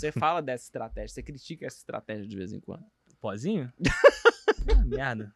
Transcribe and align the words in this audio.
Você 0.00 0.10
fala 0.18 0.40
dessa 0.40 0.64
estratégia, 0.64 1.08
você 1.08 1.22
critica 1.22 1.66
essa 1.66 1.76
estratégia 1.76 2.26
de 2.26 2.36
vez 2.36 2.52
em 2.52 2.60
quando. 2.60 2.84
Pozinho? 3.20 3.70
ah, 3.86 4.84
merda. 4.86 5.34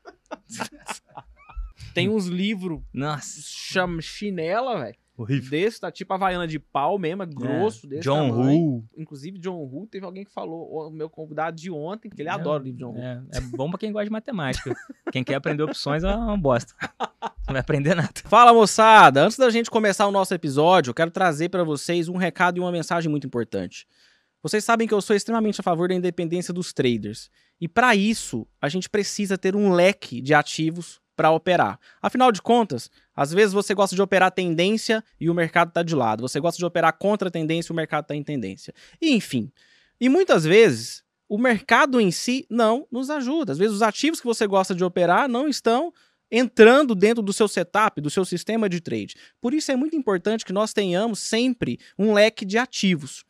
Tem 1.92 2.08
uns 2.08 2.26
livros, 2.26 2.80
Nossa, 2.92 3.40
chama 3.42 4.00
chinela, 4.00 4.80
velho. 4.80 4.96
horrível. 5.16 5.50
Desse, 5.50 5.80
tá 5.80 5.92
tipo 5.92 6.12
Havaiana 6.12 6.46
de 6.46 6.58
pau 6.58 6.98
mesmo, 6.98 7.22
é 7.22 7.26
grosso, 7.26 7.86
desse 7.86 8.02
John 8.02 8.30
tamanho. 8.30 8.88
Inclusive, 8.96 9.38
John 9.38 9.58
Woo, 9.58 9.86
teve 9.86 10.04
alguém 10.06 10.24
que 10.24 10.32
falou, 10.32 10.88
o 10.88 10.90
meu 10.90 11.10
convidado 11.10 11.56
de 11.56 11.70
ontem, 11.70 12.08
que 12.08 12.22
ele 12.22 12.30
adora 12.30 12.62
o 12.62 12.64
livro 12.64 12.78
de 12.78 12.84
John 12.84 12.92
Woo. 12.92 13.02
É, 13.02 13.22
é 13.34 13.40
bom 13.40 13.68
pra 13.68 13.78
quem 13.78 13.92
gosta 13.92 14.06
de 14.06 14.10
matemática. 14.10 14.74
quem 15.12 15.22
quer 15.22 15.34
aprender 15.34 15.62
opções 15.62 16.02
é 16.02 16.08
uma 16.08 16.38
bosta. 16.38 16.74
Não 17.46 17.52
vai 17.52 17.60
aprender 17.60 17.94
nada. 17.94 18.12
Fala 18.24 18.54
moçada, 18.54 19.22
antes 19.24 19.36
da 19.36 19.50
gente 19.50 19.70
começar 19.70 20.06
o 20.06 20.10
nosso 20.10 20.32
episódio, 20.32 20.90
eu 20.90 20.94
quero 20.94 21.10
trazer 21.10 21.50
para 21.50 21.62
vocês 21.62 22.08
um 22.08 22.16
recado 22.16 22.56
e 22.56 22.60
uma 22.60 22.72
mensagem 22.72 23.10
muito 23.10 23.26
importante. 23.26 23.86
Vocês 24.44 24.62
sabem 24.62 24.86
que 24.86 24.92
eu 24.92 25.00
sou 25.00 25.16
extremamente 25.16 25.58
a 25.58 25.62
favor 25.62 25.88
da 25.88 25.94
independência 25.94 26.52
dos 26.52 26.70
traders. 26.70 27.30
E 27.58 27.66
para 27.66 27.96
isso, 27.96 28.46
a 28.60 28.68
gente 28.68 28.90
precisa 28.90 29.38
ter 29.38 29.56
um 29.56 29.72
leque 29.72 30.20
de 30.20 30.34
ativos 30.34 31.00
para 31.16 31.30
operar. 31.30 31.80
Afinal 32.02 32.30
de 32.30 32.42
contas, 32.42 32.90
às 33.16 33.32
vezes 33.32 33.54
você 33.54 33.72
gosta 33.72 33.96
de 33.96 34.02
operar 34.02 34.30
tendência 34.30 35.02
e 35.18 35.30
o 35.30 35.34
mercado 35.34 35.68
está 35.68 35.82
de 35.82 35.94
lado. 35.94 36.20
Você 36.20 36.38
gosta 36.40 36.58
de 36.58 36.64
operar 36.66 36.92
contra 36.98 37.30
tendência 37.30 37.70
e 37.70 37.72
o 37.72 37.74
mercado 37.74 38.04
está 38.04 38.14
em 38.14 38.22
tendência. 38.22 38.74
E, 39.00 39.14
enfim. 39.14 39.50
E 39.98 40.10
muitas 40.10 40.44
vezes 40.44 41.02
o 41.26 41.38
mercado 41.38 41.98
em 41.98 42.10
si 42.10 42.46
não 42.50 42.86
nos 42.92 43.08
ajuda. 43.08 43.52
Às 43.52 43.58
vezes 43.58 43.76
os 43.76 43.80
ativos 43.82 44.20
que 44.20 44.26
você 44.26 44.46
gosta 44.46 44.74
de 44.74 44.84
operar 44.84 45.26
não 45.26 45.48
estão 45.48 45.90
entrando 46.30 46.94
dentro 46.94 47.22
do 47.22 47.32
seu 47.32 47.48
setup, 47.48 47.98
do 47.98 48.10
seu 48.10 48.26
sistema 48.26 48.68
de 48.68 48.82
trade. 48.82 49.14
Por 49.40 49.54
isso 49.54 49.72
é 49.72 49.76
muito 49.76 49.96
importante 49.96 50.44
que 50.44 50.52
nós 50.52 50.74
tenhamos 50.74 51.18
sempre 51.18 51.78
um 51.98 52.12
leque 52.12 52.44
de 52.44 52.58
ativos. 52.58 53.24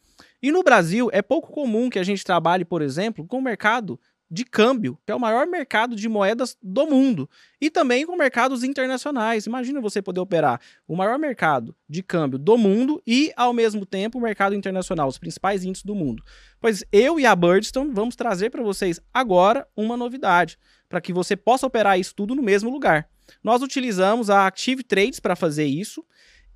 E 0.44 0.52
no 0.52 0.62
Brasil 0.62 1.08
é 1.10 1.22
pouco 1.22 1.50
comum 1.50 1.88
que 1.88 1.98
a 1.98 2.02
gente 2.02 2.22
trabalhe, 2.22 2.66
por 2.66 2.82
exemplo, 2.82 3.26
com 3.26 3.38
o 3.38 3.42
mercado 3.42 3.98
de 4.30 4.44
câmbio, 4.44 4.98
que 5.06 5.10
é 5.10 5.14
o 5.14 5.18
maior 5.18 5.46
mercado 5.46 5.96
de 5.96 6.06
moedas 6.06 6.54
do 6.62 6.86
mundo, 6.86 7.30
e 7.58 7.70
também 7.70 8.04
com 8.04 8.14
mercados 8.14 8.62
internacionais. 8.62 9.46
Imagina 9.46 9.80
você 9.80 10.02
poder 10.02 10.20
operar 10.20 10.60
o 10.86 10.94
maior 10.94 11.18
mercado 11.18 11.74
de 11.88 12.02
câmbio 12.02 12.38
do 12.38 12.58
mundo 12.58 13.02
e, 13.06 13.32
ao 13.38 13.54
mesmo 13.54 13.86
tempo, 13.86 14.18
o 14.18 14.20
mercado 14.20 14.54
internacional, 14.54 15.08
os 15.08 15.16
principais 15.16 15.64
índices 15.64 15.82
do 15.82 15.94
mundo. 15.94 16.22
Pois 16.60 16.84
eu 16.92 17.18
e 17.18 17.24
a 17.24 17.34
Birdstone 17.34 17.94
vamos 17.94 18.14
trazer 18.14 18.50
para 18.50 18.62
vocês 18.62 19.00
agora 19.14 19.66
uma 19.74 19.96
novidade, 19.96 20.58
para 20.90 21.00
que 21.00 21.10
você 21.10 21.34
possa 21.34 21.66
operar 21.66 21.98
isso 21.98 22.14
tudo 22.14 22.34
no 22.34 22.42
mesmo 22.42 22.68
lugar. 22.68 23.08
Nós 23.42 23.62
utilizamos 23.62 24.28
a 24.28 24.46
Active 24.46 24.82
Trades 24.82 25.20
para 25.20 25.34
fazer 25.34 25.64
isso. 25.64 26.04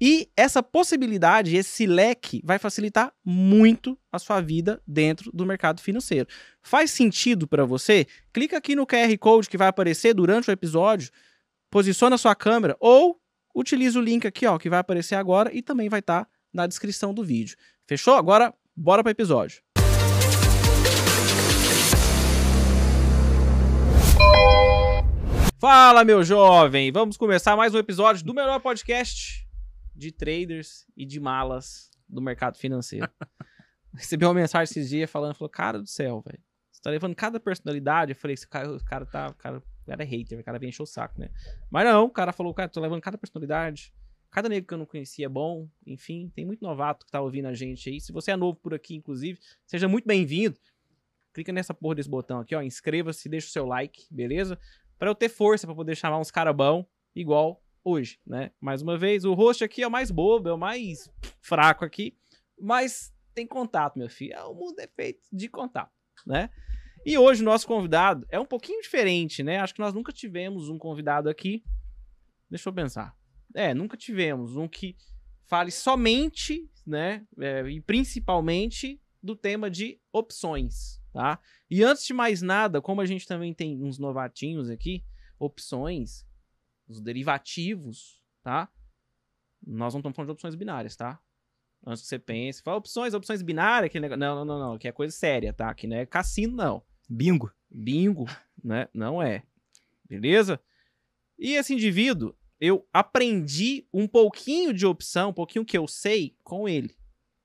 E 0.00 0.30
essa 0.36 0.62
possibilidade, 0.62 1.56
esse 1.56 1.84
leque, 1.84 2.41
vai 2.44 2.58
facilitar 2.58 3.12
muito 3.24 3.98
a 4.12 4.18
sua 4.18 4.40
vida 4.40 4.80
dentro 4.86 5.32
do 5.32 5.44
mercado 5.44 5.80
financeiro. 5.80 6.28
Faz 6.62 6.92
sentido 6.92 7.48
para 7.48 7.64
você? 7.64 8.06
Clica 8.32 8.56
aqui 8.56 8.77
no 8.77 8.86
QR 8.86 9.16
Code 9.18 9.48
que 9.48 9.56
vai 9.58 9.66
aparecer 9.66 10.14
durante 10.14 10.48
o 10.48 10.52
episódio, 10.52 11.10
posiciona 11.68 12.14
a 12.14 12.18
sua 12.18 12.34
câmera 12.36 12.77
ou 12.78 13.20
utiliza 13.52 13.98
o 13.98 14.02
link 14.02 14.24
aqui, 14.24 14.46
ó, 14.46 14.56
que 14.56 14.70
vai 14.70 14.78
aparecer 14.78 15.16
agora 15.16 15.52
e 15.52 15.62
também 15.62 15.88
vai 15.88 15.98
estar 15.98 16.28
na 16.52 16.66
descrição 16.68 17.12
do 17.12 17.24
vídeo. 17.24 17.56
Fechou? 17.84 18.14
Agora, 18.14 18.55
bora 18.77 19.02
para 19.02 19.10
o 19.10 19.12
episódio. 19.12 19.60
Fala, 25.60 26.05
meu 26.05 26.22
jovem! 26.22 26.92
Vamos 26.92 27.16
começar 27.16 27.56
mais 27.56 27.74
um 27.74 27.78
episódio 27.78 28.24
do 28.24 28.33
melhor 28.33 28.60
podcast 28.60 29.47
de 29.98 30.12
traders 30.12 30.86
e 30.96 31.04
de 31.04 31.18
malas 31.18 31.91
do 32.08 32.22
mercado 32.22 32.56
financeiro. 32.56 33.10
Recebi 33.92 34.24
uma 34.24 34.34
mensagem 34.34 34.70
esses 34.70 34.88
dias 34.88 35.10
falando, 35.10 35.34
falou, 35.34 35.50
cara 35.50 35.78
do 35.78 35.86
céu, 35.86 36.22
velho, 36.24 36.40
você 36.70 36.80
tá 36.80 36.90
levando 36.90 37.16
cada 37.16 37.40
personalidade? 37.40 38.12
Eu 38.12 38.16
falei, 38.16 38.34
esse 38.34 38.46
cara, 38.46 38.72
o 38.72 38.84
cara 38.84 39.05
tá, 39.05 39.28
o 39.28 39.34
cara, 39.34 39.58
o 39.58 39.86
cara 39.86 40.02
é 40.05 40.06
hater, 40.06 40.38
o 40.38 40.44
cara 40.44 40.58
vem 40.58 40.68
encher 40.68 40.82
o 40.82 40.86
saco, 40.86 41.18
né? 41.20 41.28
Mas 41.68 41.84
não, 41.84 42.05
o 42.05 42.10
cara 42.10 42.32
falou, 42.32 42.55
cara, 42.55 42.68
tô 42.68 42.80
levando 42.80 43.00
cada 43.00 43.18
personalidade, 43.18 43.92
cada 44.30 44.48
nego 44.48 44.67
que 44.67 44.74
eu 44.74 44.78
não 44.78 44.86
conhecia 44.86 45.27
é 45.27 45.28
bom, 45.28 45.68
enfim, 45.84 46.30
tem 46.33 46.46
muito 46.46 46.62
novato 46.62 47.05
que 47.05 47.11
tá 47.11 47.20
ouvindo 47.20 47.46
a 47.46 47.55
gente 47.55 47.90
aí. 47.90 48.00
Se 48.00 48.12
você 48.12 48.30
é 48.30 48.36
novo 48.36 48.56
por 48.61 48.73
aqui, 48.73 48.94
inclusive, 48.94 49.40
seja 49.67 49.89
muito 49.89 50.06
bem-vindo. 50.06 50.56
Clica 51.33 51.52
nessa 51.52 51.74
porra 51.74 51.96
desse 51.96 52.08
botão 52.08 52.39
aqui, 52.39 52.55
ó, 52.55 52.62
inscreva-se, 52.62 53.28
deixa 53.28 53.48
o 53.48 53.50
seu 53.50 53.67
like, 53.67 54.06
beleza? 54.11 54.56
Pra 54.96 55.11
eu 55.11 55.14
ter 55.14 55.28
força 55.28 55.67
pra 55.67 55.74
poder 55.74 55.96
chamar 55.96 56.18
uns 56.18 56.30
cara 56.30 56.52
bom, 56.52 56.86
igual 57.17 57.61
hoje, 57.84 58.18
né? 58.27 58.50
Mais 58.61 58.83
uma 58.83 58.98
vez, 58.98 59.24
o 59.24 59.34
host 59.34 59.64
aqui 59.64 59.83
é 59.83 59.86
o 59.86 59.90
mais 59.90 60.11
bobo, 60.11 60.48
é 60.48 60.52
o 60.52 60.58
mais 60.58 61.11
fraco 61.40 61.84
aqui, 61.84 62.16
mas 62.58 63.12
tem 63.34 63.46
contato, 63.46 63.98
meu 63.98 64.08
filho. 64.08 64.34
É, 64.34 64.42
o 64.44 64.55
mundo 64.55 64.78
é 64.80 64.86
feito 64.89 65.20
de 65.33 65.48
contato, 65.48 65.92
né? 66.27 66.50
E 67.06 67.17
hoje 67.17 67.42
o 67.42 67.44
nosso 67.44 67.67
convidado 67.67 68.27
é 68.30 68.38
um 68.38 68.44
pouquinho 68.44 68.83
diferente, 68.83 69.42
né? 69.42 69.58
Acho 69.58 69.74
que 69.74 69.80
nós 69.80 69.94
nunca 69.94 70.12
tivemos 70.12 70.68
um 70.68 70.77
convidado 70.77 71.28
aqui. 71.28 71.64
Deixa 72.50 72.68
eu 72.68 72.72
pensar. 72.72 73.17
É, 73.55 73.72
nunca 73.72 73.96
tivemos 73.96 74.56
um 74.56 74.68
que 74.68 74.96
fale 75.46 75.70
somente, 75.70 76.68
né? 76.86 77.27
é, 77.40 77.67
e 77.68 77.80
principalmente 77.80 79.00
do 79.22 79.34
tema 79.34 79.70
de 79.70 80.00
opções, 80.12 81.00
tá? 81.12 81.40
E 81.70 81.83
antes 81.83 82.05
de 82.05 82.12
mais 82.12 82.42
nada, 82.42 82.80
como 82.80 83.00
a 83.00 83.06
gente 83.06 83.27
também 83.27 83.55
tem 83.55 83.83
uns 83.83 83.98
novatinhos 83.98 84.68
aqui, 84.68 85.02
opções, 85.38 86.27
os 86.88 87.00
derivativos, 87.00 88.22
tá? 88.42 88.68
Nós 89.66 89.92
não 89.92 90.00
estamos 90.00 90.16
falando 90.16 90.28
de 90.28 90.32
opções 90.32 90.54
binárias, 90.54 90.96
tá? 90.96 91.20
Antes 91.86 92.02
que 92.02 92.08
você 92.08 92.18
pense, 92.18 92.62
fala 92.62 92.78
opções, 92.78 93.14
opções 93.14 93.42
binárias, 93.42 93.88
aquele 93.88 94.02
negócio. 94.02 94.20
Não, 94.20 94.36
não, 94.36 94.44
não, 94.44 94.58
não, 94.70 94.78
que 94.78 94.88
é 94.88 94.92
coisa 94.92 95.14
séria, 95.14 95.52
tá? 95.52 95.72
Que 95.74 95.86
não 95.86 95.96
é 95.96 96.06
cassino, 96.06 96.56
não. 96.56 96.82
Bingo. 97.08 97.52
Bingo, 97.70 98.26
né? 98.62 98.88
Não 98.92 99.22
é. 99.22 99.42
Beleza? 100.08 100.60
E 101.38 101.54
esse 101.54 101.74
indivíduo, 101.74 102.34
eu 102.60 102.86
aprendi 102.92 103.86
um 103.92 104.08
pouquinho 104.08 104.72
de 104.72 104.86
opção, 104.86 105.30
um 105.30 105.34
pouquinho 105.34 105.64
que 105.64 105.78
eu 105.78 105.86
sei 105.86 106.36
com 106.42 106.68
ele, 106.68 106.96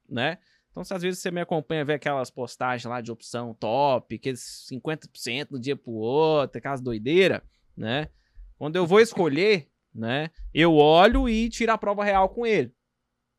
né? 0.10 0.40
Então, 0.72 0.84
se 0.84 0.92
às 0.92 1.04
vezes 1.04 1.20
você 1.20 1.30
me 1.30 1.40
acompanha, 1.40 1.86
vê 1.86 1.94
aquelas 1.94 2.32
postagens 2.32 2.90
lá 2.90 3.00
de 3.00 3.12
opção 3.12 3.54
top, 3.54 4.16
aqueles 4.16 4.68
50% 4.72 5.50
de 5.50 5.56
um 5.56 5.60
dia 5.60 5.76
pro 5.76 5.92
outro, 5.92 6.58
aquelas 6.58 6.82
doideiras, 6.82 7.42
né? 7.78 8.10
Quando 8.58 8.76
eu 8.76 8.86
vou 8.86 9.00
escolher, 9.00 9.68
né, 9.94 10.30
eu 10.54 10.76
olho 10.76 11.28
e 11.30 11.50
tiro 11.50 11.72
a 11.72 11.78
prova 11.78 12.04
real 12.04 12.30
com 12.30 12.46
ele, 12.46 12.74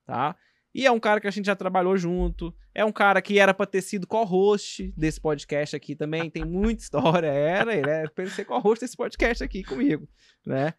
tá? 0.06 0.36
E 0.74 0.84
é 0.86 0.90
um 0.90 0.98
cara 0.98 1.20
que 1.20 1.28
a 1.28 1.30
gente 1.30 1.46
já 1.46 1.54
trabalhou 1.54 1.96
junto, 1.96 2.52
é 2.74 2.84
um 2.84 2.90
cara 2.90 3.22
que 3.22 3.38
era 3.38 3.54
pra 3.54 3.64
ter 3.64 3.80
sido 3.80 4.06
co-host 4.08 4.92
desse 4.96 5.20
podcast 5.20 5.76
aqui 5.76 5.94
também, 5.94 6.28
tem 6.28 6.44
muita 6.44 6.82
história, 6.82 7.28
era, 7.28 7.74
ele 7.74 7.88
é 7.88 8.08
pra 8.08 8.24
ele 8.24 8.32
ser 8.32 8.44
co-host 8.44 8.84
desse 8.84 8.96
podcast 8.96 9.44
aqui 9.44 9.62
comigo, 9.62 10.08
né? 10.44 10.74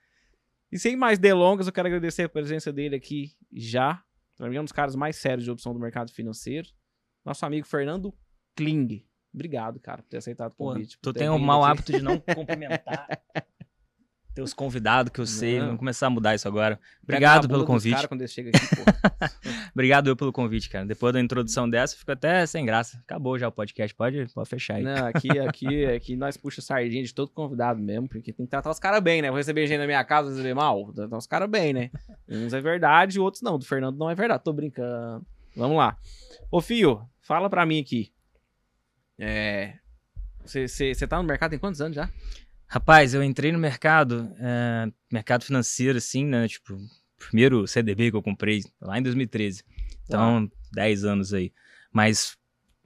E 0.72 0.78
sem 0.78 0.98
mais 0.98 1.18
delongas, 1.18 1.68
eu 1.68 1.74
quero 1.74 1.88
agradecer 1.88 2.24
a 2.24 2.30
presença 2.30 2.74
dele 2.74 2.96
aqui 2.96 3.32
já, 3.54 4.04
pra 4.36 4.50
mim 4.50 4.58
é 4.58 4.62
um 4.62 4.66
dos 4.66 4.74
caras 4.74 4.96
mais 4.96 5.16
sérios 5.16 5.46
de 5.46 5.52
opção 5.52 5.74
do 5.74 5.80
mercado 5.80 6.12
financeiro, 6.12 6.68
nosso 7.24 7.46
amigo 7.46 7.66
Fernando 7.66 8.14
Kling. 8.56 9.06
Obrigado, 9.34 9.80
cara, 9.80 10.02
por 10.02 10.10
ter 10.10 10.18
aceitado 10.18 10.52
o 10.52 10.56
Pô, 10.56 10.74
convite. 10.74 10.98
tu 10.98 11.10
por 11.10 11.14
ter 11.14 11.20
tem 11.20 11.30
o 11.30 11.36
vindo 11.36 11.46
mau 11.46 11.64
hábito 11.64 11.92
de 11.92 12.02
não 12.02 12.20
cumprimentar 12.36 13.08
teus 14.36 14.54
convidados 14.54 15.12
que 15.12 15.20
eu 15.20 15.26
sei. 15.26 15.60
Não. 15.60 15.68
Vamos 15.68 15.80
começar 15.80 16.08
a 16.08 16.10
mudar 16.10 16.36
isso 16.36 16.46
agora. 16.46 16.78
Obrigado 17.02 17.48
pelo 17.48 17.66
convite. 17.66 17.96
cara 17.96 18.08
quando 18.08 18.22
aqui. 18.22 18.52
Obrigado 19.74 20.08
eu 20.08 20.16
pelo 20.16 20.34
convite, 20.34 20.70
cara. 20.70 20.86
Depois 20.86 21.14
da 21.14 21.22
introdução 21.22 21.70
dessa, 21.70 21.96
fico 21.96 22.12
até 22.12 22.46
sem 22.46 22.66
graça. 22.66 22.98
Acabou 22.98 23.40
já 23.40 23.48
o 23.48 23.52
podcast. 23.52 23.96
Pode, 23.96 24.28
pode 24.34 24.50
fechar 24.50 24.76
aí. 24.76 24.84
Não, 24.84 25.08
aqui, 25.08 25.40
aqui, 25.40 25.86
aqui 25.86 26.16
nós 26.18 26.36
puxa 26.36 26.62
sardinha 26.62 27.02
de 27.02 27.14
todo 27.14 27.32
convidado 27.32 27.82
mesmo, 27.82 28.10
porque 28.10 28.34
tem 28.34 28.46
que 28.46 28.50
tratar 28.50 28.70
os 28.70 28.80
caras 28.80 29.02
bem, 29.02 29.22
né? 29.22 29.30
Vou 29.30 29.38
receber 29.38 29.66
gente 29.68 29.80
na 29.80 29.86
minha 29.86 30.04
casa, 30.04 30.30
receber 30.30 30.54
mal, 30.54 30.92
tratar 30.94 31.18
os 31.18 31.26
caras 31.26 31.50
bem, 31.50 31.74
né? 31.74 31.90
Uns 32.28 32.54
é 32.54 32.60
verdade, 32.60 33.20
outros 33.20 33.42
não. 33.42 33.58
Do 33.58 33.66
Fernando 33.66 33.98
não 33.98 34.10
é 34.10 34.16
verdade, 34.16 34.44
tô 34.44 34.52
brincando. 34.52 35.26
Vamos 35.56 35.78
lá. 35.78 35.98
Ô, 36.52 36.60
Fio, 36.60 37.02
fala 37.22 37.50
pra 37.50 37.66
mim 37.66 37.80
aqui. 37.80 38.12
É. 39.18 39.76
Você 40.46 41.08
tá 41.08 41.18
no 41.18 41.24
mercado 41.24 41.52
tem 41.52 41.60
quantos 41.60 41.80
anos 41.80 41.96
já? 41.96 42.10
Rapaz, 42.68 43.14
eu 43.14 43.24
entrei 43.24 43.52
no 43.52 43.60
mercado, 43.60 44.32
é, 44.40 44.92
mercado 45.12 45.46
financeiro, 45.46 45.98
assim, 45.98 46.26
né? 46.26 46.48
Tipo, 46.48 46.78
primeiro 47.18 47.68
CDB 47.68 48.12
que 48.12 48.18
eu 48.18 48.24
comprei 48.24 48.64
lá 48.82 48.98
em 48.98 49.04
2013. 49.04 49.64
Então, 50.04 50.50
10 50.74 51.06
anos 51.06 51.34
aí. 51.34 51.52
Mas 51.92 52.38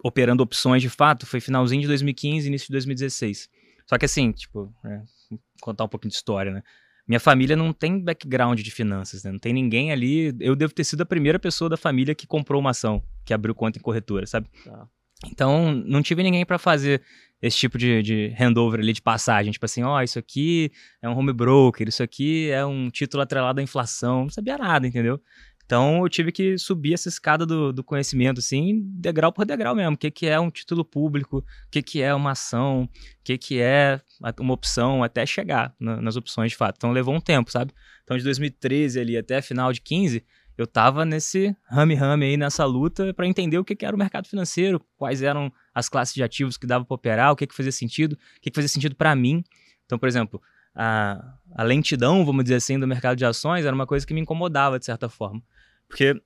operando 0.03 0.43
opções 0.43 0.81
de 0.81 0.89
fato 0.89 1.25
foi 1.25 1.39
finalzinho 1.39 1.81
de 1.81 1.87
2015, 1.87 2.47
início 2.47 2.67
de 2.67 2.73
2016. 2.73 3.49
Só 3.85 3.97
que 3.97 4.05
assim, 4.05 4.31
tipo, 4.31 4.73
é, 4.85 5.01
vou 5.29 5.39
contar 5.61 5.83
um 5.83 5.89
pouquinho 5.89 6.11
de 6.11 6.15
história, 6.15 6.51
né? 6.51 6.63
Minha 7.07 7.19
família 7.19 7.55
não 7.55 7.73
tem 7.73 7.99
background 7.99 8.61
de 8.61 8.69
finanças, 8.69 9.23
né? 9.23 9.31
Não 9.31 9.39
tem 9.39 9.51
ninguém 9.51 9.91
ali. 9.91 10.35
Eu 10.39 10.55
devo 10.55 10.71
ter 10.71 10.83
sido 10.83 11.01
a 11.01 11.05
primeira 11.05 11.39
pessoa 11.39 11.67
da 11.67 11.75
família 11.75 12.13
que 12.13 12.27
comprou 12.27 12.61
uma 12.61 12.69
ação, 12.69 13.01
que 13.25 13.33
abriu 13.33 13.55
conta 13.55 13.79
em 13.79 13.81
corretora, 13.81 14.27
sabe? 14.27 14.47
Tá. 14.63 14.87
Então, 15.25 15.73
não 15.73 16.01
tive 16.01 16.23
ninguém 16.23 16.45
para 16.45 16.57
fazer 16.57 17.01
esse 17.41 17.57
tipo 17.57 17.77
de, 17.77 18.01
de 18.01 18.35
handover 18.39 18.79
ali 18.79 18.93
de 18.93 19.01
passagem. 19.01 19.51
Tipo 19.51 19.65
assim, 19.65 19.83
ó, 19.83 20.01
isso 20.01 20.19
aqui 20.19 20.71
é 21.01 21.09
um 21.09 21.17
home 21.17 21.33
broker, 21.33 21.87
isso 21.87 22.03
aqui 22.03 22.49
é 22.49 22.65
um 22.65 22.89
título 22.89 23.23
atrelado 23.23 23.59
à 23.59 23.63
inflação. 23.63 24.23
Não 24.23 24.29
sabia 24.29 24.57
nada, 24.57 24.87
entendeu? 24.87 25.21
Então 25.69 26.01
eu 26.01 26.09
tive 26.09 26.31
que 26.31 26.57
subir 26.57 26.95
essa 26.95 27.09
escada 27.09 27.45
do, 27.45 27.71
do 27.71 27.83
conhecimento, 27.83 28.39
assim, 28.39 28.81
degrau 28.95 29.31
por 29.31 29.45
degrau 29.45 29.75
mesmo. 29.75 29.93
O 29.93 29.97
que, 29.97 30.09
que 30.09 30.25
é 30.25 30.39
um 30.39 30.49
título 30.49 30.83
público, 30.83 31.37
o 31.37 31.69
que, 31.69 31.83
que 31.83 32.01
é 32.01 32.11
uma 32.11 32.31
ação, 32.31 32.85
o 32.85 32.89
que, 33.23 33.37
que 33.37 33.59
é 33.61 34.01
uma 34.39 34.55
opção, 34.55 35.03
até 35.03 35.23
chegar 35.27 35.75
na, 35.79 36.01
nas 36.01 36.15
opções 36.15 36.51
de 36.51 36.57
fato. 36.57 36.77
Então 36.77 36.91
levou 36.91 37.13
um 37.13 37.21
tempo, 37.21 37.51
sabe? 37.51 37.71
Então 38.03 38.17
de 38.17 38.23
2013 38.23 38.99
ali 38.99 39.15
até 39.15 39.43
final 39.43 39.71
de 39.71 39.79
15, 39.79 40.25
eu 40.61 40.67
tava 40.67 41.05
nesse 41.05 41.55
rame-rame 41.69 42.25
aí, 42.25 42.37
nessa 42.37 42.65
luta, 42.65 43.13
para 43.13 43.27
entender 43.27 43.57
o 43.57 43.63
que, 43.63 43.75
que 43.75 43.85
era 43.85 43.95
o 43.95 43.99
mercado 43.99 44.27
financeiro, 44.27 44.81
quais 44.97 45.21
eram 45.21 45.51
as 45.73 45.87
classes 45.87 46.13
de 46.13 46.23
ativos 46.23 46.57
que 46.57 46.67
dava 46.67 46.83
para 46.83 46.95
operar, 46.95 47.31
o 47.31 47.35
que, 47.35 47.47
que 47.47 47.55
fazia 47.55 47.71
sentido, 47.71 48.13
o 48.13 48.41
que, 48.41 48.49
que 48.49 48.55
fazia 48.55 48.67
sentido 48.67 48.95
para 48.95 49.15
mim. 49.15 49.43
Então, 49.85 49.97
por 49.97 50.07
exemplo, 50.07 50.41
a, 50.75 51.33
a 51.55 51.63
lentidão, 51.63 52.25
vamos 52.25 52.43
dizer 52.43 52.55
assim, 52.55 52.79
do 52.79 52.87
mercado 52.87 53.17
de 53.17 53.25
ações 53.25 53.65
era 53.65 53.73
uma 53.73 53.87
coisa 53.87 54.05
que 54.05 54.13
me 54.13 54.21
incomodava 54.21 54.77
de 54.77 54.85
certa 54.85 55.09
forma. 55.09 55.41
Porque 55.87 56.21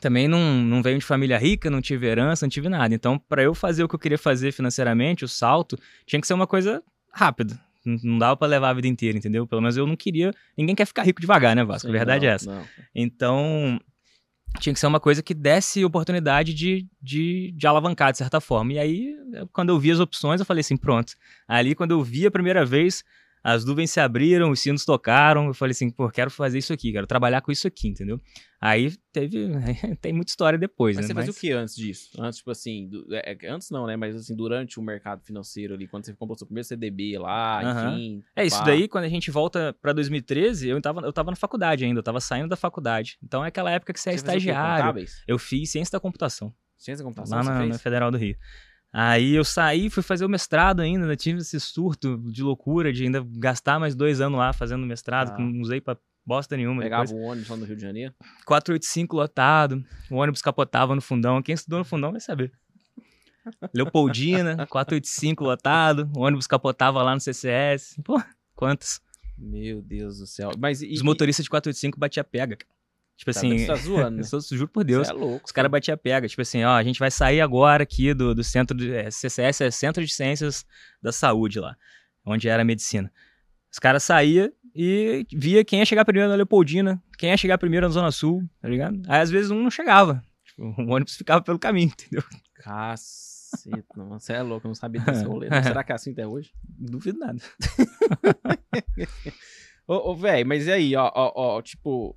também 0.00 0.28
não, 0.28 0.38
não 0.38 0.82
venho 0.82 0.98
de 0.98 1.04
família 1.04 1.36
rica, 1.36 1.68
não 1.68 1.80
tive 1.80 2.06
herança, 2.06 2.46
não 2.46 2.50
tive 2.50 2.68
nada. 2.68 2.94
Então, 2.94 3.18
para 3.18 3.42
eu 3.42 3.54
fazer 3.54 3.82
o 3.82 3.88
que 3.88 3.94
eu 3.94 3.98
queria 3.98 4.18
fazer 4.18 4.52
financeiramente, 4.52 5.24
o 5.24 5.28
salto, 5.28 5.78
tinha 6.06 6.20
que 6.20 6.26
ser 6.26 6.34
uma 6.34 6.46
coisa 6.46 6.82
rápida. 7.12 7.60
Não 7.84 8.18
dava 8.18 8.36
para 8.36 8.48
levar 8.48 8.70
a 8.70 8.74
vida 8.74 8.88
inteira, 8.88 9.16
entendeu? 9.16 9.46
Pelo 9.46 9.60
menos 9.60 9.76
eu 9.76 9.86
não 9.86 9.96
queria. 9.96 10.32
Ninguém 10.56 10.74
quer 10.74 10.86
ficar 10.86 11.02
rico 11.02 11.20
devagar, 11.20 11.56
né, 11.56 11.64
Vasco? 11.64 11.88
Sim, 11.88 11.94
a 11.94 11.98
verdade 11.98 12.26
não, 12.26 12.32
é 12.32 12.34
essa. 12.34 12.54
Não. 12.54 12.64
Então, 12.94 13.80
tinha 14.58 14.72
que 14.72 14.80
ser 14.80 14.86
uma 14.86 15.00
coisa 15.00 15.22
que 15.22 15.32
desse 15.32 15.84
oportunidade 15.84 16.52
de, 16.52 16.86
de, 17.00 17.52
de, 17.52 17.66
alavancar, 17.66 18.12
de 18.12 18.18
certa 18.18 18.40
forma. 18.40 18.72
E 18.72 18.78
aí, 18.78 19.14
quando 19.52 19.70
eu 19.70 19.78
vi 19.78 19.90
as 19.90 20.00
opções, 20.00 20.40
eu 20.40 20.46
falei 20.46 20.60
assim: 20.60 20.76
pronto. 20.76 21.14
Ali, 21.46 21.74
quando 21.74 21.92
eu 21.92 22.02
vi 22.02 22.26
a 22.26 22.30
primeira 22.30 22.64
vez, 22.64 23.04
as 23.42 23.64
nuvens 23.64 23.90
se 23.90 24.00
abriram, 24.00 24.50
os 24.50 24.60
sinos 24.60 24.84
tocaram, 24.84 25.46
eu 25.46 25.54
falei 25.54 25.72
assim, 25.72 25.90
pô, 25.90 26.10
quero 26.10 26.30
fazer 26.30 26.58
isso 26.58 26.72
aqui, 26.72 26.92
quero 26.92 27.06
trabalhar 27.06 27.40
com 27.40 27.50
isso 27.50 27.66
aqui, 27.66 27.88
entendeu? 27.88 28.20
Aí 28.60 28.94
teve, 29.10 29.48
tem 30.02 30.12
muita 30.12 30.30
história 30.30 30.58
depois, 30.58 30.96
mas 30.96 31.04
né? 31.04 31.08
Você 31.08 31.14
fazia 31.14 31.28
Mas... 31.28 31.36
o 31.36 31.40
que 31.40 31.52
antes 31.52 31.74
disso? 31.74 32.10
Antes, 32.18 32.38
tipo 32.38 32.50
assim, 32.50 32.88
do, 32.88 33.06
é, 33.14 33.36
é, 33.40 33.50
antes 33.50 33.70
não, 33.70 33.86
né? 33.86 33.96
Mas 33.96 34.14
assim, 34.14 34.36
durante 34.36 34.78
o 34.78 34.82
mercado 34.82 35.22
financeiro 35.24 35.72
ali, 35.72 35.88
quando 35.88 36.04
você 36.04 36.12
comprou 36.12 36.36
seu 36.36 36.46
primeiro 36.46 36.68
CDB 36.68 37.18
lá, 37.18 37.62
uhum. 37.62 37.94
enfim. 37.94 38.24
É, 38.36 38.44
isso 38.44 38.58
pá. 38.58 38.64
daí, 38.64 38.86
quando 38.86 39.04
a 39.04 39.08
gente 39.08 39.30
volta 39.30 39.74
pra 39.80 39.94
2013, 39.94 40.68
eu 40.68 40.80
tava, 40.82 41.00
eu 41.00 41.12
tava 41.12 41.30
na 41.30 41.36
faculdade 41.36 41.84
ainda, 41.84 42.00
eu 42.00 42.04
tava 42.04 42.20
saindo 42.20 42.48
da 42.48 42.56
faculdade. 42.56 43.18
Então 43.22 43.42
é 43.42 43.48
aquela 43.48 43.70
época 43.70 43.94
que 43.94 44.00
você, 44.00 44.10
é 44.10 44.12
você 44.12 44.16
é 44.16 44.20
estagiário. 44.20 45.06
Eu 45.26 45.38
fiz 45.38 45.70
ciência 45.70 45.92
da 45.92 46.00
computação. 46.00 46.52
Ciência 46.76 47.02
da 47.02 47.08
computação? 47.08 47.38
Lá 47.38 47.44
na, 47.44 47.66
na 47.66 47.78
Federal 47.78 48.10
do 48.10 48.18
Rio. 48.18 48.36
Aí 48.92 49.34
eu 49.34 49.44
saí, 49.44 49.88
fui 49.88 50.02
fazer 50.02 50.24
o 50.24 50.28
mestrado 50.28 50.80
ainda, 50.80 51.06
né? 51.06 51.14
tive 51.14 51.38
esse 51.38 51.60
surto 51.60 52.18
de 52.30 52.42
loucura 52.42 52.92
de 52.92 53.04
ainda 53.04 53.24
gastar 53.36 53.78
mais 53.78 53.94
dois 53.94 54.20
anos 54.20 54.38
lá 54.38 54.52
fazendo 54.52 54.84
mestrado, 54.84 55.30
ah. 55.30 55.36
que 55.36 55.42
não 55.42 55.60
usei 55.60 55.80
pra 55.80 55.96
bosta 56.26 56.56
nenhuma. 56.56 56.82
Pegava 56.82 57.04
depois. 57.04 57.22
o 57.22 57.24
ônibus 57.24 57.48
lá 57.48 57.56
no 57.56 57.64
Rio 57.64 57.76
de 57.76 57.82
Janeiro? 57.82 58.14
485 58.46 59.16
lotado, 59.16 59.84
o 60.10 60.16
ônibus 60.16 60.42
capotava 60.42 60.94
no 60.94 61.00
fundão. 61.00 61.40
Quem 61.40 61.54
estudou 61.54 61.78
no 61.78 61.84
fundão 61.84 62.10
vai 62.10 62.20
saber. 62.20 62.52
Leopoldina, 63.72 64.56
485 64.66 65.44
lotado, 65.44 66.10
o 66.14 66.20
ônibus 66.20 66.48
capotava 66.48 67.00
lá 67.02 67.14
no 67.14 67.20
CCS. 67.20 67.96
Pô, 68.04 68.20
quantos? 68.56 69.00
Meu 69.38 69.80
Deus 69.80 70.18
do 70.18 70.26
céu. 70.26 70.50
Mas 70.58 70.82
e, 70.82 70.92
Os 70.92 71.02
motoristas 71.02 71.44
de 71.44 71.50
485 71.50 71.98
batia 71.98 72.24
pega, 72.24 72.56
cara. 72.56 72.79
Tipo 73.20 73.30
assim. 73.32 73.58
Você 73.58 73.66
tá 73.66 73.74
zoando, 73.76 74.16
né? 74.16 74.22
eu 74.32 74.40
juro 74.56 74.68
por 74.68 74.82
Deus. 74.82 75.08
É 75.08 75.12
louco. 75.12 75.44
Os 75.44 75.52
caras 75.52 75.70
batiam 75.70 75.96
pega. 75.96 76.26
Tipo 76.26 76.40
assim, 76.40 76.64
ó, 76.64 76.70
a 76.70 76.82
gente 76.82 76.98
vai 76.98 77.10
sair 77.10 77.42
agora 77.42 77.82
aqui 77.82 78.14
do, 78.14 78.34
do 78.34 78.42
centro 78.42 78.74
de. 78.74 78.90
É, 78.94 79.10
CCS 79.10 79.60
é 79.60 79.70
Centro 79.70 80.02
de 80.02 80.10
Ciências 80.10 80.64
da 81.02 81.12
Saúde 81.12 81.60
lá, 81.60 81.76
onde 82.24 82.48
era 82.48 82.62
a 82.62 82.64
medicina. 82.64 83.12
Os 83.70 83.78
caras 83.78 84.04
saíam 84.04 84.50
e 84.74 85.26
via 85.30 85.62
quem 85.62 85.80
ia 85.80 85.84
chegar 85.84 86.06
primeiro 86.06 86.30
na 86.30 86.34
Leopoldina, 86.34 87.00
quem 87.18 87.28
ia 87.28 87.36
chegar 87.36 87.58
primeiro 87.58 87.86
na 87.86 87.92
Zona 87.92 88.10
Sul, 88.10 88.42
tá 88.58 88.68
ligado? 88.68 89.02
Aí 89.06 89.20
às 89.20 89.30
vezes 89.30 89.50
um 89.50 89.62
não 89.62 89.70
chegava. 89.70 90.24
Tipo, 90.42 90.62
o 90.80 90.90
ônibus 90.90 91.14
ficava 91.14 91.42
pelo 91.42 91.58
caminho, 91.58 91.92
entendeu? 91.92 92.24
Caceta, 92.54 94.02
você 94.08 94.32
é 94.32 94.40
louco, 94.40 94.66
eu 94.66 94.70
não 94.70 94.74
sabia 94.74 95.02
desse 95.02 95.24
rolê. 95.24 95.48
Será 95.62 95.84
que 95.84 95.92
é 95.92 95.94
assim 95.94 96.12
até 96.12 96.26
hoje? 96.26 96.52
Duvido 96.64 97.18
nada. 97.18 97.38
ô, 99.86 100.12
ô 100.12 100.16
velho, 100.16 100.48
mas 100.48 100.66
e 100.66 100.72
aí, 100.72 100.96
ó, 100.96 101.12
ó, 101.14 101.32
ó, 101.34 101.62
tipo, 101.62 102.16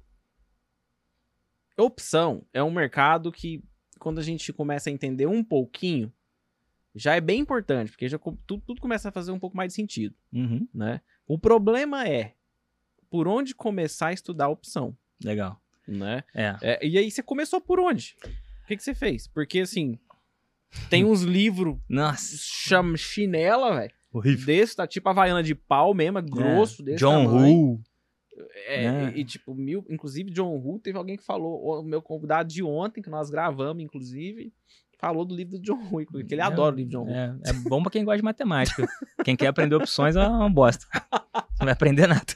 opção 1.83 2.45
é 2.53 2.63
um 2.63 2.71
mercado 2.71 3.31
que, 3.31 3.63
quando 3.99 4.19
a 4.19 4.23
gente 4.23 4.51
começa 4.51 4.89
a 4.89 4.93
entender 4.93 5.27
um 5.27 5.43
pouquinho, 5.43 6.11
já 6.95 7.15
é 7.15 7.21
bem 7.21 7.39
importante, 7.39 7.91
porque 7.91 8.07
já 8.07 8.17
tudo, 8.17 8.63
tudo 8.65 8.81
começa 8.81 9.09
a 9.09 9.11
fazer 9.11 9.31
um 9.31 9.39
pouco 9.39 9.57
mais 9.57 9.69
de 9.69 9.75
sentido, 9.75 10.15
uhum. 10.31 10.67
né? 10.73 11.01
O 11.27 11.39
problema 11.39 12.07
é 12.07 12.35
por 13.09 13.27
onde 13.27 13.55
começar 13.55 14.07
a 14.07 14.13
estudar 14.13 14.45
a 14.45 14.49
opção. 14.49 14.95
Legal. 15.23 15.61
Né? 15.87 16.23
É. 16.33 16.55
é 16.61 16.85
e 16.85 16.97
aí 16.97 17.11
você 17.11 17.21
começou 17.21 17.59
por 17.59 17.79
onde? 17.79 18.15
O 18.63 18.67
que, 18.67 18.77
que 18.77 18.83
você 18.83 18.93
fez? 18.93 19.27
Porque 19.27 19.59
assim, 19.59 19.99
tem 20.89 21.05
uns 21.05 21.21
livros 21.21 21.77
chama 22.27 22.97
chinela, 22.97 23.75
velho. 23.75 23.93
Horrível. 24.11 24.45
Desse, 24.45 24.75
tá 24.75 24.87
tipo 24.87 25.09
a 25.09 25.13
vaiana 25.13 25.41
de 25.41 25.55
pau 25.55 25.93
mesmo, 25.93 26.19
é 26.19 26.21
grosso 26.21 26.81
é. 26.83 26.85
desse 26.85 26.99
John 26.99 27.25
Woo. 27.25 27.81
É, 27.81 27.92
é. 28.65 29.11
E, 29.15 29.21
e, 29.21 29.25
tipo, 29.25 29.53
mil, 29.53 29.85
inclusive 29.89 30.31
John 30.31 30.55
Woo, 30.57 30.79
teve 30.79 30.97
alguém 30.97 31.17
que 31.17 31.23
falou, 31.23 31.81
o 31.81 31.83
meu 31.83 32.01
convidado 32.01 32.49
de 32.49 32.63
ontem, 32.63 33.01
que 33.01 33.09
nós 33.09 33.29
gravamos, 33.29 33.83
inclusive, 33.83 34.53
falou 34.99 35.25
do 35.25 35.35
livro 35.35 35.57
do 35.57 35.61
John 35.61 35.81
Woo, 35.91 36.05
porque 36.05 36.33
ele 36.33 36.41
é, 36.41 36.45
adora 36.45 36.73
o 36.73 36.77
livro 36.77 36.91
do 36.91 36.97
John 36.97 37.05
Woo. 37.05 37.13
É, 37.13 37.35
é 37.45 37.53
bom 37.53 37.81
pra 37.81 37.91
quem 37.91 38.05
gosta 38.05 38.17
de 38.17 38.23
matemática. 38.23 38.87
quem 39.23 39.35
quer 39.35 39.47
aprender 39.47 39.75
opções 39.75 40.15
é 40.15 40.27
uma 40.27 40.49
bosta. 40.49 40.85
Não 41.59 41.65
vai 41.65 41.73
aprender 41.73 42.07
nada. 42.07 42.33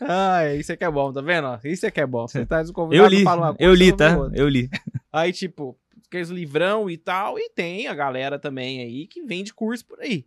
Ah, 0.00 0.54
isso 0.54 0.72
é 0.72 0.76
que 0.76 0.84
é 0.84 0.90
bom, 0.90 1.12
tá 1.12 1.20
vendo? 1.20 1.58
Isso 1.64 1.86
é 1.86 1.90
que 1.90 2.00
é 2.00 2.06
bom. 2.06 2.26
Você 2.26 2.44
tá 2.44 2.62
eu 2.90 3.06
li, 3.06 3.24
coisa, 3.24 3.56
eu 3.58 3.74
li, 3.74 3.92
tá? 3.92 4.16
Eu 4.32 4.48
li. 4.48 4.70
Aí, 5.12 5.32
tipo, 5.32 5.78
aqueles 6.06 6.28
livrão 6.28 6.90
e 6.90 6.96
tal, 6.96 7.38
e 7.38 7.50
tem 7.50 7.86
a 7.86 7.94
galera 7.94 8.38
também 8.38 8.80
aí 8.80 9.06
que 9.06 9.22
vende 9.22 9.54
curso 9.54 9.84
por 9.84 10.00
aí, 10.00 10.24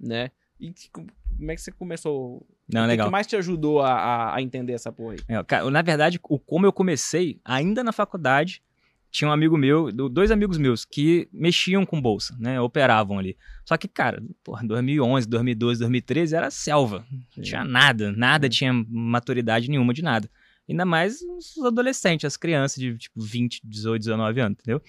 né? 0.00 0.30
E 0.58 0.72
como 0.92 1.50
é 1.50 1.54
que 1.54 1.60
você 1.60 1.72
começou 1.72 2.46
não, 2.72 2.84
o 2.84 2.86
legal. 2.86 3.06
que 3.06 3.12
mais 3.12 3.26
te 3.26 3.36
ajudou 3.36 3.80
a, 3.82 4.34
a 4.34 4.42
entender 4.42 4.72
essa 4.72 4.90
porra 4.90 5.14
aí? 5.14 5.18
É, 5.28 5.42
cara, 5.44 5.70
na 5.70 5.82
verdade, 5.82 6.18
o, 6.22 6.38
como 6.38 6.66
eu 6.66 6.72
comecei, 6.72 7.40
ainda 7.44 7.84
na 7.84 7.92
faculdade, 7.92 8.62
tinha 9.10 9.28
um 9.28 9.32
amigo 9.32 9.56
meu, 9.56 9.92
dois 9.92 10.30
amigos 10.30 10.58
meus, 10.58 10.84
que 10.84 11.28
mexiam 11.32 11.86
com 11.86 12.00
bolsa, 12.00 12.36
né? 12.38 12.60
Operavam 12.60 13.18
ali. 13.18 13.36
Só 13.64 13.76
que, 13.76 13.86
cara, 13.86 14.22
porra, 14.42 14.66
2011, 14.66 15.28
2012, 15.28 15.78
2013 15.78 16.34
era 16.34 16.50
selva. 16.50 17.06
Não 17.36 17.44
tinha 17.44 17.64
nada, 17.64 18.10
nada 18.10 18.48
tinha 18.48 18.72
maturidade 18.72 19.68
nenhuma 19.70 19.94
de 19.94 20.02
nada. 20.02 20.28
Ainda 20.68 20.84
mais 20.84 21.20
os 21.22 21.64
adolescentes, 21.64 22.24
as 22.24 22.36
crianças 22.36 22.78
de 22.78 22.96
tipo 22.96 23.20
20, 23.20 23.60
18, 23.62 24.00
19 24.00 24.40
anos, 24.40 24.58
entendeu? 24.58 24.82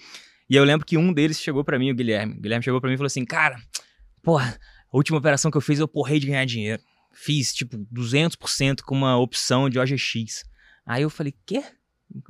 E 0.48 0.56
eu 0.56 0.64
lembro 0.64 0.86
que 0.86 0.96
um 0.96 1.12
deles 1.12 1.40
chegou 1.40 1.62
para 1.62 1.78
mim, 1.78 1.90
o 1.90 1.94
Guilherme. 1.94 2.34
O 2.34 2.40
Guilherme 2.40 2.64
chegou 2.64 2.80
para 2.80 2.88
mim 2.88 2.94
e 2.94 2.96
falou 2.96 3.06
assim: 3.06 3.24
Cara, 3.24 3.60
porra, 4.22 4.58
a 4.92 4.96
última 4.96 5.18
operação 5.18 5.50
que 5.50 5.56
eu 5.56 5.60
fiz 5.60 5.78
eu 5.78 5.86
porrei 5.86 6.18
de 6.18 6.26
ganhar 6.26 6.44
dinheiro. 6.44 6.82
Fiz, 7.18 7.54
tipo, 7.54 7.78
200% 7.92 8.82
com 8.82 8.94
uma 8.94 9.16
opção 9.16 9.70
de 9.70 9.78
OGX. 9.78 10.44
Aí 10.84 11.02
eu 11.02 11.08
falei, 11.08 11.34
quê? 11.46 11.64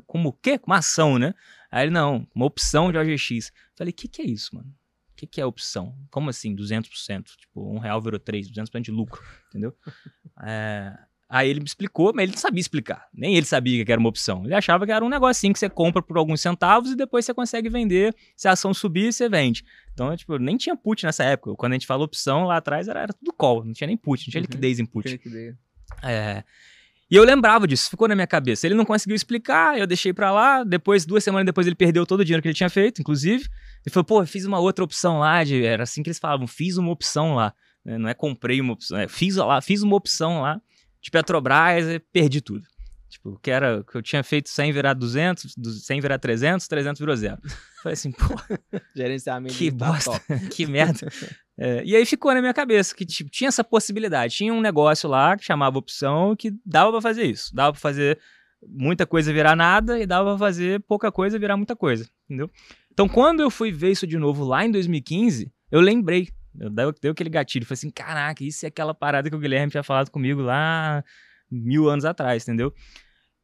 Como 0.06 0.28
o 0.28 0.32
quê? 0.32 0.58
Com 0.58 0.70
uma 0.70 0.78
ação, 0.78 1.18
né? 1.18 1.34
Aí 1.70 1.84
ele, 1.84 1.90
não, 1.90 2.26
uma 2.32 2.46
opção 2.46 2.92
de 2.92 2.96
OGX. 2.96 3.52
Falei, 3.74 3.92
que, 3.92 4.06
que 4.06 4.22
é 4.22 4.24
isso, 4.24 4.54
mano? 4.54 4.68
O 5.10 5.16
que, 5.16 5.26
que 5.26 5.40
é 5.40 5.44
opção? 5.44 5.98
Como 6.08 6.30
assim, 6.30 6.54
200%? 6.54 7.24
Tipo, 7.36 7.74
um 7.74 7.78
real 7.78 8.00
virou 8.00 8.20
3, 8.20 8.48
200% 8.48 8.80
de 8.82 8.92
lucro, 8.92 9.20
entendeu? 9.48 9.76
é, 10.46 10.96
Aí 11.28 11.50
ele 11.50 11.58
me 11.58 11.66
explicou, 11.66 12.12
mas 12.14 12.22
ele 12.22 12.32
não 12.32 12.38
sabia 12.38 12.60
explicar. 12.60 13.08
Nem 13.12 13.36
ele 13.36 13.46
sabia 13.46 13.84
que 13.84 13.90
era 13.90 13.98
uma 13.98 14.08
opção. 14.08 14.44
Ele 14.44 14.54
achava 14.54 14.86
que 14.86 14.92
era 14.92 15.04
um 15.04 15.08
negocinho 15.08 15.52
que 15.52 15.58
você 15.58 15.68
compra 15.68 16.00
por 16.00 16.16
alguns 16.16 16.40
centavos 16.40 16.92
e 16.92 16.96
depois 16.96 17.24
você 17.24 17.34
consegue 17.34 17.68
vender. 17.68 18.14
Se 18.36 18.46
a 18.46 18.52
ação 18.52 18.72
subir, 18.72 19.12
você 19.12 19.28
vende. 19.28 19.64
Então, 19.92 20.16
tipo, 20.16 20.38
nem 20.38 20.56
tinha 20.56 20.76
put 20.76 21.04
nessa 21.04 21.24
época. 21.24 21.56
Quando 21.56 21.72
a 21.72 21.74
gente 21.74 21.86
falou 21.86 22.04
opção 22.04 22.44
lá 22.44 22.58
atrás, 22.58 22.86
era, 22.86 23.00
era 23.00 23.12
tudo 23.12 23.32
call. 23.32 23.64
Não 23.64 23.72
tinha 23.72 23.88
nem 23.88 23.96
put, 23.96 24.24
não 24.24 24.30
tinha 24.30 24.40
uhum. 24.40 24.46
liquidez 24.48 24.78
em 24.78 24.86
put. 24.86 25.20
É. 26.02 26.44
E 27.10 27.16
eu 27.16 27.24
lembrava 27.24 27.66
disso, 27.66 27.90
ficou 27.90 28.06
na 28.06 28.14
minha 28.14 28.26
cabeça. 28.26 28.64
Ele 28.64 28.74
não 28.76 28.84
conseguiu 28.84 29.16
explicar, 29.16 29.76
eu 29.76 29.86
deixei 29.86 30.12
para 30.12 30.30
lá. 30.30 30.62
Depois, 30.62 31.04
duas 31.04 31.24
semanas 31.24 31.46
depois, 31.46 31.66
ele 31.66 31.76
perdeu 31.76 32.06
todo 32.06 32.20
o 32.20 32.24
dinheiro 32.24 32.42
que 32.42 32.48
ele 32.48 32.54
tinha 32.54 32.70
feito, 32.70 33.00
inclusive. 33.00 33.48
Ele 33.84 33.92
falou, 33.92 34.04
pô, 34.04 34.24
fiz 34.26 34.44
uma 34.44 34.60
outra 34.60 34.84
opção 34.84 35.18
lá. 35.18 35.42
De... 35.42 35.64
Era 35.64 35.82
assim 35.82 36.04
que 36.04 36.08
eles 36.08 36.20
falavam, 36.20 36.46
fiz 36.46 36.76
uma 36.76 36.92
opção 36.92 37.34
lá. 37.34 37.52
Não 37.84 38.08
é 38.08 38.14
comprei 38.14 38.60
uma 38.60 38.72
opção, 38.72 38.98
é, 38.98 39.06
fiz 39.06 39.36
lá, 39.36 39.60
fiz 39.60 39.82
uma 39.82 39.94
opção 39.94 40.40
lá 40.40 40.60
de 41.06 41.10
Petrobras 41.10 41.86
e 41.86 42.00
perdi 42.00 42.40
tudo. 42.40 42.66
Tipo, 43.08 43.38
que 43.40 43.50
era 43.50 43.84
que 43.84 43.96
eu 43.96 44.02
tinha 44.02 44.22
feito 44.24 44.48
100 44.48 44.72
virar 44.72 44.92
200, 44.92 45.54
100 45.84 46.00
virar 46.00 46.18
300, 46.18 46.66
300 46.66 46.98
virou 46.98 47.16
zero. 47.16 47.40
Falei 47.80 47.92
assim, 47.92 48.10
pô, 48.10 48.18
gerenciamento 48.94 49.54
que 49.54 49.70
bosta, 49.70 50.20
que 50.50 50.66
merda. 50.66 51.08
É, 51.56 51.84
e 51.84 51.94
aí 51.94 52.04
ficou 52.04 52.34
na 52.34 52.40
minha 52.40 52.52
cabeça 52.52 52.94
que 52.94 53.06
tipo, 53.06 53.30
tinha 53.30 53.46
essa 53.46 53.62
possibilidade. 53.62 54.34
Tinha 54.34 54.52
um 54.52 54.60
negócio 54.60 55.08
lá 55.08 55.36
que 55.36 55.44
chamava 55.44 55.78
opção 55.78 56.34
que 56.34 56.52
dava 56.64 56.90
para 56.90 57.00
fazer 57.00 57.24
isso. 57.24 57.54
Dava 57.54 57.72
para 57.72 57.80
fazer 57.80 58.18
muita 58.68 59.06
coisa 59.06 59.32
virar 59.32 59.54
nada 59.54 60.00
e 60.00 60.06
dava 60.06 60.30
para 60.30 60.38
fazer 60.38 60.80
pouca 60.80 61.12
coisa 61.12 61.38
virar 61.38 61.56
muita 61.56 61.76
coisa, 61.76 62.10
entendeu? 62.24 62.50
Então, 62.92 63.08
quando 63.08 63.40
eu 63.40 63.50
fui 63.50 63.70
ver 63.70 63.92
isso 63.92 64.06
de 64.06 64.18
novo 64.18 64.44
lá 64.44 64.64
em 64.64 64.70
2015, 64.72 65.52
eu 65.70 65.80
lembrei 65.80 66.28
eu 66.58 66.70
deu, 66.70 66.92
deu 66.92 67.12
aquele 67.12 67.30
gatilho. 67.30 67.66
Falei 67.66 67.78
assim: 67.78 67.90
caraca, 67.90 68.44
isso 68.44 68.64
é 68.64 68.68
aquela 68.68 68.94
parada 68.94 69.28
que 69.28 69.36
o 69.36 69.38
Guilherme 69.38 69.70
tinha 69.70 69.82
falado 69.82 70.10
comigo 70.10 70.40
lá 70.40 71.04
mil 71.50 71.88
anos 71.88 72.04
atrás, 72.04 72.42
entendeu? 72.42 72.74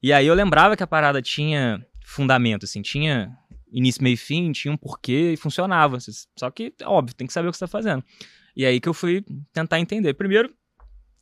E 0.02 0.12
aí 0.12 0.26
eu 0.26 0.35
lembrava 0.35 0.76
que 0.76 0.83
a 0.83 0.87
parada 0.87 1.23
tinha 1.23 1.85
fundamento, 2.04 2.64
assim, 2.64 2.83
tinha 2.83 3.37
início, 3.71 4.02
meio 4.02 4.14
e 4.14 4.16
fim, 4.16 4.52
tinha 4.52 4.73
um 4.73 4.76
porquê 4.76 5.33
e 5.33 5.37
funcionava. 5.37 5.99
Só 6.37 6.50
que, 6.50 6.75
óbvio, 6.85 7.14
tem 7.14 7.26
que 7.26 7.33
saber 7.33 7.49
o 7.49 7.50
que 7.50 7.57
você 7.57 7.64
está 7.64 7.78
fazendo. 7.78 8.04
E 8.54 8.66
aí 8.66 8.81
que 8.81 8.88
eu 8.88 8.95
fui 8.95 9.25
tentar 9.52 9.81
entender. 9.81 10.12
Primeiro, 10.14 10.52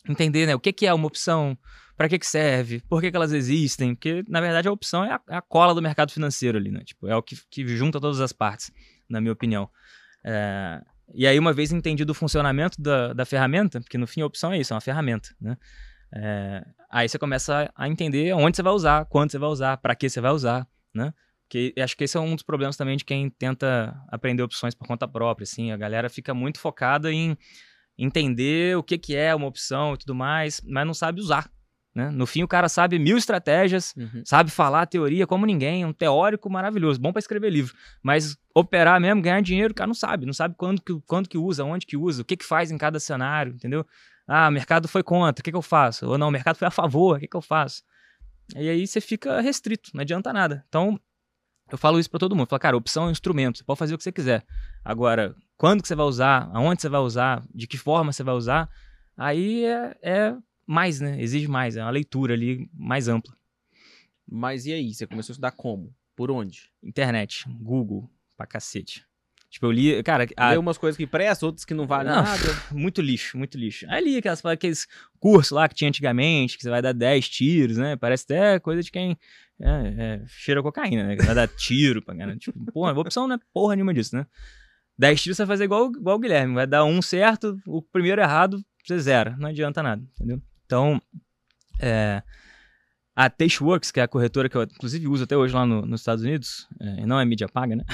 entender 0.09 0.47
né, 0.47 0.54
o 0.54 0.61
que, 0.61 0.73
que 0.73 0.87
é 0.87 0.92
uma 0.92 1.06
opção, 1.06 1.56
para 1.97 2.09
que, 2.09 2.18
que 2.18 2.26
serve, 2.26 2.82
por 2.88 3.00
que, 3.00 3.11
que 3.11 3.16
elas 3.16 3.32
existem, 3.32 3.94
porque, 3.94 4.25
na 4.28 4.40
verdade, 4.40 4.66
a 4.66 4.73
opção 4.73 5.04
é 5.04 5.12
a, 5.12 5.20
é 5.28 5.37
a 5.37 5.42
cola 5.42 5.75
do 5.75 5.82
mercado 5.82 6.11
financeiro 6.11 6.59
ali, 6.59 6.70
né? 6.70 6.82
Tipo, 6.85 7.06
é 7.06 7.14
o 7.14 7.23
que, 7.23 7.37
que 7.49 7.68
junta 7.68 8.00
todas 8.00 8.20
as 8.20 8.32
partes, 8.32 8.73
na 9.09 9.20
minha 9.20 9.32
opinião. 9.32 9.68
É, 10.25 10.80
e 11.14 11.26
aí, 11.26 11.38
uma 11.38 11.52
vez 11.52 11.72
entendido 11.72 12.12
o 12.12 12.14
funcionamento 12.14 12.80
da, 12.80 13.12
da 13.12 13.24
ferramenta, 13.24 13.80
porque 13.80 13.98
no 13.98 14.06
fim 14.06 14.20
a 14.20 14.26
opção 14.26 14.52
é 14.52 14.58
isso, 14.58 14.72
é 14.72 14.74
uma 14.74 14.80
ferramenta, 14.80 15.30
né? 15.40 15.56
É, 16.12 16.64
aí 16.90 17.08
você 17.08 17.18
começa 17.18 17.70
a 17.74 17.88
entender 17.88 18.32
onde 18.34 18.56
você 18.56 18.62
vai 18.62 18.72
usar, 18.72 19.04
quando 19.06 19.30
você 19.30 19.38
vai 19.38 19.48
usar, 19.48 19.76
para 19.76 19.94
que 19.94 20.08
você 20.08 20.20
vai 20.20 20.32
usar, 20.32 20.66
né? 20.94 21.12
Porque 21.44 21.74
acho 21.80 21.96
que 21.96 22.04
esse 22.04 22.16
é 22.16 22.20
um 22.20 22.34
dos 22.34 22.44
problemas 22.44 22.76
também 22.76 22.96
de 22.96 23.04
quem 23.04 23.28
tenta 23.28 23.96
aprender 24.08 24.42
opções 24.42 24.74
por 24.74 24.86
conta 24.86 25.08
própria, 25.08 25.42
assim. 25.42 25.72
A 25.72 25.76
galera 25.76 26.08
fica 26.08 26.32
muito 26.32 26.60
focada 26.60 27.12
em 27.12 27.36
entender 27.98 28.76
o 28.76 28.82
que, 28.82 28.96
que 28.96 29.16
é 29.16 29.34
uma 29.34 29.46
opção 29.46 29.94
e 29.94 29.98
tudo 29.98 30.14
mais, 30.14 30.60
mas 30.64 30.86
não 30.86 30.94
sabe 30.94 31.20
usar. 31.20 31.50
Né? 31.94 32.09
No 32.11 32.25
fim, 32.26 32.42
o 32.42 32.49
cara 32.49 32.68
sabe 32.68 32.99
mil 32.99 33.16
estratégias, 33.16 33.94
uhum. 33.97 34.23
sabe 34.25 34.50
falar 34.50 34.87
teoria 34.87 35.26
como 35.26 35.44
ninguém, 35.44 35.85
um 35.85 35.92
teórico 35.92 36.49
maravilhoso, 36.49 37.00
bom 37.00 37.12
para 37.12 37.18
escrever 37.18 37.50
livro. 37.50 37.75
Mas 38.02 38.38
operar 38.54 39.00
mesmo, 39.00 39.20
ganhar 39.20 39.40
dinheiro, 39.42 39.73
o 39.73 39.75
cara 39.75 39.88
não 39.88 39.94
sabe, 39.94 40.25
não 40.25 40.32
sabe 40.32 40.54
quando 40.56 40.80
que, 40.80 41.00
quando 41.06 41.28
que 41.28 41.37
usa, 41.37 41.64
onde 41.64 41.87
que 41.87 41.97
usa, 41.97 42.23
o 42.23 42.25
que, 42.25 42.37
que 42.37 42.44
faz 42.44 42.70
em 42.70 42.78
cada 42.78 43.00
cenário, 43.00 43.54
entendeu? 43.54 43.85
Ah, 44.26 44.49
o 44.49 44.52
mercado 44.52 44.87
foi 44.87 45.02
contra, 45.02 45.40
o 45.40 45.44
que, 45.44 45.50
que 45.50 45.56
eu 45.56 45.62
faço? 45.62 46.06
Ou 46.06 46.16
não, 46.16 46.28
o 46.28 46.30
mercado 46.30 46.56
foi 46.56 46.68
a 46.68 46.70
favor, 46.70 47.16
o 47.16 47.20
que, 47.20 47.26
que 47.26 47.37
eu 47.37 47.42
faço? 47.42 47.82
E 48.54 48.68
aí 48.68 48.87
você 48.87 49.00
fica 49.00 49.40
restrito, 49.40 49.90
não 49.92 50.02
adianta 50.02 50.32
nada. 50.32 50.64
Então, 50.68 51.00
eu 51.70 51.78
falo 51.78 51.99
isso 51.99 52.11
para 52.11 52.20
todo 52.20 52.35
mundo. 52.35 52.49
Falo, 52.49 52.61
cara, 52.61 52.76
opção 52.76 53.04
é 53.04 53.06
um 53.09 53.11
instrumento, 53.11 53.59
você 53.59 53.64
pode 53.64 53.78
fazer 53.78 53.94
o 53.94 53.99
que 53.99 54.04
você 54.04 54.12
quiser. 54.12 54.44
Agora, 54.85 55.35
quando 55.56 55.82
que 55.82 55.88
você 55.88 55.94
vai 55.97 56.06
usar, 56.06 56.49
aonde 56.52 56.80
você 56.80 56.88
vai 56.88 57.00
usar, 57.00 57.42
de 57.52 57.66
que 57.66 57.76
forma 57.76 58.12
você 58.12 58.23
vai 58.23 58.35
usar, 58.35 58.68
aí 59.16 59.64
é, 59.64 59.97
é 60.02 60.37
mais, 60.70 61.00
né? 61.00 61.20
Exige 61.20 61.48
mais, 61.48 61.76
é 61.76 61.82
uma 61.82 61.90
leitura 61.90 62.32
ali 62.32 62.70
mais 62.72 63.08
ampla. 63.08 63.36
Mas 64.24 64.66
e 64.66 64.72
aí? 64.72 64.94
Você 64.94 65.04
começou 65.04 65.32
a 65.32 65.34
estudar 65.34 65.50
como? 65.50 65.92
Por 66.14 66.30
onde? 66.30 66.70
Internet, 66.80 67.44
Google, 67.48 68.08
pra 68.36 68.46
cacete. 68.46 69.04
Tipo, 69.50 69.66
eu 69.66 69.72
li, 69.72 70.02
cara... 70.04 70.28
A... 70.36 70.50
Leu 70.50 70.60
umas 70.60 70.78
coisas 70.78 70.96
que 70.96 71.08
prestam, 71.08 71.48
outras 71.48 71.64
que 71.64 71.74
não 71.74 71.88
valem 71.88 72.12
não, 72.12 72.22
nada. 72.22 72.38
Muito 72.70 73.02
lixo, 73.02 73.36
muito 73.36 73.58
lixo. 73.58 73.84
Aí 73.88 74.04
li 74.04 74.16
aquelas, 74.16 74.44
aqueles 74.46 74.86
cursos 75.18 75.50
lá 75.50 75.68
que 75.68 75.74
tinha 75.74 75.88
antigamente, 75.88 76.56
que 76.56 76.62
você 76.62 76.70
vai 76.70 76.80
dar 76.80 76.92
10 76.92 77.28
tiros, 77.28 77.76
né? 77.76 77.96
Parece 77.96 78.22
até 78.26 78.60
coisa 78.60 78.80
de 78.80 78.92
quem 78.92 79.18
é, 79.60 79.68
é, 79.68 80.22
cheira 80.28 80.62
cocaína, 80.62 81.02
né? 81.02 81.16
Vai 81.16 81.34
dar 81.34 81.48
tiro 81.58 82.00
pra 82.00 82.14
ganhar. 82.14 82.36
Tipo, 82.36 82.64
porra, 82.70 82.92
a 82.92 82.96
opção 82.96 83.26
não 83.26 83.34
é 83.34 83.40
porra 83.52 83.74
nenhuma 83.74 83.92
disso, 83.92 84.14
né? 84.14 84.24
10 84.96 85.20
tiros 85.20 85.36
você 85.36 85.44
vai 85.44 85.54
fazer 85.54 85.64
igual, 85.64 85.90
igual 85.90 86.14
o 86.14 86.20
Guilherme. 86.20 86.54
Vai 86.54 86.66
dar 86.68 86.84
um 86.84 87.02
certo, 87.02 87.58
o 87.66 87.82
primeiro 87.82 88.20
errado, 88.20 88.64
você 88.84 88.96
zera. 89.00 89.34
Não 89.36 89.48
adianta 89.48 89.82
nada, 89.82 90.00
entendeu? 90.14 90.40
Então, 90.70 91.02
é, 91.80 92.22
a 93.16 93.28
Tasteworks, 93.28 93.90
que 93.90 93.98
é 93.98 94.04
a 94.04 94.08
corretora 94.08 94.48
que 94.48 94.56
eu 94.56 94.62
inclusive 94.62 95.08
uso 95.08 95.24
até 95.24 95.36
hoje 95.36 95.52
lá 95.52 95.66
no, 95.66 95.84
nos 95.84 96.00
Estados 96.00 96.22
Unidos, 96.22 96.68
é, 96.78 97.04
não 97.04 97.18
é 97.18 97.24
mídia 97.24 97.48
paga, 97.48 97.74
né? 97.74 97.84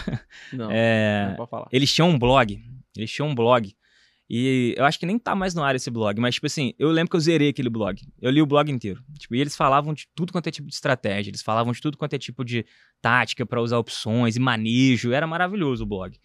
Não, 0.52 0.68
é, 0.70 1.28
não 1.30 1.36
pode 1.36 1.50
falar. 1.50 1.68
Eles 1.72 1.90
tinham 1.90 2.10
um 2.10 2.18
blog, 2.18 2.62
eles 2.94 3.10
tinham 3.10 3.30
um 3.30 3.34
blog, 3.34 3.74
e 4.28 4.74
eu 4.76 4.84
acho 4.84 4.98
que 4.98 5.06
nem 5.06 5.18
tá 5.18 5.34
mais 5.34 5.54
no 5.54 5.64
ar 5.64 5.74
esse 5.74 5.90
blog, 5.90 6.20
mas, 6.20 6.34
tipo 6.34 6.46
assim, 6.46 6.74
eu 6.78 6.90
lembro 6.90 7.08
que 7.08 7.16
eu 7.16 7.20
zerei 7.20 7.48
aquele 7.48 7.70
blog. 7.70 7.98
Eu 8.20 8.30
li 8.30 8.42
o 8.42 8.46
blog 8.46 8.70
inteiro. 8.70 9.02
Tipo, 9.18 9.36
e 9.36 9.40
eles 9.40 9.56
falavam 9.56 9.94
de 9.94 10.06
tudo 10.14 10.30
quanto 10.30 10.48
é 10.48 10.50
tipo 10.50 10.68
de 10.68 10.74
estratégia, 10.74 11.30
eles 11.30 11.40
falavam 11.40 11.72
de 11.72 11.80
tudo 11.80 11.96
quanto 11.96 12.12
é 12.12 12.18
tipo 12.18 12.44
de 12.44 12.66
tática 13.00 13.46
para 13.46 13.62
usar 13.62 13.78
opções 13.78 14.36
e 14.36 14.38
manejo. 14.38 15.12
Era 15.12 15.26
maravilhoso 15.26 15.84
o 15.84 15.86
blog. 15.86 16.20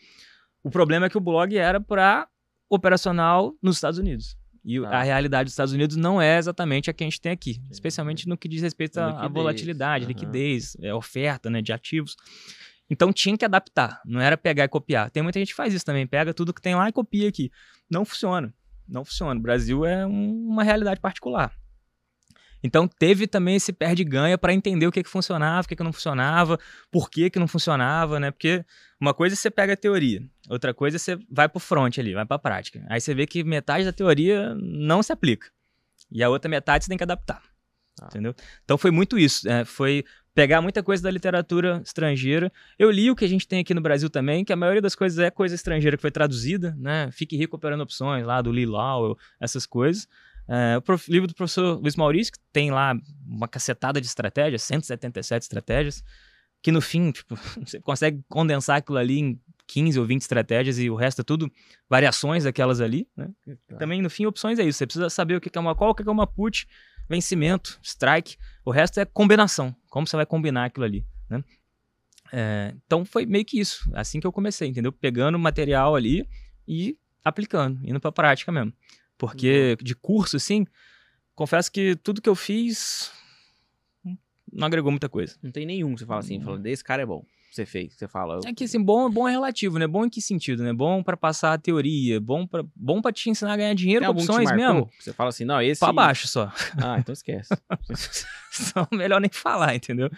O 0.62 0.70
problema 0.70 1.06
é 1.06 1.10
que 1.10 1.18
o 1.18 1.22
blog 1.22 1.56
era 1.56 1.80
para 1.80 2.28
operacional 2.70 3.56
nos 3.62 3.78
Estados 3.78 4.00
Unidos. 4.00 4.36
E 4.64 4.78
ah. 4.78 4.90
a 4.90 5.04
realidade 5.04 5.46
dos 5.46 5.54
Estados 5.54 5.74
Unidos 5.74 5.96
não 5.96 6.22
é 6.22 6.38
exatamente 6.38 6.90
a 6.90 6.94
que 6.94 7.04
a 7.04 7.08
gente 7.08 7.20
tem 7.20 7.32
aqui, 7.32 7.62
especialmente 7.72 8.28
no 8.28 8.38
que 8.38 8.48
diz 8.48 8.62
respeito 8.62 9.00
à 9.00 9.28
volatilidade, 9.28 10.06
uhum. 10.06 10.10
liquidez, 10.10 10.78
é, 10.82 10.94
oferta 10.94 11.50
né, 11.50 11.62
de 11.62 11.74
ativos. 11.74 12.16
Então 12.90 13.12
tinha 13.14 13.38
que 13.38 13.46
adaptar, 13.46 14.02
não 14.06 14.20
era 14.20 14.38
pegar 14.38 14.66
e 14.66 14.68
copiar. 14.68 15.10
Tem 15.10 15.24
muita 15.24 15.40
gente 15.40 15.50
que 15.50 15.56
faz 15.56 15.74
isso 15.74 15.86
também, 15.86 16.06
pega 16.06 16.34
tudo 16.34 16.54
que 16.54 16.62
tem 16.62 16.76
lá 16.76 16.90
e 16.90 16.92
copia 16.92 17.30
aqui. 17.30 17.50
Não 17.90 18.04
funciona, 18.06 18.54
não 18.88 19.06
funciona. 19.06 19.40
O 19.40 19.44
Brasil 19.44 19.86
é 19.86 20.06
um, 20.06 20.48
uma 20.50 20.64
realidade 20.64 21.00
particular. 21.00 21.54
Então 22.64 22.88
teve 22.88 23.28
também 23.28 23.56
esse 23.56 23.74
perde-ganha 23.74 24.38
para 24.38 24.54
entender 24.54 24.86
o 24.86 24.92
que, 24.92 25.04
que 25.04 25.10
funcionava, 25.10 25.66
o 25.66 25.68
que, 25.68 25.76
que 25.76 25.84
não 25.84 25.94
funcionava, 25.94 26.60
por 26.92 27.10
que, 27.10 27.30
que 27.30 27.40
não 27.40 27.48
funcionava, 27.48 28.20
né? 28.20 28.32
Porque 28.32 28.64
uma 29.00 29.14
coisa 29.14 29.34
é 29.34 29.38
você 29.38 29.50
pega 29.50 29.74
a 29.74 29.78
teoria, 29.78 30.24
outra 30.50 30.74
coisa 30.74 30.98
é 30.98 31.00
você 31.00 31.18
vai 31.30 31.50
para 31.50 31.58
o 31.58 31.60
front 31.60 31.98
ali, 31.98 32.14
vai 32.14 32.26
para 32.26 32.36
a 32.36 32.40
prática. 32.40 32.86
Aí 32.90 33.02
você 33.02 33.14
vê 33.14 33.26
que 33.26 33.44
metade 33.44 33.86
da 33.86 33.92
teoria 33.92 34.54
não 34.56 35.02
se 35.02 35.12
aplica. 35.12 35.48
E 36.12 36.24
a 36.24 36.30
outra 36.30 36.50
metade 36.50 36.84
você 36.84 36.90
tem 36.90 36.98
que 36.98 37.04
adaptar. 37.04 37.42
Ah. 38.00 38.08
Entendeu? 38.08 38.36
Então 38.64 38.78
foi 38.78 38.92
muito 38.92 39.18
isso. 39.18 39.48
É, 39.50 39.66
foi 39.66 40.04
pegar 40.34 40.62
muita 40.62 40.82
coisa 40.82 41.04
da 41.04 41.12
literatura 41.12 41.82
estrangeira. 41.84 42.52
Eu 42.78 42.90
li 42.90 43.12
o 43.12 43.16
que 43.16 43.26
a 43.26 43.28
gente 43.28 43.48
tem 43.48 43.60
aqui 43.60 43.74
no 43.74 43.82
Brasil 43.82 44.10
também, 44.10 44.46
que 44.46 44.54
a 44.54 44.56
maioria 44.56 44.82
das 44.82 44.96
coisas 44.96 45.20
é 45.20 45.30
coisa 45.30 45.56
estrangeira 45.56 45.98
que 45.98 46.02
foi 46.02 46.12
traduzida, 46.12 46.76
né? 46.78 47.10
Fique 47.12 47.36
Rico 47.36 47.56
Operando 47.56 47.84
Opções, 47.84 48.26
lá 48.26 48.42
do 48.42 48.52
Lee 48.52 48.66
Lowell, 48.66 49.18
essas 49.40 49.66
coisas. 49.66 50.08
É, 50.48 50.78
o 50.78 50.82
prof, 50.82 51.12
livro 51.12 51.28
do 51.28 51.34
professor 51.34 51.80
Luiz 51.80 51.96
Maurício, 51.96 52.34
que 52.34 52.40
tem 52.52 52.72
lá 52.72 52.94
uma 53.26 53.48
cacetada 53.48 54.02
de 54.02 54.08
estratégias, 54.08 54.64
177 54.64 55.44
estratégias, 55.44 56.04
que 56.62 56.72
no 56.72 56.82
fim, 56.82 57.12
tipo, 57.12 57.36
você 57.66 57.80
consegue 57.80 58.24
condensar 58.28 58.78
aquilo 58.78 58.98
ali 58.98 59.20
em 59.20 59.42
15 59.68 60.00
ou 60.00 60.06
20 60.06 60.22
estratégias 60.22 60.78
e 60.80 60.90
o 60.90 60.96
resto 60.96 61.22
é 61.22 61.24
tudo 61.24 61.52
variações 61.90 62.44
daquelas 62.44 62.82
ali. 62.82 63.08
Né? 63.16 63.30
Tá. 63.68 63.78
Também, 63.78 64.02
no 64.02 64.10
fim, 64.10 64.26
opções 64.26 64.60
é 64.60 64.64
isso. 64.64 64.78
Você 64.78 64.86
precisa 64.86 65.10
saber 65.10 65.36
o 65.36 65.42
que 65.42 65.50
é 65.56 65.60
uma 65.60 65.74
call, 65.74 65.92
o 65.92 65.96
que 65.96 66.08
é 66.08 66.12
uma 66.12 66.28
put, 66.28 66.68
vencimento, 67.10 67.80
strike. 67.82 68.36
O 68.66 68.72
resto 68.72 69.00
é 69.00 69.06
combinação. 69.06 69.76
Como 69.90 70.06
você 70.06 70.18
vai 70.18 70.26
combinar 70.26 70.66
aquilo 70.66 70.86
ali. 70.86 71.06
Né? 71.30 71.44
É, 72.34 72.74
então 72.86 73.06
foi 73.06 73.26
meio 73.26 73.46
que 73.46 73.60
isso. 73.60 73.90
Assim 73.94 74.20
que 74.20 74.28
eu 74.28 74.32
comecei, 74.32 74.68
entendeu? 74.68 74.92
Pegando 74.92 75.40
material 75.40 75.96
ali 75.96 76.28
e 76.68 76.98
aplicando, 77.24 77.80
indo 77.84 78.00
para 78.00 78.10
a 78.10 78.14
prática 78.14 78.52
mesmo. 78.52 78.74
Porque 79.22 79.78
uhum. 79.78 79.86
de 79.86 79.94
curso, 79.94 80.36
assim, 80.36 80.66
confesso 81.36 81.72
que 81.72 81.96
tudo 81.98 82.20
que 82.20 82.28
eu 82.28 82.34
fiz 82.34 83.12
não 84.52 84.66
agregou 84.66 84.90
muita 84.90 85.08
coisa. 85.08 85.38
Não 85.44 85.52
tem 85.52 85.64
nenhum 85.64 85.94
que 85.94 86.00
você 86.00 86.08
fala 86.08 86.22
assim, 86.22 86.40
uhum. 86.40 86.44
falando, 86.44 86.64
desse 86.64 86.84
cara 86.84 87.04
é 87.04 87.06
bom. 87.06 87.24
Você 87.52 87.64
fez, 87.64 87.94
você 87.94 88.08
fala. 88.08 88.40
É 88.44 88.52
que 88.52 88.64
assim, 88.64 88.82
bom, 88.82 89.12
bom 89.12 89.28
é 89.28 89.32
relativo, 89.32 89.78
né? 89.78 89.86
Bom 89.86 90.06
em 90.06 90.10
que 90.10 90.24
sentido, 90.24 90.64
né? 90.64 90.74
Bom 90.74 91.04
para 91.04 91.16
passar 91.16 91.54
a 91.54 91.58
teoria, 91.60 92.20
bom 92.20 92.48
para 92.48 92.64
bom 92.76 93.00
para 93.00 93.12
te 93.12 93.30
ensinar 93.30 93.54
a 93.54 93.58
ganhar 93.58 93.76
dinheiro 93.76 94.04
com 94.06 94.12
opções 94.12 94.52
mesmo. 94.54 94.90
Você 95.00 95.14
fala 95.14 95.30
assim, 95.30 95.46
não, 95.46 95.62
esse 95.62 95.80
para 95.80 95.94
baixo 95.94 96.28
só. 96.28 96.52
Ah, 96.82 96.98
então 96.98 97.14
esquece. 97.14 97.50
Só 98.52 98.88
melhor 98.92 99.22
nem 99.22 99.30
falar, 99.32 99.76
entendeu? 99.76 100.10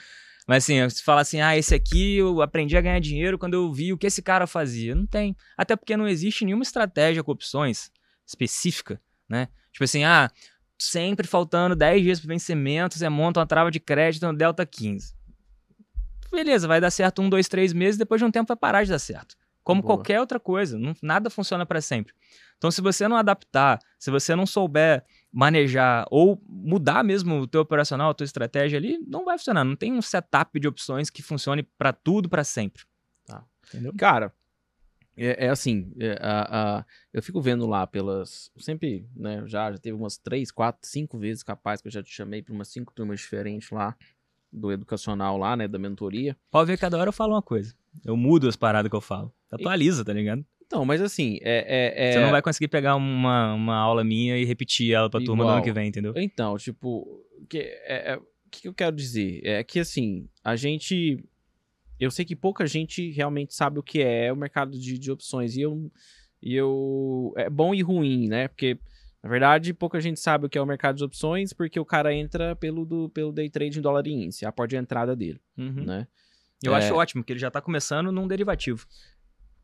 Mas 0.48 0.64
assim, 0.64 0.82
você 0.82 1.04
fala 1.04 1.22
assim, 1.22 1.42
ah, 1.42 1.58
esse 1.58 1.76
aqui 1.76 2.16
eu 2.16 2.42
aprendi 2.42 2.78
a 2.78 2.82
ganhar 2.82 3.00
dinheiro 3.00 3.38
quando 3.38 3.56
eu 3.56 3.72
vi 3.74 3.92
o 3.92 3.98
que 3.98 4.08
esse 4.08 4.22
cara 4.22 4.48
fazia. 4.48 4.96
Não 4.96 5.06
tem. 5.06 5.36
Até 5.58 5.76
porque 5.76 5.98
não 5.98 6.08
existe 6.08 6.46
nenhuma 6.46 6.64
estratégia 6.64 7.22
com 7.22 7.32
opções 7.32 7.92
específica, 8.26 9.02
né? 9.28 9.48
Tipo 9.72 9.84
assim, 9.84 10.04
ah, 10.04 10.32
sempre 10.78 11.28
faltando 11.28 11.76
10 11.76 12.02
dias 12.02 12.20
para 12.20 12.28
vencimento, 12.28 12.98
você 12.98 13.10
monta 13.10 13.40
uma 13.40 13.48
trava 13.48 13.72
de 13.72 13.80
crédito 13.80 14.26
no 14.26 14.38
Delta 14.38 14.66
15. 14.66 15.16
Beleza, 16.32 16.68
vai 16.68 16.82
dar 16.82 16.92
certo 16.92 17.22
um, 17.22 17.30
dois, 17.30 17.48
três 17.48 17.74
meses, 17.74 17.98
depois 17.98 18.20
de 18.20 18.26
um 18.26 18.32
tempo 18.32 18.48
vai 18.48 18.58
parar 18.58 18.84
de 18.84 18.90
dar 18.90 19.00
certo. 19.00 19.36
Como 19.64 19.82
Boa. 19.82 19.96
qualquer 19.96 20.20
outra 20.20 20.40
coisa, 20.40 20.78
não, 20.78 20.94
nada 21.02 21.30
funciona 21.30 21.66
para 21.66 21.80
sempre. 21.80 22.14
Então, 22.58 22.72
se 22.72 22.82
você 22.82 23.08
não 23.08 23.16
adaptar, 23.16 23.80
se 24.00 24.10
você 24.10 24.36
não 24.36 24.46
souber 24.46 25.04
manejar 25.32 26.06
ou 26.10 26.42
mudar 26.48 27.04
mesmo 27.04 27.42
o 27.42 27.48
teu 27.48 27.62
operacional, 27.62 28.12
a 28.12 28.14
tua 28.14 28.26
estratégia 28.26 28.78
ali, 28.78 29.00
não 29.06 29.26
vai 29.26 29.38
funcionar. 29.38 29.64
Não 29.64 29.76
tem 29.76 29.92
um 29.92 30.02
setup 30.02 30.60
de 30.60 30.68
opções 30.68 31.10
que 31.10 31.22
funcione 31.22 31.64
para 31.64 31.92
tudo 31.92 32.30
para 32.30 32.44
sempre. 32.44 32.84
Tá. 33.26 33.44
Entendeu? 33.68 33.94
Cara, 33.98 34.34
é, 35.18 35.46
é 35.46 35.50
assim, 35.50 35.92
é, 36.00 36.18
a, 36.20 36.78
a, 36.80 36.86
eu 37.14 37.22
fico 37.22 37.42
vendo 37.42 37.68
lá 37.68 37.86
pelas. 37.86 38.52
Sempre, 38.58 39.08
né? 39.16 39.44
Já, 39.48 39.72
já 39.72 39.78
teve 39.78 39.96
umas 39.96 40.18
três, 40.18 40.52
quatro, 40.52 40.88
cinco 40.88 41.18
vezes 41.18 41.44
capaz 41.44 41.82
que 41.82 41.88
eu 41.88 41.92
já 41.92 42.02
te 42.02 42.12
chamei 42.12 42.42
para 42.42 42.54
umas 42.54 42.68
cinco 42.68 42.94
turmas 42.94 43.20
diferentes 43.20 43.70
lá, 43.72 43.96
do 44.52 44.72
educacional 44.72 45.38
lá, 45.38 45.56
né? 45.56 45.68
Da 45.68 45.78
mentoria. 45.78 46.36
Pode 46.50 46.68
ver, 46.68 46.78
cada 46.78 46.98
hora 46.98 47.10
eu 47.10 47.14
falo 47.14 47.34
uma 47.34 47.42
coisa. 47.42 47.76
Eu 48.04 48.18
mudo 48.18 48.48
as 48.48 48.56
paradas 48.56 48.90
que 48.90 48.96
eu 48.96 49.02
falo. 49.02 49.34
Atualiza, 49.52 50.04
tá 50.04 50.14
ligado? 50.14 50.44
Então, 50.66 50.84
mas 50.86 51.02
assim, 51.02 51.38
é, 51.44 51.94
é, 51.96 52.12
Você 52.14 52.20
não 52.20 52.32
vai 52.32 52.42
conseguir 52.42 52.68
pegar 52.68 52.96
uma, 52.96 53.54
uma 53.54 53.76
aula 53.76 54.04
minha 54.04 54.38
e 54.38 54.46
repetir 54.46 54.92
ela 54.92 55.10
pra 55.10 55.22
Igual. 55.22 55.38
turma 55.38 55.44
do 55.46 55.56
ano 55.56 55.64
que 55.64 55.72
vem, 55.72 55.88
entendeu? 55.88 56.14
Então, 56.16 56.58
tipo, 56.58 57.06
que, 57.48 57.60
é, 57.60 58.14
é, 58.14 58.18
o 58.18 58.26
que 58.50 58.68
eu 58.68 58.74
quero 58.74 58.96
dizer? 58.96 59.42
É 59.44 59.64
que 59.64 59.80
assim, 59.80 60.28
a 60.44 60.56
gente 60.56 61.24
eu 62.04 62.12
sei 62.12 62.26
que 62.26 62.36
pouca 62.36 62.66
gente 62.68 63.10
realmente 63.12 63.54
sabe 63.54 63.80
o 63.80 63.84
que 63.84 64.02
é 64.02 64.32
o 64.32 64.36
mercado 64.36 64.78
de, 64.78 64.98
de 64.98 65.12
opções. 65.12 65.56
E 65.56 65.62
eu, 65.62 65.92
e 66.42 66.56
eu. 66.56 67.34
É 67.38 67.50
bom 67.50 67.74
e 67.74 67.82
ruim, 67.82 68.28
né? 68.28 68.48
Porque, 68.48 68.78
na 69.24 69.30
verdade, 69.30 69.74
pouca 69.74 70.00
gente 70.02 70.20
sabe 70.20 70.46
o 70.46 70.50
que 70.50 70.58
é 70.58 70.62
o 70.62 70.66
mercado 70.66 70.98
de 70.98 71.04
opções, 71.04 71.54
porque 71.54 71.80
o 71.80 71.86
cara 71.86 72.14
entra 72.14 72.56
pelo, 72.56 72.86
do, 72.86 73.10
pelo 73.10 73.32
day 73.32 73.50
trade 73.50 73.80
em 73.80 73.82
dólar 73.82 74.06
e 74.08 74.12
índice, 74.12 74.46
a 74.46 74.52
porta 74.52 74.70
de 74.70 74.78
entrada 74.78 75.16
dele, 75.16 75.40
uhum. 75.58 75.86
né? 75.86 76.08
Eu 76.64 76.74
É. 76.74 76.78
acho 76.78 76.94
ótimo, 76.96 77.22
porque 77.22 77.34
ele 77.34 77.40
já 77.40 77.52
tá 77.52 77.60
começando 77.62 78.12
num 78.12 78.28
derivativo. 78.28 78.86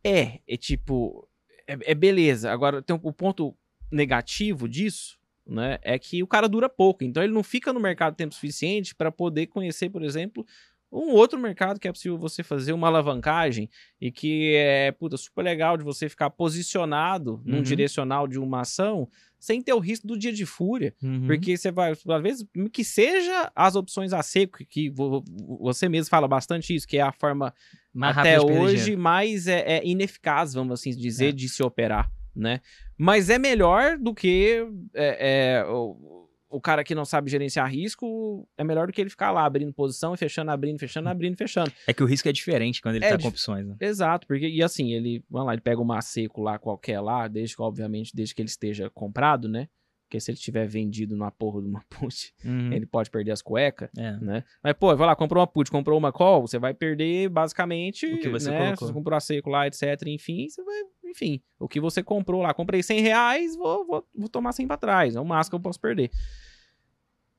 É, 0.03 0.39
é 0.48 0.58
tipo. 0.58 1.27
É, 1.67 1.91
é 1.91 1.96
beleza. 1.96 2.51
Agora, 2.51 2.81
tem 2.81 2.96
um- 2.96 3.00
o 3.03 3.13
ponto 3.13 3.55
negativo 3.91 4.67
disso, 4.67 5.17
né? 5.46 5.79
É 5.81 5.98
que 5.98 6.22
o 6.22 6.27
cara 6.27 6.48
dura 6.48 6.69
pouco. 6.69 7.03
Então, 7.03 7.24
ele 7.24 7.34
não 7.34 7.43
fica 7.43 7.74
no 7.74 7.79
mercado 7.79 8.15
tempo 8.15 8.34
suficiente 8.34 8.93
para 8.96 9.12
poder 9.12 9.48
conhecer, 9.48 9.89
por 9.89 10.03
exemplo, 10.03 10.46
um 10.91 11.12
outro 11.13 11.38
mercado 11.39 11.79
que 11.79 11.88
é 11.88 11.91
possível 11.91 12.17
você 12.17 12.41
fazer 12.43 12.74
uma 12.74 12.88
alavancagem 12.88 13.69
e 14.01 14.12
que 14.12 14.53
é 14.55 14.91
puta, 14.91 15.17
super 15.17 15.43
legal 15.43 15.77
de 15.77 15.84
você 15.84 16.10
ficar 16.10 16.29
posicionado 16.29 17.41
num 17.46 17.58
Uhum. 17.58 17.63
direcional 17.63 18.27
de 18.27 18.39
uma 18.39 18.62
ação 18.62 19.08
sem 19.39 19.62
ter 19.62 19.72
o 19.74 19.79
risco 19.79 20.05
do 20.08 20.17
dia 20.17 20.34
de 20.34 20.46
fúria. 20.46 20.93
Uhum. 21.01 21.25
Porque 21.27 21.55
você 21.55 21.72
vai, 21.72 21.91
às 21.91 22.22
vezes, 22.22 22.46
que 22.74 22.84
seja 22.84 23.51
as 23.55 23.75
opções 23.75 24.12
a 24.13 24.22
seco, 24.22 24.58
que 24.67 24.89
vo- 24.89 25.22
vo- 25.22 25.58
você 25.62 25.88
mesmo 25.88 26.10
fala 26.10 26.27
bastante 26.27 26.75
isso, 26.75 26.88
que 26.88 26.98
é 26.98 27.01
a 27.01 27.12
forma 27.12 27.53
Mais 27.93 28.17
até 28.17 28.39
hoje 28.41 28.96
mais 28.98 29.48
é, 29.48 29.77
é 29.77 29.86
ineficaz, 29.88 30.53
vamos 30.53 30.74
assim 30.79 30.91
dizer, 30.91 31.29
É. 31.29 31.31
de 31.31 31.48
se 31.48 31.63
operar, 31.63 32.12
né? 32.36 32.60
Mas 32.98 33.29
é 33.29 33.38
melhor 33.39 33.98
do 33.98 34.13
que 34.13 34.65
é, 34.93 35.62
é, 35.62 35.65
o, 36.50 36.60
cara 36.62 36.84
que 36.84 36.96
não 36.96 37.06
sabe 37.06 37.29
gerenciar 37.29 37.70
risco, 37.72 38.48
é 38.58 38.63
melhor 38.63 38.88
do 38.88 38.94
que 38.94 39.00
ele 39.01 39.10
ficar 39.10 39.32
lá 39.32 39.46
abrindo 39.46 39.74
posição 39.74 40.13
e 40.13 40.18
fechando, 40.18 40.51
abrindo, 40.51 40.79
fechando, 40.79 41.08
abrindo, 41.10 41.38
fechando. 41.38 41.72
É 41.88 41.94
que 41.94 42.03
o 42.03 42.06
risco 42.06 42.27
é 42.27 42.32
diferente 42.32 42.82
quando 42.82 42.96
ele 42.96 43.06
É 43.06 43.10
tá 43.12 43.22
com 43.22 43.27
opções, 43.27 43.65
né? 43.68 43.75
Exato, 43.79 44.25
porque, 44.27 44.48
e 44.48 44.62
assim, 44.63 44.91
ele, 44.94 45.24
vamos 45.29 45.48
lá, 45.48 45.53
ele 45.53 45.62
pega 45.62 45.79
uma 45.82 46.01
seco 46.01 46.41
lá, 46.41 46.58
qualquer 46.58 47.00
lá, 47.00 47.27
desde 47.27 47.56
que, 47.56 47.62
obviamente, 47.62 48.12
desde 48.15 48.34
que 48.36 48.41
ele 48.41 48.50
esteja 48.50 48.89
comprado, 48.89 49.48
né? 49.48 49.68
Porque 50.08 50.20
se 50.20 50.32
ele 50.32 50.39
tiver 50.39 50.65
vendido 50.68 51.15
numa 51.15 51.29
porra 51.29 51.62
de 51.62 51.68
uma 51.68 51.84
put, 51.89 52.34
Uhum. 52.44 52.74
ele 52.74 52.88
pode 52.88 53.12
perder 53.12 53.29
as 53.32 53.44
cuecas 53.44 53.91
É. 53.96 54.13
né? 54.18 54.44
Mas, 54.63 54.74
pô, 54.74 54.96
vai 54.96 55.06
lá, 55.06 55.15
comprou 55.15 55.39
uma 55.39 55.46
put, 55.46 55.70
comprou 55.70 56.00
uma 56.00 56.12
call, 56.12 56.41
você 56.48 56.58
vai 56.58 56.74
perder 56.74 57.29
basicamente 57.29 58.08
O 58.08 58.20
que 58.20 58.27
você 58.27 58.50
né? 58.50 58.58
colocou. 58.58 58.77
Se 58.77 58.86
você 58.86 58.94
comprou 58.94 59.15
a 59.15 59.20
seco 59.20 59.50
lá, 59.51 59.68
etc. 59.68 59.84
Enfim, 60.08 60.48
você 60.50 60.63
vai. 60.63 60.82
Enfim, 61.09 61.41
o 61.57 61.67
que 61.67 61.79
você 61.79 62.01
comprou 62.03 62.41
lá. 62.41 62.53
Comprei 62.53 62.83
100 62.83 63.01
reais, 63.01 63.55
vou, 63.55 63.85
vou, 63.85 64.07
vou 64.15 64.29
tomar 64.29 64.51
100 64.51 64.67
pra 64.67 64.77
trás. 64.77 65.15
É 65.15 65.19
o 65.19 65.25
máximo 65.25 65.51
que 65.51 65.55
eu 65.55 65.59
posso 65.61 65.79
perder. 65.79 66.11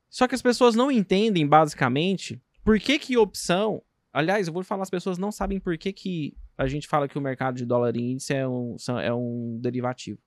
Só 0.09 0.27
que 0.27 0.35
as 0.35 0.41
pessoas 0.41 0.75
não 0.75 0.91
entendem, 0.91 1.47
basicamente, 1.47 2.41
por 2.63 2.79
que 2.79 2.99
que 2.99 3.17
opção. 3.17 3.81
Aliás, 4.11 4.47
eu 4.47 4.53
vou 4.53 4.63
falar, 4.63 4.83
as 4.83 4.89
pessoas 4.89 5.17
não 5.17 5.31
sabem 5.31 5.59
por 5.59 5.77
que, 5.77 5.93
que 5.93 6.35
a 6.57 6.67
gente 6.67 6.87
fala 6.87 7.07
que 7.07 7.17
o 7.17 7.21
mercado 7.21 7.55
de 7.55 7.65
dólar 7.65 7.95
índice 7.95 8.33
é 8.33 8.45
um, 8.47 8.75
é 9.01 9.13
um 9.13 9.57
derivativo. 9.61 10.19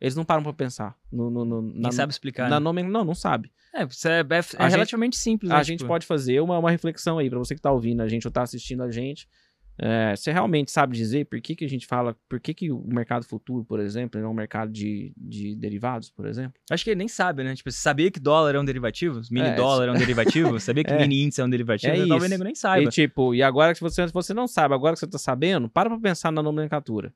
Eles 0.00 0.14
não 0.14 0.24
param 0.24 0.42
pra 0.42 0.52
pensar. 0.52 0.96
No, 1.10 1.30
no, 1.30 1.44
no- 1.44 1.72
Quem 1.72 1.80
na, 1.82 1.90
sabe 1.92 2.12
explicar. 2.12 2.48
na 2.48 2.60
né? 2.60 2.64
nomen- 2.64 2.88
Não, 2.88 3.04
não 3.04 3.14
sabe. 3.14 3.50
É, 3.72 3.82
é, 3.82 3.84
é- 3.84 3.86
é 3.86 3.86
A 3.88 4.40
gente- 4.40 4.70
relativamente 4.72 5.16
simples. 5.16 5.50
A 5.50 5.56
né? 5.58 5.64
gente 5.64 5.78
Tipo, 5.78 5.88
pode 5.88 6.06
fazer 6.06 6.40
uma, 6.40 6.58
uma 6.58 6.70
reflexão 6.70 7.18
aí, 7.18 7.28
pra 7.28 7.38
você 7.38 7.54
que 7.54 7.60
tá 7.60 7.72
ouvindo 7.72 8.00
a 8.02 8.08
gente 8.08 8.26
ou 8.26 8.32
tá 8.32 8.42
assistindo 8.42 8.82
a 8.82 8.90
gente. 8.90 9.28
É, 9.76 10.14
você 10.14 10.30
realmente 10.30 10.70
sabe 10.70 10.96
dizer 10.96 11.26
por 11.26 11.40
que, 11.40 11.56
que 11.56 11.64
a 11.64 11.68
gente 11.68 11.84
fala, 11.84 12.16
por 12.28 12.38
que, 12.38 12.54
que 12.54 12.70
o 12.70 12.80
mercado 12.86 13.24
futuro, 13.24 13.64
por 13.64 13.80
exemplo, 13.80 14.20
é 14.20 14.26
um 14.28 14.32
mercado 14.32 14.70
de, 14.70 15.12
de 15.16 15.56
derivados, 15.56 16.10
por 16.10 16.26
exemplo? 16.26 16.60
Acho 16.70 16.84
que 16.84 16.90
ele 16.90 16.98
nem 16.98 17.08
sabe, 17.08 17.42
né? 17.42 17.56
Tipo, 17.56 17.72
você 17.72 17.78
sabia 17.78 18.08
que 18.08 18.20
dólar 18.20 18.54
é 18.54 18.60
um 18.60 18.64
derivativo? 18.64 19.20
Mini 19.32 19.48
É, 19.48 19.54
dólar 19.56 19.88
é 19.88 19.90
um 19.90 19.98
derivativo? 19.98 20.58
Sabia 20.60 20.84
que 20.84 20.92
É. 20.92 20.98
mini 20.98 21.24
índice 21.24 21.40
é 21.40 21.44
um 21.44 21.50
derivativo? 21.50 21.92
É 21.92 22.06
Talvez 22.06 22.24
o 22.24 22.28
nego 22.28 22.44
nem 22.44 22.54
saiba. 22.54 22.88
E 22.88 22.92
tipo, 22.92 23.34
e 23.34 23.42
agora 23.42 23.74
que 23.74 23.80
você, 23.80 24.06
você 24.06 24.32
não 24.32 24.46
sabe, 24.46 24.74
agora 24.74 24.94
que 24.94 25.00
você 25.00 25.08
tá 25.08 25.18
sabendo, 25.18 25.68
para 25.68 25.90
pra 25.90 25.98
pensar 25.98 26.30
na 26.30 26.40
nomenclatura. 26.42 27.12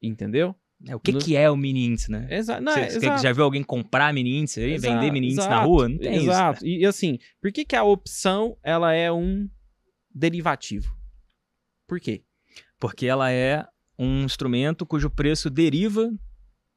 Entendeu? 0.00 0.54
É, 0.86 0.94
o 0.94 1.00
que, 1.00 1.10
no- 1.10 1.18
que 1.18 1.34
é 1.34 1.50
o 1.50 1.56
mini 1.56 1.86
índice, 1.86 2.08
né? 2.08 2.28
Exato. 2.30 2.62
Não, 2.62 2.72
Você, 2.72 2.80
é, 2.80 2.88
você 2.90 2.96
exato. 2.98 3.20
já 3.22 3.32
viu 3.32 3.42
alguém 3.42 3.64
comprar 3.64 4.14
mini 4.14 4.38
índice 4.38 4.60
aí? 4.60 4.74
Exato, 4.74 4.94
vender 4.94 5.10
mini 5.10 5.26
índice 5.32 5.48
na 5.48 5.54
exato, 5.56 5.68
rua? 5.68 5.88
Não 5.88 5.98
tem 5.98 6.14
isso. 6.18 6.24
Exato. 6.30 6.64
E, 6.64 6.78
e 6.82 6.86
assim, 6.86 7.18
por 7.42 7.50
que, 7.50 7.64
que 7.64 7.74
a 7.74 7.82
opção 7.82 8.56
ela 8.62 8.92
é 8.94 9.10
um 9.10 9.48
derivativo? 10.14 10.96
Por 11.88 11.98
quê? 11.98 12.22
Porque 12.78 13.06
ela 13.06 13.32
é 13.32 13.66
um 13.98 14.22
instrumento 14.22 14.86
cujo 14.86 15.10
preço 15.10 15.50
deriva 15.50 16.08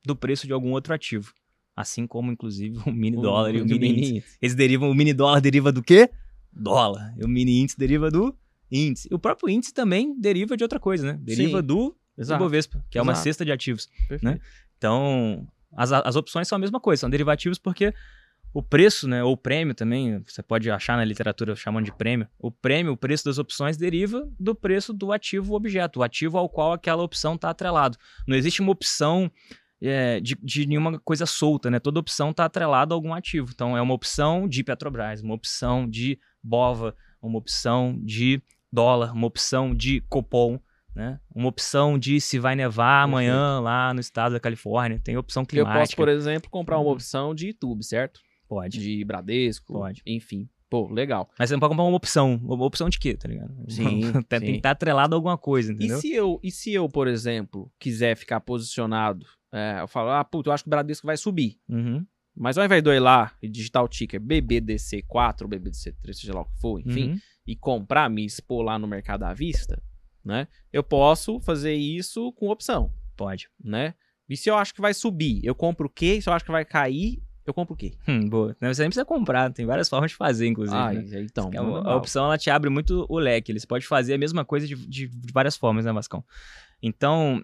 do 0.03 0.15
preço 0.15 0.47
de 0.47 0.53
algum 0.53 0.71
outro 0.71 0.93
ativo. 0.93 1.33
Assim 1.75 2.07
como, 2.07 2.31
inclusive, 2.31 2.79
o 2.85 2.91
mini 2.91 3.21
dólar 3.21 3.53
e 3.53 3.61
o 3.61 3.65
mini 3.65 3.89
índice. 3.89 4.11
índice. 4.13 4.37
Eles 4.41 4.55
derivam, 4.55 4.89
o 4.89 4.95
mini 4.95 5.13
dólar 5.13 5.39
deriva 5.41 5.71
do 5.71 5.83
quê? 5.83 6.09
Dólar. 6.51 7.13
E 7.17 7.23
o 7.23 7.27
mini 7.27 7.59
índice 7.61 7.77
deriva 7.77 8.09
do 8.09 8.35
índice. 8.71 9.07
E 9.11 9.13
o 9.13 9.19
próprio 9.19 9.49
índice 9.49 9.73
também 9.73 10.19
deriva 10.19 10.57
de 10.57 10.63
outra 10.63 10.79
coisa, 10.79 11.13
né? 11.13 11.19
Deriva 11.21 11.59
Sim. 11.59 11.65
do 11.67 11.95
Exato. 12.17 12.41
Ibovespa, 12.41 12.85
que 12.89 12.97
é 12.97 13.01
uma 13.01 13.11
Exato. 13.13 13.23
cesta 13.23 13.45
de 13.45 13.51
ativos. 13.51 13.87
Perfeito. 14.07 14.25
né? 14.25 14.39
Então, 14.77 15.47
as, 15.73 15.91
as 15.91 16.15
opções 16.15 16.47
são 16.47 16.55
a 16.55 16.59
mesma 16.59 16.79
coisa, 16.79 17.01
são 17.01 17.09
derivativos 17.09 17.57
porque 17.57 17.93
o 18.53 18.61
preço, 18.61 19.07
né, 19.07 19.23
ou 19.23 19.33
o 19.33 19.37
prêmio 19.37 19.73
também, 19.73 20.21
você 20.27 20.43
pode 20.43 20.69
achar 20.69 20.97
na 20.97 21.05
literatura 21.05 21.55
chamando 21.55 21.85
de 21.85 21.93
prêmio, 21.93 22.27
o 22.37 22.51
prêmio, 22.51 22.93
o 22.93 22.97
preço 22.97 23.23
das 23.25 23.37
opções 23.37 23.77
deriva 23.77 24.27
do 24.39 24.53
preço 24.53 24.93
do 24.93 25.11
ativo 25.11 25.53
objeto, 25.55 25.99
o 25.99 26.03
ativo 26.03 26.37
ao 26.37 26.49
qual 26.49 26.73
aquela 26.73 27.01
opção 27.03 27.35
está 27.35 27.49
atrelado. 27.49 27.97
Não 28.27 28.35
existe 28.35 28.59
uma 28.61 28.71
opção 28.71 29.31
é, 29.81 30.19
de, 30.19 30.35
de 30.43 30.65
nenhuma 30.67 30.99
coisa 30.99 31.25
solta, 31.25 31.71
né? 31.71 31.79
Toda 31.79 31.99
opção 31.99 32.29
está 32.31 32.45
atrelada 32.45 32.93
a 32.93 32.95
algum 32.95 33.13
ativo. 33.13 33.49
Então, 33.53 33.75
é 33.75 33.81
uma 33.81 33.93
opção 33.95 34.47
de 34.47 34.63
Petrobras, 34.63 35.21
uma 35.23 35.33
opção 35.33 35.89
de 35.89 36.19
Bova, 36.43 36.95
uma 37.21 37.37
opção 37.39 37.97
de 38.03 38.41
dólar, 38.71 39.11
uma 39.13 39.25
opção 39.27 39.73
de 39.73 40.01
Copom, 40.01 40.59
né? 40.95 41.19
Uma 41.33 41.47
opção 41.47 41.97
de 41.97 42.19
se 42.21 42.37
vai 42.37 42.55
nevar 42.55 43.03
amanhã 43.03 43.59
lá 43.59 43.91
no 43.93 43.99
estado 44.01 44.33
da 44.33 44.39
Califórnia. 44.39 44.99
Tem 45.03 45.17
opção 45.17 45.41
Eu 45.43 45.47
climática. 45.47 45.79
posso, 45.79 45.95
por 45.95 46.09
exemplo, 46.09 46.49
comprar 46.51 46.77
uma 46.77 46.85
Uhum. 46.85 46.91
opção 46.91 47.33
de 47.33 47.47
YouTube, 47.47 47.83
certo? 47.83 48.19
Pode. 48.51 48.79
De 48.79 49.05
Bradesco, 49.05 49.71
Pode. 49.73 50.01
enfim. 50.05 50.49
Pô, 50.69 50.91
legal. 50.91 51.29
Mas 51.39 51.47
você 51.49 51.55
não 51.55 51.59
pode 51.61 51.69
comprar 51.71 51.85
uma 51.85 51.95
opção. 51.95 52.35
Uma 52.43 52.65
opção 52.65 52.89
de 52.89 52.99
quê, 52.99 53.15
tá 53.15 53.29
ligado? 53.29 53.53
Sim, 53.69 54.01
Tem 54.27 54.39
sim. 54.39 54.45
que 54.47 54.51
estar 54.57 54.71
atrelado 54.71 55.15
a 55.15 55.17
alguma 55.17 55.37
coisa, 55.37 55.71
E 55.71 55.75
entendeu? 55.75 55.99
se, 55.99 56.11
eu, 56.13 56.37
e 56.43 56.51
se 56.51 56.73
eu, 56.73 56.89
por 56.89 57.07
exemplo, 57.07 57.71
quiser 57.79 58.15
ficar 58.17 58.41
posicionado, 58.41 59.25
é, 59.53 59.77
eu 59.81 59.87
falo, 59.87 60.09
ah, 60.09 60.23
puta, 60.25 60.49
eu 60.49 60.53
acho 60.53 60.63
que 60.65 60.69
o 60.69 60.71
Bradesco 60.71 61.07
vai 61.07 61.15
subir. 61.15 61.57
Uhum. 61.69 62.05
Mas 62.35 62.57
ao 62.57 62.65
invés 62.65 62.81
de 62.83 62.89
eu 62.89 62.93
ir 62.93 62.99
lá 62.99 63.33
e 63.41 63.47
digitar 63.47 63.83
o 63.83 63.87
ticker 63.87 64.19
BBDC4 64.21 65.41
ou 65.43 65.47
BBDC3, 65.49 66.13
seja 66.13 66.33
lá 66.33 66.41
o 66.41 66.45
que 66.45 66.59
for, 66.59 66.79
enfim, 66.79 67.11
Uhum. 67.11 67.19
e 67.47 67.55
comprar, 67.55 68.09
me 68.09 68.25
expor 68.25 68.63
lá 68.63 68.77
no 68.79 68.87
mercado 68.87 69.23
à 69.23 69.33
vista, 69.33 69.81
né? 70.23 70.47
Eu 70.71 70.83
posso 70.83 71.39
fazer 71.41 71.73
isso 71.73 72.31
com 72.33 72.49
opção, 72.49 72.93
Pode. 73.17 73.49
né? 73.63 73.93
E 74.29 74.37
se 74.37 74.49
eu 74.49 74.55
acho 74.55 74.73
que 74.73 74.79
vai 74.81 74.93
subir, 74.93 75.41
eu 75.43 75.53
compro 75.53 75.87
o 75.87 75.89
quê? 75.89 76.21
Se 76.21 76.29
eu 76.29 76.33
acho 76.33 76.45
que 76.45 76.51
vai 76.51 76.63
cair, 76.63 77.21
eu 77.51 77.53
compro 77.53 77.73
o 77.73 77.77
quê? 77.77 77.93
Hum, 78.07 78.27
boa. 78.27 78.55
Não, 78.59 78.73
Você 78.73 78.81
nem 78.81 78.89
precisa 78.89 79.05
comprar, 79.05 79.51
tem 79.51 79.65
várias 79.65 79.87
formas 79.87 80.11
de 80.11 80.17
fazer, 80.17 80.47
inclusive. 80.47 80.77
Ah, 80.79 80.91
né? 80.93 81.03
então, 81.21 81.49
É 81.53 81.57
a 81.57 81.95
opção 81.95 82.25
ela 82.25 82.37
te 82.37 82.49
abre 82.49 82.69
muito 82.69 83.05
o 83.09 83.19
leque. 83.19 83.51
Eles 83.51 83.65
podem 83.65 83.85
fazer 83.87 84.13
a 84.13 84.17
mesma 84.17 84.43
coisa 84.43 84.65
de, 84.67 84.75
de- 84.75 85.07
de 85.07 85.33
várias 85.33 85.55
formas, 85.55 85.85
né, 85.85 85.91
Vascão? 85.93 86.23
Então, 86.81 87.43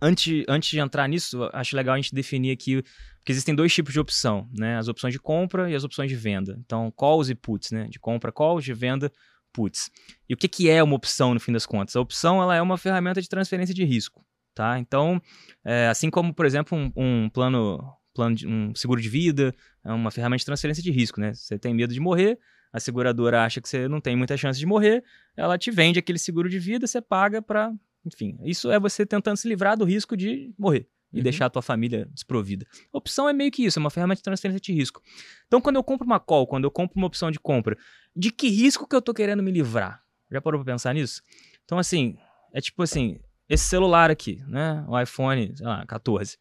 antes, 0.00 0.44
antes 0.48 0.70
de 0.70 0.78
entrar 0.78 1.08
nisso, 1.08 1.48
acho 1.52 1.76
legal 1.76 1.94
a 1.94 1.98
gente 1.98 2.14
definir 2.14 2.50
aqui, 2.52 2.82
porque 3.18 3.32
existem 3.32 3.54
dois 3.54 3.72
tipos 3.74 3.92
de 3.92 4.00
opção, 4.00 4.48
né? 4.56 4.78
As 4.78 4.88
opções 4.88 5.12
de 5.12 5.18
compra 5.20 5.70
e 5.70 5.74
as 5.74 5.84
opções 5.84 6.08
de 6.10 6.16
venda. 6.16 6.56
Então, 6.64 6.90
calls 6.90 7.28
e 7.28 7.34
puts, 7.34 7.70
né? 7.70 7.86
De 7.88 7.98
compra, 7.98 8.32
calls, 8.32 8.64
de 8.64 8.72
venda, 8.72 9.12
puts. 9.52 9.90
E 10.28 10.34
o 10.34 10.36
que, 10.36 10.48
que 10.48 10.70
é 10.70 10.82
uma 10.82 10.96
opção, 10.96 11.34
no 11.34 11.40
fim 11.40 11.52
das 11.52 11.66
contas? 11.66 11.96
A 11.96 12.00
opção 12.00 12.40
ela 12.42 12.54
é 12.54 12.62
uma 12.62 12.78
ferramenta 12.78 13.20
de 13.20 13.28
transferência 13.28 13.74
de 13.74 13.84
risco, 13.84 14.24
tá? 14.54 14.78
Então, 14.78 15.20
é, 15.64 15.88
assim 15.88 16.08
como, 16.08 16.32
por 16.32 16.46
exemplo, 16.46 16.76
um, 16.78 16.90
um 16.96 17.28
plano, 17.28 17.78
plano 18.20 18.36
de, 18.36 18.46
um 18.46 18.74
seguro 18.74 19.00
de 19.00 19.08
vida, 19.08 19.54
é 19.82 19.90
uma 19.90 20.10
ferramenta 20.10 20.40
de 20.40 20.44
transferência 20.44 20.82
de 20.82 20.90
risco, 20.90 21.18
né? 21.18 21.32
Você 21.32 21.58
tem 21.58 21.72
medo 21.72 21.94
de 21.94 22.00
morrer, 22.00 22.38
a 22.70 22.78
seguradora 22.78 23.42
acha 23.44 23.60
que 23.62 23.68
você 23.68 23.88
não 23.88 23.98
tem 23.98 24.14
muita 24.14 24.36
chance 24.36 24.58
de 24.58 24.66
morrer, 24.66 25.02
ela 25.34 25.56
te 25.56 25.70
vende 25.70 25.98
aquele 25.98 26.18
seguro 26.18 26.48
de 26.48 26.58
vida, 26.58 26.86
você 26.86 27.00
paga 27.00 27.40
para, 27.40 27.72
enfim, 28.04 28.36
isso 28.44 28.70
é 28.70 28.78
você 28.78 29.06
tentando 29.06 29.38
se 29.38 29.48
livrar 29.48 29.74
do 29.76 29.84
risco 29.86 30.14
de 30.16 30.52
morrer 30.58 30.86
e 31.12 31.16
Uhum. 31.16 31.22
deixar 31.24 31.46
a 31.46 31.50
tua 31.50 31.62
família 31.62 32.06
desprovida. 32.12 32.66
A 32.92 32.98
opção 32.98 33.26
é 33.28 33.32
meio 33.32 33.50
que 33.50 33.64
isso, 33.64 33.78
é 33.78 33.80
uma 33.80 33.90
ferramenta 33.90 34.18
de 34.18 34.22
transferência 34.22 34.60
de 34.60 34.72
risco. 34.72 35.00
Então, 35.46 35.60
quando 35.60 35.76
eu 35.76 35.82
compro 35.82 36.06
uma 36.06 36.20
call, 36.20 36.46
quando 36.46 36.64
eu 36.64 36.70
compro 36.70 36.98
uma 36.98 37.06
opção 37.06 37.30
de 37.30 37.40
compra, 37.40 37.76
de 38.14 38.30
que 38.30 38.48
risco 38.48 38.86
que 38.86 38.94
eu 38.94 39.02
tô 39.02 39.12
querendo 39.14 39.42
me 39.42 39.50
livrar? 39.50 40.02
Já 40.30 40.40
parou 40.40 40.62
pra 40.62 40.72
pensar 40.72 40.92
nisso? 40.94 41.22
Então, 41.64 41.78
assim, 41.78 42.16
é 42.52 42.60
tipo 42.60 42.82
assim, 42.82 43.18
esse 43.48 43.64
celular 43.64 44.10
aqui, 44.10 44.40
né, 44.46 44.84
o 44.86 45.00
iPhone, 45.00 45.52
sei 45.56 45.66
lá, 45.66 45.84
14. 45.86 46.36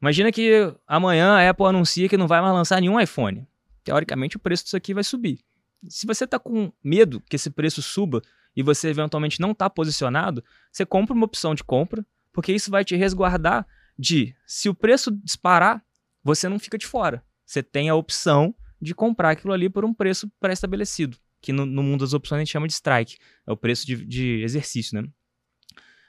Imagina 0.00 0.30
que 0.30 0.72
amanhã 0.86 1.32
a 1.32 1.50
Apple 1.50 1.66
anuncia 1.66 2.08
que 2.08 2.16
não 2.16 2.26
vai 2.26 2.40
mais 2.40 2.52
lançar 2.52 2.80
nenhum 2.80 3.00
iPhone. 3.00 3.46
Teoricamente, 3.82 4.36
o 4.36 4.40
preço 4.40 4.64
disso 4.64 4.76
aqui 4.76 4.92
vai 4.92 5.04
subir. 5.04 5.40
Se 5.88 6.06
você 6.06 6.24
está 6.24 6.38
com 6.38 6.72
medo 6.82 7.20
que 7.28 7.36
esse 7.36 7.50
preço 7.50 7.80
suba 7.80 8.20
e 8.54 8.62
você 8.62 8.88
eventualmente 8.88 9.40
não 9.40 9.52
está 9.52 9.70
posicionado, 9.70 10.44
você 10.72 10.84
compra 10.84 11.14
uma 11.14 11.24
opção 11.24 11.54
de 11.54 11.62
compra, 11.62 12.04
porque 12.32 12.52
isso 12.52 12.70
vai 12.70 12.84
te 12.84 12.96
resguardar 12.96 13.66
de, 13.98 14.34
se 14.46 14.68
o 14.68 14.74
preço 14.74 15.10
disparar, 15.10 15.82
você 16.22 16.48
não 16.48 16.58
fica 16.58 16.76
de 16.76 16.86
fora. 16.86 17.24
Você 17.44 17.62
tem 17.62 17.88
a 17.88 17.94
opção 17.94 18.54
de 18.80 18.94
comprar 18.94 19.30
aquilo 19.30 19.52
ali 19.52 19.70
por 19.70 19.84
um 19.84 19.94
preço 19.94 20.30
pré-estabelecido, 20.40 21.16
que 21.40 21.52
no, 21.52 21.64
no 21.64 21.82
mundo 21.82 22.00
das 22.00 22.12
opções 22.12 22.38
a 22.38 22.44
gente 22.44 22.52
chama 22.52 22.66
de 22.66 22.74
strike, 22.74 23.16
é 23.46 23.52
o 23.52 23.56
preço 23.56 23.86
de, 23.86 24.04
de 24.04 24.42
exercício, 24.42 25.00
né? 25.00 25.08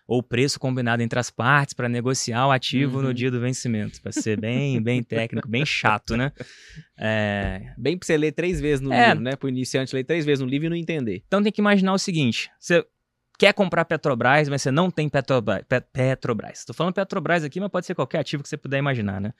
Ou 0.07 0.23
preço 0.23 0.57
combinado 0.59 1.03
entre 1.03 1.19
as 1.19 1.29
partes 1.29 1.73
para 1.73 1.89
negociar 1.89 2.47
o 2.47 2.51
ativo 2.51 2.97
Uhum. 2.97 3.03
no 3.03 3.13
dia 3.13 3.29
do 3.29 3.39
vencimento. 3.41 4.01
Para 4.01 4.11
ser 4.13 4.39
bem, 4.39 4.81
bem 4.81 5.03
técnico, 5.03 5.47
bem 5.49 5.65
chato, 5.65 6.15
né? 6.15 6.31
É, 6.97 7.73
Bem 7.77 7.97
pra 7.97 8.05
você 8.05 8.17
ler 8.17 8.31
três 8.31 8.59
vezes 8.61 8.81
no 8.81 8.91
É. 8.93 9.09
livro, 9.09 9.23
né? 9.23 9.35
Pro 9.35 9.49
iniciante 9.49 9.93
ler 9.95 10.03
três 10.03 10.25
vezes 10.25 10.41
no 10.41 10.47
livro 10.49 10.67
e 10.67 10.69
não 10.69 10.75
entender. 10.77 11.23
Então 11.27 11.43
tem 11.43 11.51
que 11.51 11.61
imaginar 11.61 11.93
o 11.93 11.97
seguinte: 11.99 12.49
você 12.59 12.85
quer 13.37 13.53
comprar 13.53 13.85
Petrobras, 13.85 14.49
mas 14.49 14.61
você 14.61 14.71
não 14.71 14.89
tem 14.89 15.07
Petrobras. 15.09 15.63
Pe- 15.67 15.81
Petrobras. 15.81 16.59
Estou 16.59 16.73
falando 16.73 16.93
Petrobras 16.93 17.43
aqui, 17.43 17.59
mas 17.59 17.69
pode 17.69 17.85
ser 17.85 17.93
qualquer 17.93 18.19
ativo 18.19 18.41
que 18.41 18.49
você 18.49 18.57
puder 18.57 18.77
imaginar, 18.79 19.19
né? 19.21 19.33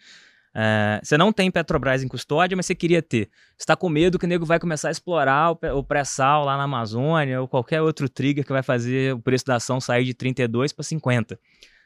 É, 0.60 1.00
você 1.04 1.20
não 1.20 1.32
tem 1.32 1.52
Petrobras 1.52 2.02
em 2.02 2.08
custódia, 2.08 2.58
mas 2.58 2.66
você 2.66 2.74
queria 2.74 3.00
ter. 3.00 3.30
Está 3.60 3.76
com 3.76 3.88
medo 3.88 4.18
que 4.18 4.26
o 4.26 4.28
nego 4.28 4.44
vai 4.44 4.60
começar 4.60 4.88
a 4.88 4.92
explorar 4.92 5.52
o 5.52 5.84
pré-sal 5.84 6.44
lá 6.44 6.58
na 6.58 6.64
Amazônia 6.64 7.40
ou 7.40 7.48
qualquer 7.48 7.80
outro 7.80 8.10
trigger 8.10 8.44
que 8.44 8.52
vai 8.52 8.64
fazer 8.64 9.14
o 9.14 9.20
preço 9.20 9.46
da 9.46 9.58
ação 9.58 9.80
sair 9.80 10.04
de 10.04 10.16
32 10.16 10.74
para 10.74 10.84
50. 10.84 11.40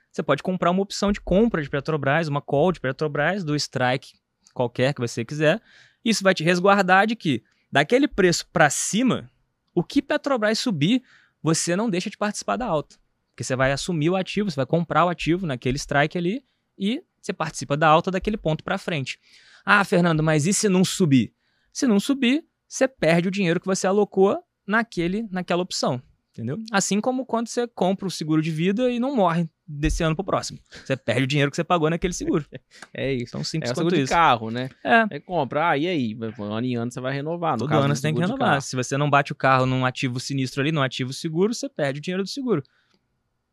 Você 0.09 0.23
pode 0.23 0.41
comprar 0.41 0.71
uma 0.71 0.81
opção 0.81 1.11
de 1.11 1.19
compra 1.19 1.61
de 1.61 1.69
Petrobras, 1.69 2.29
uma 2.29 2.41
call 2.41 2.71
de 2.71 2.79
Petrobras, 2.79 3.43
do 3.43 3.57
strike 3.57 4.13
qualquer 4.53 4.93
que 4.93 5.01
você 5.01 5.25
quiser. 5.25 5.61
Isso 6.03 6.23
vai 6.23 6.33
te 6.33 6.41
resguardar 6.41 7.05
de 7.05 7.15
que, 7.17 7.43
daquele 7.69 8.07
preço 8.07 8.47
para 8.53 8.69
cima, 8.69 9.29
o 9.75 9.83
que 9.83 10.01
Petrobras 10.01 10.59
subir, 10.59 11.03
você 11.43 11.75
não 11.75 11.89
deixa 11.89 12.09
de 12.09 12.17
participar 12.17 12.55
da 12.55 12.67
alta. 12.67 12.95
Porque 13.31 13.43
você 13.43 13.55
vai 13.55 13.73
assumir 13.73 14.09
o 14.09 14.15
ativo, 14.15 14.49
você 14.49 14.55
vai 14.55 14.65
comprar 14.65 15.03
o 15.03 15.09
ativo 15.09 15.45
naquele 15.45 15.75
strike 15.75 16.17
ali 16.17 16.41
e 16.77 17.03
você 17.21 17.31
participa 17.33 17.77
da 17.77 17.87
alta 17.87 18.09
daquele 18.11 18.37
ponto 18.37 18.63
para 18.63 18.77
frente. 18.77 19.19
Ah, 19.65 19.83
Fernando, 19.83 20.23
mas 20.23 20.45
e 20.47 20.53
se 20.53 20.67
não 20.67 20.83
subir? 20.83 21.33
Se 21.71 21.85
não 21.87 21.99
subir, 21.99 22.43
você 22.67 22.87
perde 22.87 23.27
o 23.27 23.31
dinheiro 23.31 23.59
que 23.59 23.65
você 23.67 23.85
alocou 23.87 24.43
naquele, 24.65 25.27
naquela 25.31 25.61
opção. 25.61 26.01
Entendeu? 26.33 26.57
Assim 26.71 27.01
como 27.01 27.25
quando 27.25 27.47
você 27.47 27.67
compra 27.67 28.07
o 28.07 28.11
seguro 28.11 28.41
de 28.41 28.49
vida 28.49 28.89
e 28.89 28.99
não 28.99 29.13
morre 29.13 29.49
desse 29.67 30.01
ano 30.01 30.15
pro 30.15 30.23
próximo. 30.23 30.59
Você 30.85 30.95
perde 30.95 31.23
o 31.23 31.27
dinheiro 31.27 31.51
que 31.51 31.57
você 31.57 31.63
pagou 31.63 31.89
naquele 31.89 32.13
seguro. 32.13 32.45
É 32.93 33.13
isso. 33.13 33.33
Tão 33.33 33.41
É 33.41 33.43
simples 33.43 33.71
o 33.71 33.73
quanto 33.73 33.77
seguro 33.79 33.95
de 33.97 34.01
isso. 34.03 34.13
carro, 34.13 34.49
né? 34.49 34.69
É. 34.83 35.05
Aí 35.11 35.19
compra, 35.19 35.69
ah, 35.71 35.77
e 35.77 35.87
aí? 35.87 36.17
Ano 36.39 36.65
em 36.65 36.75
ano 36.75 36.89
você 36.91 37.01
vai 37.01 37.13
renovar. 37.13 37.53
No 37.53 37.59
Todo 37.59 37.69
caso 37.69 37.81
ano 37.83 37.93
do 37.93 37.97
você 37.97 38.01
tem 38.01 38.13
que 38.13 38.21
renovar. 38.21 38.61
Se 38.61 38.75
você 38.77 38.97
não 38.97 39.09
bate 39.09 39.31
o 39.33 39.35
carro 39.35 39.65
num 39.65 39.85
ativo 39.85 40.19
sinistro 40.21 40.61
ali, 40.61 40.71
num 40.71 40.81
ativo 40.81 41.11
seguro, 41.13 41.53
você 41.53 41.67
perde 41.67 41.99
o 41.99 42.01
dinheiro 42.01 42.23
do 42.23 42.29
seguro. 42.29 42.63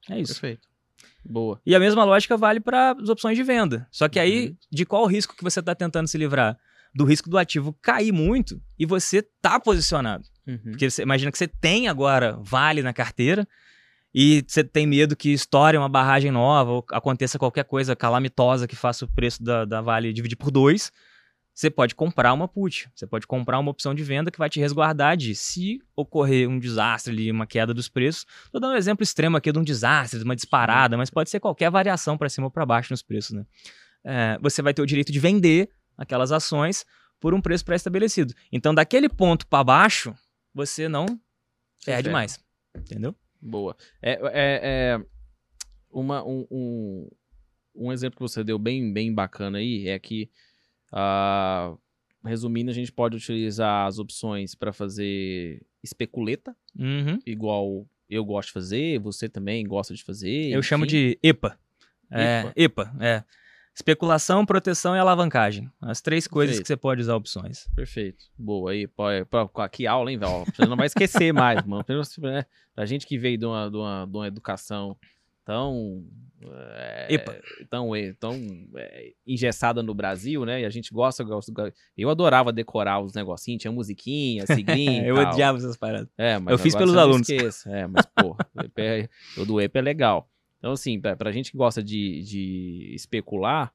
É 0.09 0.21
isso. 0.21 0.35
Perfeito. 0.35 0.68
Boa. 1.29 1.61
E 1.67 1.75
a 1.75 1.81
mesma 1.81 2.05
lógica 2.05 2.37
vale 2.37 2.59
para 2.61 2.93
as 2.93 3.09
opções 3.09 3.37
de 3.37 3.43
venda. 3.43 3.87
Só 3.91 4.09
que 4.09 4.19
aí, 4.19 4.49
Uhum. 4.49 4.57
de 4.73 4.87
qual 4.87 5.05
risco 5.07 5.37
que 5.37 5.45
você 5.45 5.61
está 5.61 5.75
tentando 5.75 6.09
se 6.09 6.17
livrar? 6.17 6.57
Do 6.95 7.05
risco 7.05 7.29
do 7.29 7.37
ativo 7.37 7.77
cair 7.83 8.12
muito 8.12 8.61
e 8.79 8.87
você 8.87 9.23
tá 9.43 9.61
posicionado. 9.61 10.25
Uhum. 10.47 10.59
Porque 10.71 10.88
você 10.91 11.03
imagina 11.03 11.31
que 11.31 11.37
você 11.38 11.47
tem 11.47 11.87
agora 11.87 12.38
vale 12.43 12.83
na 12.83 12.93
carteira 12.95 13.47
e 14.14 14.43
você 14.49 14.64
tem 14.64 14.87
medo 14.87 15.14
que 15.14 15.31
estoure 15.33 15.77
uma 15.77 15.88
barragem 15.88 16.31
nova 16.31 16.71
ou 16.73 16.85
aconteça 16.91 17.38
qualquer 17.38 17.64
coisa 17.64 17.95
calamitosa 17.95 18.67
que 18.67 18.75
faça 18.75 19.05
o 19.05 19.09
preço 19.09 19.43
da, 19.43 19.67
da 19.67 19.83
vale 19.83 20.12
dividir 20.14 20.37
por 20.37 20.51
dois. 20.51 20.91
Você 21.59 21.71
pode 21.71 21.92
comprar 21.92 22.33
uma 22.33 22.47
put, 22.47 22.88
você 22.94 23.05
pode 23.05 23.27
comprar 23.27 23.59
uma 23.59 23.73
opção 23.73 23.92
de 23.92 24.05
venda 24.05 24.31
que 24.31 24.38
vai 24.38 24.49
te 24.49 24.61
resguardar 24.61 25.16
de 25.16 25.35
se 25.35 25.83
ocorrer 25.97 26.49
um 26.49 26.57
desastre 26.57 27.12
ali, 27.12 27.33
uma 27.33 27.49
queda 27.49 27.75
dos 27.75 27.88
preços. 27.88 28.25
Tô 28.53 28.61
dando 28.61 28.75
um 28.75 28.77
exemplo 28.77 29.03
extremo 29.03 29.37
aqui 29.37 29.51
de 29.51 29.59
um 29.59 29.64
desastre, 29.64 30.21
de 30.21 30.25
uma 30.25 30.37
disparada, 30.37 30.97
mas 30.97 31.11
pode 31.11 31.31
ser 31.31 31.40
qualquer 31.40 31.68
variação 31.68 32.16
para 32.16 32.29
cima 32.29 32.47
ou 32.47 32.51
para 32.53 32.64
baixo 32.64 32.92
nos 32.92 33.03
preços, 33.03 33.33
né? 33.33 33.44
É, 34.05 34.38
você 34.40 34.62
vai 34.62 34.73
ter 34.73 34.83
o 34.83 34.87
direito 34.87 35.11
de 35.11 35.18
vender 35.18 35.68
aquelas 35.97 36.31
ações 36.31 36.87
por 37.18 37.35
um 37.35 37.40
preço 37.40 37.64
pré-estabelecido. 37.64 38.33
Então, 38.53 38.73
daquele 38.73 39.09
ponto 39.09 39.44
para 39.44 39.64
baixo, 39.64 40.14
você 40.55 40.88
não 40.88 41.07
perde 41.85 42.09
mais, 42.09 42.38
entendeu? 42.73 43.16
Boa. 43.42 43.77
É, 44.01 44.12
é, 44.12 44.61
é 44.62 45.01
uma, 45.90 46.25
um, 46.25 46.47
um, 46.53 47.09
um 47.75 47.92
exemplo 47.92 48.16
que 48.16 48.23
você 48.23 48.44
deu 48.44 48.61
bem, 48.61 48.92
bem 48.92 49.12
bacana 49.12 49.59
aí 49.59 49.88
é 49.88 49.99
que, 49.99 50.31
ah, 50.92 51.74
resumindo, 52.24 52.70
a 52.70 52.74
gente 52.74 52.92
pode 52.92 53.16
utilizar 53.16 53.87
as 53.87 53.98
opções 53.98 54.55
para 54.55 54.72
fazer 54.72 55.62
especuleta, 55.83 56.55
Uhum. 56.79 57.18
igual 57.27 57.87
eu 58.09 58.24
gosto 58.24 58.48
de 58.48 58.53
fazer, 58.55 58.98
você 59.01 59.29
também 59.29 59.66
gosta 59.66 59.94
de 59.94 60.03
fazer. 60.03 60.51
Eu 60.51 60.62
chamo 60.62 60.85
enfim. 60.85 60.96
de 60.96 61.18
EPA. 61.22 61.59
É, 62.11 62.51
EPA, 62.57 62.90
é. 63.01 63.22
Especulação, 63.74 64.44
proteção 64.44 64.96
e 64.96 64.98
alavancagem. 64.98 65.70
As 65.81 66.01
três 66.01 66.27
coisas 66.27 66.57
Perfeito. 66.57 66.64
que 66.64 66.68
você 66.68 66.77
pode 66.77 67.01
usar 67.01 67.14
opções. 67.14 67.68
Perfeito. 67.77 68.24
Boa 68.37 68.72
aí. 68.72 68.88
Pô, 68.88 69.09
é, 69.09 69.24
que 69.70 69.87
aula, 69.87 70.11
hein, 70.11 70.18
velho? 70.18 70.44
Você 70.46 70.66
não 70.66 70.77
vai 70.77 70.87
esquecer 70.87 71.31
mais, 71.33 71.62
mano. 71.64 71.85
Né? 72.22 72.44
A 72.77 72.85
gente 72.85 73.07
que 73.07 73.16
veio 73.16 73.38
de 73.38 73.46
uma, 73.46 73.70
de 73.70 73.77
uma, 73.77 74.05
de 74.05 74.16
uma 74.16 74.27
educação 74.27 74.96
tão. 75.49 76.05
É, 76.41 77.15
Epa. 77.15 77.35
tão, 77.69 77.97
é, 77.97 78.13
tão 78.13 78.35
é, 78.77 79.13
engessada 79.27 79.83
no 79.83 79.93
Brasil, 79.95 80.45
né? 80.45 80.61
E 80.61 80.65
a 80.65 80.71
gente 80.71 80.93
gosta, 80.93 81.25
gosta. 81.25 81.53
Eu 81.97 82.11
adorava 82.11 82.53
decorar 82.53 83.01
os 83.01 83.13
negocinhos, 83.15 83.61
tinha 83.63 83.73
musiquinha, 83.73 84.45
siglinha. 84.47 85.03
e 85.05 85.09
eu 85.09 85.17
tal. 85.17 85.33
odiava 85.33 85.59
essas 85.59 85.77
paradas. 85.77 86.09
É, 86.17 86.39
mas 86.39 86.53
Eu 86.53 86.59
fiz 86.59 86.77
pelos 86.77 86.95
não 86.95 87.01
alunos. 87.01 87.29
Esqueça. 87.29 87.71
É, 87.71 87.87
mas, 87.87 88.07
pô, 88.15 88.37
o 88.55 88.61
EP 88.63 88.79
é- 88.79 89.09
do 89.45 89.61
EP 89.61 89.75
é 89.79 89.83
legal. 89.83 90.31
Então, 90.59 90.73
assim, 90.73 91.01
pra, 91.01 91.17
pra 91.17 91.33
gente 91.33 91.51
que 91.51 91.57
gosta 91.57 91.83
de, 91.83 92.23
de 92.23 92.93
especular, 92.95 93.73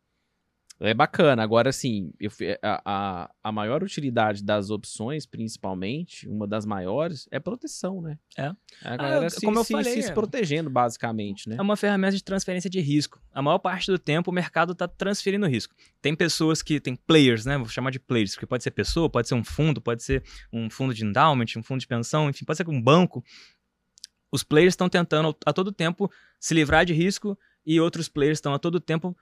é 0.80 0.94
bacana. 0.94 1.42
Agora, 1.44 1.70
assim, 1.70 2.12
eu 2.20 2.30
fi- 2.30 2.58
a, 2.62 2.82
a, 2.86 3.32
a 3.44 3.52
maior 3.52 3.84
utilidade 3.84 4.44
das 4.44 4.70
opções, 4.70 5.26
principalmente, 5.26 6.28
uma 6.28 6.46
das 6.48 6.66
maiores, 6.66 7.28
é 7.32 7.40
proteção, 7.40 8.02
né? 8.02 8.18
É. 8.38 8.52
A 8.84 8.98
galera 8.98 9.26
eu- 9.26 9.30
se, 9.30 9.42
como 9.46 9.60
eu 9.60 9.64
se- 9.64 9.72
falei, 9.74 9.94
se, 9.94 10.02
se 10.04 10.12
é. 10.12 10.14
protegendo, 10.14 10.70
basicamente, 10.70 11.48
né? 11.48 11.56
É 11.58 11.62
uma 11.62 11.78
ferramenta 11.78 12.16
de 12.18 12.24
transferência 12.24 12.70
de 12.70 12.80
risco. 12.82 13.22
A 13.34 13.42
maior 13.42 13.60
parte 13.60 13.90
do 13.92 13.98
tempo 13.98 14.30
o 14.32 14.34
mercado 14.34 14.74
está 14.74 14.88
transferindo 14.88 15.48
risco. 15.48 15.74
Tem 16.02 16.16
pessoas 16.16 16.62
que 16.62 16.80
tem 16.80 16.96
players, 16.96 17.46
né? 17.46 17.58
Vou 17.58 17.68
chamar 17.70 17.92
de 17.92 18.00
players, 18.00 18.34
porque 18.34 18.46
pode 18.48 18.64
ser 18.64 18.72
pessoa, 18.72 19.10
pode 19.10 19.28
ser 19.28 19.36
um 19.36 19.44
fundo, 19.44 19.80
pode 19.80 20.04
ser 20.04 20.24
um 20.52 20.70
fundo 20.70 20.94
de 20.94 21.06
endowment, 21.06 21.46
um 21.56 21.64
fundo 21.64 21.80
de 21.80 21.88
pensão, 21.88 22.30
enfim, 22.30 22.44
pode 22.46 22.58
ser 22.58 22.68
um 22.68 22.82
banco. 22.82 23.24
Os 24.32 24.44
players 24.44 24.74
estão 24.74 24.90
tentando 24.90 25.36
a 25.46 25.54
todo 25.54 25.72
tempo 25.72 26.12
se 26.40 26.54
livrar 26.54 26.86
de 26.86 26.94
risco 26.94 27.38
e 27.66 27.80
outros 27.80 28.10
players 28.10 28.38
estão 28.38 28.54
a 28.54 28.60
todo 28.60 28.80
tempo 28.80 29.16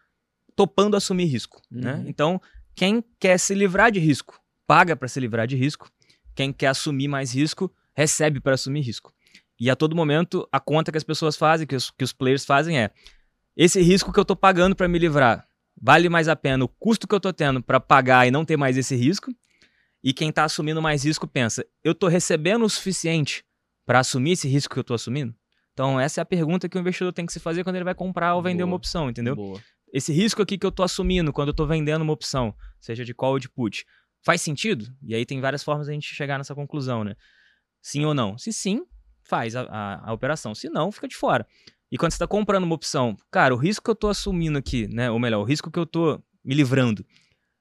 topando 0.56 0.96
assumir 0.96 1.26
risco, 1.26 1.62
né? 1.70 1.96
Uhum. 1.96 2.04
Então, 2.08 2.42
quem 2.76 3.04
quer 3.20 3.38
se 3.38 3.54
livrar 3.54 3.92
de 3.92 4.00
risco, 4.00 4.40
paga 4.68 4.96
para 4.96 5.08
se 5.08 5.20
livrar 5.20 5.48
de 5.48 5.56
risco. 5.56 5.92
Quem 6.36 6.54
quer 6.54 6.68
assumir 6.68 7.08
mais 7.08 7.36
risco, 7.36 7.74
recebe 7.94 8.40
para 8.40 8.54
assumir 8.54 8.82
risco. 8.82 9.14
E 9.60 9.70
a 9.70 9.76
todo 9.76 9.96
momento, 9.96 10.48
a 10.52 10.60
conta 10.60 10.92
que 10.92 10.98
as 10.98 11.04
pessoas 11.04 11.36
fazem, 11.36 11.68
que 11.68 11.76
os, 11.76 11.92
que 11.92 12.04
os 12.04 12.14
players 12.14 12.46
fazem 12.46 12.80
é: 12.80 12.90
esse 13.56 13.82
risco 13.82 14.12
que 14.12 14.20
eu 14.20 14.26
tô 14.26 14.36
pagando 14.36 14.76
para 14.76 14.88
me 14.88 14.98
livrar, 14.98 15.46
vale 15.80 16.10
mais 16.10 16.28
a 16.28 16.36
pena 16.36 16.64
o 16.64 16.68
custo 16.68 17.08
que 17.08 17.14
eu 17.14 17.20
tô 17.20 17.32
tendo 17.32 17.62
para 17.62 17.80
pagar 17.80 18.28
e 18.28 18.32
não 18.32 18.46
ter 18.46 18.58
mais 18.58 18.78
esse 18.78 18.96
risco? 18.96 19.32
E 20.04 20.14
quem 20.14 20.32
tá 20.32 20.46
assumindo 20.46 20.82
mais 20.82 21.04
risco 21.04 21.28
pensa: 21.28 21.66
eu 21.84 21.94
tô 21.94 22.08
recebendo 22.08 22.66
o 22.66 22.70
suficiente 22.70 23.44
para 23.86 24.00
assumir 24.00 24.32
esse 24.32 24.48
risco 24.48 24.74
que 24.74 24.80
eu 24.80 24.84
tô 24.84 24.94
assumindo? 24.94 25.36
Então, 25.74 26.00
essa 26.00 26.22
é 26.22 26.24
a 26.24 26.26
pergunta 26.26 26.68
que 26.68 26.78
o 26.78 26.80
investidor 26.80 27.14
tem 27.14 27.26
que 27.26 27.34
se 27.34 27.40
fazer 27.40 27.64
quando 27.64 27.76
ele 27.76 27.86
vai 27.86 27.96
comprar 27.96 28.36
ou 28.36 28.42
vender 28.42 28.64
Boa. 28.64 28.68
uma 28.68 28.76
opção, 28.76 29.10
entendeu? 29.10 29.36
Boa. 29.36 29.62
Esse 29.92 30.12
risco 30.14 30.42
aqui 30.42 30.58
que 30.58 30.66
eu 30.66 30.72
tô 30.72 30.84
assumindo 30.84 31.32
quando 31.34 31.50
eu 31.50 31.54
tô 31.54 31.66
vendendo 31.66 32.02
uma 32.02 32.14
opção, 32.14 32.56
seja 32.80 33.04
de 33.06 33.14
call 33.14 33.34
ou 33.34 33.40
de 33.40 33.50
put, 33.50 33.86
faz 34.24 34.42
sentido? 34.42 34.86
E 35.04 35.14
aí 35.16 35.26
tem 35.26 35.42
várias 35.42 35.64
formas 35.64 35.88
de 35.88 35.92
a 35.92 35.94
gente 35.94 36.14
chegar 36.14 36.38
nessa 36.38 36.56
conclusão, 36.56 37.04
né? 37.04 37.16
Sim 37.82 38.06
ou 38.06 38.14
não? 38.14 38.38
Se 38.38 38.54
sim, 38.54 38.84
faz 39.24 39.56
a, 39.56 39.64
a- 39.64 40.10
a 40.10 40.14
operação. 40.14 40.54
Se 40.56 40.70
não, 40.70 40.92
fica 40.92 41.08
de 41.08 41.16
fora. 41.16 41.46
E 41.92 41.98
quando 41.98 42.12
você 42.12 42.16
está 42.16 42.28
comprando 42.28 42.64
uma 42.64 42.76
opção, 42.76 43.18
cara, 43.30 43.54
o 43.54 43.58
risco 43.58 43.84
que 43.84 43.90
eu 43.92 43.96
tô 43.96 44.08
assumindo 44.08 44.58
aqui, 44.58 44.88
né? 44.88 45.12
Ou 45.12 45.20
melhor, 45.20 45.42
o 45.42 45.44
risco 45.44 45.70
que 45.70 45.78
eu 45.80 45.86
tô 45.86 46.22
me 46.44 46.54
livrando, 46.56 47.06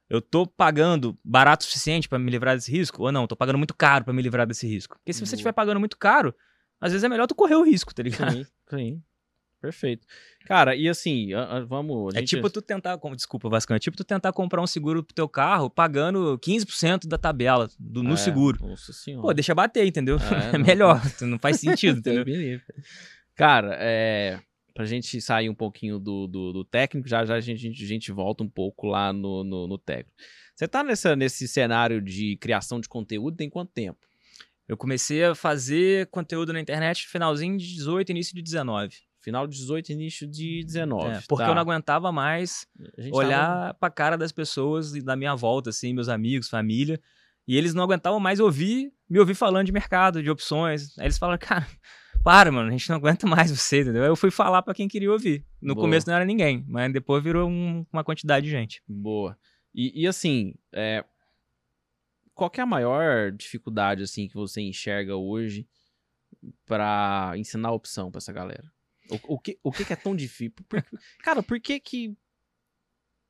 eu 0.09 0.21
tô 0.21 0.45
pagando 0.47 1.17
barato 1.23 1.63
o 1.63 1.67
suficiente 1.67 2.07
para 2.07 2.19
me 2.19 2.29
livrar 2.31 2.55
desse 2.55 2.71
risco? 2.71 3.03
Ou 3.03 3.11
não, 3.11 3.27
tô 3.27 3.35
pagando 3.35 3.57
muito 3.57 3.73
caro 3.75 4.05
para 4.05 4.13
me 4.13 4.21
livrar 4.21 4.45
desse 4.47 4.67
risco? 4.67 4.97
Porque 4.97 5.11
se 5.13 5.19
você 5.19 5.31
Boa. 5.31 5.35
estiver 5.35 5.51
pagando 5.53 5.79
muito 5.79 5.97
caro, 5.97 6.33
às 6.79 6.91
vezes 6.91 7.03
é 7.03 7.09
melhor 7.09 7.27
tu 7.27 7.35
correr 7.35 7.55
o 7.55 7.63
risco, 7.63 7.93
tá 7.93 8.03
ligado? 8.03 8.31
Sim, 8.33 8.45
sim. 8.69 9.03
Perfeito. 9.61 10.07
Cara, 10.45 10.75
e 10.75 10.89
assim, 10.89 11.33
a- 11.33 11.57
a- 11.57 11.59
vamos. 11.65 12.15
a 12.15 12.19
É 12.19 12.23
tipo 12.23 12.49
tu 12.49 12.61
tentar, 12.63 12.97
desculpa, 13.15 13.47
Vascão, 13.47 13.75
é 13.75 13.79
tipo 13.79 13.95
tu 13.95 14.03
tentar 14.03 14.33
comprar 14.33 14.59
um 14.61 14.65
seguro 14.65 15.03
pro 15.03 15.13
teu 15.13 15.29
carro 15.29 15.69
pagando 15.69 16.39
15% 16.39 17.07
da 17.07 17.17
tabela 17.17 17.69
do, 17.79 18.01
no 18.01 18.13
É, 18.13 18.17
seguro. 18.17 18.57
Nossa 18.65 18.91
senhora. 18.91 19.21
Pô, 19.21 19.33
deixa 19.33 19.53
bater, 19.53 19.85
entendeu? 19.85 20.17
É, 20.17 20.19
É, 20.55 20.57
não. 20.57 20.65
melhor, 20.65 20.99
não 21.21 21.37
faz 21.37 21.59
sentido, 21.59 21.99
entendeu? 22.01 22.25
Cara, 23.35 23.75
é, 23.79 24.39
pra 24.73 24.83
gente 24.85 25.21
sair 25.21 25.47
um 25.47 25.55
pouquinho 25.55 25.99
do, 25.99 26.25
do, 26.27 26.51
do 26.53 26.63
técnico, 26.65 27.07
já 27.07 27.23
já 27.23 27.35
a 27.35 27.39
gente, 27.39 27.67
a 27.67 27.87
gente 27.87 28.11
volta 28.11 28.43
um 28.43 28.49
pouco 28.49 28.87
lá 28.87 29.13
no, 29.13 29.43
no, 29.43 29.67
no 29.67 29.77
técnico. 29.77 30.11
Você 30.55 30.67
tá 30.67 30.83
nessa, 30.83 31.15
nesse 31.15 31.47
cenário 31.47 32.01
de 32.01 32.35
criação 32.37 32.79
de 32.79 32.89
conteúdo 32.89 33.37
tem 33.37 33.49
quanto 33.49 33.71
tempo? 33.71 33.99
Eu 34.67 34.75
comecei 34.77 35.23
a 35.23 35.35
fazer 35.35 36.07
conteúdo 36.07 36.51
na 36.53 36.59
internet 36.59 37.07
finalzinho 37.07 37.57
de 37.57 37.75
18, 37.75 38.09
início 38.09 38.33
de 38.35 38.41
19. 38.41 38.95
Final 39.21 39.45
de 39.47 39.55
18, 39.57 39.91
início 39.91 40.27
de 40.27 40.63
19. 40.65 41.09
É, 41.17 41.21
porque 41.29 41.43
tá. 41.43 41.49
eu 41.49 41.55
não 41.55 41.61
aguentava 41.61 42.11
mais 42.11 42.65
olhar 43.13 43.47
tava- 43.47 43.73
pra 43.75 43.89
cara 43.89 44.17
das 44.17 44.31
pessoas 44.31 44.95
e 44.95 45.01
da 45.01 45.15
minha 45.15 45.35
volta, 45.35 45.69
assim, 45.69 45.93
meus 45.93 46.09
amigos, 46.09 46.49
família. 46.49 46.99
E 47.47 47.55
eles 47.57 47.73
não 47.73 47.83
aguentavam 47.83 48.19
mais 48.19 48.39
ouvir, 48.39 48.91
me 49.09 49.19
ouvir 49.19 49.35
falando 49.35 49.65
de 49.65 49.71
mercado, 49.71 50.21
de 50.23 50.29
opções. 50.29 50.97
Aí 50.97 51.05
eles 51.05 51.17
falaram, 51.17 51.39
cara, 51.39 51.67
para, 52.23 52.51
mano, 52.51 52.69
a 52.69 52.71
gente 52.71 52.89
não 52.89 52.95
aguenta 52.97 53.25
mais 53.27 53.51
você, 53.51 53.81
entendeu? 53.81 54.03
Eu 54.03 54.15
fui 54.15 54.31
falar 54.31 54.61
para 54.61 54.73
quem 54.73 54.87
queria 54.87 55.11
ouvir. 55.11 55.45
No 55.61 55.75
Boa. 55.75 55.85
começo 55.85 56.07
não 56.07 56.15
era 56.15 56.25
ninguém, 56.25 56.63
mas 56.67 56.91
depois 56.91 57.23
virou 57.23 57.49
um- 57.49 57.85
uma 57.91 58.03
quantidade 58.03 58.45
de 58.45 58.51
gente. 58.51 58.81
Boa. 58.87 59.37
E, 59.73 60.01
e, 60.03 60.07
assim, 60.07 60.53
é, 60.73 61.03
qual 62.33 62.49
que 62.49 62.59
é 62.59 62.63
a 62.63 62.67
maior 62.67 63.31
dificuldade 63.31 64.03
assim 64.03 64.27
que 64.27 64.33
você 64.35 64.61
enxerga 64.61 65.15
hoje 65.15 65.67
pra 66.65 67.33
ensinar 67.35 67.69
a 67.69 67.73
opção 67.73 68.11
pra 68.11 68.19
essa 68.19 68.31
galera? 68.33 68.71
O, 69.11 69.35
o 69.35 69.39
que, 69.39 69.59
o 69.63 69.71
que 69.71 69.83
que 69.85 69.93
é 69.93 69.95
tão 69.95 70.15
difícil? 70.15 70.53
Por- 70.67 70.83
cara, 71.23 71.43
por 71.43 71.59
que 71.59 71.79
que 71.79 72.15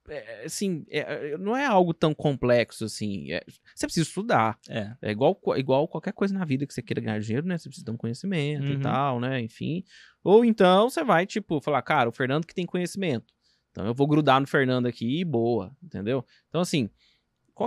é, 0.10 0.46
assim, 0.46 0.84
é, 0.90 1.00
é, 1.34 1.38
não 1.38 1.56
é 1.56 1.66
algo 1.66 1.94
tão 1.94 2.14
complexo 2.14 2.86
assim. 2.86 3.32
é- 3.32 3.44
você 3.76 3.86
precisa 3.86 4.08
estudar. 4.08 4.58
É. 4.68 4.94
É 5.02 5.12
igual, 5.12 5.40
igual 5.58 5.88
qualquer 5.88 6.12
coisa 6.14 6.34
na 6.34 6.44
vida 6.44 6.66
que 6.66 6.74
você 6.74 6.82
queira 6.82 7.00
ganhar 7.02 7.20
dinheiro, 7.20 7.46
né? 7.48 7.58
Você 7.58 7.70
precisa 7.70 7.86
ter 7.86 7.92
um 7.92 7.98
conhecimento 7.98 8.66
e 8.66 8.76
Uhum. 8.76 8.82
tal, 8.82 9.20
né? 9.20 9.40
Enfim. 9.42 9.84
Ou 10.24 10.44
então 10.44 10.90
você 10.90 11.04
vai, 11.04 11.26
tipo, 11.26 11.62
falar, 11.62 11.82
cara, 11.84 12.10
o 12.10 12.12
Fernando 12.12 12.46
que 12.48 12.54
tem 12.54 12.66
conhecimento. 12.66 13.32
Então 13.72 13.86
eu 13.86 13.94
vou 13.94 14.08
grudar 14.08 14.42
no 14.42 14.48
Fernando 14.48 14.88
aqui 14.88 15.22
e 15.22 15.24
boa, 15.24 15.76
entendeu? 15.82 16.26
Então, 16.50 16.62
assim, 16.62 16.90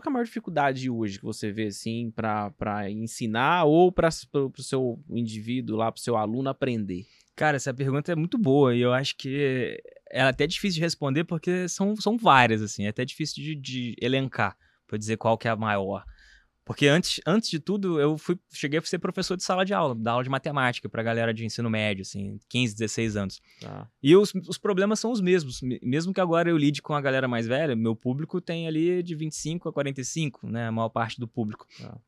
qual 0.00 0.02
é 0.06 0.08
a 0.08 0.12
maior 0.12 0.24
dificuldade 0.24 0.90
hoje 0.90 1.18
que 1.18 1.24
você 1.24 1.52
vê, 1.52 1.66
assim, 1.66 2.10
pra 2.10 2.90
ensinar 2.90 3.64
ou 3.64 3.92
pro, 3.92 4.50
pro 4.50 4.62
seu 4.62 4.98
indivíduo 5.10 5.76
lá, 5.76 5.92
pro 5.92 6.00
seu 6.00 6.16
aluno 6.16 6.48
aprender? 6.48 7.06
Cara, 7.36 7.56
essa 7.56 7.72
pergunta 7.72 8.12
é 8.12 8.14
muito 8.16 8.38
boa 8.38 8.74
e 8.74 8.80
eu 8.80 8.92
acho 8.92 9.16
que 9.16 9.80
é 10.10 10.22
até 10.22 10.46
difícil 10.46 10.76
de 10.76 10.80
responder 10.80 11.24
porque 11.24 11.68
são, 11.68 11.96
são 11.96 12.16
várias, 12.16 12.62
assim. 12.62 12.86
É 12.86 12.88
até 12.88 13.04
difícil 13.04 13.42
de, 13.42 13.54
de 13.54 13.96
elencar 14.00 14.56
pra 14.86 14.98
dizer 14.98 15.16
qual 15.16 15.36
que 15.38 15.48
é 15.48 15.50
a 15.50 15.56
maior. 15.56 16.04
Porque 16.64 16.86
antes, 16.86 17.20
antes 17.26 17.50
de 17.50 17.58
tudo, 17.60 18.00
eu 18.00 18.16
fui, 18.16 18.38
cheguei 18.50 18.78
a 18.78 18.82
ser 18.82 18.98
professor 18.98 19.36
de 19.36 19.42
sala 19.44 19.64
de 19.64 19.74
aula, 19.74 19.94
da 19.94 20.12
aula 20.12 20.24
de 20.24 20.30
matemática 20.30 20.88
pra 20.88 21.02
galera 21.02 21.34
de 21.34 21.44
ensino 21.44 21.68
médio, 21.68 22.00
assim, 22.02 22.38
15, 22.48 22.74
16 22.74 23.16
anos. 23.16 23.40
Tá? 23.60 23.86
E 24.02 24.16
os, 24.16 24.32
os 24.48 24.56
problemas 24.56 24.98
são 24.98 25.12
os 25.12 25.20
mesmos. 25.20 25.60
Me- 25.60 25.78
Mesmo 25.82 26.14
que 26.14 26.20
agora 26.22 26.48
eu 26.48 26.56
lide 26.56 26.80
com 26.80 26.94
a 26.94 27.00
galera 27.02 27.28
mais 27.28 27.46
velha, 27.46 27.76
meu 27.76 27.94
público 27.94 28.40
tem 28.40 28.66
ali 28.66 29.02
de 29.02 29.14
25 29.14 29.68
a 29.68 29.72
45, 29.74 30.48
né? 30.48 30.68
A 30.68 30.72
maior 30.72 30.88
parte 30.88 31.20
do 31.20 31.28
público. 31.28 31.66
Ah. 31.82 31.98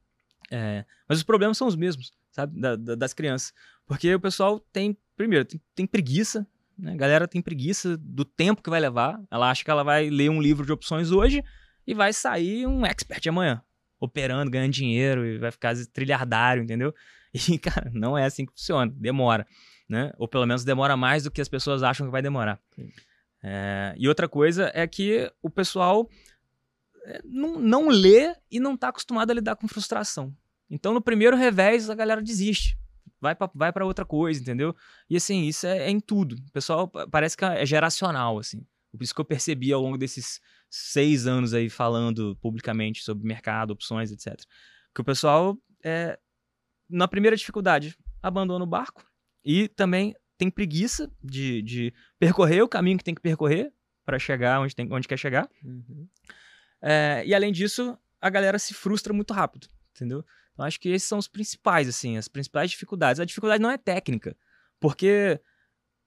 É, 0.51 0.85
mas 1.09 1.19
os 1.19 1.25
problemas 1.25 1.59
são 1.59 1.67
os 1.67 1.77
mesmos, 1.77 2.13
sabe? 2.31 2.59
Da- 2.59 2.77
da- 2.77 2.95
das 2.95 3.13
crianças. 3.13 3.53
Porque 3.87 4.15
o 4.15 4.21
pessoal 4.21 4.59
tem, 4.73 4.97
primeiro, 5.17 5.45
tem, 5.45 5.61
tem 5.75 5.87
preguiça, 5.87 6.47
né? 6.79 6.93
A 6.93 6.97
galera 6.97 7.29
tem 7.29 7.43
preguiça 7.43 7.97
do 7.99 8.25
tempo 8.25 8.63
que 8.63 8.71
vai 8.71 8.81
levar. 8.81 9.21
Ela 9.31 9.51
acha 9.51 9.63
que 9.63 9.71
ela 9.71 9.83
vai 9.83 10.09
ler 10.09 10.31
um 10.31 10.41
livro 10.41 10.65
de 10.65 10.73
opções 10.73 11.11
hoje 11.11 11.45
e 11.87 11.93
vai 11.93 12.13
sair 12.15 12.67
um 12.67 12.87
expert 12.87 13.27
amanhã. 13.29 13.63
Operando, 13.99 14.51
ganhando 14.51 14.73
dinheiro 14.73 15.25
e 15.27 15.39
vai 15.39 15.51
ficar 15.51 15.75
trilhardário, 15.93 16.63
entendeu? 16.63 16.95
E, 17.51 17.59
cara, 17.59 17.91
não 17.93 18.17
é 18.17 18.25
assim 18.25 18.47
que 18.47 18.53
funciona. 18.53 18.91
Demora 18.97 19.47
né? 19.89 20.13
Ou 20.19 20.27
pelo 20.27 20.47
menos 20.47 20.65
demora 20.65 20.97
mais 20.97 21.25
do 21.25 21.31
que 21.31 21.41
as 21.41 21.49
pessoas 21.49 21.83
acham 21.83 22.07
que 22.07 22.13
vai 22.13 22.23
demorar. 22.23 22.61
É, 23.43 23.95
e 23.97 24.09
outra 24.09 24.29
coisa 24.29 24.71
é 24.75 24.87
que 24.87 25.31
o 25.41 25.49
pessoal 25.49 26.09
é, 27.05 27.21
não, 27.25 27.59
não 27.59 27.89
lê 27.89 28.35
e 28.51 28.59
não 28.59 28.75
está 28.75 28.89
acostumado 28.89 29.31
a 29.31 29.35
lidar 29.35 29.57
com 29.57 29.69
frustração. 29.69 30.35
Então, 30.69 30.93
no 30.93 31.01
primeiro 31.01 31.37
revés, 31.37 31.89
a 31.89 31.95
galera 31.95 32.21
desiste. 32.21 32.77
Vai 33.21 33.35
pra, 33.35 33.49
vai 33.55 33.73
pra 33.73 33.87
outra 33.87 34.05
coisa, 34.05 34.41
entendeu? 34.41 34.75
E 35.09 35.17
assim, 35.17 35.45
isso 35.45 35.67
é, 35.67 35.87
é 35.87 35.91
em 35.91 36.01
tudo. 36.01 36.35
O 36.35 36.53
pessoal 36.53 36.89
pa- 36.89 37.07
parece 37.07 37.37
que 37.37 37.45
é 37.45 37.65
geracional, 37.65 38.39
assim. 38.39 38.67
Por 38.91 39.03
isso 39.03 39.15
que 39.15 39.21
eu 39.21 39.25
percebi 39.25 39.73
ao 39.73 39.81
longo 39.81 39.97
desses 39.97 40.41
seis 40.71 41.27
anos 41.27 41.55
aí 41.55 41.69
falando 41.69 42.37
publicamente 42.37 43.03
sobre 43.03 43.27
mercado, 43.27 43.73
opções, 43.73 44.11
etc. 44.11 44.39
Que 44.95 45.01
o 45.01 45.05
pessoal, 45.05 45.57
é, 45.85 46.19
na 46.89 47.09
primeira 47.09 47.37
dificuldade, 47.37 47.97
abandona 48.23 48.65
o 48.65 48.69
barco 48.69 49.07
e 49.45 49.69
também 49.69 50.15
tem 50.39 50.51
preguiça 50.51 51.11
de, 51.23 51.63
de 51.63 51.95
percorrer 52.19 52.63
o 52.63 52.69
caminho 52.69 52.99
que 52.99 53.05
tem 53.05 53.15
que 53.15 53.23
percorrer 53.23 53.73
para 54.05 54.19
chegar 54.19 54.61
onde, 54.61 54.75
tem, 54.75 54.93
onde 54.93 55.09
quer 55.09 55.19
chegar. 55.19 55.49
Uhum. 55.65 56.09
É, 56.83 57.23
e 57.27 57.35
além 57.35 57.53
disso, 57.53 57.99
a 58.21 58.31
galera 58.31 58.59
se 58.59 58.75
frustra 58.75 59.13
muito 59.13 59.33
rápido, 59.33 59.69
entendeu? 59.95 60.25
Então 60.53 60.65
acho 60.65 60.81
que 60.81 60.89
esses 60.89 61.09
são 61.09 61.19
os 61.19 61.29
principais, 61.29 61.89
assim, 61.89 62.17
as 62.17 62.29
principais 62.29 62.71
dificuldades. 62.71 63.21
A 63.21 63.25
dificuldade 63.25 63.63
não 63.63 63.71
é 63.71 63.77
técnica, 63.77 64.37
porque 64.81 65.41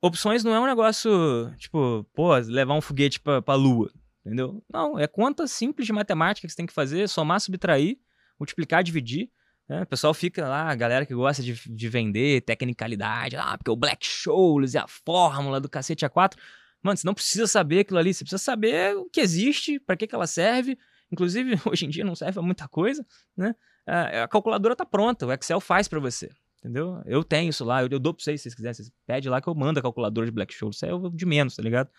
opções 0.02 0.44
não 0.44 0.54
é 0.54 0.60
um 0.60 0.66
negócio, 0.66 1.54
tipo, 1.58 2.04
pô, 2.14 2.36
levar 2.36 2.74
um 2.74 2.82
foguete 2.82 3.20
pra, 3.20 3.42
pra 3.42 3.56
lua, 3.56 3.92
entendeu? 4.26 4.64
Não, 4.72 4.98
é 5.00 5.08
conta 5.08 5.48
simples 5.48 5.86
de 5.86 5.94
matemática 5.94 6.48
que 6.48 6.52
você 6.52 6.58
tem 6.58 6.66
que 6.66 6.74
fazer, 6.74 7.08
somar, 7.08 7.40
subtrair, 7.40 7.98
multiplicar, 8.40 8.84
dividir. 8.84 9.30
né? 9.68 9.84
O 9.84 9.86
pessoal 9.86 10.14
fica 10.14 10.48
lá, 10.48 10.70
a 10.70 10.76
galera 10.76 11.06
que 11.06 11.14
gosta 11.14 11.42
de, 11.44 11.54
de 11.54 11.90
vender 11.90 12.42
tecnicalidade, 12.42 13.36
ah, 13.36 13.58
porque 13.58 13.72
o 13.72 13.76
Black 13.76 14.06
Scholes 14.06 14.74
e 14.74 14.78
a 14.78 14.88
fórmula 14.88 15.60
do 15.60 15.70
cacete 15.70 16.06
A4. 16.06 16.38
Mano, 16.82 16.98
você 16.98 17.06
não 17.06 17.14
precisa 17.14 17.46
saber 17.48 17.80
aquilo 17.80 18.00
ali, 18.00 18.14
você 18.14 18.24
precisa 18.24 18.42
saber 18.42 18.96
o 18.96 19.10
que 19.10 19.20
existe, 19.20 19.80
para 19.80 19.98
que, 19.98 20.08
que 20.08 20.16
ela 20.16 20.28
serve. 20.28 20.78
Inclusive, 21.12 21.56
hoje 21.66 21.86
em 21.86 21.90
dia 21.90 22.06
não 22.06 22.16
serve 22.16 22.34
pra 22.34 22.42
muita 22.42 22.68
coisa, 22.68 23.06
né? 23.36 23.54
A 23.86 24.24
a 24.24 24.28
calculadora 24.28 24.76
tá 24.76 24.86
pronta, 24.86 25.26
o 25.26 25.34
Excel 25.34 25.60
faz 25.60 25.88
para 25.88 26.00
você, 26.00 26.30
entendeu? 26.60 27.02
Eu 27.06 27.24
tenho 27.24 27.50
isso 27.50 27.66
lá, 27.66 27.82
eu, 27.82 27.90
eu 27.92 28.00
dou 28.00 28.14
pra 28.14 28.24
vocês 28.24 28.40
se 28.40 28.44
vocês 28.44 28.56
quiserem. 28.56 28.74
Vocês 28.76 28.92
pedem 29.06 29.30
lá 29.30 29.42
que 29.42 29.48
eu 29.50 29.56
mando 29.56 29.80
a 29.80 29.82
calculadora 29.82 30.26
de 30.28 30.32
Black 30.32 30.54
Scholes. 30.54 30.78
Isso 30.78 30.86
é 30.86 30.94
o 30.94 31.10
de 31.10 31.26
menos, 31.26 31.56
tá 31.56 31.64
ligado? 31.64 31.90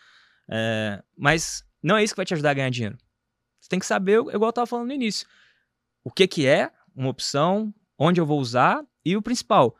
É, 0.48 1.02
mas 1.16 1.64
não 1.82 1.96
é 1.96 2.04
isso 2.04 2.14
que 2.14 2.18
vai 2.18 2.26
te 2.26 2.34
ajudar 2.34 2.50
a 2.50 2.54
ganhar 2.54 2.70
dinheiro. 2.70 2.98
Você 3.60 3.68
tem 3.68 3.78
que 3.78 3.86
saber, 3.86 4.18
igual 4.20 4.48
eu 4.48 4.52
tava 4.52 4.66
falando 4.66 4.88
no 4.88 4.92
início, 4.92 5.26
o 6.02 6.10
que 6.10 6.26
que 6.26 6.46
é 6.46 6.70
uma 6.94 7.08
opção, 7.08 7.74
onde 7.98 8.20
eu 8.20 8.26
vou 8.26 8.40
usar 8.40 8.84
e 9.04 9.16
o 9.16 9.22
principal, 9.22 9.76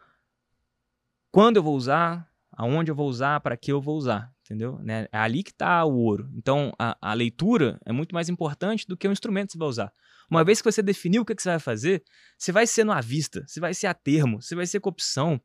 quando 1.31 1.57
eu 1.57 1.63
vou 1.63 1.77
usar, 1.77 2.29
aonde 2.53 2.91
eu 2.91 2.95
vou 2.95 3.09
usar, 3.09 3.41
para 3.41 3.57
que 3.57 3.73
eu 3.73 3.81
vou 3.81 3.97
usar, 3.97 4.33
entendeu? 4.45 4.79
Né? 4.83 5.07
É 5.13 5.19
ali 5.19 5.43
que 5.43 5.51
está 5.51 5.85
o 5.85 5.97
ouro. 5.97 6.29
Então, 6.35 6.73
a, 6.79 6.97
a 7.01 7.15
leitura 7.15 7.81
é 7.85 7.93
muito 7.93 8.15
mais 8.15 8.29
importante 8.29 8.87
do 8.87 8.97
que 8.97 9.07
o 9.09 9.13
instrumento 9.13 9.49
que 9.49 9.53
você 9.53 9.59
vai 9.59 9.69
usar. 9.69 9.93
Uma 10.31 10.45
vez 10.45 10.61
que 10.61 10.71
você 10.71 10.83
definiu 10.83 11.23
o 11.23 11.25
que, 11.25 11.35
que 11.35 11.43
você 11.43 11.51
vai 11.51 11.59
fazer, 11.59 12.05
você 12.37 12.53
vai 12.53 12.67
ser 12.67 12.85
no 12.85 12.93
à 12.93 13.01
vista, 13.01 13.45
você 13.47 13.61
vai 13.61 13.75
ser 13.75 13.87
a 13.87 13.95
termo, 13.95 14.43
você 14.43 14.55
vai 14.55 14.67
ser 14.67 14.81
com 14.81 14.91
opção, 14.91 15.41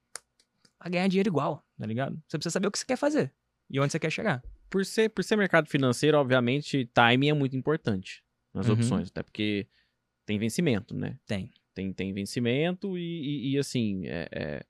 vai 0.80 0.92
ganhar 0.92 1.08
dinheiro 1.08 1.30
igual, 1.30 1.66
tá 1.80 1.86
ligado? 1.86 2.22
Você 2.28 2.38
precisa 2.38 2.54
saber 2.54 2.68
o 2.68 2.72
que 2.72 2.80
você 2.80 2.86
quer 2.86 2.98
fazer 2.98 3.34
e 3.70 3.80
onde 3.80 3.92
você 3.92 4.00
quer 4.00 4.12
chegar. 4.12 4.44
Por 4.70 4.86
ser, 4.86 5.10
por 5.10 5.24
ser 5.24 5.36
mercado 5.38 5.68
financeiro, 5.70 6.18
obviamente, 6.18 6.86
timing 6.94 7.30
é 7.30 7.34
muito 7.34 7.56
importante 7.56 8.24
nas 8.54 8.68
Uhum. 8.68 8.74
opções, 8.74 9.10
até 9.10 9.24
porque 9.24 9.68
tem 10.26 10.38
vencimento, 10.40 10.96
né? 10.96 11.18
Tem. 11.26 11.52
Tem, 11.74 11.92
tem 11.94 12.14
vencimento 12.14 12.98
e, 12.98 13.02
e- 13.02 13.52
e, 13.54 13.58
assim, 13.58 14.06
é- 14.08 14.30
é, 14.32 14.66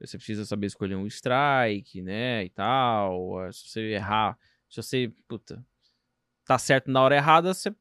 você 0.00 0.16
precisa 0.16 0.44
saber 0.44 0.66
escolher 0.66 0.96
um 0.96 1.06
strike, 1.06 2.02
né, 2.02 2.44
e 2.44 2.50
tal. 2.50 3.44
é, 3.44 3.52
Se 3.52 3.68
você 3.68 3.80
errar, 3.92 4.36
se 4.68 4.82
você, 4.82 5.12
puta, 5.28 5.64
tá 6.44 6.58
certo 6.58 6.90
na 6.90 7.00
hora 7.02 7.14
errada, 7.16 7.54
você 7.54 7.72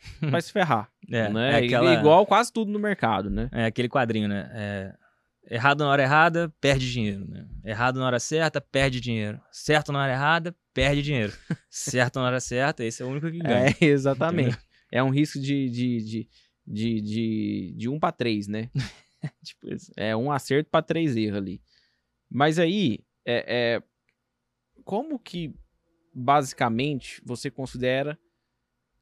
vai 0.40 0.42
se 0.42 0.52
ferrar, 0.52 0.90
É, 1.10 1.28
né? 1.28 1.52
é 1.60 1.64
aquela- 1.64 1.94
Igual 1.94 2.26
quase 2.26 2.52
tudo 2.52 2.70
no 2.72 2.78
mercado, 2.78 3.30
né? 3.30 3.48
É 3.52 3.66
aquele 3.66 3.88
quadrinho, 3.88 4.28
né? 4.28 4.50
É, 4.52 5.54
errado 5.54 5.80
na 5.80 5.88
hora 5.90 6.02
errada, 6.02 6.52
perde 6.60 6.90
dinheiro. 6.90 7.24
Né? 7.28 7.46
Errado 7.64 7.98
na 8.00 8.06
hora 8.06 8.18
certa, 8.20 8.60
perde 8.60 9.00
dinheiro. 9.00 9.40
Certo 9.52 9.92
na 9.92 10.00
hora 10.02 10.12
errada, 10.12 10.54
perde 10.78 11.02
dinheiro. 11.02 11.32
certo 11.68 12.16
na 12.16 12.26
hora 12.26 12.40
certa, 12.40 12.84
esse 12.84 13.02
é 13.02 13.04
o 13.04 13.08
único 13.08 13.30
que 13.30 13.38
ganha. 13.38 13.74
É, 13.80 13.84
exatamente. 13.84 14.58
É 14.90 15.02
um 15.02 15.10
risco 15.10 15.38
de, 15.38 15.68
de, 15.68 15.98
de, 15.98 16.28
de, 16.66 17.00
de, 17.00 17.74
de 17.76 17.88
um 17.88 17.98
para 17.98 18.12
três, 18.12 18.46
né? 18.46 18.70
tipo 19.44 19.72
isso. 19.72 19.92
É 19.96 20.16
um 20.16 20.30
acerto 20.30 20.70
para 20.70 20.82
três 20.82 21.16
erros 21.16 21.38
ali. 21.38 21.60
Mas 22.30 22.58
aí, 22.58 23.00
é, 23.26 23.76
é, 23.76 23.82
como 24.84 25.18
que 25.18 25.54
basicamente 26.14 27.20
você 27.24 27.50
considera 27.50 28.18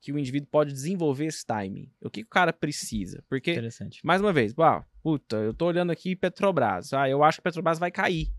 que 0.00 0.12
o 0.12 0.18
indivíduo 0.18 0.48
pode 0.50 0.72
desenvolver 0.72 1.26
esse 1.26 1.44
timing? 1.44 1.90
O 2.00 2.10
que, 2.10 2.22
o 2.22 2.26
cara 2.26 2.52
precisa? 2.52 3.24
Porque, 3.28 3.52
Interessante. 3.52 4.00
mais 4.04 4.20
uma 4.20 4.32
vez, 4.32 4.54
pá, 4.54 4.86
puta, 5.02 5.36
eu 5.36 5.52
tô 5.52 5.66
olhando 5.66 5.90
aqui 5.90 6.14
Petrobras. 6.14 6.92
Ah, 6.92 7.08
eu 7.08 7.22
acho 7.22 7.38
que 7.38 7.42
Petrobras 7.42 7.78
vai 7.78 7.90
cair. 7.90 8.32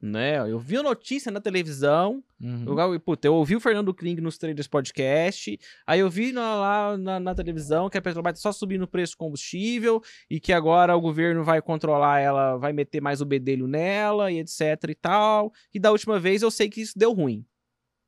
Né? 0.00 0.38
Eu 0.48 0.60
vi 0.60 0.76
a 0.76 0.82
notícia 0.82 1.28
na 1.32 1.40
televisão, 1.40 2.22
Uhum. 2.40 2.78
eu, 2.94 3.00
puta, 3.00 3.26
eu 3.26 3.34
ouvi 3.34 3.56
o 3.56 3.60
Fernando 3.60 3.92
Kling 3.92 4.20
nos 4.20 4.38
Traders 4.38 4.68
Podcast, 4.68 5.58
aí 5.84 5.98
eu 5.98 6.08
vi 6.08 6.30
na- 6.32 6.54
lá 6.54 6.96
na, 6.96 7.18
na 7.18 7.34
televisão 7.34 7.90
que 7.90 7.98
a 7.98 8.00
Petrobras 8.02 8.34
tá 8.34 8.40
só 8.40 8.52
subindo 8.52 8.82
o 8.82 8.86
preço 8.86 9.14
do 9.14 9.18
combustível 9.18 10.00
e 10.30 10.38
que 10.38 10.52
agora 10.52 10.96
o 10.96 11.00
governo 11.00 11.42
vai 11.42 11.60
controlar 11.60 12.20
ela, 12.20 12.56
vai 12.58 12.72
meter 12.72 13.00
mais 13.00 13.20
o 13.20 13.24
bedelho 13.24 13.66
nela 13.66 14.30
e 14.30 14.38
etc 14.38 14.60
e 14.88 14.94
tal. 14.94 15.52
E 15.74 15.80
da 15.80 15.90
última 15.90 16.20
vez 16.20 16.42
eu 16.42 16.50
sei 16.52 16.68
que 16.70 16.80
isso 16.80 16.96
deu 16.96 17.12
ruim. 17.12 17.44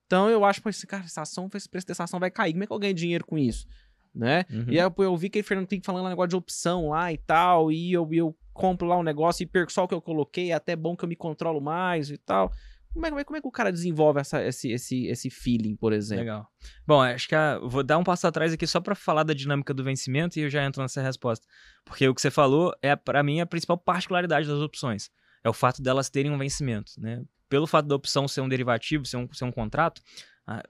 Então 0.07 0.31
eu 0.31 0.45
acho, 0.45 0.63
pô, 0.63 0.69
esse 0.69 0.87
cara, 0.87 1.03
essa 1.05 1.23
ação, 1.23 1.51
esse 1.55 1.69
preço 1.69 1.89
dessa 1.89 2.05
ação 2.05 2.21
vai 2.21 2.31
cair, 2.31 2.53
como 2.53 2.63
é 2.63 2.67
que 2.69 2.73
eu 2.73 2.79
ganho 2.79 2.95
dinheiro 2.95 3.25
com 3.27 3.37
isso? 3.37 3.67
Né? 4.15 4.45
Uhum. 4.51 4.65
E 4.69 4.81
aí 4.81 4.85
eu, 4.87 4.95
eu 5.05 5.17
vi 5.17 5.31
que 5.31 5.41
o 5.41 5.45
Fernando 5.45 5.69
Kling 5.69 5.83
falando 5.85 6.03
lá 6.05 6.11
negócio 6.11 6.29
de 6.31 6.37
opção 6.37 6.89
lá 6.91 7.13
e 7.13 7.19
tal, 7.19 7.71
e 7.71 7.93
eu, 7.93 8.09
eu 8.13 8.37
compro 8.53 8.87
lá 8.87 8.99
um 8.99 9.03
negócio 9.03 9.43
e 9.43 9.47
perco 9.47 9.73
só 9.73 9.85
o 9.85 9.89
que 9.89 9.95
eu 9.95 10.03
coloquei, 10.03 10.51
é 10.51 10.55
até 10.55 10.75
bom 10.75 10.97
que 10.97 11.05
eu 11.05 11.09
me 11.09 11.17
controlo 11.17 11.61
mais 11.61 12.11
e 12.11 12.19
tal. 12.19 12.53
Como 12.93 13.07
é, 13.07 13.09
como 13.11 13.21
é, 13.21 13.25
como 13.25 13.37
é 13.37 13.41
que 13.41 13.47
o 13.47 13.53
cara 13.53 13.71
desenvolve 13.71 14.19
essa, 14.21 14.45
esse, 14.45 14.73
esse, 14.73 15.07
esse 15.07 15.31
feeling, 15.31 15.77
por 15.77 15.93
exemplo? 15.93 16.25
Legal. 16.25 16.49
Bom, 16.85 17.01
acho 17.01 17.29
que 17.29 17.37
a- 17.37 17.61
vou 17.61 17.85
dar 17.85 17.97
um 17.99 18.03
passo 18.03 18.27
atrás 18.27 18.53
aqui 18.53 18.67
só 18.67 18.81
para 18.81 18.97
falar 18.97 19.23
da 19.23 19.33
dinâmica 19.33 19.73
do 19.73 19.85
vencimento 19.85 20.41
e 20.41 20.43
eu 20.43 20.51
já 20.51 20.65
entro 20.65 20.83
nessa 20.83 21.01
resposta. 21.01 21.47
Porque 21.85 22.09
o 22.09 22.13
que 22.13 22.21
você 22.21 22.33
falou 22.33 22.75
é, 22.83 22.97
para 22.97 23.23
mim, 23.23 23.41
a 23.41 23.47
principal 23.47 23.79
particularidade 23.79 24.49
das 24.49 24.59
opções. 24.59 25.09
é 25.45 25.49
o 25.49 25.53
fato 25.53 25.81
delas 25.81 26.11
terem 26.11 26.33
um 26.33 26.37
vencimento, 26.39 26.93
né? 26.99 27.23
Pelo 27.49 27.67
fato 27.69 27.87
da 27.87 27.95
opção 27.95 28.27
ser 28.27 28.41
um 28.41 28.49
derivativo, 28.49 29.05
ser 29.07 29.19
um, 29.19 29.33
ser 29.33 29.45
um 29.45 29.53
contrato, 29.53 30.03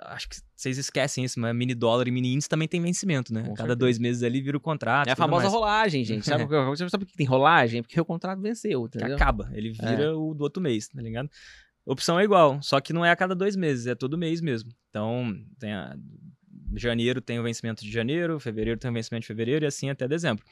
acho 0.00 0.28
que 0.28 0.36
vocês 0.54 0.76
esquecem 0.78 1.24
isso, 1.24 1.38
mas 1.38 1.54
mini 1.54 1.74
dólar 1.74 2.08
e 2.08 2.10
mini 2.10 2.34
índice 2.34 2.48
também 2.48 2.68
tem 2.68 2.80
vencimento, 2.80 3.32
né? 3.32 3.42
Com 3.42 3.54
Cada 3.54 3.56
certeza. 3.56 3.76
dois 3.76 3.98
meses 3.98 4.22
ali 4.22 4.40
vira 4.40 4.56
o 4.56 4.60
contrato. 4.60 5.08
É 5.08 5.12
a 5.12 5.16
famosa 5.16 5.44
mais. 5.44 5.54
rolagem, 5.54 6.04
gente. 6.04 6.26
Sabe, 6.26 6.44
sabe 6.90 7.04
por 7.04 7.10
que 7.10 7.16
tem 7.16 7.26
rolagem? 7.26 7.82
Porque 7.82 8.00
o 8.00 8.04
contrato 8.04 8.40
venceu, 8.40 8.86
entendeu? 8.86 9.16
Acaba, 9.16 9.50
ele 9.52 9.70
vira 9.70 10.04
é. 10.04 10.10
o 10.10 10.34
do 10.34 10.42
outro 10.42 10.62
mês, 10.62 10.88
tá 10.88 11.00
ligado? 11.00 11.30
Opção 11.86 12.20
é 12.20 12.24
igual, 12.24 12.62
só 12.62 12.80
que 12.80 12.92
não 12.92 13.04
é 13.04 13.10
a 13.10 13.16
cada 13.16 13.34
dois 13.34 13.56
meses, 13.56 13.86
é 13.86 13.94
todo 13.94 14.18
mês 14.18 14.40
mesmo. 14.40 14.70
Então, 14.90 15.34
tem 15.58 15.72
a, 15.72 15.96
janeiro 16.76 17.20
tem 17.20 17.38
o 17.38 17.42
vencimento 17.42 17.82
de 17.82 17.90
janeiro, 17.90 18.38
fevereiro 18.38 18.78
tem 18.78 18.90
o 18.90 18.94
vencimento 18.94 19.22
de 19.22 19.26
fevereiro 19.26 19.64
e 19.64 19.68
assim 19.68 19.90
até 19.90 20.06
dezembro. 20.06 20.44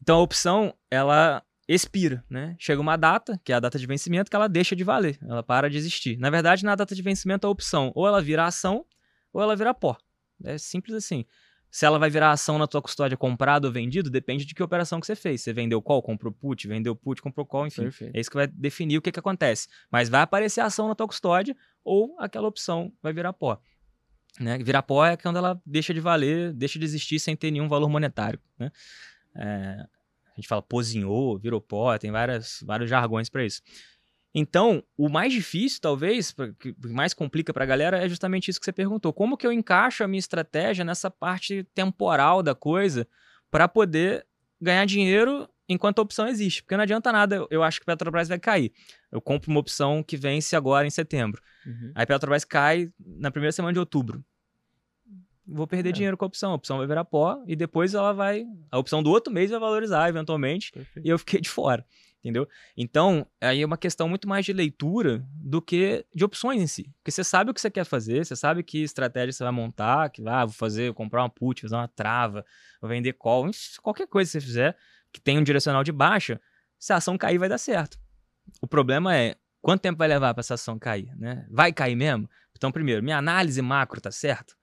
Então 0.00 0.16
a 0.18 0.22
opção, 0.22 0.74
ela 0.90 1.42
expira, 1.68 2.24
né? 2.30 2.56
Chega 2.58 2.80
uma 2.80 2.96
data, 2.96 3.38
que 3.44 3.52
é 3.52 3.56
a 3.56 3.60
data 3.60 3.78
de 3.78 3.86
vencimento, 3.86 4.30
que 4.30 4.36
ela 4.36 4.48
deixa 4.48 4.74
de 4.74 4.82
valer, 4.82 5.18
ela 5.22 5.42
para 5.42 5.68
de 5.68 5.76
existir. 5.76 6.16
Na 6.16 6.30
verdade, 6.30 6.64
na 6.64 6.74
data 6.74 6.94
de 6.94 7.02
vencimento, 7.02 7.46
a 7.46 7.50
opção 7.50 7.92
ou 7.94 8.08
ela 8.08 8.22
vira 8.22 8.46
ação 8.46 8.86
ou 9.32 9.42
ela 9.42 9.54
vira 9.54 9.74
pó. 9.74 9.96
É 10.42 10.56
simples 10.56 10.96
assim. 10.96 11.24
Se 11.70 11.84
ela 11.84 11.98
vai 11.98 12.08
virar 12.08 12.30
ação 12.30 12.58
na 12.58 12.66
tua 12.66 12.80
custódia 12.80 13.16
comprado 13.16 13.66
ou 13.66 13.72
vendido, 13.72 14.08
depende 14.08 14.46
de 14.46 14.54
que 14.54 14.62
operação 14.62 15.00
que 15.00 15.06
você 15.06 15.14
fez. 15.14 15.42
Você 15.42 15.52
vendeu 15.52 15.82
call, 15.82 16.02
comprou 16.02 16.32
put, 16.32 16.66
vendeu 16.66 16.96
put, 16.96 17.20
comprou 17.20 17.44
call, 17.44 17.66
enfim. 17.66 17.82
Perfeito. 17.82 18.16
É 18.16 18.20
isso 18.20 18.30
que 18.30 18.36
vai 18.36 18.46
definir 18.46 18.96
o 18.96 19.02
que, 19.02 19.12
que 19.12 19.18
acontece. 19.18 19.68
Mas 19.90 20.08
vai 20.08 20.22
aparecer 20.22 20.62
ação 20.62 20.88
na 20.88 20.94
tua 20.94 21.06
custódia 21.06 21.54
ou 21.84 22.16
aquela 22.18 22.48
opção 22.48 22.90
vai 23.02 23.12
virar 23.12 23.34
pó. 23.34 23.60
Né? 24.40 24.56
Virar 24.58 24.82
pó 24.82 25.04
é 25.04 25.16
quando 25.16 25.36
ela 25.36 25.60
deixa 25.66 25.92
de 25.92 26.00
valer, 26.00 26.54
deixa 26.54 26.78
de 26.78 26.84
existir 26.86 27.18
sem 27.18 27.36
ter 27.36 27.50
nenhum 27.50 27.68
valor 27.68 27.88
monetário. 27.90 28.40
Né? 28.58 28.70
É, 29.36 29.86
gente 30.40 30.48
fala 30.48 30.62
pozinhou, 30.62 31.38
virou 31.38 31.60
pó, 31.60 31.96
tem 31.98 32.10
várias, 32.10 32.62
vários 32.64 32.88
jargões 32.88 33.28
para 33.28 33.44
isso. 33.44 33.60
Então, 34.34 34.82
o 34.96 35.08
mais 35.08 35.32
difícil, 35.32 35.80
talvez, 35.80 36.34
o 36.38 36.54
que 36.54 36.74
mais 36.88 37.14
complica 37.14 37.52
para 37.52 37.64
a 37.64 37.66
galera 37.66 38.04
é 38.04 38.08
justamente 38.08 38.48
isso 38.48 38.60
que 38.60 38.64
você 38.64 38.72
perguntou. 38.72 39.12
Como 39.12 39.36
que 39.36 39.46
eu 39.46 39.52
encaixo 39.52 40.04
a 40.04 40.08
minha 40.08 40.18
estratégia 40.18 40.84
nessa 40.84 41.10
parte 41.10 41.64
temporal 41.74 42.42
da 42.42 42.54
coisa 42.54 43.08
para 43.50 43.66
poder 43.66 44.26
ganhar 44.60 44.84
dinheiro 44.84 45.48
enquanto 45.68 45.98
a 45.98 46.02
opção 46.02 46.28
existe? 46.28 46.62
Porque 46.62 46.76
não 46.76 46.84
adianta 46.84 47.10
nada, 47.10 47.46
eu 47.50 47.62
acho 47.62 47.80
que 47.80 47.84
a 47.90 47.92
Petrobras 47.92 48.28
vai 48.28 48.38
cair. 48.38 48.72
Eu 49.10 49.20
compro 49.20 49.50
uma 49.50 49.60
opção 49.60 50.02
que 50.02 50.16
vence 50.16 50.54
agora 50.54 50.86
em 50.86 50.90
setembro. 50.90 51.42
Uhum. 51.66 51.92
Aí 51.94 52.04
a 52.04 52.06
Petrobras 52.06 52.44
cai 52.44 52.90
na 52.98 53.30
primeira 53.30 53.52
semana 53.52 53.72
de 53.72 53.80
outubro. 53.80 54.22
Vou 55.48 55.66
perder 55.66 55.90
é. 55.90 55.92
dinheiro 55.92 56.16
com 56.16 56.24
a 56.24 56.28
opção. 56.28 56.52
A 56.52 56.54
opção 56.54 56.78
vai 56.78 56.86
virar 56.86 57.04
pó 57.04 57.42
e 57.46 57.56
depois 57.56 57.94
ela 57.94 58.12
vai. 58.12 58.44
A 58.70 58.78
opção 58.78 59.02
do 59.02 59.10
outro 59.10 59.32
mês 59.32 59.50
vai 59.50 59.58
valorizar 59.58 60.08
eventualmente. 60.08 60.70
Perfeito. 60.72 61.06
E 61.06 61.10
eu 61.10 61.18
fiquei 61.18 61.40
de 61.40 61.48
fora 61.48 61.84
entendeu? 62.20 62.48
Então, 62.76 63.26
aí 63.40 63.62
é 63.62 63.66
uma 63.66 63.76
questão 63.76 64.08
muito 64.08 64.28
mais 64.28 64.44
de 64.44 64.52
leitura 64.52 65.24
do 65.34 65.62
que 65.62 66.04
de 66.14 66.24
opções 66.24 66.60
em 66.60 66.66
si. 66.66 66.92
Porque 66.98 67.10
você 67.10 67.24
sabe 67.24 67.50
o 67.50 67.54
que 67.54 67.60
você 67.60 67.70
quer 67.70 67.84
fazer, 67.84 68.24
você 68.24 68.36
sabe 68.36 68.62
que 68.62 68.82
estratégia 68.82 69.32
você 69.32 69.44
vai 69.44 69.52
montar, 69.52 70.10
que 70.10 70.22
ah, 70.26 70.44
vou 70.44 70.54
fazer, 70.54 70.86
vou 70.86 70.94
comprar 70.94 71.22
uma 71.22 71.30
put, 71.30 71.62
fazer 71.62 71.74
uma 71.74 71.88
trava, 71.88 72.44
vou 72.80 72.88
vender 72.88 73.12
call, 73.14 73.48
qualquer 73.82 74.06
coisa 74.06 74.28
que 74.28 74.32
você 74.32 74.40
fizer 74.40 74.76
que 75.12 75.20
tenha 75.20 75.40
um 75.40 75.44
direcional 75.44 75.82
de 75.82 75.90
baixa, 75.90 76.38
se 76.78 76.92
a 76.92 76.96
ação 76.96 77.16
cair 77.16 77.38
vai 77.38 77.48
dar 77.48 77.56
certo. 77.56 77.98
O 78.60 78.66
problema 78.66 79.16
é 79.16 79.36
quanto 79.62 79.80
tempo 79.80 79.98
vai 79.98 80.08
levar 80.08 80.34
para 80.34 80.40
essa 80.40 80.54
ação 80.54 80.78
cair, 80.78 81.14
né? 81.16 81.46
Vai 81.50 81.72
cair 81.72 81.96
mesmo? 81.96 82.28
Então, 82.54 82.70
primeiro, 82.70 83.02
minha 83.02 83.16
análise 83.16 83.62
macro 83.62 84.00
tá 84.00 84.10
certo? 84.10 84.57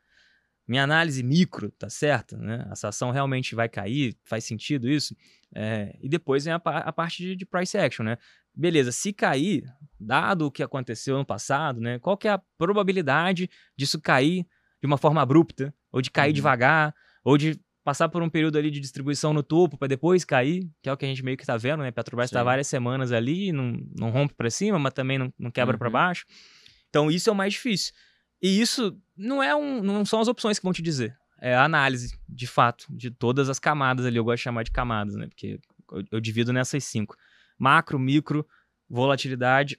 Minha 0.67 0.83
análise 0.83 1.21
micro 1.21 1.69
tá 1.71 1.89
certa, 1.89 2.37
né? 2.37 2.67
Essa 2.71 2.87
ação 2.87 3.11
realmente 3.11 3.53
vai 3.53 3.69
cair? 3.69 4.17
Faz 4.23 4.43
sentido 4.45 4.89
isso? 4.89 5.15
É, 5.53 5.95
e 6.01 6.09
depois 6.09 6.45
vem 6.45 6.53
a, 6.53 6.57
a 6.57 6.91
parte 6.91 7.21
de, 7.21 7.35
de, 7.35 7.45
price 7.45 7.77
action, 7.77 8.03
né? 8.03 8.17
Beleza, 8.53 8.91
se 8.91 9.13
cair, 9.13 9.63
dado 9.99 10.47
o 10.47 10.51
que 10.51 10.63
aconteceu 10.63 11.17
no 11.17 11.25
passado, 11.25 11.79
né? 11.79 11.99
Qual 11.99 12.17
que 12.17 12.27
é 12.27 12.31
a 12.31 12.41
probabilidade 12.57 13.49
disso 13.77 14.01
cair 14.01 14.45
de 14.81 14.87
uma 14.87 14.97
forma 14.97 15.21
abrupta? 15.21 15.73
Ou 15.91 16.01
de 16.01 16.09
cair 16.09 16.29
uhum. 16.29 16.35
devagar? 16.35 16.95
Ou 17.23 17.37
de 17.37 17.59
passar 17.83 18.09
por 18.09 18.23
um 18.23 18.29
período 18.29 18.57
ali 18.57 18.71
de 18.71 18.79
distribuição 18.79 19.31
no 19.31 19.43
topo 19.43 19.77
para 19.77 19.87
depois 19.87 20.25
cair, 20.25 20.67
que 20.81 20.89
é 20.89 20.93
o 20.93 20.97
que 20.97 21.05
a 21.05 21.07
gente 21.07 21.23
meio 21.23 21.37
que 21.37 21.45
tá 21.45 21.55
vendo, 21.55 21.83
né? 21.83 21.91
Petrobras 21.91 22.29
está 22.29 22.43
várias 22.43 22.67
semanas 22.67 23.11
ali, 23.11 23.51
não, 23.51 23.79
não 23.95 24.09
rompe 24.09 24.33
para 24.33 24.49
cima, 24.49 24.79
mas 24.79 24.93
também 24.93 25.19
não, 25.19 25.31
não 25.37 25.51
quebra 25.51 25.75
uhum. 25.75 25.79
para 25.79 25.89
baixo. 25.91 26.25
Então 26.89 27.11
isso 27.11 27.29
é 27.29 27.31
o 27.31 27.35
mais 27.35 27.53
difícil. 27.53 27.93
E 28.41 28.61
isso 28.61 28.99
não 29.15 29.41
é 29.41 29.55
um, 29.55 29.81
não 29.81 30.05
são 30.05 30.19
as 30.19 30.27
opções 30.27 30.59
que 30.59 30.63
vão 30.63 30.73
te 30.73 30.81
dizer. 30.81 31.17
É 31.39 31.53
a 31.53 31.63
análise, 31.63 32.17
de 32.27 32.47
fato, 32.47 32.85
de 32.89 33.11
todas 33.11 33.49
as 33.49 33.59
camadas 33.59 34.05
ali. 34.05 34.17
Eu 34.17 34.23
gosto 34.23 34.37
de 34.37 34.43
chamar 34.43 34.63
de 34.63 34.71
camadas, 34.71 35.15
né? 35.15 35.27
Porque 35.27 35.59
eu, 35.91 36.03
eu 36.11 36.19
divido 36.19 36.53
nessas 36.53 36.83
cinco: 36.83 37.15
macro, 37.57 37.99
micro, 37.99 38.47
volatilidade, 38.89 39.77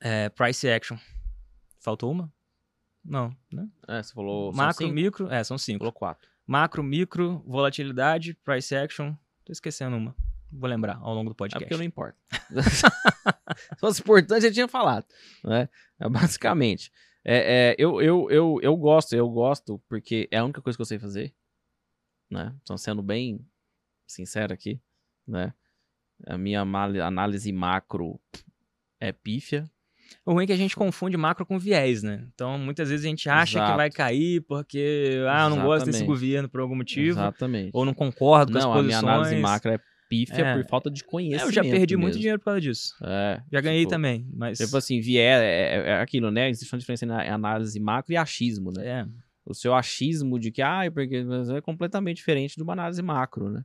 é, 0.00 0.28
price 0.28 0.68
action. 0.68 0.98
Faltou 1.80 2.10
uma? 2.10 2.32
Não, 3.04 3.34
né? 3.52 3.68
É, 3.88 4.02
você 4.02 4.12
falou. 4.12 4.52
Macro, 4.52 4.88
micro, 4.88 5.30
é, 5.30 5.42
são 5.44 5.56
cinco. 5.56 5.78
Falou 5.78 5.92
quatro. 5.92 6.28
Macro, 6.46 6.82
micro, 6.82 7.42
volatilidade, 7.46 8.34
price 8.44 8.74
action. 8.74 9.14
Tô 9.44 9.52
esquecendo 9.52 9.96
uma. 9.96 10.14
Vou 10.50 10.68
lembrar 10.68 10.98
ao 11.00 11.14
longo 11.14 11.30
do 11.30 11.34
podcast. 11.34 11.64
É 11.64 11.66
porque 11.66 11.76
não 11.76 11.84
importa. 11.84 12.16
Se 13.74 13.80
fosse 13.80 14.00
importante, 14.00 14.46
eu 14.46 14.52
tinha 14.52 14.68
falado. 14.68 15.06
Né? 15.44 15.68
É, 15.98 16.08
basicamente. 16.08 16.92
É, 17.28 17.72
é, 17.72 17.76
eu, 17.76 18.00
eu, 18.00 18.30
eu, 18.30 18.58
eu 18.62 18.76
gosto, 18.76 19.12
eu 19.14 19.28
gosto, 19.28 19.82
porque 19.88 20.28
é 20.30 20.38
a 20.38 20.44
única 20.44 20.62
coisa 20.62 20.78
que 20.78 20.82
eu 20.82 20.86
sei 20.86 20.96
fazer, 20.96 21.34
né? 22.30 22.54
Então, 22.62 22.78
sendo 22.78 23.02
bem 23.02 23.44
sincero 24.06 24.54
aqui, 24.54 24.80
né? 25.26 25.52
A 26.24 26.38
minha 26.38 26.60
análise 26.60 27.50
macro 27.50 28.20
é 29.00 29.10
pífia. 29.10 29.68
O 30.24 30.34
ruim 30.34 30.44
é 30.44 30.46
que 30.46 30.52
a 30.52 30.56
gente 30.56 30.76
confunde 30.76 31.16
macro 31.16 31.44
com 31.44 31.58
viés, 31.58 32.00
né? 32.00 32.28
Então, 32.32 32.56
muitas 32.56 32.90
vezes 32.90 33.04
a 33.04 33.08
gente 33.08 33.28
acha 33.28 33.58
Exato. 33.58 33.72
que 33.72 33.76
vai 33.76 33.90
cair 33.90 34.42
porque, 34.42 35.20
ah, 35.28 35.46
eu 35.46 35.50
não 35.50 35.64
gosto 35.64 35.86
desse 35.86 36.04
governo 36.04 36.48
por 36.48 36.60
algum 36.60 36.76
motivo. 36.76 37.18
Exatamente. 37.18 37.70
Ou 37.72 37.84
não 37.84 37.92
concordo 37.92 38.52
com 38.52 38.58
não, 38.58 38.72
as 38.72 38.78
posições. 38.78 39.02
Não, 39.02 39.08
a 39.08 39.12
minha 39.12 39.16
análise 39.16 39.42
macro 39.42 39.72
é 39.72 39.80
pífia 40.08 40.42
é. 40.42 40.54
por 40.54 40.68
falta 40.68 40.90
de 40.90 41.04
conhecimento. 41.04 41.44
É, 41.44 41.48
eu 41.48 41.52
já 41.52 41.62
perdi 41.62 41.94
mesmo. 41.94 42.02
muito 42.02 42.18
dinheiro 42.18 42.38
por 42.38 42.46
causa 42.46 42.60
disso. 42.60 42.94
É, 43.02 43.42
já 43.52 43.60
ganhei 43.60 43.80
tipo, 43.80 43.90
também, 43.90 44.26
mas... 44.32 44.58
Tipo 44.58 44.76
assim, 44.76 45.00
vier, 45.00 45.42
é, 45.42 45.46
é, 45.46 45.88
é 45.90 46.00
aquilo, 46.00 46.30
né? 46.30 46.48
Existe 46.50 46.72
uma 46.72 46.78
diferença 46.78 47.04
em 47.04 47.30
análise 47.30 47.78
macro 47.80 48.12
e 48.12 48.16
achismo, 48.16 48.72
né? 48.72 48.86
É. 48.86 49.06
O 49.44 49.54
seu 49.54 49.74
achismo 49.74 50.38
de 50.38 50.50
que, 50.50 50.60
ah, 50.60 50.90
porque 50.92 51.24
é 51.56 51.60
completamente 51.60 52.16
diferente 52.16 52.56
de 52.56 52.62
uma 52.62 52.72
análise 52.72 53.00
macro, 53.00 53.48
né? 53.48 53.64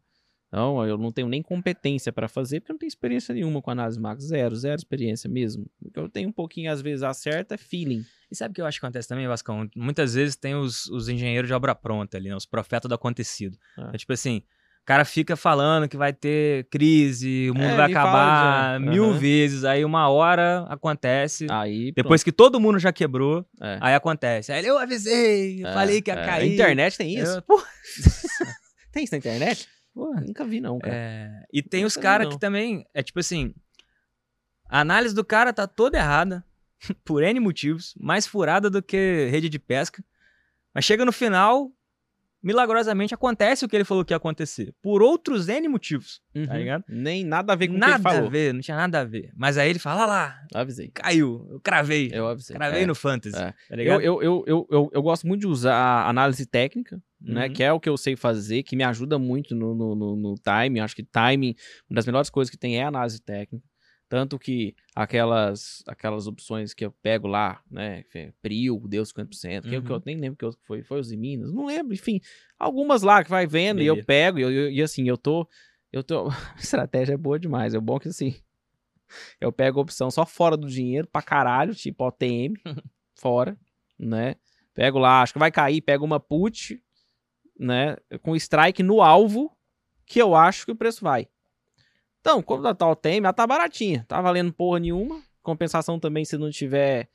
Então, 0.52 0.86
eu 0.86 0.98
não 0.98 1.14
tenho 1.14 1.30
nem 1.30 1.42
competência 1.42 2.12
para 2.12 2.28
fazer, 2.28 2.60
porque 2.60 2.72
eu 2.72 2.74
não 2.74 2.80
tenho 2.80 2.90
experiência 2.90 3.34
nenhuma 3.34 3.62
com 3.62 3.72
análise 3.72 3.98
macro. 3.98 4.22
Zero, 4.22 4.54
zero 4.54 4.76
experiência 4.76 5.30
mesmo. 5.30 5.66
O 5.82 5.90
que 5.90 5.98
eu 5.98 6.10
tenho 6.10 6.28
um 6.28 6.32
pouquinho, 6.32 6.70
às 6.70 6.82
vezes, 6.82 7.04
acerta 7.04 7.56
é 7.56 7.58
feeling. 7.58 8.04
E 8.30 8.36
sabe 8.36 8.52
o 8.52 8.56
que 8.56 8.62
eu 8.62 8.66
acho 8.66 8.78
que 8.78 8.86
acontece 8.86 9.08
também, 9.08 9.26
Vascão? 9.28 9.70
Muitas 9.74 10.14
vezes 10.14 10.36
tem 10.36 10.54
os, 10.54 10.88
os 10.88 11.08
engenheiros 11.08 11.48
de 11.48 11.54
obra 11.54 11.74
pronta 11.74 12.18
ali, 12.18 12.28
né? 12.28 12.36
os 12.36 12.46
profetas 12.46 12.90
do 12.90 12.94
acontecido. 12.94 13.58
É. 13.78 13.96
é 13.96 13.98
tipo 13.98 14.12
assim, 14.12 14.44
o 14.82 14.86
cara 14.86 15.06
fica 15.06 15.36
falando 15.36 15.88
que 15.88 15.96
vai 15.96 16.12
ter 16.12 16.66
crise, 16.66 17.50
o 17.52 17.54
mundo 17.54 17.74
é, 17.74 17.76
vai 17.76 17.92
acabar 17.92 18.80
mil 18.80 19.06
uhum. 19.06 19.18
vezes. 19.18 19.64
Aí 19.64 19.86
uma 19.86 20.10
hora 20.10 20.66
acontece. 20.70 21.46
Aí, 21.52 21.92
depois 21.92 22.24
que 22.24 22.32
todo 22.32 22.60
mundo 22.60 22.80
já 22.80 22.92
quebrou, 22.92 23.46
é. 23.62 23.78
aí 23.80 23.94
acontece. 23.94 24.52
Aí 24.52 24.66
eu 24.66 24.80
avisei, 24.80 25.64
eu 25.64 25.68
é, 25.68 25.74
falei 25.74 26.02
que 26.02 26.10
ia 26.10 26.20
é. 26.20 26.26
cair. 26.26 26.52
A 26.52 26.54
internet 26.54 26.98
tem 26.98 27.16
isso? 27.16 27.44
Eu... 27.48 27.64
tem 28.92 29.04
isso 29.04 29.14
na 29.14 29.20
internet? 29.20 29.70
Pô, 29.94 30.16
nunca 30.16 30.44
vi 30.46 30.60
não, 30.60 30.80
cara. 30.80 30.96
É, 30.96 31.44
e 31.54 31.62
tem 31.62 31.82
nunca 31.82 31.88
os 31.88 31.98
caras 31.98 32.28
que 32.28 32.40
também, 32.40 32.84
é 32.92 33.04
tipo 33.04 33.20
assim, 33.20 33.54
a 34.68 34.80
análise 34.80 35.14
do 35.14 35.24
cara 35.24 35.54
tá 35.54 35.68
toda 35.68 36.00
errada, 36.00 36.44
por 37.06 37.22
N 37.22 37.40
motivos, 37.40 37.94
mais 38.00 38.26
furada 38.26 38.68
do 38.68 38.82
que 38.82 39.28
rede 39.30 39.48
de 39.48 39.60
pesca. 39.60 40.04
Mas 40.74 40.86
chega 40.86 41.06
no 41.06 41.12
final, 41.12 41.72
milagrosamente 42.42 43.14
acontece 43.14 43.64
o 43.64 43.68
que 43.68 43.76
ele 43.76 43.84
falou 43.84 44.04
que 44.04 44.14
ia 44.14 44.18
acontecer. 44.18 44.74
Por 44.82 45.02
outros 45.02 45.48
N 45.48 45.68
motivos, 45.68 46.22
tá 46.34 46.40
uhum. 46.40 46.48
tá 46.48 46.58
ligado? 46.58 46.84
Nem 46.88 47.24
nada 47.24 47.54
a 47.54 47.56
ver 47.56 47.68
com 47.68 47.74
nada 47.78 47.86
o 47.86 47.96
que 47.96 47.96
ele 47.96 48.04
falou. 48.04 48.18
Nada 48.18 48.28
a 48.28 48.32
ver, 48.32 48.54
não 48.54 48.62
tinha 48.62 48.78
nada 48.78 49.00
a 49.00 49.04
ver. 49.04 49.32
Mas 49.36 49.58
aí 49.58 49.70
ele 49.70 49.80
fala, 49.80 50.06
lá. 50.06 50.40
Avisei. 50.54 50.90
Caiu, 50.90 51.48
eu 51.52 51.60
cravei. 51.60 52.10
Eu 52.14 52.28
avisei. 52.28 52.56
Cravei 52.56 52.84
é. 52.84 52.86
no 52.86 52.96
Fantasy, 52.96 53.38
é. 53.38 53.54
tá 53.70 53.76
ligado? 53.76 54.02
Eu, 54.02 54.22
eu, 54.22 54.44
eu, 54.48 54.68
eu, 54.70 54.90
eu, 54.92 55.02
gosto 55.02 55.28
muito 55.28 55.42
de 55.42 55.48
usar 55.48 56.08
análise 56.08 56.46
técnica, 56.46 56.96
né? 57.22 57.28
uhum. 57.28 57.34
né? 57.34 57.50
Que 57.50 57.64
é 57.64 57.72
o 57.72 57.80
que 57.80 57.90
eu 57.90 57.98
sei 57.98 58.16
fazer, 58.16 58.64
que 58.64 58.76
me 58.76 58.84
ajuda 58.84 59.20
muito 59.20 59.56
no, 59.56 59.76
no, 59.76 59.96
no, 59.96 60.16
no 60.16 60.36
time. 60.36 60.80
Acho 60.80 60.96
que 60.96 61.04
timing, 61.04 61.56
uma 61.90 61.96
das 61.96 62.06
melhores 62.06 62.30
coisas 62.30 62.50
que 62.50 62.58
tem 62.58 62.78
é 62.78 62.84
análise 62.84 63.22
técnica. 63.22 63.71
Tanto 64.12 64.38
que 64.38 64.76
aquelas 64.94 65.82
aquelas 65.88 66.28
opções 66.28 66.74
que 66.74 66.84
eu 66.84 66.92
pego 66.92 67.30
lá, 67.30 67.62
né? 67.72 68.04
Prio, 68.42 68.78
deu 68.86 69.04
50%, 69.04 69.62
que, 69.62 69.78
uhum. 69.78 69.82
que 69.82 69.90
eu 69.90 70.04
nem 70.06 70.18
lembro 70.18 70.38
que 70.38 70.58
foi, 70.64 70.84
foi 70.84 71.00
os 71.00 71.14
Minas, 71.14 71.54
não 71.54 71.66
lembro, 71.66 71.94
enfim. 71.94 72.20
Algumas 72.60 73.04
lá 73.04 73.24
que 73.24 73.30
vai 73.30 73.48
vendo 73.48 73.78
Beleza. 73.78 73.96
e 73.96 74.02
eu 74.02 74.06
pego, 74.06 74.38
e, 74.38 74.42
eu, 74.42 74.70
e 74.70 74.82
assim, 74.82 75.08
eu 75.08 75.18
tô. 75.18 75.48
Eu 75.94 76.04
tô. 76.04 76.28
A 76.28 76.34
estratégia 76.60 77.14
é 77.14 77.18
boa 77.18 77.40
demais. 77.40 77.74
É 77.74 77.80
bom 77.80 77.98
que 77.98 78.10
assim. 78.10 78.36
Eu 79.40 79.52
pego 79.52 79.80
a 79.80 79.84
opção 79.84 80.12
só 80.12 80.26
fora 80.26 80.58
do 80.58 80.68
dinheiro 80.68 81.08
pra 81.08 81.22
caralho, 81.22 81.74
tipo 81.74 82.06
OTM, 82.06 82.56
fora, 83.16 83.58
né? 83.98 84.36
Pego 84.74 85.00
lá, 85.00 85.22
acho 85.22 85.34
que 85.34 85.40
vai 85.40 85.52
cair, 85.52 85.82
pego 85.82 86.04
uma 86.04 86.20
put, 86.20 86.82
né? 87.58 87.96
Com 88.22 88.36
strike 88.36 88.84
no 88.84 89.02
alvo, 89.02 89.56
que 90.06 90.22
eu 90.22 90.36
acho 90.36 90.66
que 90.66 90.72
o 90.72 90.76
preço 90.76 91.02
vai. 91.02 91.30
Então, 92.22 92.42
quando 92.42 92.68
a 92.68 92.74
tal 92.76 92.96
tem, 92.96 93.18
ela 93.18 93.34
tá 93.34 93.46
baratinha. 93.46 94.06
Tá 94.08 94.22
valendo 94.22 94.54
porra 94.54 94.80
nenhuma. 94.80 95.22
Compensação 95.42 96.00
também 96.00 96.24
se 96.24 96.38
não 96.38 96.50
tiver. 96.50 97.10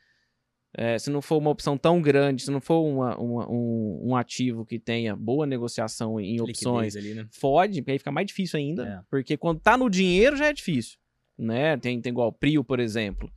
é, 0.78 0.98
se 0.98 1.08
não 1.08 1.22
for 1.22 1.38
uma 1.38 1.48
opção 1.48 1.78
tão 1.78 2.02
grande, 2.02 2.42
se 2.42 2.50
não 2.50 2.60
for 2.60 2.82
uma- 2.82 3.16
uma- 3.16 3.50
um, 3.50 4.10
um 4.10 4.16
ativo 4.16 4.66
que 4.66 4.78
tenha 4.78 5.16
boa 5.16 5.46
negociação 5.46 6.20
em 6.20 6.38
opções, 6.38 6.94
ali, 6.94 7.14
né? 7.14 7.26
fode, 7.30 7.80
porque 7.80 7.92
aí 7.92 7.98
fica 7.98 8.12
mais 8.12 8.26
difícil 8.26 8.58
ainda. 8.58 8.86
É. 8.86 9.00
Porque 9.08 9.38
quando 9.38 9.58
tá 9.58 9.78
no 9.78 9.88
dinheiro 9.88 10.36
já 10.36 10.48
é 10.48 10.52
difícil. 10.52 10.98
Né? 11.38 11.78
Tem, 11.78 11.98
tem 11.98 12.10
igual 12.10 12.30
Prio, 12.30 12.62
por 12.62 12.78
exemplo. 12.78 13.30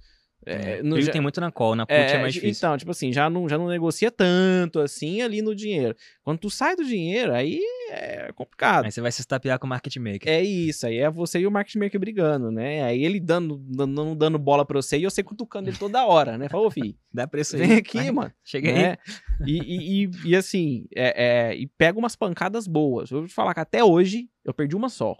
É, 0.45 0.81
no- 0.81 0.95
Ele 0.95 1.03
já- 1.03 1.11
tem 1.11 1.19
muito 1.21 1.39
na 1.41 1.51
call, 1.51 1.75
na 1.75 1.85
put 1.85 1.97
é, 1.97 2.11
é, 2.13 2.17
mais 2.21 2.33
difícil. 2.33 2.57
Então, 2.65 2.77
tipo 2.77 2.89
assim, 2.91 3.11
já 3.11 3.29
não, 3.29 3.47
já 3.47 3.57
não 3.57 3.67
negocia 3.67 4.09
tanto 4.09 4.79
assim 4.79 5.21
ali 5.21 5.41
no 5.41 5.53
dinheiro. 5.53 5.95
Quando 6.23 6.39
tu 6.39 6.49
sai 6.49 6.75
do 6.77 6.83
dinheiro, 6.85 7.33
aí 7.33 7.59
é 7.91 8.31
complicado. 8.33 8.85
Aí 8.85 8.91
você 8.91 9.01
vai 9.01 9.11
se 9.11 9.19
estapear 9.21 9.59
com 9.59 9.65
o 9.67 9.69
market 9.69 9.95
maker. 9.97 10.31
É 10.31 10.41
isso, 10.41 10.87
aí 10.87 10.97
é 10.97 11.09
você 11.09 11.39
e 11.39 11.45
o 11.47 11.51
market 11.51 11.75
maker 11.75 11.99
brigando, 11.99 12.49
né? 12.51 12.83
Aí 12.83 13.03
ele 13.03 13.19
dando, 13.19 13.57
dando, 13.57 13.93
não 13.93 14.15
dando 14.15 14.39
bola 14.39 14.65
pra 14.65 14.81
você 14.81 14.97
e 14.97 15.03
você 15.03 15.21
cutucando 15.21 15.69
ele 15.69 15.77
toda 15.77 16.05
hora, 16.05 16.37
né? 16.37 16.47
Fala, 16.47 16.65
ô 16.67 16.71
filho, 16.71 16.95
Dá 17.13 17.27
preço 17.27 17.55
aí. 17.57 17.61
vem 17.67 17.77
aqui, 17.77 17.97
vai. 17.97 18.11
mano. 18.11 18.33
Chega 18.43 18.69
aí. 18.69 18.75
Né? 18.75 18.97
E, 19.45 19.57
e, 19.59 20.03
e, 20.05 20.09
e 20.29 20.35
assim, 20.35 20.85
é, 20.95 21.49
é, 21.51 21.55
e 21.55 21.67
pega 21.67 21.99
umas 21.99 22.15
pancadas 22.15 22.65
boas. 22.65 23.11
Eu 23.11 23.19
vou 23.19 23.27
te 23.27 23.33
falar 23.33 23.53
que 23.53 23.59
até 23.59 23.83
hoje 23.83 24.29
eu 24.45 24.53
perdi 24.53 24.75
uma 24.75 24.87
só. 24.89 25.17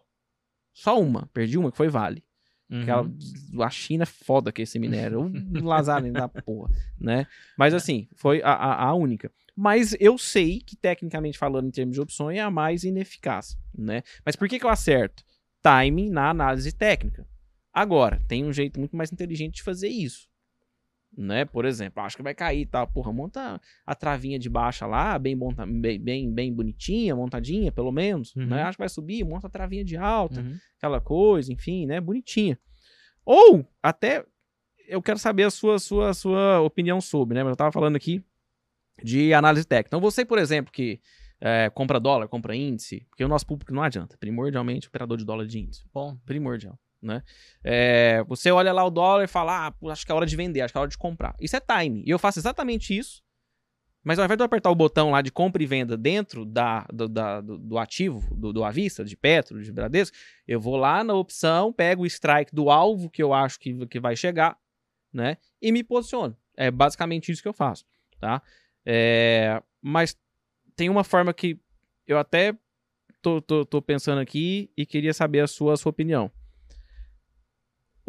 Só 0.74 1.00
uma. 1.00 1.28
Perdi 1.34 1.58
uma, 1.58 1.72
que 1.72 1.78
foi 1.78 1.90
Vale. 1.90 2.24
Uhum. 2.70 2.82
Aquela, 2.82 3.12
a 3.66 3.70
China 3.70 4.04
é 4.04 4.06
foda 4.06 4.52
que 4.52 4.62
esse 4.62 4.78
minério. 4.78 5.22
O 5.22 5.64
Lazareno 5.66 6.14
da 6.14 6.28
porra, 6.28 6.70
né? 7.00 7.26
Mas 7.58 7.74
assim, 7.74 8.08
foi 8.16 8.42
a, 8.44 8.52
a, 8.52 8.86
a 8.86 8.94
única. 8.94 9.32
Mas 9.56 9.96
eu 10.00 10.18
sei 10.18 10.62
que, 10.62 10.76
tecnicamente 10.76 11.38
falando, 11.38 11.68
em 11.68 11.72
termos 11.72 11.96
de 11.96 12.02
opções, 12.02 12.38
é 12.38 12.42
a 12.42 12.52
mais 12.52 12.84
ineficaz, 12.84 13.58
né? 13.78 14.04
Mas 14.26 14.36
por 14.36 14.48
que, 14.48 14.60
que 14.60 14.66
eu 14.66 14.70
acerto? 14.70 15.24
Timing 15.62 16.10
na 16.10 16.30
análise 16.30 16.72
técnica. 16.72 17.28
Agora, 17.74 18.22
tem 18.28 18.46
um 18.46 18.54
jeito 18.54 18.80
muito 18.80 18.96
mais 18.96 19.12
inteligente 19.12 19.56
de 19.56 19.64
fazer 19.64 19.90
isso. 19.90 20.29
Né? 21.18 21.44
Por 21.44 21.66
exemplo, 21.66 22.02
acho 22.04 22.16
que 22.16 22.24
vai 22.24 22.34
cair 22.34 22.62
e 22.62 22.66
tal. 22.66 22.88
Porra, 22.88 23.12
monta 23.12 23.60
a 23.86 23.96
travinha 23.96 24.38
de 24.40 24.50
baixa 24.50 24.86
lá, 24.86 25.18
bem, 25.20 25.36
monta, 25.36 25.66
bem, 25.66 26.00
bem, 26.00 26.32
bem 26.32 26.54
bonitinha, 26.54 27.16
montadinha, 27.16 27.72
pelo 27.72 27.92
menos. 27.92 28.36
Uhum. 28.36 28.46
Né? 28.48 28.64
Acho 28.64 28.78
que 28.78 28.82
vai 28.84 28.90
subir, 28.90 29.24
monta 29.26 29.48
a 29.48 29.50
travinha 29.50 29.84
de 29.84 29.98
alta 29.98 30.42
Uhum. 30.42 30.58
aquela 30.78 31.02
coisa, 31.02 31.52
enfim, 31.52 31.86
né? 31.86 32.00
Bonitinha. 32.00 32.58
Ou 33.26 33.66
até 33.82 34.26
eu 34.88 35.02
quero 35.02 35.20
saber 35.20 35.44
a 35.44 35.52
sua, 35.52 35.78
sua, 35.78 36.14
sua 36.14 36.62
opinião 36.62 37.00
sobre, 37.00 37.36
né? 37.36 37.44
Mas 37.44 37.52
Eu 37.52 37.58
tava 37.58 37.72
falando 37.72 37.96
aqui 37.96 38.24
de 39.04 39.34
análise 39.34 39.66
técnica. 39.66 39.90
Então, 39.90 40.02
você, 40.02 40.26
por 40.26 40.38
exemplo, 40.38 40.72
que 40.72 41.00
é, 41.42 41.70
compra 41.70 42.00
dólar, 42.00 42.28
compra 42.28 42.56
índice, 42.56 43.06
porque 43.10 43.24
o 43.24 43.28
nosso 43.28 43.46
público 43.46 43.74
não 43.74 43.82
adianta. 43.84 44.18
Primordialmente, 44.18 44.88
operador 44.88 45.18
de 45.18 45.26
dólar 45.26 45.46
de 45.46 45.60
índice. 45.60 45.84
Bom, 45.94 46.18
Primordial, 46.26 46.78
né? 47.02 47.24
É, 47.64 48.24
você 48.28 48.52
olha 48.52 48.72
lá 48.74 48.84
o 48.84 48.90
dólar 48.90 49.24
e 49.24 49.28
fala, 49.28 49.68
ah, 49.68 49.92
acho 49.92 50.06
que 50.06 50.12
é 50.12 50.16
hora 50.16 50.26
de 50.26 50.36
vender, 50.36 50.62
acho 50.62 50.74
que 50.74 50.78
é 50.78 50.82
hora 50.82 50.90
de 50.90 50.98
comprar. 50.98 51.36
Isso 51.40 51.56
é 51.56 51.60
time. 51.60 52.04
E 52.06 52.10
eu 52.10 52.20
faço 52.20 52.40
exatamente 52.40 52.98
isso. 52.98 53.22
Mas 54.04 54.18
ao 54.18 54.26
invés 54.26 54.38
de 54.38 54.42
eu 54.42 54.46
apertar 54.46 54.72
o 54.72 54.76
botão 54.76 55.12
lá 55.12 55.22
de 55.22 55.32
compra 55.32 55.62
e 55.62 55.66
venda 55.66 55.98
dentro 55.98 56.46
da, 56.46 56.86
do, 56.92 57.08
da- 57.10 57.42
do, 57.42 57.58
do 57.58 57.78
ativo, 57.78 58.34
do, 58.34 58.54
do 58.54 58.64
Avista, 58.64 59.04
de 59.04 59.16
Petro, 59.18 59.62
de 59.62 59.72
Bradesco, 59.74 60.16
eu 60.48 60.60
vou 60.60 60.78
lá 60.78 61.04
na 61.04 61.14
opção, 61.14 61.74
pego 61.74 62.04
o 62.04 62.06
strike 62.06 62.56
do 62.56 62.70
alvo 62.70 63.10
que 63.10 63.22
eu 63.22 63.34
acho 63.34 63.60
que, 63.60 63.86
que 63.88 64.00
vai 64.00 64.16
chegar, 64.16 64.58
né? 65.12 65.38
E 65.62 65.72
me 65.72 65.84
posiciono. 65.84 66.36
É 66.56 66.72
basicamente 66.72 67.32
isso 67.32 67.42
que 67.42 67.48
eu 67.48 67.54
faço, 67.54 67.86
tá? 68.20 68.42
É, 68.86 69.62
mas 69.82 70.18
tem 70.76 70.90
uma 70.90 71.04
forma 71.04 71.34
que 71.34 71.60
eu 72.08 72.18
até 72.18 72.56
tô, 73.22 73.42
tô, 73.42 73.66
tô 73.66 73.82
pensando 73.82 74.20
aqui 74.20 74.72
e 74.78 74.86
queria 74.86 75.14
saber 75.14 75.42
a 75.42 75.48
sua, 75.48 75.74
a 75.74 75.78
sua 75.78 75.90
opinião. 75.90 76.32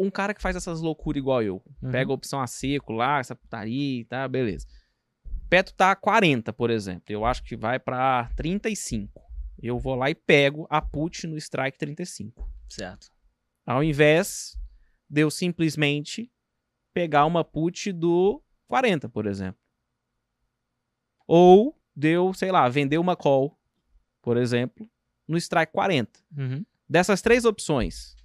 Um 0.01 0.09
cara 0.11 0.33
que 0.33 0.41
faz 0.41 0.55
essas 0.55 0.81
loucuras 0.81 1.19
igual 1.19 1.41
eu, 1.43 1.61
Uhum. 1.81 1.91
pega 1.91 2.11
a 2.11 2.13
opção 2.13 2.41
a 2.41 2.47
seco 2.47 2.93
lá, 2.93 3.19
essa 3.19 3.35
putaria, 3.35 4.05
tá, 4.05 4.27
beleza. 4.27 4.65
Petro 5.49 5.73
tá 5.73 5.91
a 5.91 5.95
40, 5.95 6.51
por 6.53 6.69
exemplo. 6.69 7.03
Eu 7.09 7.25
acho 7.25 7.43
que 7.43 7.55
vai 7.57 7.77
pra 7.79 8.29
35. 8.35 9.21
Eu 9.61 9.77
vou 9.77 9.95
lá 9.95 10.09
e 10.09 10.15
pego 10.15 10.65
a 10.69 10.81
put 10.81 11.27
no 11.27 11.37
strike 11.37 11.77
35. 11.77 12.49
certo. 12.69 13.11
Ao 13.65 13.83
invés 13.83 14.57
de 15.09 15.21
eu 15.21 15.29
simplesmente 15.29 16.31
pegar 16.93 17.25
uma 17.25 17.43
put 17.43 17.91
do 17.91 18.41
40, 18.67 19.07
por 19.09 19.25
exemplo. 19.27 19.59
Ou 21.27 21.77
de 21.95 22.09
eu, 22.09 22.33
sei 22.33 22.51
lá, 22.51 22.67
vender 22.69 22.97
uma 22.97 23.15
call, 23.15 23.57
por 24.21 24.37
exemplo, 24.37 24.89
no 25.27 25.37
strike 25.37 25.71
40. 25.73 26.19
Uhum. 26.37 26.65
Dessas 26.89 27.21
três 27.21 27.45
opções, 27.45 28.15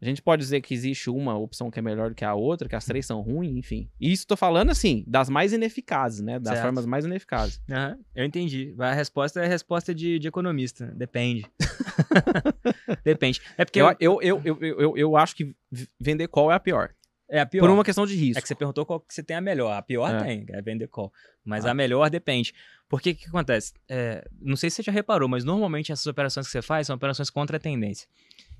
a 0.00 0.04
gente 0.04 0.22
pode 0.22 0.40
dizer 0.40 0.60
que 0.62 0.72
existe 0.72 1.10
uma 1.10 1.36
opção 1.36 1.70
que 1.70 1.78
é 1.78 1.82
melhor 1.82 2.08
do 2.10 2.14
que 2.14 2.24
a 2.24 2.34
outra, 2.34 2.68
que 2.68 2.74
as 2.74 2.84
três 2.86 3.04
são 3.04 3.20
ruins, 3.20 3.56
enfim. 3.56 3.88
E 4.00 4.10
isso 4.12 4.26
tô 4.26 4.36
falando 4.36 4.70
assim, 4.70 5.04
das 5.06 5.28
mais 5.28 5.52
ineficazes, 5.52 6.20
né? 6.20 6.38
Das 6.38 6.54
Certo. 6.54 6.62
formas 6.62 6.86
mais 6.86 7.04
ineficazes. 7.04 7.60
Aham, 7.70 7.98
eu 8.14 8.24
entendi. 8.24 8.74
A 8.78 8.92
resposta 8.94 9.40
é 9.40 9.44
a 9.44 9.48
resposta 9.48 9.94
de, 9.94 10.18
de 10.18 10.26
economista. 10.28 10.86
Depende. 10.96 11.44
Depende. 13.04 13.40
É 13.56 13.64
porque 13.64 13.80
Eu, 13.80 13.94
eu, 14.00 14.22
eu, 14.22 14.42
eu, 14.44 14.58
eu, 14.62 14.96
eu, 14.96 15.16
acho 15.16 15.34
que 15.36 15.54
vender 15.98 16.28
call 16.28 16.50
é 16.50 16.54
a 16.54 16.60
pior. 16.60 16.90
é 17.28 17.40
a 17.40 17.46
pior. 17.46 17.62
Por 17.62 17.70
uma 17.70 17.84
questão 17.84 18.06
de 18.06 18.14
risco. 18.16 18.38
É 18.38 18.42
que 18.42 18.48
você 18.48 18.54
perguntou 18.54 18.84
qual 18.86 19.00
que 19.00 19.12
você 19.14 19.22
tem 19.22 19.36
a 19.36 19.40
melhor. 19.40 19.72
A 19.72 19.82
pior 19.82 20.12
É. 20.14 20.24
tem, 20.24 20.46
é 20.48 20.60
vender 20.62 20.88
call. 20.88 21.12
Mas 21.44 21.64
Ah. 21.64 21.70
a 21.70 21.74
melhor 21.74 22.08
depende. 22.10 22.52
Porque 22.88 23.10
o 23.10 23.14
que, 23.14 23.22
que 23.22 23.28
acontece? 23.28 23.72
É, 23.88 24.26
não 24.40 24.56
sei 24.56 24.68
se 24.70 24.76
você 24.76 24.82
já 24.82 24.92
reparou, 24.92 25.28
mas 25.28 25.44
normalmente 25.44 25.92
essas 25.92 26.06
operações 26.06 26.46
que 26.46 26.52
você 26.52 26.62
faz 26.62 26.86
são 26.88 26.96
operações 26.96 27.30
contra 27.30 27.56
a 27.56 27.60
tendência. 27.60 28.08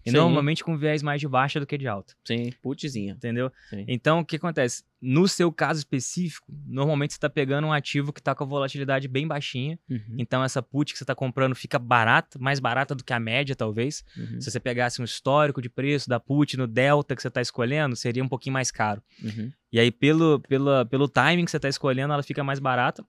E 0.04 0.10
Sim. 0.10 0.16
normalmente 0.16 0.64
com 0.64 0.78
viés 0.78 1.02
mais 1.02 1.20
de 1.20 1.28
baixa 1.28 1.60
do 1.60 1.66
que 1.66 1.76
de 1.76 1.86
alta. 1.86 2.14
Sim, 2.24 2.50
putzinha. 2.62 3.12
Entendeu? 3.12 3.52
Sim. 3.68 3.84
Então, 3.86 4.20
o 4.20 4.24
que 4.24 4.36
acontece? 4.36 4.82
No 5.00 5.28
seu 5.28 5.52
caso 5.52 5.78
específico, 5.78 6.46
normalmente 6.66 7.12
você 7.12 7.18
está 7.18 7.28
pegando 7.28 7.66
um 7.66 7.72
ativo 7.72 8.12
que 8.12 8.20
está 8.20 8.34
com 8.34 8.44
a 8.44 8.46
volatilidade 8.46 9.06
bem 9.08 9.26
baixinha. 9.28 9.78
Uhum, 9.90 10.16
Então, 10.18 10.42
essa 10.42 10.62
put 10.62 10.92
que 10.92 10.98
você 10.98 11.04
está 11.04 11.14
comprando 11.14 11.54
fica 11.54 11.78
barata, 11.78 12.38
mais 12.38 12.58
barata 12.60 12.94
do 12.94 13.04
que 13.04 13.12
a 13.12 13.20
média, 13.20 13.54
talvez. 13.54 14.02
uhum, 14.16 14.40
Se 14.40 14.50
você 14.50 14.58
pegasse 14.60 15.00
um 15.02 15.04
histórico 15.04 15.60
de 15.60 15.68
preço 15.68 16.08
da 16.08 16.18
put 16.18 16.56
no 16.56 16.66
delta 16.66 17.14
que 17.14 17.20
você 17.22 17.28
está 17.28 17.40
escolhendo, 17.42 17.94
seria 17.94 18.24
um 18.24 18.28
pouquinho 18.28 18.54
mais 18.54 18.70
caro. 18.70 19.02
uhum. 19.22 19.52
E 19.72 19.78
aí, 19.78 19.90
pelo, 19.90 20.40
pela, 20.40 20.84
pelo 20.86 21.08
timing 21.08 21.44
que 21.44 21.50
você 21.50 21.58
está 21.58 21.68
escolhendo, 21.68 22.12
ela 22.12 22.22
fica 22.22 22.42
mais 22.42 22.58
barata. 22.58 23.02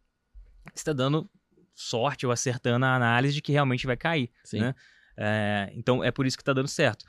Você 0.73 0.81
está 0.81 0.93
dando 0.93 1.27
sorte 1.73 2.25
ou 2.25 2.31
acertando 2.31 2.85
a 2.85 2.95
análise 2.95 3.33
de 3.33 3.41
que 3.41 3.51
realmente 3.51 3.87
vai 3.87 3.97
cair. 3.97 4.29
Sim. 4.43 4.59
né? 4.59 4.75
É, 5.23 5.71
então, 5.75 6.03
é 6.03 6.09
por 6.09 6.25
isso 6.25 6.35
que 6.35 6.41
está 6.41 6.51
dando 6.51 6.67
certo. 6.67 7.05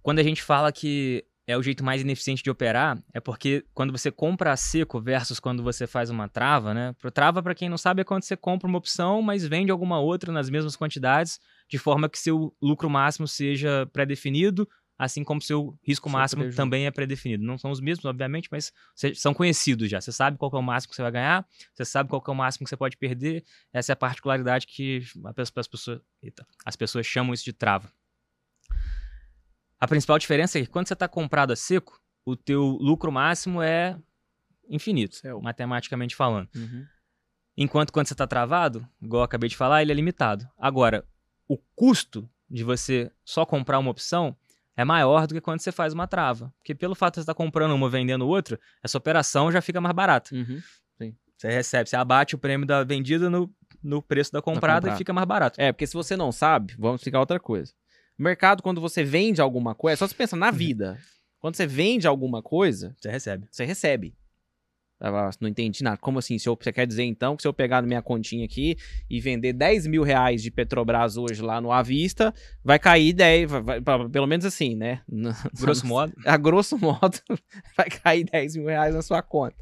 Quando 0.00 0.20
a 0.20 0.22
gente 0.22 0.42
fala 0.42 0.70
que 0.70 1.24
é 1.44 1.56
o 1.56 1.62
jeito 1.62 1.82
mais 1.82 2.00
ineficiente 2.00 2.42
de 2.42 2.50
operar, 2.50 3.02
é 3.12 3.18
porque 3.18 3.64
quando 3.74 3.90
você 3.90 4.10
compra 4.12 4.52
a 4.52 4.56
seco 4.56 5.00
versus 5.00 5.40
quando 5.40 5.62
você 5.62 5.86
faz 5.86 6.08
uma 6.08 6.28
trava, 6.28 6.72
né? 6.72 6.94
Trava, 7.12 7.42
para 7.42 7.54
quem 7.54 7.68
não 7.68 7.76
sabe, 7.76 8.02
é 8.02 8.04
quando 8.04 8.22
você 8.22 8.36
compra 8.36 8.68
uma 8.68 8.78
opção, 8.78 9.20
mas 9.20 9.44
vende 9.44 9.72
alguma 9.72 9.98
outra 9.98 10.30
nas 10.30 10.48
mesmas 10.48 10.76
quantidades, 10.76 11.40
de 11.68 11.78
forma 11.78 12.08
que 12.08 12.18
seu 12.18 12.54
lucro 12.62 12.88
máximo 12.88 13.26
seja 13.26 13.88
pré-definido, 13.92 14.68
assim 15.00 15.24
como 15.24 15.40
seu 15.40 15.78
risco 15.82 16.10
Seu 16.10 16.18
máximo 16.18 16.40
prejuízo. 16.42 16.56
também 16.58 16.84
é 16.84 16.90
pré-definido. 16.90 17.42
Não 17.42 17.56
são 17.56 17.70
os 17.70 17.80
mesmos, 17.80 18.04
obviamente, 18.04 18.50
mas 18.52 18.70
são 19.14 19.32
conhecidos 19.32 19.88
já. 19.88 19.98
Você 19.98 20.12
sabe 20.12 20.36
qual 20.36 20.50
é 20.52 20.58
o 20.58 20.62
máximo 20.62 20.90
que 20.90 20.96
você 20.96 21.00
vai 21.00 21.10
ganhar, 21.10 21.46
você 21.72 21.86
sabe 21.86 22.10
qual 22.10 22.22
é 22.26 22.30
o 22.30 22.34
máximo 22.34 22.64
que 22.66 22.68
você 22.68 22.76
pode 22.76 22.98
perder. 22.98 23.42
Essa 23.72 23.92
é 23.92 23.94
a 23.94 23.96
particularidade 23.96 24.66
que 24.66 25.02
as 25.34 25.66
pessoas, 25.66 26.00
eita, 26.22 26.46
as 26.66 26.76
pessoas 26.76 27.06
chamam 27.06 27.32
isso 27.32 27.44
de 27.44 27.52
trava. 27.54 27.90
A 29.78 29.88
principal 29.88 30.18
diferença 30.18 30.58
é 30.58 30.62
que 30.62 30.68
quando 30.68 30.86
você 30.86 30.92
está 30.92 31.08
comprado 31.08 31.52
a 31.54 31.56
seco, 31.56 31.98
o 32.22 32.36
teu 32.36 32.62
lucro 32.78 33.10
máximo 33.10 33.62
é 33.62 33.98
infinito, 34.68 35.16
Céu. 35.16 35.40
matematicamente 35.40 36.14
falando. 36.14 36.50
Uhum. 36.54 36.86
Enquanto 37.56 37.90
quando 37.90 38.06
você 38.06 38.12
está 38.14 38.26
travado, 38.26 38.86
igual 39.00 39.20
eu 39.20 39.24
acabei 39.24 39.48
de 39.48 39.56
falar, 39.56 39.80
ele 39.80 39.92
é 39.92 39.94
limitado. 39.94 40.46
Agora, 40.58 41.06
o 41.48 41.56
custo 41.74 42.28
de 42.50 42.62
você 42.62 43.10
só 43.24 43.46
comprar 43.46 43.78
uma 43.78 43.90
opção 43.90 44.36
é 44.76 44.84
maior 44.84 45.26
do 45.26 45.34
que 45.34 45.40
quando 45.40 45.60
você 45.60 45.70
faz 45.72 45.92
uma 45.92 46.06
trava. 46.06 46.52
Porque 46.58 46.74
pelo 46.74 46.94
fato 46.94 47.14
de 47.14 47.16
você 47.16 47.22
estar 47.22 47.34
comprando 47.34 47.72
uma 47.72 47.88
vendendo 47.90 48.26
outra, 48.26 48.58
essa 48.82 48.96
operação 48.98 49.50
já 49.52 49.60
fica 49.60 49.80
mais 49.80 49.94
barata. 49.94 50.34
Uhum. 50.34 50.60
Você 51.36 51.48
recebe, 51.50 51.88
você 51.88 51.96
abate 51.96 52.34
o 52.34 52.38
prêmio 52.38 52.66
da 52.66 52.84
vendida 52.84 53.30
no, 53.30 53.50
no 53.82 54.02
preço 54.02 54.30
da 54.30 54.42
comprada 54.42 54.76
comprada. 54.80 54.94
e 54.94 54.98
fica 54.98 55.10
mais 55.10 55.26
barato. 55.26 55.58
É, 55.58 55.72
porque 55.72 55.86
se 55.86 55.94
você 55.94 56.14
não 56.14 56.30
sabe, 56.30 56.74
vamos 56.78 57.00
explicar 57.00 57.18
outra 57.18 57.40
coisa. 57.40 57.72
O 58.18 58.22
mercado, 58.22 58.62
quando 58.62 58.78
você 58.78 59.02
vende 59.02 59.40
alguma 59.40 59.74
coisa, 59.74 59.94
é 59.94 59.96
só 59.96 60.06
você 60.06 60.14
pensa 60.14 60.36
Uhum. 60.36 60.40
na 60.40 60.50
vida. 60.50 60.98
Quando 61.38 61.56
você 61.56 61.66
vende 61.66 62.06
alguma 62.06 62.42
coisa, 62.42 62.94
Você 63.00 63.10
recebe. 63.10 63.48
você 63.50 63.64
recebe. 63.64 64.14
Não 65.40 65.48
entendi 65.48 65.82
nada. 65.82 65.96
Como 65.96 66.18
assim? 66.18 66.38
Se 66.38 66.48
eu- 66.48 66.58
você 66.60 66.72
quer 66.72 66.86
dizer 66.86 67.04
então 67.04 67.34
que 67.36 67.42
se 67.42 67.48
eu 67.48 67.52
pegar 67.54 67.80
na 67.80 67.88
minha 67.88 68.02
continha 68.02 68.44
aqui 68.44 68.76
e 69.08 69.18
vender 69.20 69.52
10 69.54 69.86
mil 69.86 70.02
reais 70.02 70.42
de 70.42 70.50
Petrobras 70.50 71.16
hoje 71.16 71.40
lá 71.40 71.60
no 71.60 71.72
Avista, 71.72 72.34
vai 72.62 72.78
cair 72.78 73.12
10, 73.14 73.50
vai- 73.50 73.80
vai- 73.80 74.08
pelo 74.10 74.26
menos 74.26 74.44
assim, 74.44 74.76
né? 74.76 75.00
Grosso 75.58 75.86
modo. 75.86 76.12
A 76.26 76.36
grosso 76.36 76.76
modo, 76.78 77.18
vai 77.76 77.88
cair 77.88 78.24
10 78.24 78.56
mil 78.56 78.66
reais 78.66 78.94
na 78.94 79.00
sua 79.02 79.22
conta. 79.22 79.56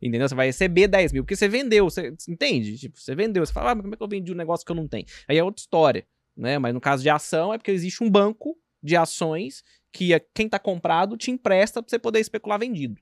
Entendeu? 0.00 0.28
Você 0.28 0.34
vai 0.34 0.46
receber 0.46 0.86
10 0.86 1.12
mil, 1.12 1.22
porque 1.24 1.34
você 1.36 1.48
vendeu, 1.48 1.88
você 1.88 2.12
entende? 2.28 2.76
Tipo, 2.78 2.98
você 3.00 3.14
vendeu, 3.14 3.44
você 3.44 3.52
fala, 3.52 3.70
ah, 3.70 3.74
mas 3.74 3.82
como 3.82 3.94
é 3.94 3.96
que 3.96 4.02
eu 4.02 4.08
vendi 4.08 4.32
um 4.32 4.36
negócio 4.36 4.64
que 4.66 4.70
eu 4.70 4.76
não 4.76 4.86
tenho? 4.86 5.06
Aí 5.26 5.38
é 5.38 5.42
outra 5.42 5.60
história, 5.60 6.06
né? 6.36 6.58
Mas 6.58 6.74
no 6.74 6.80
caso 6.80 7.02
de 7.02 7.08
ação 7.08 7.54
é 7.54 7.58
porque 7.58 7.70
existe 7.70 8.04
um 8.04 8.10
banco 8.10 8.56
de 8.82 8.96
ações 8.96 9.64
que 9.90 10.12
a- 10.12 10.20
quem 10.34 10.46
tá 10.48 10.58
comprado 10.58 11.16
te 11.16 11.30
empresta 11.30 11.82
pra 11.82 11.88
você 11.88 11.98
poder 11.98 12.20
especular 12.20 12.58
vendido. 12.58 13.00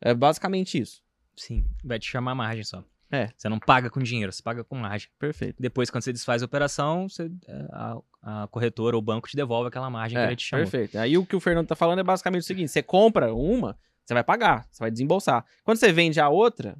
É 0.00 0.12
basicamente 0.12 0.78
isso. 0.78 1.00
Sim, 1.36 1.64
vai 1.84 1.98
te 1.98 2.08
chamar 2.08 2.34
margem 2.34 2.64
só. 2.64 2.84
É. 3.10 3.28
Você 3.36 3.46
não 3.48 3.58
paga 3.58 3.90
com 3.90 4.00
dinheiro, 4.00 4.32
você 4.32 4.42
paga 4.42 4.64
com 4.64 4.74
margem. 4.74 5.08
Perfeito. 5.18 5.56
Depois, 5.60 5.90
quando 5.90 6.02
você 6.02 6.12
desfaz 6.12 6.42
a 6.42 6.46
operação, 6.46 7.08
você- 7.08 7.30
é, 7.46 7.66
a, 7.70 7.98
a 8.22 8.46
corretora 8.48 8.96
ou 8.96 9.02
o 9.02 9.04
banco 9.04 9.28
te 9.28 9.36
devolve 9.36 9.68
aquela 9.68 9.90
margem 9.90 10.16
que 10.16 10.22
É, 10.24 10.26
ele 10.28 10.36
te 10.36 10.44
chamou. 10.44 10.64
perfeito. 10.64 10.96
Aí 10.98 11.18
o 11.18 11.26
que 11.26 11.36
o 11.36 11.40
Fernando 11.40 11.66
tá 11.66 11.74
falando 11.76 11.98
é 11.98 12.02
basicamente 12.02 12.42
o 12.42 12.46
seguinte: 12.46 12.70
você 12.70 12.82
compra 12.82 13.34
uma, 13.34 13.78
você 14.04 14.14
vai 14.14 14.24
pagar, 14.24 14.66
você 14.70 14.78
vai 14.82 14.90
desembolsar. 14.90 15.44
Quando 15.62 15.76
você 15.76 15.92
vende 15.92 16.18
a 16.20 16.28
outra, 16.30 16.74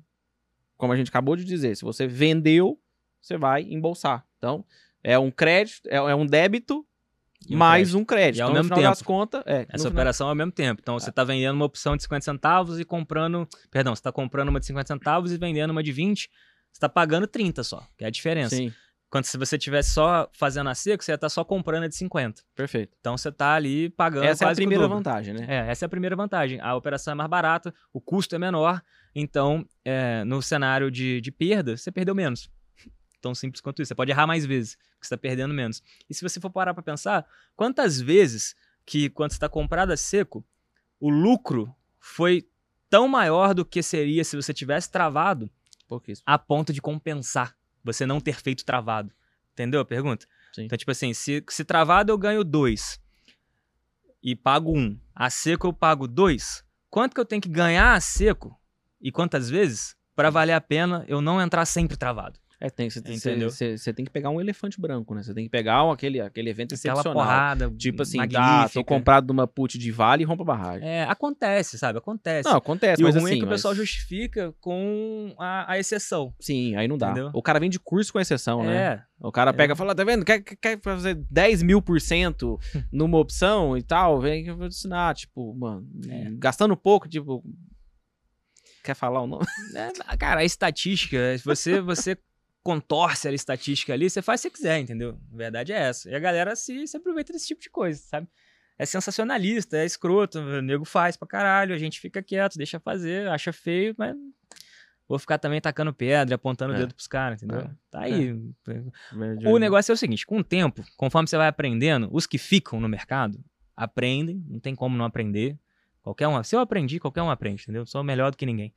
como 0.78 0.92
a 0.92 0.96
gente 0.96 1.08
acabou 1.08 1.36
de 1.36 1.44
dizer, 1.44 1.76
se 1.76 1.82
você 1.84 2.06
vendeu, 2.06 2.80
você 3.20 3.36
vai 3.36 3.62
embolsar. 3.62 4.26
Então, 4.38 4.64
é 5.04 5.18
um 5.18 5.30
crédito, 5.30 5.86
é, 5.90 5.96
é 5.96 6.14
um 6.14 6.24
débito 6.26 6.86
um 7.50 7.56
mais 7.56 7.94
um 7.94 8.04
crédito. 8.04 8.38
E 8.38 8.42
ao 8.42 8.50
então, 8.50 8.62
no 8.62 8.68
mesmo 8.68 8.76
final 8.76 8.90
das 8.90 8.98
tempo. 8.98 9.06
contas, 9.06 9.42
é. 9.46 9.58
no 9.60 9.66
Essa 9.68 9.78
final- 9.78 9.92
operação 9.92 10.26
é 10.26 10.30
ao 10.30 10.36
mesmo 10.36 10.52
tempo. 10.52 10.80
Então, 10.82 10.98
você 10.98 11.10
está 11.10 11.24
vendendo 11.24 11.54
uma 11.56 11.64
opção 11.64 11.96
de 11.96 12.02
50 12.02 12.24
centavos 12.24 12.78
e 12.80 12.84
comprando. 12.84 13.48
Perdão, 13.70 13.94
você 13.94 14.00
está 14.00 14.12
comprando 14.12 14.48
uma 14.48 14.60
de 14.60 14.66
50 14.66 14.86
centavos 14.86 15.32
e 15.32 15.38
vendendo 15.38 15.70
uma 15.70 15.82
de 15.82 15.92
20. 15.92 16.22
Você 16.22 16.28
está 16.74 16.88
pagando 16.88 17.26
30 17.26 17.62
só, 17.64 17.86
que 17.98 18.04
é 18.04 18.06
a 18.06 18.10
diferença. 18.10 18.56
Sim, 18.56 18.72
Quando 19.10 19.24
se 19.26 19.36
você 19.36 19.58
tivesse 19.58 19.90
só 19.90 20.26
fazendo 20.32 20.70
a 20.70 20.74
seco, 20.74 21.04
você 21.04 21.12
ia 21.12 21.16
estar 21.16 21.28
só 21.28 21.44
comprando 21.44 21.84
a 21.84 21.88
de 21.88 21.94
50. 21.96 22.42
perfeito. 22.54 22.96
Então, 22.98 23.16
você 23.18 23.28
está 23.28 23.54
ali 23.54 23.90
pagando 23.90 24.24
Essa 24.24 24.46
é 24.46 24.52
a 24.52 24.54
primeira 24.54 24.88
vantagem, 24.88 25.34
né? 25.34 25.44
É, 25.48 25.70
essa 25.70 25.84
é 25.84 25.86
a 25.86 25.88
primeira 25.90 26.16
vantagem. 26.16 26.58
A 26.62 26.74
operação 26.74 27.12
é 27.12 27.14
mais 27.14 27.28
barata, 27.28 27.74
o 27.92 28.00
custo 28.00 28.34
é 28.34 28.38
menor, 28.38 28.80
então, 29.14 29.66
é, 29.84 30.24
no 30.24 30.40
cenário 30.40 30.90
de, 30.90 31.20
de 31.20 31.30
perda, 31.30 31.76
você 31.76 31.92
perdeu 31.92 32.14
menos. 32.14 32.48
Tão 33.22 33.34
simples 33.34 33.60
quanto 33.60 33.80
isso. 33.80 33.88
Você 33.88 33.94
pode 33.94 34.10
errar 34.10 34.26
mais 34.26 34.44
vezes, 34.44 34.74
porque 34.74 35.06
você 35.06 35.14
está 35.14 35.16
perdendo 35.16 35.54
menos. 35.54 35.82
E 36.10 36.14
se 36.14 36.22
você 36.22 36.40
for 36.40 36.50
parar 36.50 36.74
para 36.74 36.82
pensar, 36.82 37.24
quantas 37.56 38.00
vezes 38.00 38.54
que, 38.84 39.08
quando 39.08 39.30
você 39.30 39.36
está 39.36 39.48
comprado 39.48 39.92
a 39.92 39.96
seco, 39.96 40.44
o 41.00 41.08
lucro 41.08 41.74
foi 42.00 42.46
tão 42.90 43.08
maior 43.08 43.54
do 43.54 43.64
que 43.64 43.82
seria 43.82 44.24
se 44.24 44.36
você 44.36 44.52
tivesse 44.52 44.90
travado 44.90 45.48
a 46.26 46.38
ponto 46.38 46.72
de 46.72 46.80
compensar 46.80 47.56
você 47.84 48.06
não 48.06 48.20
ter 48.20 48.40
feito 48.40 48.64
travado. 48.64 49.12
Entendeu 49.52 49.80
a 49.80 49.84
pergunta? 49.84 50.26
Sim. 50.52 50.64
Então, 50.64 50.78
tipo 50.78 50.90
assim, 50.90 51.12
se, 51.12 51.44
se 51.48 51.64
travado 51.64 52.12
eu 52.12 52.18
ganho 52.18 52.42
2 52.42 53.00
e 54.22 54.34
pago 54.36 54.72
1, 54.72 54.78
um, 54.78 55.00
a 55.14 55.28
seco 55.28 55.66
eu 55.66 55.72
pago 55.72 56.06
2, 56.06 56.64
quanto 56.88 57.14
que 57.14 57.20
eu 57.20 57.24
tenho 57.24 57.42
que 57.42 57.48
ganhar 57.48 57.94
a 57.94 58.00
seco 58.00 58.58
e 59.00 59.10
quantas 59.10 59.50
vezes 59.50 59.96
para 60.14 60.30
valer 60.30 60.52
a 60.52 60.60
pena 60.60 61.04
eu 61.08 61.20
não 61.20 61.40
entrar 61.40 61.66
sempre 61.66 61.96
travado? 61.96 62.38
É, 62.64 62.70
tem, 62.70 62.88
você, 62.88 63.02
tem- 63.02 63.16
Entendeu? 63.16 63.50
você, 63.50 63.76
você 63.76 63.92
tem 63.92 64.04
que 64.04 64.10
pegar 64.12 64.30
um 64.30 64.40
elefante 64.40 64.80
branco, 64.80 65.12
né? 65.16 65.22
Você 65.24 65.34
tem 65.34 65.42
que 65.42 65.50
pegar 65.50 65.84
um- 65.84 65.90
aquele, 65.90 66.20
aquele 66.20 66.48
evento 66.48 66.74
Aquela 66.76 66.92
excepcional. 66.94 67.12
porrada 67.24 67.68
Tipo 67.76 68.02
assim, 68.02 68.18
tá, 68.28 68.68
tô 68.68 68.84
comprado 68.84 69.26
numa 69.26 69.48
put 69.48 69.76
de 69.76 69.90
vale 69.90 70.22
e 70.22 70.24
rompa 70.24 70.44
barragem. 70.44 70.86
É, 70.88 71.02
acontece, 71.02 71.76
sabe? 71.76 71.98
Acontece. 71.98 72.48
Não, 72.48 72.56
acontece, 72.56 73.02
e 73.02 73.04
o 73.04 73.08
mas 73.08 73.16
ruim 73.16 73.24
assim... 73.24 73.34
é 73.34 73.38
que 73.40 73.44
o 73.44 73.48
pessoal 73.48 73.74
justifica 73.74 74.54
com 74.60 75.34
a, 75.40 75.72
a 75.72 75.78
exceção. 75.80 76.32
Sim, 76.38 76.76
aí 76.76 76.86
não 76.86 76.96
dá. 76.96 77.10
Entendeu? 77.10 77.30
O 77.34 77.42
cara 77.42 77.58
vem 77.58 77.68
de 77.68 77.80
curso 77.80 78.12
com 78.12 78.20
exceção, 78.20 78.62
né? 78.62 78.76
É, 78.76 79.02
O 79.18 79.32
cara 79.32 79.50
É. 79.50 79.52
pega 79.52 79.74
e 79.74 79.76
fala, 79.76 79.92
tá 79.92 80.04
vendo? 80.04 80.24
Quer, 80.24 80.40
quer 80.40 80.80
fazer 80.80 81.16
10 81.28 81.64
mil 81.64 81.82
por 81.82 82.00
cento 82.00 82.60
numa 82.92 83.18
opção 83.18 83.76
e 83.76 83.82
tal? 83.82 84.20
Vem 84.20 84.44
que 84.44 84.50
eu 84.50 84.56
vou 84.56 84.68
ensinar. 84.68 85.16
Tipo, 85.16 85.52
mano, 85.52 85.84
É. 86.08 86.30
gastando 86.38 86.76
pouco, 86.76 87.08
tipo... 87.08 87.42
Quer 88.84 88.94
falar 88.94 89.20
o 89.20 89.26
nome? 89.26 89.44
É, 89.74 90.16
cara, 90.16 90.40
a 90.40 90.44
estatística, 90.44 91.16
se 91.38 91.44
você, 91.44 91.80
você 91.80 92.16
contorce 92.62 93.26
a 93.28 93.32
estatística 93.32 93.92
ali, 93.92 94.08
você 94.08 94.22
faz 94.22 94.40
o 94.40 94.44
que 94.44 94.48
você 94.50 94.62
quiser, 94.62 94.78
entendeu? 94.80 95.18
A 95.32 95.36
verdade 95.36 95.72
é 95.72 95.76
essa. 95.78 96.08
E 96.10 96.14
a 96.14 96.18
galera 96.18 96.54
se, 96.54 96.86
se 96.86 96.96
aproveita 96.96 97.32
desse 97.32 97.46
tipo 97.48 97.60
de 97.60 97.68
coisa, 97.70 98.00
sabe? 98.00 98.28
É 98.78 98.86
sensacionalista, 98.86 99.76
é 99.76 99.84
escroto, 99.84 100.38
o 100.38 100.62
nego 100.62 100.84
faz 100.84 101.16
pra 101.16 101.26
caralho, 101.28 101.74
a 101.74 101.78
gente 101.78 102.00
fica 102.00 102.22
quieto, 102.22 102.56
deixa 102.56 102.78
fazer, 102.80 103.28
acha 103.28 103.52
feio, 103.52 103.94
mas 103.98 104.16
vou 105.08 105.18
ficar 105.18 105.38
também 105.38 105.60
tacando 105.60 105.92
pedra, 105.92 106.36
apontando 106.36 106.72
o 106.72 106.76
É. 106.76 106.78
dedo 106.80 106.94
pros 106.94 107.06
caras, 107.06 107.42
entendeu? 107.42 107.62
É. 107.66 107.70
Tá 107.90 108.00
aí. 108.02 108.32
O 108.32 109.50
O 109.54 109.58
negócio 109.58 109.92
é 109.92 109.94
o 109.94 109.96
seguinte, 109.96 110.24
com 110.26 110.38
o 110.38 110.44
tempo, 110.44 110.82
conforme 110.96 111.28
você 111.28 111.36
vai 111.36 111.48
aprendendo, 111.48 112.08
os 112.12 112.26
que 112.26 112.38
ficam 112.38 112.80
no 112.80 112.88
mercado 112.88 113.44
aprendem, 113.76 114.42
não 114.48 114.58
tem 114.60 114.74
como 114.74 114.96
não 114.96 115.04
aprender. 115.04 115.58
Qualquer 116.00 116.26
um, 116.28 116.42
se 116.42 116.54
eu 116.56 116.60
aprendi, 116.60 116.98
qualquer 116.98 117.22
um 117.22 117.30
aprende, 117.30 117.62
entendeu? 117.62 117.84
Sou 117.86 118.02
melhor 118.02 118.30
do 118.30 118.36
que 118.36 118.46
ninguém. 118.46 118.72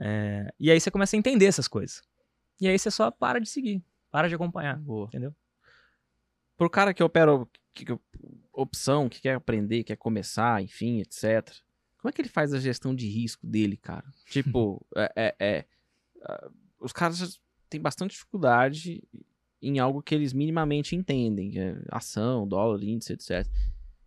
É, 0.00 0.48
e 0.58 0.70
aí 0.70 0.80
você 0.80 0.90
começa 0.90 1.14
a 1.16 1.18
entender 1.18 1.46
essas 1.46 1.68
coisas. 1.68 2.02
E 2.60 2.66
aí 2.68 2.78
você 2.78 2.90
só 2.90 3.10
para 3.10 3.40
de 3.40 3.48
seguir, 3.48 3.82
para 4.10 4.28
de 4.28 4.34
acompanhar, 4.34 4.78
Boa. 4.78 5.06
entendeu? 5.06 5.34
Pro 6.56 6.68
cara 6.68 6.92
que 6.92 7.02
opera 7.02 7.30
que, 7.72 7.84
que- 7.84 7.98
opção, 8.52 9.08
que 9.08 9.20
quer 9.20 9.34
aprender, 9.34 9.84
quer 9.84 9.96
começar, 9.96 10.60
enfim, 10.62 11.00
etc. 11.00 11.54
Como 11.98 12.10
é 12.10 12.12
que 12.12 12.20
ele 12.20 12.28
faz 12.28 12.52
a 12.52 12.58
gestão 12.58 12.94
de 12.94 13.08
risco 13.08 13.46
dele, 13.46 13.76
cara? 13.76 14.04
Tipo, 14.28 14.84
é, 14.96 15.12
é- 15.16 15.36
é, 15.38 15.64
os 16.80 16.92
caras 16.92 17.40
têm 17.70 17.80
bastante 17.80 18.10
dificuldade 18.12 19.02
em 19.62 19.78
algo 19.78 20.02
que 20.02 20.14
eles 20.14 20.32
minimamente 20.32 20.94
entendem, 20.96 21.58
é 21.58 21.76
ação, 21.90 22.46
dólar, 22.46 22.82
índice, 22.82 23.12
etc. 23.12 23.46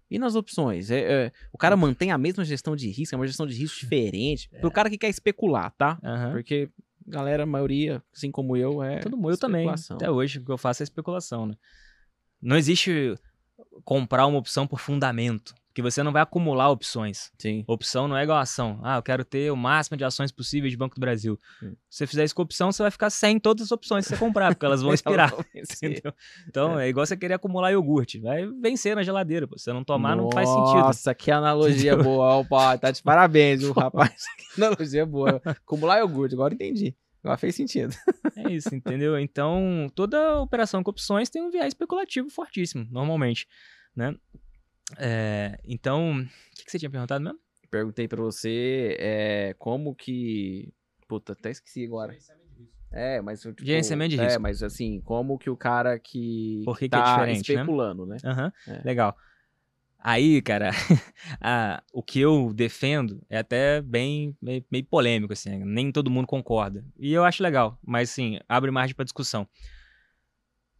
E 0.09 0.19
nas 0.19 0.35
opções? 0.35 0.91
É, 0.91 0.99
é, 1.27 1.31
o 1.53 1.57
cara 1.57 1.77
mantém 1.77 2.11
a 2.11 2.17
mesma 2.17 2.43
gestão 2.43 2.75
de 2.75 2.89
risco, 2.89 3.15
é 3.15 3.17
uma 3.17 3.27
gestão 3.27 3.47
de 3.47 3.55
risco 3.55 3.79
diferente. 3.79 4.49
Pro 4.59 4.71
cara 4.71 4.89
que 4.89 4.97
quer 4.97 5.09
especular, 5.09 5.71
tá? 5.77 5.97
Aham. 6.03 6.31
Porque 6.33 6.69
galera, 7.05 7.43
a 7.43 7.45
maioria, 7.45 8.03
assim 8.13 8.31
como 8.31 8.55
eu, 8.55 8.83
é. 8.83 8.99
Todo 8.99 9.17
mundo, 9.17 9.31
eu 9.31 9.37
também. 9.37 9.69
Até 9.69 10.09
hoje, 10.09 10.39
o 10.39 10.45
que 10.45 10.51
eu 10.51 10.57
faço 10.57 10.81
é 10.81 10.85
especulação, 10.85 11.45
né? 11.45 11.55
Não 12.41 12.57
existe 12.57 13.15
comprar 13.83 14.25
uma 14.25 14.37
opção 14.37 14.65
por 14.65 14.79
fundamento, 14.79 15.53
porque 15.72 15.82
você 15.82 16.03
não 16.03 16.11
vai 16.11 16.22
acumular 16.22 16.69
opções. 16.69 17.32
Sim. 17.39 17.63
Opção 17.65 18.05
não 18.05 18.17
é 18.17 18.24
igual 18.24 18.38
a 18.38 18.41
ação. 18.41 18.82
Ah, 18.84 18.97
eu 18.97 19.01
quero 19.01 19.24
ter 19.24 19.49
o 19.51 19.55
máximo 19.55 19.95
de 19.95 20.03
ações 20.03 20.30
possíveis 20.30 20.69
de 20.69 20.78
Banco 20.78 20.95
do 20.95 20.99
Brasil. 20.99 21.39
Hum. 21.63 21.74
Se 21.89 21.99
você 21.99 22.07
fizer 22.07 22.26
isso 22.26 22.36
com 22.36 22.41
opção, 22.41 22.74
você 22.74 22.84
vai 22.84 22.91
ficar 22.91 23.09
sem 23.09 23.39
todas 23.39 23.67
as 23.67 23.72
opções 23.72 24.05
que 24.05 24.13
você 24.13 24.19
comprar, 24.19 24.53
porque 24.53 24.65
elas 24.65 24.82
vão 24.82 24.93
expirar. 24.93 25.34
Então, 26.47 26.78
é. 26.78 26.89
igual 26.89 27.05
você 27.05 27.15
querer 27.15 27.36
acumular 27.36 27.72
iogurte. 27.72 28.19
Vai 28.19 28.45
vencer 28.61 28.95
na 28.95 29.03
geladeira. 29.03 29.47
pô. 29.47 29.57
Se 29.57 29.65
você 29.65 29.74
não 29.74 29.84
tomar, 29.84 30.15
não 30.15 30.30
faz 30.30 30.49
sentido. 30.49 30.80
Nossa, 30.80 31.15
que 31.15 31.32
analogia 31.32 31.95
boa. 31.95 32.36
Ó, 32.36 32.43
pai, 32.43 32.78
tá 32.78 32.91
de 32.91 33.01
parabéns, 33.01 33.61
viu, 33.61 33.72
rapaz? 33.74 34.24
Que 34.38 34.61
analogia 34.61 35.05
boa. 35.05 35.41
Acumular 35.45 35.99
iogurte, 35.99 36.36
agora 36.36 36.53
entendi. 36.53 36.95
Agora 37.24 37.38
fez 37.38 37.55
sentido. 37.55 37.95
É 38.36 38.51
isso, 38.51 38.74
entendeu? 38.76 39.17
Então, 39.17 39.89
toda 39.95 40.41
operação 40.41 40.84
com 40.84 40.91
opções 40.91 41.30
tem 41.30 41.41
um 41.41 41.49
viés 41.49 41.67
especulativo 41.67 42.30
fortíssimo, 42.30 42.86
normalmente, 42.91 43.47
né? 43.95 44.15
É, 44.97 45.59
então, 45.63 46.21
o 46.21 46.25
que, 46.55 46.65
que 46.65 46.71
você 46.71 46.79
tinha 46.79 46.89
perguntado 46.89 47.23
mesmo? 47.23 47.39
Perguntei 47.69 48.07
pra 48.07 48.21
você 48.21 48.97
é, 48.99 49.55
como 49.57 49.95
que. 49.95 50.73
Puta, 51.07 51.33
até 51.33 51.51
esqueci 51.51 51.85
agora. 51.85 52.15
É, 52.91 53.21
mas. 53.21 53.41
Tipo, 53.41 53.63
Gerenciamento 53.63 54.15
de 54.15 54.21
É, 54.21 54.25
risco. 54.25 54.41
mas 54.41 54.61
assim, 54.63 54.99
como 55.01 55.37
que 55.37 55.49
o 55.49 55.55
cara 55.57 55.97
que. 55.97 56.63
Por 56.65 56.77
que 56.77 56.89
que 56.89 56.95
é 56.95 57.01
tá 57.01 57.13
diferente, 57.13 57.53
né? 57.53 57.61
especulando, 57.61 58.05
né? 58.05 58.17
Aham, 58.25 58.51
É. 58.67 58.81
legal. 58.83 59.15
Aí, 60.03 60.41
cara, 60.41 60.71
a- 61.39 61.83
o 61.93 62.01
que 62.01 62.19
eu 62.19 62.51
defendo 62.53 63.21
é 63.29 63.37
até 63.37 63.81
bem 63.81 64.35
meio, 64.41 64.65
meio 64.71 64.83
polêmico, 64.85 65.31
assim, 65.31 65.63
nem 65.63 65.91
todo 65.91 66.09
mundo 66.09 66.25
concorda. 66.27 66.83
E 66.97 67.13
eu 67.13 67.23
acho 67.23 67.43
legal, 67.43 67.79
mas 67.85 68.09
assim, 68.09 68.39
abre 68.49 68.71
margem 68.71 68.95
para 68.95 69.05
discussão. 69.05 69.47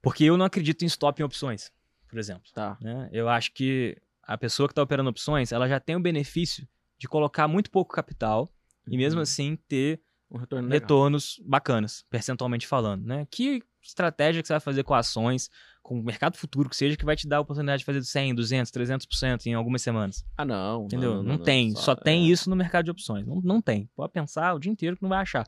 Porque 0.01 0.24
eu 0.24 0.38
não 0.38 0.45
acredito 0.45 0.82
em 0.84 0.88
stop 0.88 1.22
em 1.22 1.26
opções, 1.26 1.72
por 2.12 2.20
exemplo. 2.20 2.43
Tá. 2.53 2.78
né? 2.80 3.09
Eu 3.12 3.28
acho 3.28 3.51
que 3.53 3.97
a 4.22 4.38
pessoa 4.38 4.68
que 4.68 4.74
está 4.74 4.84
operando 4.84 5.09
opções, 5.09 5.51
ela 5.51 5.68
já 5.68 5.80
tem 5.80 5.95
o 5.95 5.99
benefício 5.99 6.68
de 6.99 7.07
colocar 7.07 7.47
muito 7.47 7.72
pouco 7.72 7.93
capital 7.93 8.47
e 8.88 8.95
mesmo 8.97 9.18
Uhum. 9.20 9.24
assim 9.24 9.55
ter 9.68 9.99
Um 10.30 10.38
retorno 10.38 10.68
legal. 10.68 10.82
retornos 10.82 11.41
bacanas, 11.45 12.05
percentualmente 12.09 12.68
falando, 12.68 13.03
né? 13.05 13.26
Que 13.32 13.64
estratégia 13.82 14.41
que 14.41 14.47
você 14.47 14.53
vai 14.53 14.59
fazer 14.59 14.84
com 14.84 14.93
ações, 14.93 15.49
com 15.82 15.99
o 15.99 16.03
mercado 16.03 16.38
futuro 16.38 16.70
que 16.70 16.76
seja, 16.76 16.95
que 16.95 17.03
vai 17.03 17.16
te 17.16 17.28
dar 17.28 17.38
a 17.38 17.41
oportunidade 17.41 17.80
de 17.80 17.86
fazer 17.86 18.03
100, 18.03 18.36
200, 18.36 18.72
300% 18.72 19.47
em 19.47 19.55
algumas 19.55 19.82
semanas, 19.82 20.24
Ah, 20.38 20.45
não. 20.45 20.86
entendeu? 20.86 21.24
Não, 21.24 21.39
tem, 21.39 21.76
só, 21.76 21.95
tem 21.95 22.26
é. 22.28 22.32
isso 22.32 22.47
no 22.49 22.55
mercado 22.55 22.86
de 22.86 22.91
opções, 22.91 23.26
não, 23.26 23.41
não 23.41 23.59
tem. 23.62 23.89
Pode 23.95 24.14
pensar 24.14 24.53
o 24.53 24.59
dia 24.59 24.72
inteiro 24.72 24.95
que 24.95 25.01
não 25.01 25.09
vai 25.09 25.20
achar. 25.22 25.47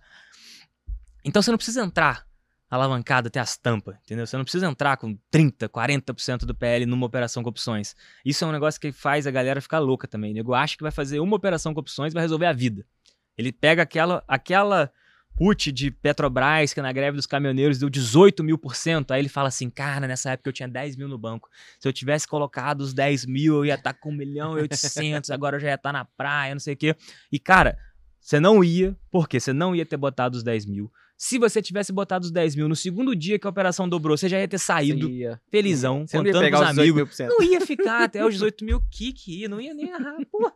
Então 1.23 1.41
você 1.41 1.51
não 1.51 1.57
precisa 1.57 1.83
entrar 1.83 2.25
alavancado 2.73 3.27
até 3.27 3.39
as 3.39 3.55
tampas, 3.55 3.95
entendeu? 4.03 4.25
Você 4.25 4.35
não 4.35 4.43
precisa 4.43 4.65
entrar 4.65 4.97
com 4.97 5.15
30, 5.29 5.69
40% 5.69 6.39
do 6.39 6.55
PL 6.55 6.85
numa 6.85 7.05
operação 7.05 7.43
com 7.43 7.49
opções. 7.49 7.95
Isso 8.25 8.43
é 8.43 8.47
um 8.47 8.51
negócio 8.51 8.81
que 8.81 8.91
faz 8.91 9.27
a 9.27 9.31
galera 9.31 9.61
ficar 9.61 9.79
louca 9.79 10.07
também. 10.07 10.31
O 10.31 10.33
nego 10.33 10.53
acha 10.53 10.75
que 10.75 10.81
vai 10.81 10.91
fazer 10.91 11.19
uma 11.19 11.35
operação 11.35 11.73
com 11.73 11.79
opções 11.79 12.13
e 12.13 12.15
vai 12.15 12.23
resolver 12.23 12.47
a 12.47 12.53
vida. 12.53 12.85
Ele 13.37 13.51
pega 13.51 13.83
aquela, 13.83 14.23
aquela 14.27 14.91
put 15.35 15.71
de 15.71 15.91
Petrobras 15.91 16.73
que 16.73 16.81
na 16.81 16.91
greve 16.91 17.15
dos 17.15 17.27
caminhoneiros 17.27 17.77
deu 17.77 17.89
18 17.89 18.43
mil 18.43 18.57
por 18.57 18.75
cento. 18.75 19.11
Aí 19.11 19.21
ele 19.21 19.29
fala 19.29 19.49
assim, 19.49 19.69
cara, 19.69 20.07
nessa 20.07 20.31
época 20.31 20.49
eu 20.49 20.53
tinha 20.53 20.67
10 20.67 20.95
mil 20.95 21.07
no 21.07 21.17
banco. 21.17 21.49
Se 21.79 21.87
eu 21.87 21.93
tivesse 21.93 22.27
colocado 22.27 22.81
os 22.81 22.91
10 22.93 23.25
mil, 23.27 23.55
eu 23.57 23.65
ia 23.65 23.75
estar 23.75 23.93
com 23.93 24.09
1 24.09 24.13
milhão 24.13 24.57
e 24.57 24.61
800, 24.61 25.29
agora 25.29 25.57
eu 25.57 25.59
já 25.59 25.67
ia 25.69 25.75
estar 25.75 25.91
na 25.93 26.05
praia, 26.05 26.55
não 26.55 26.59
sei 26.59 26.73
o 26.73 26.77
quê. 26.77 26.95
E, 27.31 27.37
cara, 27.39 27.77
Você 28.19 28.39
não 28.39 28.63
ia, 28.63 28.97
porque 29.11 29.37
você 29.37 29.51
não 29.51 29.75
ia 29.75 29.85
ter 29.85 29.97
botado 29.97 30.37
os 30.37 30.43
10 30.43 30.65
mil. 30.65 30.89
Se 31.17 31.37
você 31.39 31.61
tivesse 31.61 31.93
botado 31.93 32.25
os 32.25 32.31
10 32.31 32.55
mil 32.55 32.67
no 32.67 32.75
segundo 32.75 33.15
dia 33.15 33.39
que 33.39 33.47
a 33.47 33.49
operação 33.49 33.87
dobrou, 33.87 34.17
você 34.17 34.27
já 34.27 34.39
ia 34.39 34.47
ter 34.47 34.57
saído 34.59 35.09
ia- 35.09 35.39
felizão, 35.49 36.05
Você 36.07 36.17
contando 36.17 36.33
com 36.33 36.39
os 36.39 36.61
os 36.61 36.67
18 36.69 36.79
amigos. 36.79 37.17
Não 37.19 37.43
ia 37.43 37.61
ficar 37.61 38.03
até 38.03 38.25
os 38.25 38.33
18 38.33 38.65
mil 38.65 38.81
que 38.91 39.13
que 39.13 39.41
ia, 39.41 39.47
não 39.49 39.61
ia 39.61 39.73
nem 39.73 39.87
errar. 39.89 40.17
Pô, 40.31 40.51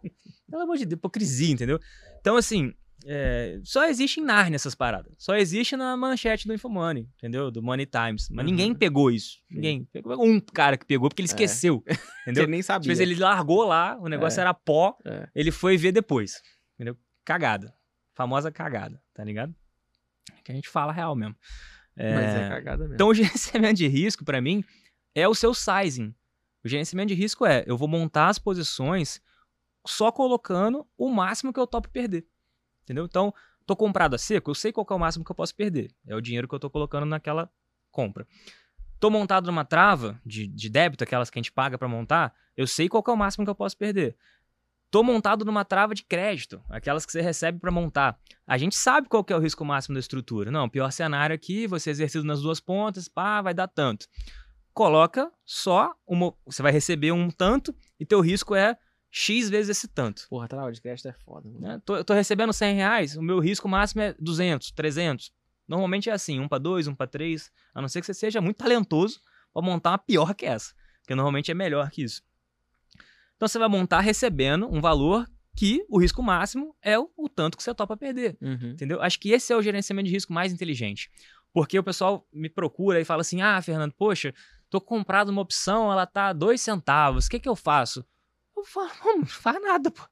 pelo 0.50 0.62
amor 0.64 0.78
de 0.78 0.86
Deus, 0.86 0.98
hipocrisia, 0.98 1.54
entendeu? 1.54 1.80
Então, 2.20 2.36
assim, 2.36 2.74
é, 3.06 3.60
só 3.64 3.86
existe 3.86 4.20
em 4.20 4.24
Narnia 4.24 4.56
essas 4.56 4.76
paradas. 4.76 5.14
Só 5.18 5.36
existe 5.38 5.78
na 5.78 5.96
manchete 5.96 6.48
do 6.48 6.54
Infomoney, 6.54 7.08
entendeu? 7.18 7.50
Do 7.52 7.62
Money 7.64 7.86
Times. 7.86 8.28
Mas 8.30 8.44
Uhum. 8.46 8.52
ninguém 8.52 8.74
pegou 8.76 9.10
isso. 9.12 9.38
Ninguém. 9.50 9.86
Pegou 9.94 10.22
um 10.26 10.40
cara 10.40 10.76
que 10.78 10.86
pegou 10.86 11.08
porque 11.08 11.22
ele 11.22 11.28
esqueceu. 11.30 11.82
Entendeu? 12.28 12.44
Você 12.44 12.48
nem 12.52 12.60
Às 12.60 12.66
sabia. 12.66 12.88
vezes 12.90 13.00
ele 13.02 13.16
largou 13.16 13.64
lá, 13.64 13.98
o 14.02 14.10
negócio 14.10 14.40
É. 14.40 14.42
era 14.42 14.54
pó, 14.54 14.98
É. 15.06 15.30
ele 15.34 15.50
foi 15.52 15.78
ver 15.78 15.94
depois. 15.94 16.42
Entendeu? 16.76 16.98
Cagada. 17.24 17.74
Famosa 18.14 18.52
cagada, 18.52 19.00
tá 19.14 19.24
ligado? 19.24 19.56
Que 20.44 20.52
a 20.52 20.56
gente 20.56 20.70
fala 20.70 20.92
real 20.92 21.16
mesmo. 21.16 21.36
É, 21.96 22.14
Mas 22.14 22.36
é 22.36 22.50
cagada 22.50 22.84
mesmo. 22.84 22.96
Então, 22.96 23.08
o 23.10 23.14
gerenciamento 23.14 23.76
de 23.76 23.88
risco, 23.88 24.24
pra 24.24 24.40
mim, 24.42 24.64
é 25.16 25.28
o 25.28 25.36
seu 25.36 25.54
sizing. 25.54 26.14
O 26.64 26.68
gerenciamento 26.68 27.10
de 27.10 27.16
risco 27.16 27.46
é, 27.46 27.64
eu 27.66 27.78
vou 27.78 27.88
montar 27.88 28.28
as 28.28 28.38
posições 28.38 29.22
só 29.86 30.12
colocando 30.12 30.86
o 30.98 31.10
máximo 31.10 31.54
que 31.54 31.60
eu 31.60 31.66
topo 31.66 31.90
perder. 31.90 32.28
Entendeu? 32.84 33.06
Então, 33.06 33.34
tô 33.66 33.76
comprado 33.76 34.14
a 34.16 34.18
seco, 34.18 34.52
eu 34.52 34.56
sei 34.56 34.72
qual 34.72 34.86
é 34.90 34.94
o 34.94 35.00
máximo 35.00 35.26
que 35.26 35.32
eu 35.32 35.36
posso 35.36 35.56
perder. 35.56 35.92
É 36.06 36.16
o 36.16 36.22
dinheiro 36.22 36.48
que 36.48 36.56
eu 36.56 36.60
tô 36.60 36.70
colocando 36.70 37.06
naquela 37.06 37.50
compra. 37.92 38.28
Tô 39.00 39.10
montado 39.10 39.46
numa 39.46 39.64
trava 39.64 40.20
de, 40.26 40.48
de 40.48 40.70
débito, 40.70 41.04
aquelas 41.04 41.30
que 41.30 41.38
a 41.38 41.42
gente 41.42 41.52
paga 41.52 41.78
pra 41.78 41.88
montar, 41.88 42.34
eu 42.56 42.66
sei 42.66 42.90
qual 42.90 43.04
é 43.08 43.12
o 43.12 43.18
máximo 43.18 43.46
que 43.46 43.50
eu 43.50 43.56
posso 43.56 43.78
perder. 43.78 44.16
Tô 44.90 45.04
montado 45.04 45.44
numa 45.44 45.66
trava 45.66 45.94
de 45.94 46.04
crédito, 46.04 46.62
aquelas 46.70 47.06
que 47.06 47.12
você 47.12 47.22
recebe 47.22 47.60
pra 47.60 47.70
montar. 47.70 48.18
A 48.46 48.58
gente 48.58 48.76
sabe 48.76 49.10
qual 49.10 49.24
que 49.24 49.34
é 49.34 49.36
o 49.36 49.40
risco 49.40 49.66
máximo 49.66 49.96
da 49.96 50.00
estrutura. 50.00 50.50
Não, 50.50 50.70
pior 50.70 50.92
cenário 50.92 51.36
aqui, 51.36 51.68
você 51.68 51.90
exercido 51.90 52.24
nas 52.24 52.42
duas 52.42 52.62
pontas, 52.62 53.10
pá, 53.10 53.42
vai 53.42 53.54
dar 53.54 53.68
tanto. 53.68 54.08
Coloca 54.74 55.30
só 55.44 55.94
uma, 56.08 56.34
você 56.46 56.62
vai 56.62 56.72
receber 56.72 57.12
um 57.12 57.30
tanto 57.30 57.76
e 58.00 58.06
teu 58.06 58.22
risco 58.22 58.56
é 58.56 58.78
X 59.12 59.50
vezes 59.50 59.78
esse 59.78 59.88
tanto. 59.90 60.26
Porra, 60.30 60.48
trava 60.48 60.72
de 60.72 60.80
crédito 60.80 61.10
é 61.10 61.14
foda. 61.14 61.50
Né? 61.50 61.82
Tô, 61.84 62.02
tô 62.04 62.14
recebendo 62.14 62.54
100 62.54 62.76
reais, 62.76 63.18
o 63.18 63.22
meu 63.22 63.40
risco 63.40 63.68
máximo 63.68 64.04
é 64.04 64.16
200, 64.20 64.72
300. 64.72 65.32
Normalmente 65.68 66.10
é 66.10 66.14
assim, 66.14 66.40
um 66.40 66.48
para 66.48 66.60
dois, 66.60 66.88
um 66.88 66.96
para 66.96 67.08
três, 67.08 67.52
a 67.74 67.82
não 67.82 67.90
ser 67.90 68.00
que 68.00 68.06
você 68.06 68.14
seja 68.14 68.40
muito 68.40 68.58
talentoso 68.58 69.20
para 69.54 69.62
montar 69.62 69.92
uma 69.92 69.98
pior 69.98 70.34
que 70.34 70.46
essa, 70.46 70.74
que 71.06 71.14
normalmente 71.14 71.52
é 71.52 71.54
melhor 71.54 71.90
que 71.90 72.04
isso. 72.04 72.22
Então 73.38 73.48
você 73.48 73.58
vai 73.58 73.70
montar 73.70 74.02
recebendo 74.02 74.68
um 74.70 74.82
valor 74.82 75.26
que 75.56 75.86
o 75.90 75.98
risco 76.00 76.22
máximo 76.22 76.76
é 76.84 77.00
o, 77.00 77.10
o 77.16 77.30
tanto 77.30 77.56
que 77.58 77.64
você 77.64 77.74
topa 77.74 77.96
perder. 77.96 78.38
Uhum. 78.42 78.72
Entendeu? 78.72 79.02
Acho 79.02 79.20
que 79.20 79.30
esse 79.32 79.54
é 79.54 79.56
o 79.56 79.62
gerenciamento 79.62 80.08
de 80.08 80.14
risco 80.14 80.34
mais 80.34 80.52
inteligente. 80.52 81.10
Porque 81.54 81.80
o 81.80 81.84
pessoal 81.84 82.28
me 82.32 82.50
procura 82.50 83.00
e 83.00 83.06
fala 83.06 83.22
assim: 83.22 83.42
ah, 83.42 83.60
Fernando, 83.62 83.94
poxa, 83.94 84.34
tô 84.70 84.80
comprado 84.82 85.30
uma 85.30 85.42
opção, 85.42 85.92
ela 85.92 86.06
tá 86.06 86.34
dois 86.34 86.62
centavos, 86.62 87.26
o 87.26 87.30
que 87.30 87.40
que 87.40 87.50
eu 87.50 87.56
faço? 87.56 88.06
Eu 88.56 88.64
falo, 88.66 88.90
não, 89.04 89.18
não 89.20 89.26
faz 89.26 89.62
nada, 89.62 89.90
pô. 89.90 90.04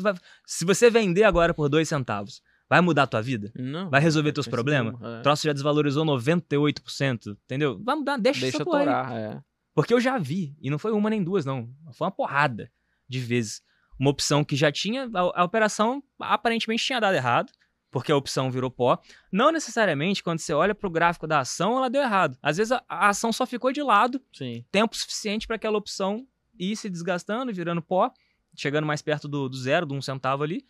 Vai- 0.00 0.14
Se 0.46 0.64
você 0.64 0.90
vender 0.90 1.24
agora 1.24 1.52
por 1.54 1.68
dois 1.68 1.88
centavos, 1.88 2.42
vai 2.68 2.80
mudar 2.80 3.04
a 3.04 3.06
tua 3.06 3.22
vida? 3.22 3.52
Não. 3.56 3.90
Vai 3.90 4.00
resolver 4.00 4.32
teus 4.32 4.46
problemas? 4.48 4.98
não, 5.00 5.16
é. 5.16 5.18
O 5.20 5.22
troço 5.22 5.44
já 5.44 5.52
desvalorizou 5.52 6.04
98%, 6.04 7.36
entendeu? 7.44 7.80
Vai 7.82 7.96
mudar, 7.96 8.16
deixa, 8.18 8.40
Deixa 8.40 8.56
essa 8.58 8.64
porra 8.64 8.78
torar, 8.80 9.12
é. 9.12 9.40
Porque 9.74 9.94
eu 9.94 10.00
já 10.00 10.18
vi, 10.18 10.54
e 10.60 10.68
não 10.68 10.78
foi 10.78 10.92
uma 10.92 11.08
nem 11.08 11.22
duas, 11.22 11.44
não. 11.44 11.68
Foi 11.92 12.06
uma 12.06 12.10
porrada 12.10 12.70
de 13.08 13.20
vezes. 13.20 13.62
Uma 13.98 14.10
opção 14.10 14.44
que 14.44 14.56
já 14.56 14.70
tinha. 14.70 15.10
A, 15.14 15.40
a 15.40 15.44
operação 15.44 16.02
aparentemente 16.18 16.84
tinha 16.84 17.00
dado 17.00 17.14
errado, 17.14 17.52
porque 17.90 18.12
a 18.12 18.16
opção 18.16 18.50
virou 18.50 18.70
pó. 18.70 18.98
Não 19.30 19.52
necessariamente, 19.52 20.22
quando 20.22 20.40
você 20.40 20.52
olha 20.52 20.74
pro 20.74 20.90
gráfico 20.90 21.26
da 21.26 21.40
ação, 21.40 21.76
ela 21.76 21.88
deu 21.88 22.02
errado. 22.02 22.36
Às 22.42 22.56
vezes 22.56 22.72
a, 22.72 22.82
a 22.88 23.08
ação 23.08 23.32
só 23.32 23.46
ficou 23.46 23.72
de 23.72 23.82
lado, 23.82 24.20
Sim. 24.32 24.64
tempo 24.70 24.96
suficiente 24.96 25.46
para 25.46 25.56
aquela 25.56 25.78
opção 25.78 26.26
ir 26.58 26.76
se 26.76 26.88
desgastando, 26.90 27.52
virando 27.52 27.82
pó, 27.82 28.12
chegando 28.56 28.86
mais 28.86 29.02
perto 29.02 29.26
do, 29.26 29.48
do 29.48 29.56
zero, 29.56 29.86
do 29.86 29.94
um 29.94 30.02
centavo 30.02 30.42
ali. 30.42 30.66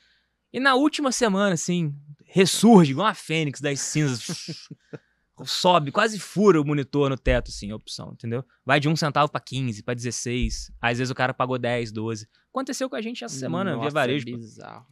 E 0.53 0.61
na 0.61 0.75
última 0.75 1.11
semana, 1.11 1.55
assim, 1.55 1.95
ressurge 2.27 2.93
igual 2.93 3.07
uma 3.07 3.15
fênix 3.15 3.61
das 3.61 3.81
cinzas. 3.81 4.69
sobe, 5.45 5.91
quase 5.91 6.19
fura 6.19 6.61
o 6.61 6.65
monitor 6.65 7.09
no 7.11 7.17
teto, 7.17 7.49
assim, 7.51 7.71
a 7.71 7.77
opção, 7.77 8.13
entendeu? 8.13 8.45
Vai 8.65 8.79
de 8.79 8.89
um 8.89 8.95
centavo 8.97 9.31
pra 9.31 9.41
15, 9.41 9.83
pra 9.83 9.95
16. 9.95 10.71
Às 10.81 10.99
vezes 10.99 11.11
o 11.11 11.15
cara 11.15 11.33
pagou 11.35 11.59
10, 11.59 11.91
12. 11.93 12.29
Aconteceu 12.51 12.89
com 12.89 12.97
a 12.97 13.01
gente 13.03 13.25
essa 13.25 13.35
semana, 13.39 13.73
Nossa, 13.73 13.83
via 13.83 13.91
varejo. 13.91 14.29
É 14.29 14.33
bizarro. 14.33 14.87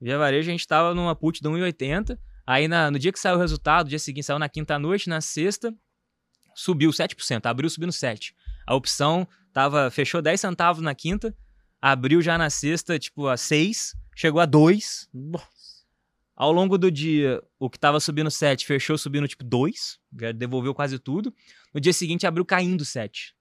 Via 0.00 0.16
varejo, 0.18 0.48
a 0.48 0.52
gente 0.52 0.66
tava 0.66 0.94
numa 0.94 1.14
put 1.14 1.40
de 1.42 1.48
1,80. 1.48 2.18
Aí 2.46 2.66
na- 2.68 2.90
no 2.90 2.98
dia 2.98 3.12
que 3.12 3.18
saiu 3.18 3.36
o 3.36 3.38
resultado, 3.40 3.88
dia 3.88 3.98
seguinte 3.98 4.24
saiu 4.24 4.38
na 4.38 4.48
quinta 4.48 4.78
noite, 4.78 5.08
na 5.08 5.20
sexta, 5.20 5.74
subiu 6.54 6.90
7%, 6.90 7.46
abriu 7.46 7.68
subindo 7.68 7.92
7%. 7.92 8.32
A 8.66 8.74
opção 8.74 9.26
tava, 9.52 9.90
fechou 9.90 10.22
10 10.22 10.40
centavos 10.40 10.82
na 10.82 10.94
quinta, 10.94 11.36
abriu 11.80 12.22
já 12.22 12.38
na 12.38 12.48
sexta, 12.50 12.98
tipo, 12.98 13.26
a 13.28 13.36
6, 13.36 13.94
chegou 14.16 14.40
a 14.40 14.46
2. 14.46 15.08
Nossa. 15.12 15.46
Ao 16.42 16.50
longo 16.50 16.78
do 16.78 16.90
dia, 16.90 17.42
o 17.58 17.68
que 17.68 17.78
tava 17.78 18.00
subindo 18.00 18.30
7 18.30 18.64
fechou 18.64 18.96
subindo 18.96 19.28
tipo 19.28 19.44
2, 19.44 19.98
já 20.18 20.32
devolveu 20.32 20.74
quase 20.74 20.98
tudo. 20.98 21.34
No 21.74 21.78
dia 21.78 21.92
seguinte 21.92 22.26
abriu 22.26 22.46
caindo 22.46 22.82
7. 22.82 23.34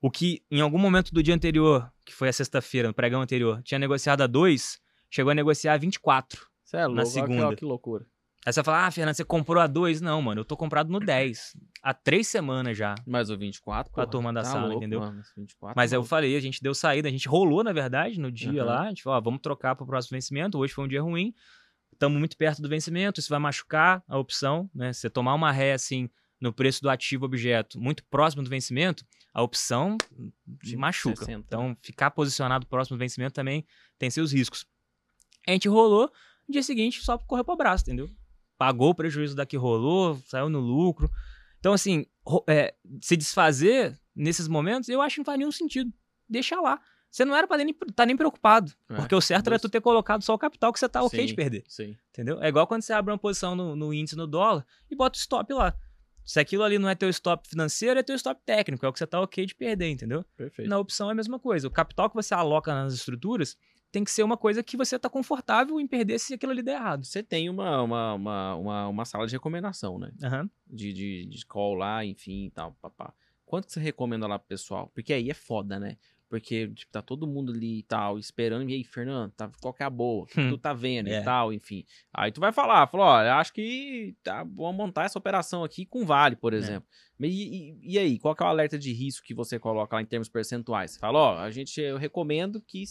O 0.00 0.10
que 0.10 0.42
em 0.50 0.60
algum 0.60 0.76
momento 0.78 1.14
do 1.14 1.22
dia 1.22 1.36
anterior, 1.36 1.88
que 2.04 2.12
foi 2.12 2.28
a 2.28 2.32
sexta-feira, 2.32 2.88
no 2.88 2.94
pregão 2.94 3.22
anterior, 3.22 3.62
tinha 3.62 3.78
negociado 3.78 4.22
a 4.22 4.26
2, 4.26 4.80
chegou 5.08 5.30
a 5.30 5.34
negociar 5.36 5.74
a 5.74 5.76
24. 5.76 6.44
Você 6.64 6.78
é 6.78 6.86
louco. 6.86 7.02
que- 7.04 7.10
segunda. 7.10 7.46
olha 7.46 7.56
que 7.56 7.64
loucura. 7.64 8.04
Aí 8.44 8.52
você 8.52 8.58
vai 8.60 8.64
falar, 8.64 8.86
ah, 8.88 8.90
Fernando, 8.90 9.14
você 9.14 9.24
comprou 9.24 9.62
a 9.62 9.68
2? 9.68 10.00
Não, 10.00 10.20
mano, 10.20 10.40
eu 10.40 10.44
tô 10.44 10.56
comprado 10.56 10.90
no 10.90 10.98
10. 10.98 11.56
Há 11.80 11.94
três 11.94 12.26
semanas 12.26 12.76
já. 12.76 12.96
Mas 13.06 13.30
o 13.30 13.38
24, 13.38 13.92
Com 13.92 14.00
a 14.00 14.02
porra, 14.02 14.10
turma 14.10 14.32
da 14.32 14.42
tá 14.42 14.48
sala, 14.48 14.62
louco, 14.66 14.78
entendeu? 14.78 14.98
mano, 14.98 15.20
esse 15.20 15.30
24, 15.36 15.74
Mas 15.76 15.92
eu 15.92 16.00
louco. 16.00 16.08
falei, 16.08 16.34
a 16.36 16.40
gente 16.40 16.60
deu 16.60 16.74
saída, 16.74 17.06
a 17.06 17.10
gente 17.12 17.28
rolou, 17.28 17.62
na 17.62 17.72
verdade, 17.72 18.18
no 18.18 18.32
dia 18.32 18.62
Aham. 18.62 18.64
lá. 18.64 18.82
A 18.82 18.88
gente 18.88 19.04
falou, 19.04 19.16
ó, 19.16 19.20
vamos 19.20 19.40
trocar 19.40 19.76
pro 19.76 19.86
próximo 19.86 20.16
vencimento. 20.16 20.58
Hoje 20.58 20.72
foi 20.72 20.84
um 20.84 20.88
dia 20.88 21.00
ruim. 21.00 21.32
Estamos 22.02 22.18
muito 22.18 22.36
perto 22.36 22.60
do 22.60 22.68
vencimento, 22.68 23.20
isso 23.20 23.28
vai 23.28 23.38
machucar 23.38 24.02
a 24.08 24.18
opção, 24.18 24.68
né? 24.74 24.92
Você 24.92 25.08
tomar 25.08 25.34
uma 25.34 25.52
ré 25.52 25.72
assim 25.72 26.10
no 26.40 26.52
preço 26.52 26.82
do 26.82 26.90
ativo 26.90 27.24
objeto 27.24 27.80
muito 27.80 28.02
próximo 28.06 28.42
do 28.42 28.50
vencimento, 28.50 29.06
a 29.32 29.40
opção 29.40 29.96
te 29.98 30.70
Tipo 30.70 30.80
machuca. 30.80 31.14
60, 31.14 31.44
Então, 31.46 31.76
ficar 31.80 32.10
posicionado 32.10 32.66
próximo 32.66 32.96
do 32.96 32.98
vencimento 32.98 33.34
também 33.34 33.64
tem 34.00 34.10
seus 34.10 34.32
riscos. 34.32 34.66
A 35.46 35.52
gente 35.52 35.68
rolou, 35.68 36.10
no 36.48 36.52
dia 36.52 36.64
seguinte 36.64 37.00
só 37.04 37.16
correu 37.16 37.44
pro 37.44 37.54
braço, 37.54 37.84
entendeu? 37.84 38.10
Pagou 38.58 38.90
o 38.90 38.94
prejuízo 38.96 39.36
da 39.36 39.46
que 39.46 39.56
rolou, 39.56 40.20
saiu 40.26 40.48
no 40.48 40.58
lucro. 40.58 41.08
Então, 41.60 41.72
assim, 41.72 42.04
é, 42.48 42.74
se 43.00 43.16
desfazer 43.16 43.96
nesses 44.12 44.48
momentos, 44.48 44.88
eu 44.88 45.00
acho 45.00 45.14
que 45.14 45.20
não 45.20 45.24
faz 45.24 45.38
nenhum 45.38 45.52
sentido. 45.52 45.92
Deixa 46.28 46.60
lá. 46.60 46.80
Você 47.12 47.26
não 47.26 47.36
era 47.36 47.46
pra 47.46 47.58
nem, 47.58 47.74
tá 47.94 48.06
nem 48.06 48.16
preocupado. 48.16 48.72
É, 48.88 48.94
Porque 48.94 49.14
o 49.14 49.20
certo 49.20 49.48
era 49.48 49.58
tu 49.58 49.68
ter 49.68 49.82
colocado 49.82 50.22
só 50.22 50.32
o 50.32 50.38
capital 50.38 50.72
que 50.72 50.78
você 50.78 50.88
tá 50.88 51.02
ok 51.02 51.20
Sim. 51.20 51.26
de 51.26 51.34
perder. 51.34 51.62
Sim. 51.68 51.94
Entendeu? 52.08 52.42
É 52.42 52.48
igual 52.48 52.66
quando 52.66 52.80
você 52.80 52.94
abre 52.94 53.12
uma 53.12 53.18
posição 53.18 53.54
no, 53.54 53.76
no 53.76 53.92
índice 53.92 54.16
no 54.16 54.26
dólar 54.26 54.64
e 54.90 54.96
bota 54.96 55.18
o 55.18 55.20
stop 55.20 55.52
lá. 55.52 55.76
Se 56.24 56.40
aquilo 56.40 56.62
ali 56.62 56.78
não 56.78 56.88
é 56.88 56.94
teu 56.94 57.10
stop 57.10 57.46
financeiro, 57.46 58.00
é 58.00 58.02
teu 58.02 58.16
stop 58.16 58.40
técnico. 58.46 58.86
É 58.86 58.88
o 58.88 58.92
que 58.92 58.98
você 58.98 59.06
tá 59.06 59.20
ok 59.20 59.44
de 59.44 59.54
perder, 59.54 59.90
entendeu? 59.90 60.24
Perfeito. 60.34 60.68
Na 60.70 60.78
opção 60.78 61.10
é 61.10 61.12
a 61.12 61.14
mesma 61.14 61.38
coisa. 61.38 61.68
O 61.68 61.70
capital 61.70 62.08
que 62.08 62.16
você 62.16 62.32
aloca 62.32 62.72
nas 62.72 62.94
estruturas 62.94 63.58
tem 63.90 64.02
que 64.02 64.10
ser 64.10 64.22
uma 64.22 64.38
coisa 64.38 64.62
que 64.62 64.74
você 64.74 64.98
tá 64.98 65.10
confortável 65.10 65.78
em 65.78 65.86
perder 65.86 66.18
se 66.18 66.32
aquilo 66.32 66.52
ali 66.52 66.62
der 66.62 66.76
errado. 66.76 67.04
Você 67.04 67.22
tem 67.22 67.50
uma, 67.50 67.82
uma, 67.82 68.14
uma, 68.14 68.54
uma, 68.54 68.88
uma 68.88 69.04
sala 69.04 69.26
de 69.26 69.34
recomendação, 69.34 69.98
né? 69.98 70.12
Aham. 70.22 70.48
De, 70.66 70.94
de, 70.94 71.26
de 71.26 71.46
call 71.46 71.74
lá, 71.74 72.02
enfim 72.02 72.46
e 72.46 72.50
tal, 72.50 72.72
papá. 72.80 73.12
Quanto 73.44 73.66
que 73.66 73.72
você 73.74 73.80
recomenda 73.80 74.26
lá 74.26 74.38
pro 74.38 74.48
pessoal? 74.48 74.90
Porque 74.94 75.12
aí 75.12 75.28
é 75.28 75.34
foda, 75.34 75.78
né? 75.78 75.98
Porque 76.32 76.66
tipo, 76.68 76.90
tá 76.90 77.02
todo 77.02 77.26
mundo 77.26 77.52
ali 77.52 77.80
e 77.80 77.82
tal, 77.82 78.18
esperando. 78.18 78.66
E 78.70 78.72
aí, 78.72 78.82
Fernando, 78.84 79.30
tá, 79.32 79.50
qual 79.60 79.74
que 79.74 79.82
é 79.82 79.86
a 79.86 79.90
boa? 79.90 80.26
Que 80.26 80.40
Hum. 80.40 80.48
tu 80.48 80.56
tá 80.56 80.72
vendo 80.72 81.08
É. 81.08 81.20
e 81.20 81.22
tal, 81.22 81.52
enfim. 81.52 81.84
Aí 82.10 82.32
tu 82.32 82.40
vai 82.40 82.50
falar, 82.54 82.86
falou, 82.86 83.04
ó, 83.04 83.22
eu 83.22 83.32
acho 83.34 83.52
que 83.52 84.16
tá, 84.24 84.42
vamos 84.42 84.74
montar 84.74 85.04
essa 85.04 85.18
operação 85.18 85.62
aqui 85.62 85.84
com 85.84 86.06
Vale, 86.06 86.32
É. 86.34 86.38
por 86.38 86.54
exemplo. 86.54 86.88
E, 87.20 87.26
e- 87.26 87.78
e 87.82 87.98
aí, 87.98 88.18
qual 88.18 88.34
que 88.34 88.42
é 88.42 88.46
o 88.46 88.48
alerta 88.48 88.78
de 88.78 88.94
risco 88.94 89.26
que 89.26 89.34
você 89.34 89.58
coloca 89.58 89.94
lá 89.94 90.00
em 90.00 90.06
termos 90.06 90.30
percentuais? 90.30 90.92
Você 90.92 90.98
fala, 90.98 91.18
ó, 91.18 91.38
a 91.38 91.50
gente, 91.50 91.78
eu 91.78 91.98
recomendo 91.98 92.62
que 92.62 92.82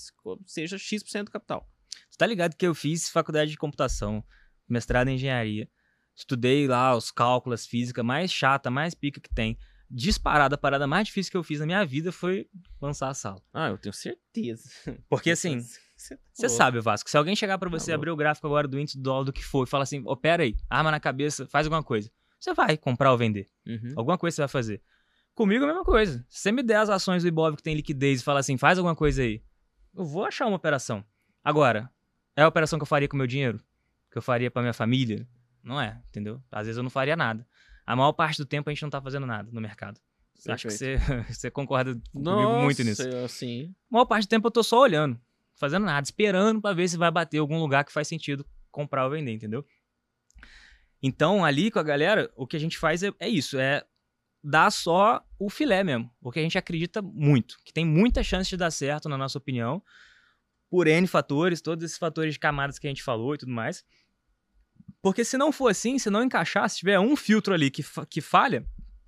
seja 0.46 0.78
X% 0.78 1.24
do 1.26 1.32
capital. 1.32 1.68
Você 2.12 2.18
tá 2.20 2.28
ligado 2.28 2.56
que 2.56 2.68
eu 2.68 2.76
fiz 2.76 3.10
faculdade 3.10 3.50
de 3.50 3.58
computação, 3.58 4.24
mestrado 4.70 5.08
em 5.08 5.16
engenharia. 5.16 5.68
Estudei 6.16 6.68
lá 6.68 6.96
os 6.96 7.10
cálculos, 7.10 7.66
física 7.66 8.04
mais 8.04 8.32
chata, 8.32 8.70
mais 8.70 8.94
pica 8.94 9.20
que 9.20 9.34
tem. 9.34 9.58
Disparada, 9.94 10.56
a 10.56 10.58
parada 10.58 10.88
mais 10.88 11.08
difícil 11.08 11.32
que 11.32 11.38
eu 11.38 11.44
fiz 11.44 11.60
na 11.60 11.66
minha 11.66 11.86
vida 11.86 12.12
foi 12.12 12.48
lançar 12.82 13.10
a 13.10 13.14
sala. 13.14 13.42
Ah, 13.54 13.68
eu 13.70 13.78
tenho 13.78 13.94
certeza. 13.94 14.70
Porque 15.10 15.32
assim, 15.32 15.60
Você 15.96 16.16
tá 16.42 16.50
sabe, 16.50 16.80
Vasco, 16.80 17.10
se 17.10 17.18
alguém 17.18 17.36
chegar 17.36 17.58
pra 17.58 17.70
Tá 17.70 17.78
você 17.78 17.92
louco. 17.92 18.00
abrir 18.02 18.12
o 18.12 18.16
gráfico 18.16 18.48
agora 18.48 18.68
do 18.68 18.80
índice 18.80 18.98
do 18.98 19.04
dólar 19.04 19.26
do 19.26 19.34
que 19.34 19.44
for 19.44 19.68
e 19.68 19.70
falar 19.70 19.84
assim, 19.84 20.02
opera 20.06 20.44
aí, 20.44 20.56
arma 20.70 20.92
na 20.92 21.00
cabeça, 21.00 21.46
faz 21.48 21.66
alguma 21.68 21.84
coisa. 21.84 22.10
Você 22.40 22.54
vai 22.54 22.78
comprar 22.78 23.12
ou 23.12 23.18
vender. 23.18 23.48
Uhum. 23.68 23.94
Alguma 23.98 24.18
coisa 24.18 24.36
você 24.36 24.42
vai 24.44 24.48
fazer. 24.48 24.82
Comigo 25.36 25.64
é 25.64 25.66
a 25.66 25.72
mesma 25.72 25.84
coisa. 25.86 26.26
Se 26.30 26.40
você 26.42 26.52
me 26.52 26.64
der 26.64 26.78
as 26.78 26.90
ações 26.90 27.22
do 27.24 27.28
Ibov 27.28 27.56
que 27.58 27.64
tem 27.64 27.76
liquidez 27.76 28.22
e 28.22 28.24
falar 28.24 28.40
assim, 28.40 28.58
faz 28.58 28.78
alguma 28.78 28.96
coisa 28.96 29.22
aí, 29.22 29.44
eu 29.96 30.06
vou 30.06 30.26
achar 30.26 30.46
uma 30.48 30.56
operação. 30.56 31.04
Agora, 31.44 31.90
é 32.36 32.42
a 32.44 32.48
operação 32.48 32.80
que 32.80 32.84
eu 32.84 32.88
faria 32.88 33.08
com 33.08 33.16
o 33.16 33.18
meu 33.18 33.28
dinheiro? 33.28 33.60
que 34.12 34.18
eu 34.18 34.22
faria 34.22 34.52
pra 34.52 34.62
minha 34.62 34.74
família? 34.74 35.26
Não 35.64 35.80
é, 35.80 36.02
entendeu? 36.10 36.42
Às 36.52 36.66
vezes 36.66 36.78
eu 36.78 36.84
não 36.84 36.90
faria 36.90 37.16
nada. 37.16 37.48
A 37.86 37.96
maior 37.96 38.14
parte 38.14 38.38
do 38.38 38.46
tempo 38.46 38.70
a 38.70 38.74
gente 38.74 38.84
não 38.84 38.90
tá 38.90 39.02
fazendo 39.02 39.26
nada 39.26 39.50
no 39.52 39.62
mercado. 39.62 40.00
Acho 40.48 40.68
que 40.68 40.74
você, 40.74 40.98
você 41.30 41.52
concorda 41.52 41.94
comigo 42.12 42.30
Nossa, 42.30 42.64
muito 42.64 42.84
nisso. 42.84 43.04
A 43.90 43.94
maior 43.94 44.06
parte 44.06 44.26
do 44.26 44.30
tempo 44.30 44.48
eu 44.48 44.52
tô 44.52 44.64
só 44.64 44.80
olhando, 44.82 45.20
fazendo 45.56 45.86
nada, 45.86 46.04
esperando 46.04 46.62
pra 46.62 46.74
ver 46.74 46.88
se 46.88 46.98
vai 46.98 47.12
bater 47.12 47.38
algum 47.38 47.60
lugar 47.60 47.84
que 47.84 47.92
faz 47.92 48.08
sentido 48.08 48.46
comprar 48.72 49.06
ou 49.06 49.12
vender, 49.12 49.32
entendeu? 49.32 49.66
Então, 51.04 51.44
ali 51.44 51.70
com 51.70 51.80
a 51.80 51.84
galera, 51.84 52.32
o 52.36 52.46
que 52.48 52.56
a 52.56 52.60
gente 52.60 52.78
faz 52.78 53.04
é, 53.04 53.12
é 53.20 53.28
isso, 53.28 53.58
é 53.60 53.84
dar 54.44 54.72
só 54.72 55.24
o 55.38 55.50
filé 55.50 55.84
mesmo, 55.84 56.12
porque 56.22 56.40
a 56.40 56.44
gente 56.44 56.58
acredita 56.58 57.02
muito, 57.02 57.58
que 57.64 57.74
tem 57.74 57.86
muita 57.86 58.24
chance 58.24 58.50
de 58.50 58.58
dar 58.58 58.72
certo, 58.72 59.10
na 59.10 59.18
nossa 59.18 59.38
opinião, 59.38 59.84
por 60.70 60.88
N 60.88 61.06
fatores, 61.06 61.62
todos 61.62 61.84
esses 61.84 61.98
fatores 61.98 62.34
de 62.34 62.40
camadas 62.40 62.80
que 62.80 62.88
a 62.88 62.90
gente 62.90 63.04
falou 63.04 63.36
e 63.36 63.38
tudo 63.38 63.52
mais. 63.52 63.84
Porque 65.02 65.24
se 65.26 65.38
não 65.38 65.52
for 65.52 65.70
assim, 65.70 65.98
se 65.98 66.10
não 66.10 66.24
encaixar, 66.24 66.70
se 66.70 66.78
tiver 66.80 67.00
um 67.00 67.16
filtro 67.16 67.54
ali 67.54 67.72
que, 67.72 67.82
fa- 67.82 68.06
que 68.06 68.22
falha, 68.22 68.66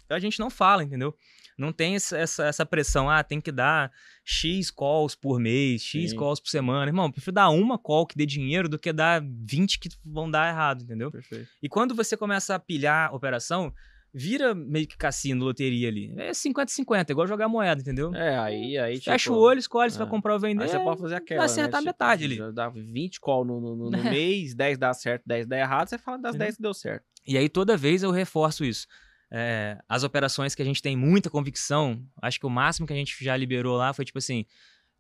a 0.09 0.19
gente 0.19 0.39
não 0.39 0.49
fala, 0.49 0.83
entendeu? 0.83 1.15
Não 1.55 1.71
tem 1.71 1.95
essa, 1.95 2.17
essa, 2.17 2.45
essa 2.45 2.65
pressão, 2.65 3.07
ah, 3.07 3.23
tem 3.23 3.39
que 3.39 3.51
dar 3.51 3.91
X 4.25 4.71
calls 4.71 5.13
por 5.13 5.39
mês, 5.39 5.83
X 5.83 6.09
Sim. 6.09 6.17
calls 6.17 6.39
por 6.39 6.49
semana. 6.49 6.87
Irmão, 6.89 7.11
prefiro 7.11 7.31
dar 7.33 7.49
uma 7.49 7.77
call 7.77 8.07
que 8.07 8.17
dê 8.17 8.25
dinheiro 8.25 8.67
do 8.67 8.79
que 8.79 8.91
dar 8.91 9.21
20 9.23 9.77
que 9.77 9.89
vão 10.03 10.29
dar 10.31 10.49
errado, 10.49 10.83
entendeu? 10.83 11.11
perfeito. 11.11 11.47
E 11.61 11.69
quando 11.69 11.93
você 11.93 12.17
começa 12.17 12.55
a 12.55 12.59
pilhar 12.59 13.11
a 13.11 13.15
operação, 13.15 13.71
vira 14.13 14.53
meio 14.53 14.85
que 14.87 14.95
cassino, 14.95 15.43
loteria 15.43 15.87
ali. 15.87 16.13
É 16.17 16.31
50-50, 16.31 17.09
igual 17.09 17.25
jogar 17.25 17.47
moeda, 17.47 17.81
entendeu? 17.81 18.13
É, 18.13 18.37
aí, 18.37 18.77
aí 18.77 18.99
tipo, 18.99 19.11
Fecha 19.11 19.31
o 19.31 19.37
olho, 19.37 19.59
escolhe 19.59 19.89
se 19.89 19.97
é. 19.97 19.99
vai 19.99 20.07
comprar 20.07 20.33
ou 20.33 20.39
vender. 20.39 20.63
Aí 20.63 20.69
você 20.69 20.79
pode 20.79 21.01
fazer 21.01 21.15
aquela, 21.15 21.45
acertar 21.45 21.81
né? 21.81 21.87
metade 21.87 22.25
ali. 22.25 22.35
já 22.35 22.51
Dá 22.51 22.69
20 22.69 23.19
call 23.19 23.43
no, 23.43 23.59
no, 23.59 23.89
no- 23.89 23.97
É. 23.97 24.03
mês, 24.11 24.53
10 24.53 24.77
dá 24.77 24.93
certo, 24.93 25.23
10 25.25 25.47
dá 25.47 25.57
errado, 25.57 25.87
você 25.89 25.97
fala 25.97 26.17
das 26.17 26.31
Entendeu? 26.35 26.45
10 26.45 26.55
que 26.57 26.61
deu 26.61 26.73
certo. 26.73 27.03
E 27.25 27.37
aí 27.37 27.49
toda 27.49 27.75
vez 27.75 28.03
eu 28.03 28.11
reforço 28.11 28.63
isso. 28.63 28.85
É, 29.31 29.79
as 29.89 30.03
operações 30.03 30.53
que 30.53 30.61
a 30.61 30.65
gente 30.65 30.79
tem 30.79 30.95
muita 30.95 31.27
convicção, 31.27 31.99
acho 32.21 32.39
que 32.39 32.45
o 32.45 32.49
máximo 32.51 32.85
que 32.85 32.93
a 32.93 32.95
gente 32.95 33.15
já 33.23 33.35
liberou 33.35 33.75
lá 33.77 33.91
foi 33.91 34.05
tipo 34.05 34.19
assim: 34.19 34.45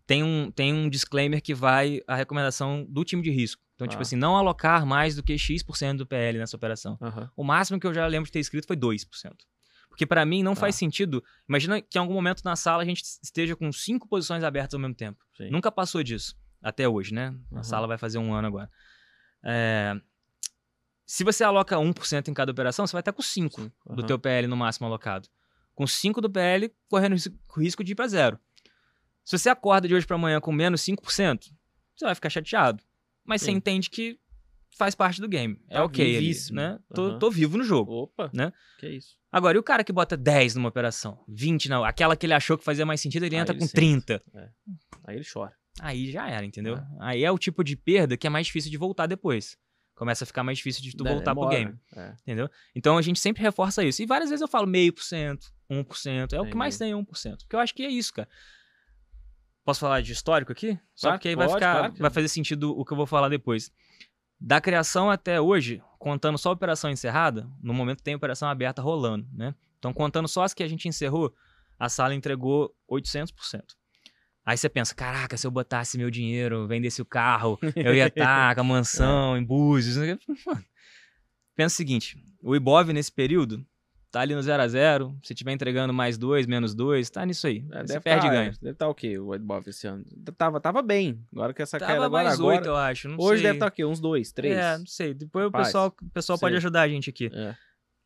tem 0.05 0.23
um, 0.23 0.51
tem 0.51 0.73
um 0.73 0.89
disclaimer 0.89 1.41
que 1.41 1.53
vai 1.53 2.01
a 2.07 2.15
recomendação 2.15 2.85
do 2.89 3.03
time 3.05 3.21
de 3.21 3.31
risco. 3.31 3.61
Então, 3.75 3.87
tipo 3.87 3.99
Ah. 3.99 4.03
assim, 4.03 4.15
não 4.15 4.35
alocar 4.35 4.85
mais 4.85 5.15
do 5.15 5.23
que 5.23 5.37
X% 5.37 5.97
do 5.97 6.05
PL 6.05 6.37
nessa 6.37 6.55
operação. 6.55 6.97
Aham. 7.01 7.29
O 7.35 7.43
máximo 7.43 7.79
que 7.79 7.87
eu 7.87 7.93
já 7.93 8.05
lembro 8.07 8.25
de 8.27 8.31
ter 8.31 8.39
escrito 8.39 8.67
foi 8.67 8.75
2%. 8.75 9.45
Porque 9.89 10.05
pra 10.05 10.25
mim 10.25 10.41
não 10.43 10.55
faz 10.55 10.75
Ah. 10.75 10.77
sentido. 10.79 11.23
Imagina 11.47 11.81
que 11.81 11.97
em 11.97 12.01
algum 12.01 12.13
momento 12.13 12.41
na 12.43 12.55
sala 12.55 12.81
a 12.83 12.85
gente 12.85 13.01
esteja 13.21 13.55
com 13.55 13.71
cinco 13.71 14.07
posições 14.07 14.43
abertas 14.43 14.73
ao 14.73 14.79
mesmo 14.79 14.95
tempo. 14.95 15.23
Sim. 15.37 15.49
Nunca 15.49 15.71
passou 15.71 16.01
disso. 16.03 16.35
Até 16.61 16.87
hoje, 16.87 17.13
né? 17.13 17.35
A 17.51 17.57
Uhum. 17.57 17.63
sala 17.63 17.87
vai 17.87 17.97
fazer 17.97 18.17
um 18.17 18.33
ano 18.33 18.47
agora. 18.47 18.69
É, 19.43 19.95
Se 21.05 21.23
você 21.23 21.43
aloca 21.43 21.77
1% 21.77 22.29
em 22.29 22.33
cada 22.33 22.51
operação, 22.51 22.87
você 22.87 22.93
vai 22.93 23.01
estar 23.01 23.11
com 23.11 23.21
5 23.21 23.61
Sim, 23.61 23.71
do 23.95 24.03
teu 24.03 24.17
PL 24.17 24.47
no 24.47 24.55
máximo 24.55 24.87
alocado. 24.87 25.27
Com 25.75 25.85
5 25.85 26.21
do 26.21 26.29
PL, 26.29 26.73
correndo 26.87 27.11
ris- 27.13 27.29
risco 27.57 27.83
de 27.83 27.91
ir 27.91 27.95
para 27.95 28.07
zero. 28.07 28.39
Se 29.23 29.37
você 29.37 29.49
acorda 29.49 29.87
de 29.87 29.95
hoje 29.95 30.05
para 30.05 30.15
amanhã 30.15 30.39
com 30.41 30.51
menos 30.51 30.81
5%, 30.81 31.51
você 31.95 32.05
vai 32.05 32.15
ficar 32.15 32.29
chateado. 32.29 32.83
Mas 33.25 33.41
você 33.41 33.51
Sim. 33.51 33.57
entende 33.57 33.89
que 33.89 34.19
faz 34.77 34.95
parte 34.95 35.21
do 35.21 35.27
game. 35.29 35.59
É 35.69 35.75
Tá 35.75 35.85
ok, 35.85 36.17
ali, 36.17 36.33
né? 36.51 36.79
Tô, 36.93 37.05
Aham. 37.09 37.19
tô 37.19 37.31
vivo 37.31 37.57
no 37.57 37.63
jogo. 37.63 37.91
Opa, 37.93 38.29
Né? 38.33 38.51
que 38.79 38.89
isso. 38.89 39.15
Agora, 39.31 39.57
e 39.57 39.59
o 39.59 39.63
cara 39.63 39.83
que 39.83 39.93
bota 39.93 40.15
10 40.17 40.55
numa 40.55 40.69
operação? 40.69 41.23
20 41.27 41.69
não. 41.69 41.83
Aquela 41.83 42.15
que 42.15 42.25
ele 42.25 42.33
achou 42.33 42.57
que 42.57 42.63
fazia 42.63 42.85
mais 42.85 42.99
sentido, 43.01 43.23
ele 43.25 43.35
Aí 43.35 43.41
entra 43.41 43.53
ele 43.53 43.59
com 43.61 43.65
sente. 43.67 43.75
30. 43.75 44.23
Aí 45.05 45.15
ele 45.15 45.25
chora. 45.31 45.53
Aí 45.79 46.11
já 46.11 46.27
era, 46.29 46.45
entendeu? 46.45 46.75
É. 46.75 46.85
Aí 46.99 47.23
é 47.23 47.31
o 47.31 47.37
tipo 47.39 47.63
de 47.63 47.75
perda 47.75 48.15
que 48.17 48.27
é 48.27 48.29
mais 48.29 48.45
difícil 48.47 48.69
de 48.69 48.77
voltar 48.77 49.07
depois. 49.07 49.57
Começa 49.95 50.23
a 50.23 50.27
ficar 50.27 50.43
mais 50.43 50.57
difícil 50.57 50.81
de 50.83 50.95
tu 50.95 51.03
voltar 51.03 51.33
pro 51.35 51.47
demora, 51.47 51.55
game, 51.65 51.79
É. 51.95 52.13
entendeu? 52.23 52.49
Então 52.75 52.97
a 52.97 53.01
gente 53.01 53.19
sempre 53.19 53.41
reforça 53.41 53.83
isso. 53.83 54.01
E 54.01 54.05
várias 54.05 54.29
vezes 54.29 54.41
eu 54.41 54.47
falo 54.47 54.67
meio 54.67 54.91
por 54.91 55.03
cento, 55.03 55.51
1%. 55.69 56.33
É 56.33 56.41
o 56.41 56.45
que 56.45 56.55
mais 56.55 56.77
tem, 56.77 56.91
é 56.91 56.95
1%. 56.95 57.37
Porque 57.43 57.55
eu 57.55 57.59
acho 57.59 57.73
que 57.73 57.83
é 57.83 57.89
isso, 57.89 58.11
cara. 58.13 58.27
Posso 59.65 59.79
falar 59.79 60.01
de 60.01 60.11
histórico 60.11 60.51
aqui? 60.51 60.77
Só 60.93 61.07
Claro 61.07 61.17
porque 61.17 61.27
aí 61.29 61.33
que 61.35 61.37
vai 61.37 61.47
pode, 61.47 61.59
ficar, 61.59 61.77
claro 61.77 61.93
que- 61.93 62.01
vai 62.01 62.11
fazer 62.11 62.27
sentido 62.27 62.77
o 62.77 62.83
que 62.83 62.91
eu 62.93 62.97
vou 62.97 63.05
falar 63.05 63.29
depois. 63.29 63.71
Da 64.39 64.59
criação 64.59 65.09
até 65.09 65.39
hoje, 65.39 65.81
contando 65.97 66.37
só 66.37 66.49
a 66.49 66.53
operação 66.53 66.89
encerrada, 66.89 67.49
no 67.61 67.73
momento 67.73 68.03
tem 68.03 68.13
operação 68.13 68.49
aberta 68.49 68.81
rolando, 68.81 69.25
né? 69.31 69.55
Então, 69.79 69.93
contando 69.93 70.27
só 70.27 70.43
as 70.43 70.53
que 70.53 70.63
a 70.63 70.67
gente 70.67 70.87
encerrou, 70.87 71.33
a 71.79 71.87
sala 71.87 72.13
entregou 72.13 72.73
800%. 72.89 73.61
Aí 74.45 74.57
você 74.57 74.67
pensa, 74.67 74.93
caraca, 74.93 75.37
se 75.37 75.47
eu 75.47 75.51
botasse 75.51 75.97
meu 75.97 76.11
dinheiro, 76.11 76.67
vendesse 76.67 77.01
o 77.01 77.05
carro, 77.05 77.57
eu 77.75 77.95
ia 77.95 78.07
estar 78.07 78.53
com 78.55 78.61
a 78.61 78.63
mansão 78.65 79.37
em 79.37 79.43
Búzios. 79.43 79.95
Pensa 81.55 81.73
o 81.73 81.77
seguinte, 81.77 82.17
o 82.41 82.53
Ibov 82.55 82.91
nesse 82.91 83.11
período 83.11 83.65
tá 84.13 84.21
ali 84.21 84.35
no 84.35 84.43
0 84.43 84.61
a 84.61 84.67
0 84.67 85.17
se 85.23 85.33
tiver 85.33 85.53
entregando 85.53 85.91
mais 85.91 86.19
dois, 86.19 86.45
menos 86.45 86.75
dois, 86.75 87.09
tá 87.09 87.25
nisso 87.25 87.47
aí. 87.47 87.65
É, 87.71 87.83
deve 87.83 87.99
perde 87.99 88.27
tá, 88.27 88.31
ganha. 88.31 88.51
Deve 88.51 88.69
estar 88.73 88.87
o 88.87 88.93
quê, 88.93 89.17
o 89.17 89.33
Edbov 89.33 89.67
esse 89.67 89.87
ano? 89.87 90.05
Tava, 90.37 90.61
tava 90.61 90.83
bem. 90.83 91.25
Agora 91.33 91.51
que 91.51 91.63
essa 91.63 91.79
Tava 91.79 91.93
queda 91.93 92.05
agora, 92.05 92.25
mais 92.25 92.39
agora 92.39 92.57
oito, 92.57 92.67
eu 92.67 92.75
acho. 92.75 93.07
Hoje 93.17 93.41
sei. 93.41 93.47
deve 93.47 93.55
estar 93.55 93.65
o 93.65 93.71
quê? 93.71 93.83
Uns 93.83 93.99
dois, 93.99 94.31
três? 94.31 94.55
É, 94.55 94.77
não 94.77 94.85
sei. 94.85 95.15
Depois 95.15 95.45
Rapaz, 95.45 95.63
o 95.63 95.65
pessoal, 95.65 95.95
o 95.99 96.09
pessoal 96.11 96.39
pode 96.39 96.55
ajudar 96.55 96.83
a 96.83 96.87
gente 96.87 97.09
aqui. 97.09 97.31
É. 97.33 97.57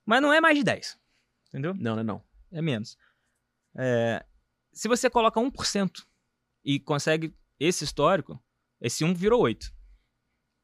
Mas 0.05 0.21
não 0.21 0.31
é 0.31 0.39
mais 0.39 0.57
de 0.57 0.63
10. 0.63 0.97
Entendeu? 1.49 1.73
Não, 1.77 1.97
não, 1.97 2.03
não. 2.05 2.21
É 2.53 2.61
menos. 2.61 2.97
É, 3.77 4.25
se 4.71 4.87
você 4.87 5.09
coloca 5.09 5.41
1% 5.41 6.05
e 6.63 6.79
consegue 6.79 7.35
esse 7.59 7.83
histórico, 7.83 8.41
esse 8.79 9.03
1 9.03 9.13
virou 9.13 9.41
8. 9.41 9.73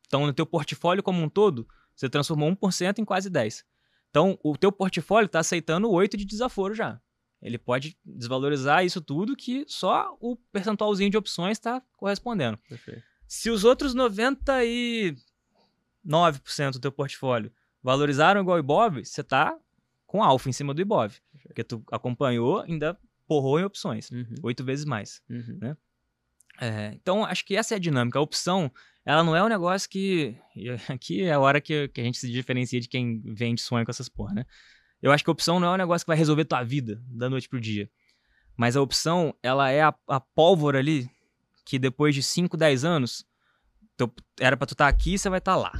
Então, 0.07 0.25
no 0.25 0.31
teu 0.31 0.45
portfólio 0.45 1.03
como 1.03 1.21
um 1.21 1.27
todo, 1.27 1.67
você 1.93 2.07
transformou 2.07 2.49
1% 2.49 2.99
em 2.99 3.03
quase 3.05 3.29
10. 3.29 3.65
Então, 4.13 4.37
o 4.43 4.55
teu 4.55 4.71
portfólio 4.71 5.25
está 5.25 5.39
aceitando 5.39 5.89
8 5.89 6.15
de 6.15 6.23
desaforo 6.23 6.75
já. 6.75 7.01
Ele 7.41 7.57
pode 7.57 7.97
desvalorizar 8.05 8.85
isso 8.85 9.01
tudo 9.01 9.35
que 9.35 9.65
só 9.67 10.15
o 10.19 10.35
percentualzinho 10.51 11.09
de 11.09 11.17
opções 11.17 11.57
está 11.57 11.81
correspondendo. 11.97 12.59
Perfeito. 12.69 13.01
Se 13.27 13.49
os 13.49 13.63
outros 13.63 13.95
99% 13.95 15.15
do 16.73 16.79
teu 16.79 16.91
portfólio 16.91 17.51
valorizaram 17.81 18.41
igual 18.41 18.57
o 18.57 18.59
Ibov, 18.59 19.03
você 19.03 19.23
tá 19.23 19.57
com 20.05 20.23
alfa 20.23 20.47
em 20.47 20.53
cima 20.53 20.75
do 20.75 20.81
Ibov. 20.81 21.15
Porque 21.47 21.63
tu 21.63 21.83
acompanhou, 21.91 22.59
ainda 22.59 22.95
porrou 23.27 23.59
em 23.59 23.63
opções. 23.63 24.11
Uhum, 24.11 24.35
Oito 24.43 24.63
vezes 24.63 24.85
mais. 24.85 25.23
uhum. 25.27 25.75
É, 26.59 26.91
então, 26.93 27.25
acho 27.25 27.45
que 27.45 27.55
essa 27.55 27.73
é 27.73 27.77
a 27.77 27.79
dinâmica. 27.79 28.19
A 28.19 28.21
opção, 28.21 28.71
ela 29.05 29.23
não 29.23 29.35
é 29.35 29.43
um 29.43 29.47
negócio 29.49 29.89
que... 29.89 30.35
e 30.55 30.69
Aqui 30.89 31.23
é 31.23 31.33
a 31.33 31.39
hora 31.39 31.59
que, 31.59 31.87
que 31.89 32.01
a 32.01 32.03
gente 32.03 32.17
se 32.17 32.31
diferencia 32.31 32.79
de 32.79 32.87
quem 32.87 33.21
vende 33.33 33.61
sonho 33.61 33.85
com 33.85 33.91
essas 33.91 34.09
porra, 34.09 34.33
né? 34.33 34.45
Eu 35.01 35.11
acho 35.11 35.23
que 35.23 35.29
a 35.29 35.33
opção 35.33 35.59
não 35.59 35.69
é 35.69 35.71
um 35.73 35.77
negócio 35.77 36.05
que 36.05 36.09
vai 36.09 36.17
resolver 36.17 36.45
tua 36.45 36.63
vida 36.63 37.01
da 37.07 37.29
noite 37.29 37.49
pro 37.49 37.59
dia. 37.59 37.89
Mas 38.55 38.77
a 38.77 38.81
opção, 38.81 39.35
ela 39.43 39.69
é 39.69 39.81
a, 39.81 39.93
a 40.07 40.19
pólvora 40.19 40.79
ali 40.79 41.09
que 41.65 41.79
depois 41.79 42.13
de 42.13 42.21
5, 42.23 42.55
10 42.55 42.85
anos, 42.85 43.25
teu- 43.97 44.13
era 44.39 44.55
pra 44.55 44.67
tu 44.67 44.73
estar 44.73 44.87
aqui, 44.87 45.17
você 45.17 45.29
vai 45.29 45.39
estar 45.39 45.55
lá 45.55 45.71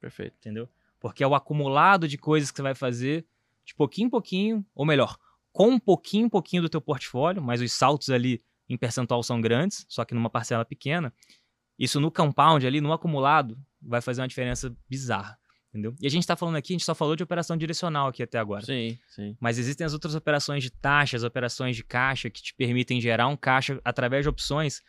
Perfeito. 0.00 0.36
entendeu? 0.38 0.68
Porque 1.00 1.22
é 1.22 1.26
o 1.26 1.34
acumulado 1.34 2.06
de 2.06 2.18
coisas 2.18 2.50
que 2.50 2.56
você 2.56 2.62
vai 2.62 2.74
fazer 2.74 3.26
de 3.64 3.74
pouquinho 3.74 4.06
em 4.06 4.10
pouquinho, 4.10 4.66
ou 4.74 4.84
melhor, 4.84 5.16
com 5.52 5.68
um 5.68 5.78
pouquinho 5.78 6.26
em 6.26 6.28
pouquinho 6.28 6.62
do 6.62 6.68
teu 6.68 6.80
portfólio, 6.80 7.42
mas 7.42 7.60
os 7.60 7.72
saltos 7.72 8.10
ali 8.10 8.42
em 8.68 8.76
percentual 8.76 9.22
são 9.22 9.40
grandes, 9.40 9.84
só 9.88 10.04
que 10.04 10.14
numa 10.14 10.30
parcela 10.30 10.64
pequena. 10.64 11.12
Isso 11.78 12.00
no 12.00 12.10
compound 12.10 12.66
ali, 12.66 12.80
no 12.80 12.92
acumulado, 12.92 13.58
vai 13.82 14.00
fazer 14.00 14.22
uma 14.22 14.28
diferença 14.28 14.74
bizarra, 14.88 15.36
entendeu? 15.68 15.94
E 16.00 16.06
a 16.06 16.10
gente 16.10 16.26
tá 16.26 16.36
falando 16.36 16.56
aqui, 16.56 16.72
a 16.72 16.74
gente 16.74 16.84
só 16.84 16.94
falou 16.94 17.16
de 17.16 17.22
operação 17.22 17.56
direcional 17.56 18.08
aqui 18.08 18.22
até 18.22 18.38
agora. 18.38 18.64
Sim, 18.64 18.98
sim. 19.08 19.36
Mas 19.40 19.58
existem 19.58 19.84
as 19.84 19.92
outras 19.92 20.14
operações 20.14 20.62
de 20.62 20.70
taxas, 20.70 21.24
operações 21.24 21.76
de 21.76 21.84
caixa 21.84 22.30
que 22.30 22.42
te 22.42 22.54
permitem 22.54 23.00
gerar 23.00 23.26
um 23.26 23.36
caixa 23.36 23.80
através 23.84 24.24
de 24.24 24.28
opções. 24.28 24.82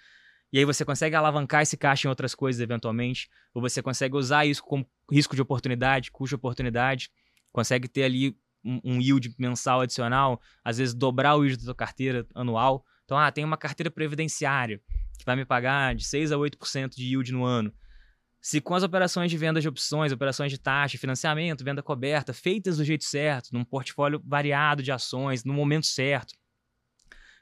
E 0.54 0.60
aí 0.60 0.66
você 0.66 0.86
consegue 0.86 1.16
alavancar 1.16 1.64
esse 1.64 1.76
caixa 1.76 2.08
em 2.08 2.10
outras 2.10 2.36
coisas 2.36 2.62
eventualmente, 2.62 3.30
ou 3.54 3.62
você 3.62 3.82
consegue 3.82 4.16
usar 4.16 4.46
isso 4.46 4.64
como 4.64 4.88
risco 5.12 5.36
de 5.36 5.42
oportunidade, 5.42 6.12
custo 6.12 6.30
de 6.30 6.36
oportunidade, 6.36 7.10
consegue 7.52 7.88
ter 7.88 8.04
ali 8.04 8.38
um, 8.64 8.80
um 8.84 9.02
yield 9.02 9.34
mensal 9.38 9.82
adicional, 9.82 10.42
às 10.64 10.78
vezes 10.78 10.94
dobrar 10.94 11.36
o 11.36 11.44
yield 11.44 11.58
da 11.58 11.66
tua 11.66 11.76
carteira 11.76 12.26
anual. 12.34 12.86
Então, 13.06 13.18
ah, 13.18 13.32
tem 13.32 13.46
uma 13.46 13.58
carteira 13.58 13.90
previdenciária 13.90 14.82
que 15.18 15.26
vai 15.26 15.36
me 15.36 15.46
pagar 15.46 15.96
de 15.96 16.04
6 16.04 16.32
a 16.32 16.36
8% 16.36 16.96
de 16.96 17.06
yield 17.06 17.32
no 17.32 17.46
ano. 17.46 17.74
Se 18.42 18.62
com 18.62 18.76
as 18.76 18.84
operações 18.84 19.32
de 19.32 19.38
venda 19.38 19.60
de 19.60 19.68
opções, 19.68 20.12
operações 20.12 20.52
de 20.52 20.60
taxa, 20.60 20.98
financiamento, 20.98 21.64
venda 21.64 21.82
coberta, 21.82 22.34
feitas 22.34 22.78
do 22.78 22.84
jeito 22.84 23.04
certo, 23.04 23.50
num 23.52 23.64
portfólio 23.64 24.22
variado 24.24 24.84
de 24.84 24.92
ações, 24.92 25.44
no 25.44 25.54
momento 25.54 25.88
certo, 25.88 26.34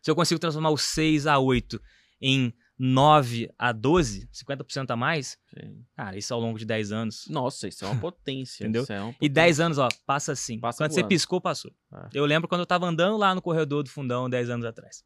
se 0.02 0.10
eu 0.12 0.16
consigo 0.16 0.40
transformar 0.40 0.70
o 0.70 0.78
6 0.78 1.28
a 1.28 1.40
8 1.40 1.82
em 2.22 2.54
9 2.78 3.50
a 3.58 3.72
12, 3.72 4.30
50% 4.34 4.92
a 4.92 4.96
mais, 4.96 5.38
sim. 5.54 5.86
cara, 5.96 6.18
isso 6.18 6.34
ao 6.34 6.40
longo 6.40 6.58
de 6.58 6.66
10 6.66 6.92
anos. 6.92 7.26
Nossa, 7.30 7.68
isso 7.68 7.86
é 7.86 7.88
uma 7.88 8.00
potência. 8.00 8.64
Entendeu? 8.66 8.84
Isso 8.84 8.94
é 8.94 9.02
uma 9.02 9.10
E 9.12 9.14
potência. 9.14 9.34
10 9.34 9.60
anos, 9.60 9.78
ó, 9.78 9.90
passa 10.06 10.32
assim. 10.32 10.60
Passa 10.60 10.78
Quando 10.78 10.92
você 10.92 11.04
piscou, 11.04 11.40
passou. 11.40 11.72
Ah. 11.92 12.10
Eu 12.14 12.26
lembro 12.26 12.48
quando 12.48 12.62
eu 12.62 12.66
tava 12.66 12.86
andando 12.86 13.18
lá 13.18 13.34
no 13.36 13.42
corredor 13.42 13.84
do 13.84 13.90
fundão 13.90 14.30
10 14.30 14.50
anos 14.50 14.66
atrás. 14.66 15.04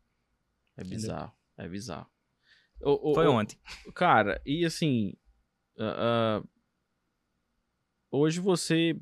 É 0.77 0.83
bizarro. 0.83 1.33
É 1.57 1.67
bizarro. 1.67 2.07
Ô, 2.81 3.11
ô, 3.11 3.13
Foi 3.13 3.25
ô, 3.25 3.31
ontem. 3.33 3.57
Cara, 3.93 4.41
e 4.45 4.63
assim. 4.63 5.13
ah, 5.79 6.43
ah, 6.43 6.43
hoje 8.11 8.39
você 8.39 8.95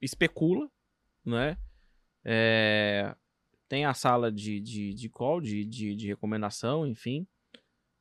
especula, 0.00 0.70
né? 1.24 1.58
É, 2.24 3.14
tem 3.68 3.84
a 3.84 3.92
sala 3.92 4.32
de, 4.32 4.60
de, 4.60 4.94
de 4.94 5.08
call, 5.08 5.40
de, 5.40 5.64
de, 5.64 5.94
de 5.94 6.06
recomendação, 6.06 6.86
enfim. 6.86 7.26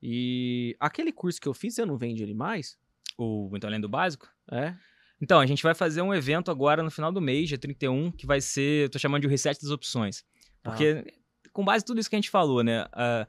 E 0.01 0.75
aquele 0.79 1.11
curso 1.11 1.39
que 1.39 1.47
eu 1.47 1.53
fiz, 1.53 1.75
você 1.75 1.85
não 1.85 1.97
vende 1.97 2.23
ele 2.23 2.33
mais? 2.33 2.77
O 3.17 3.49
Então 3.53 3.69
Além 3.69 3.79
do 3.79 3.89
Básico? 3.89 4.29
É? 4.51 4.75
Então, 5.21 5.39
a 5.39 5.45
gente 5.45 5.63
vai 5.63 5.73
fazer 5.73 6.01
um 6.01 6.13
evento 6.13 6.51
agora 6.51 6.83
no 6.83 6.91
final 6.91 7.11
do 7.11 7.21
mês, 7.21 7.47
dia 7.47 7.57
31, 7.57 8.11
que 8.11 8.25
vai 8.25 8.41
ser, 8.41 8.89
tô 8.89 8.99
chamando 8.99 9.21
de 9.21 9.27
o 9.27 9.29
reset 9.29 9.57
das 9.61 9.71
opções. 9.71 10.25
Porque, 10.61 11.03
ah. 11.07 11.22
Com 11.53 11.63
base 11.63 11.83
em 11.83 11.85
tudo 11.85 11.99
isso 11.99 12.09
que 12.09 12.15
a 12.15 12.17
gente 12.17 12.29
falou, 12.29 12.63
né? 12.63 12.83
Uh, 12.85 13.27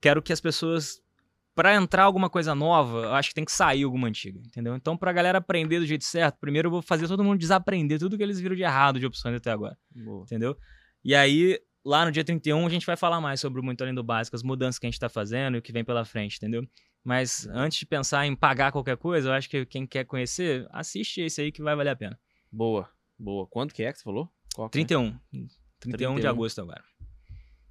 quero 0.00 0.20
que 0.20 0.32
as 0.32 0.40
pessoas, 0.40 1.00
para 1.54 1.74
entrar 1.74 2.02
alguma 2.02 2.28
coisa 2.28 2.54
nova, 2.54 2.98
eu 2.98 3.14
acho 3.14 3.28
que 3.28 3.34
tem 3.34 3.44
que 3.44 3.52
sair 3.52 3.84
alguma 3.84 4.08
antiga, 4.08 4.40
entendeu? 4.40 4.74
Então, 4.74 4.96
pra 4.96 5.12
galera 5.12 5.38
aprender 5.38 5.78
do 5.78 5.86
jeito 5.86 6.04
certo, 6.04 6.38
primeiro 6.40 6.66
eu 6.66 6.70
vou 6.72 6.82
fazer 6.82 7.06
todo 7.06 7.24
mundo 7.24 7.38
desaprender 7.38 7.98
tudo 7.98 8.16
que 8.16 8.22
eles 8.22 8.40
viram 8.40 8.56
de 8.56 8.62
errado 8.62 8.98
de 8.98 9.06
opções 9.06 9.36
até 9.36 9.50
agora. 9.50 9.78
Boa. 9.94 10.24
Entendeu? 10.24 10.56
E 11.04 11.14
aí, 11.14 11.58
lá 11.84 12.04
no 12.04 12.12
dia 12.12 12.24
31, 12.24 12.66
a 12.66 12.70
gente 12.70 12.84
vai 12.84 12.96
falar 12.96 13.20
mais 13.20 13.40
sobre 13.40 13.60
o 13.60 13.64
Muito 13.64 13.82
Além 13.82 13.94
do 13.94 14.02
Básico, 14.02 14.36
as 14.36 14.42
mudanças 14.42 14.78
que 14.78 14.86
a 14.86 14.90
gente 14.90 15.00
tá 15.00 15.08
fazendo 15.08 15.56
e 15.56 15.58
o 15.58 15.62
que 15.62 15.72
vem 15.72 15.84
pela 15.84 16.04
frente, 16.04 16.36
entendeu? 16.36 16.66
Mas 17.04 17.48
antes 17.48 17.78
de 17.78 17.86
pensar 17.86 18.26
em 18.26 18.36
pagar 18.36 18.70
qualquer 18.70 18.96
coisa, 18.96 19.28
eu 19.28 19.32
acho 19.32 19.48
que 19.48 19.66
quem 19.66 19.86
quer 19.86 20.04
conhecer, 20.04 20.66
assiste 20.70 21.20
esse 21.20 21.40
aí 21.40 21.50
que 21.50 21.62
vai 21.62 21.74
valer 21.74 21.90
a 21.90 21.96
pena. 21.96 22.18
Boa, 22.50 22.88
boa. 23.18 23.46
Quanto 23.46 23.74
que 23.74 23.82
é 23.82 23.92
que 23.92 23.98
você 23.98 24.04
falou? 24.04 24.28
Qual 24.54 24.68
31. 24.68 25.06
É? 25.06 25.20
31. 25.30 25.48
31 25.80 26.20
de 26.20 26.26
agosto 26.28 26.60
agora. 26.60 26.82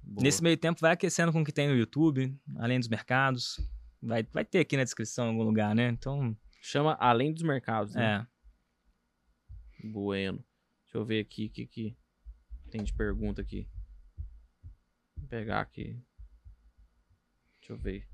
Boa. 0.02 0.24
Nesse 0.24 0.42
meio 0.42 0.56
tempo, 0.56 0.80
vai 0.80 0.92
aquecendo 0.92 1.32
com 1.32 1.40
o 1.40 1.44
que 1.44 1.52
tem 1.52 1.68
no 1.68 1.76
YouTube, 1.76 2.36
além 2.56 2.78
dos 2.78 2.88
mercados. 2.88 3.60
Vai, 4.02 4.24
vai 4.24 4.44
ter 4.44 4.58
aqui 4.58 4.76
na 4.76 4.84
descrição 4.84 5.26
em 5.26 5.30
algum 5.30 5.44
lugar, 5.44 5.74
né? 5.74 5.88
Então. 5.88 6.36
Chama 6.60 6.96
Além 7.00 7.32
dos 7.32 7.42
Mercados, 7.42 7.94
né? 7.94 8.26
É. 9.82 9.86
Bueno. 9.88 10.44
Deixa 10.84 10.98
eu 10.98 11.04
ver 11.04 11.20
aqui 11.20 11.46
o 11.46 11.50
que, 11.50 11.66
que 11.66 11.96
tem 12.70 12.82
de 12.82 12.92
pergunta 12.92 13.40
aqui. 13.40 13.68
Vou 15.16 15.26
pegar 15.26 15.60
aqui. 15.60 15.98
Deixa 17.58 17.72
eu 17.72 17.78
ver. 17.78 18.11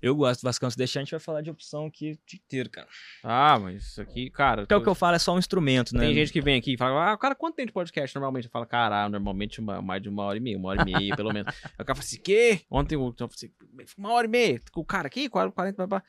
Eu 0.00 0.14
gosto 0.14 0.40
do 0.40 0.44
Vascão. 0.44 0.70
Se 0.70 0.76
deixar, 0.76 1.00
a 1.00 1.02
gente 1.04 1.10
vai 1.10 1.20
falar 1.20 1.40
de 1.40 1.50
opção 1.50 1.86
aqui 1.86 2.12
o 2.12 2.18
dia 2.26 2.40
inteiro, 2.44 2.70
cara. 2.70 2.88
Ah, 3.22 3.58
mas 3.58 3.84
isso 3.84 4.00
aqui, 4.00 4.30
cara. 4.30 4.62
Porque 4.62 4.74
tô... 4.74 4.80
o 4.80 4.82
que 4.82 4.88
eu 4.88 4.94
falo 4.94 5.16
é 5.16 5.18
só 5.18 5.34
um 5.34 5.38
instrumento, 5.38 5.94
né? 5.94 6.00
Tem 6.00 6.14
gente 6.14 6.32
que 6.32 6.40
vem 6.40 6.58
aqui 6.58 6.74
e 6.74 6.76
fala, 6.76 7.12
ah, 7.12 7.16
cara, 7.16 7.34
quanto 7.34 7.56
tempo 7.56 7.68
de 7.68 7.72
podcast 7.72 8.14
normalmente? 8.14 8.46
Eu 8.46 8.50
falo, 8.50 8.66
cara, 8.66 9.08
normalmente 9.08 9.60
uma, 9.60 9.80
mais 9.80 10.02
de 10.02 10.08
uma 10.08 10.24
hora 10.24 10.38
e 10.38 10.40
meia, 10.40 10.58
uma 10.58 10.70
hora 10.70 10.82
e 10.82 10.92
meia, 10.92 11.16
pelo 11.16 11.32
menos. 11.32 11.54
Aí 11.64 11.82
o 11.82 11.84
cara 11.84 11.94
fala 11.94 12.06
assim, 12.06 12.20
quê? 12.20 12.60
Ontem 12.70 12.94
eu 12.94 13.14
falei 13.16 13.28
assim, 13.30 13.94
uma 13.96 14.12
hora 14.12 14.26
e 14.26 14.30
meia. 14.30 14.60
O 14.74 14.84
cara 14.84 15.06
aqui, 15.06 15.28
40, 15.28 15.86
blá, 15.86 16.02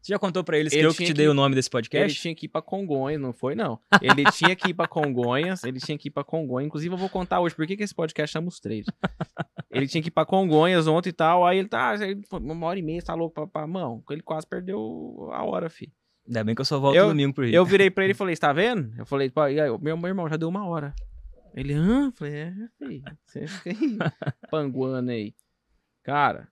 você 0.00 0.12
já 0.12 0.18
contou 0.18 0.42
para 0.42 0.58
eles 0.58 0.72
ele 0.72 0.82
que 0.82 0.86
eu 0.86 0.94
que 0.94 1.04
te 1.04 1.12
dei 1.12 1.28
o 1.28 1.34
nome 1.34 1.54
desse 1.54 1.68
podcast? 1.68 2.04
Ele 2.04 2.20
tinha 2.20 2.34
que 2.34 2.46
ir 2.46 2.48
pra 2.48 2.62
Congonhas, 2.62 3.20
não 3.20 3.32
foi, 3.32 3.54
não. 3.54 3.78
Ele 4.00 4.24
tinha 4.32 4.56
que 4.56 4.70
ir 4.70 4.74
pra 4.74 4.88
Congonhas, 4.88 5.64
ele 5.64 5.78
tinha 5.78 5.98
que 5.98 6.08
ir 6.08 6.10
pra 6.10 6.24
Congonhas. 6.24 6.66
Inclusive, 6.66 6.94
eu 6.94 6.98
vou 6.98 7.08
contar 7.08 7.40
hoje 7.40 7.54
por 7.54 7.66
que, 7.66 7.76
que 7.76 7.82
esse 7.82 7.94
podcast 7.94 8.32
chama 8.32 8.48
os 8.48 8.58
três. 8.58 8.86
ele 9.70 9.86
tinha 9.86 10.02
que 10.02 10.08
ir 10.08 10.12
pra 10.12 10.24
Congonhas 10.24 10.86
ontem 10.86 11.10
e 11.10 11.12
tal, 11.12 11.46
aí 11.46 11.58
ele 11.58 11.68
tá, 11.68 11.94
uma 12.32 12.66
hora 12.66 12.78
e 12.78 12.82
meia, 12.82 13.02
tá 13.02 13.14
louco 13.14 13.34
pra, 13.34 13.46
pra 13.46 13.66
mão. 13.66 14.02
Ele 14.10 14.22
quase 14.22 14.46
perdeu 14.46 15.28
a 15.32 15.44
hora, 15.44 15.68
fi. 15.68 15.92
Ainda 16.26 16.44
bem 16.44 16.54
que 16.54 16.60
eu 16.60 16.64
só 16.64 16.78
volto 16.78 16.96
eu, 16.96 17.08
domingo 17.08 17.34
pro 17.34 17.44
Rio. 17.44 17.54
Eu 17.54 17.64
virei 17.64 17.90
pra 17.90 18.04
ele 18.04 18.12
e 18.12 18.16
falei, 18.16 18.34
você 18.34 18.40
tá 18.40 18.52
vendo? 18.52 18.92
Eu 18.98 19.06
falei, 19.06 19.30
pô, 19.30 19.42
meu, 19.80 19.96
meu 19.96 20.08
irmão 20.08 20.28
já 20.28 20.36
deu 20.36 20.48
uma 20.48 20.66
hora. 20.66 20.94
Ele, 21.54 21.72
hã? 21.72 22.06
Eu 22.06 22.12
falei, 22.12 22.34
é, 22.34 22.54
filho, 22.78 23.02
você 23.24 23.46
fica 23.46 23.70
aí, 23.70 23.98
panguando 24.50 25.10
aí. 25.10 25.34
Cara, 26.02 26.48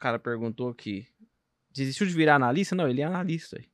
cara 0.00 0.18
perguntou 0.18 0.68
aqui, 0.68 1.06
desistiu 1.72 2.06
de 2.06 2.12
virar 2.12 2.36
analista? 2.36 2.74
Não, 2.74 2.88
ele 2.88 3.00
é 3.00 3.04
analista. 3.04 3.56
Ele 3.56 3.68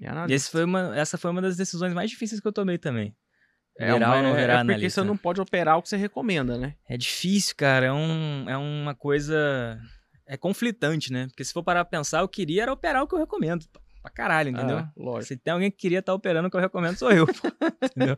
é 0.00 0.08
analista. 0.08 0.50
Foi 0.50 0.64
uma, 0.64 0.96
essa 0.96 1.18
foi 1.18 1.30
uma 1.30 1.42
das 1.42 1.56
decisões 1.56 1.92
mais 1.92 2.10
difíceis 2.10 2.40
que 2.40 2.48
eu 2.48 2.52
tomei 2.52 2.78
também. 2.78 3.14
É, 3.78 3.92
virar 3.92 4.08
uma, 4.08 4.16
ou 4.16 4.22
não 4.22 4.34
virar 4.34 4.42
é 4.42 4.46
porque 4.56 4.72
analista. 4.72 5.02
você 5.02 5.06
não 5.06 5.16
pode 5.16 5.40
operar 5.40 5.78
o 5.78 5.82
que 5.82 5.88
você 5.88 5.96
recomenda, 5.96 6.58
né? 6.58 6.74
É 6.88 6.96
difícil, 6.96 7.54
cara. 7.56 7.86
É, 7.86 7.92
um, 7.92 8.48
é 8.48 8.56
uma 8.56 8.94
coisa. 8.94 9.80
É 10.26 10.36
conflitante, 10.36 11.12
né? 11.12 11.28
Porque 11.28 11.44
se 11.44 11.52
for 11.52 11.62
parar 11.62 11.84
pra 11.84 11.98
pensar, 11.98 12.20
eu 12.20 12.28
queria 12.28 12.62
era 12.62 12.72
operar 12.72 13.02
o 13.02 13.06
que 13.06 13.14
eu 13.14 13.18
recomendo. 13.18 13.64
Pra 14.08 14.10
caralho, 14.10 14.50
entendeu? 14.50 14.78
Ah, 14.78 14.92
lógico. 14.96 15.26
Se 15.26 15.36
tem 15.36 15.52
alguém 15.52 15.70
que 15.70 15.76
queria 15.76 15.98
estar 15.98 16.12
tá 16.12 16.16
operando 16.16 16.48
o 16.48 16.50
que 16.50 16.56
eu 16.56 16.60
recomendo, 16.60 16.96
sou 16.96 17.10
eu. 17.12 17.26
entendeu? 17.84 18.16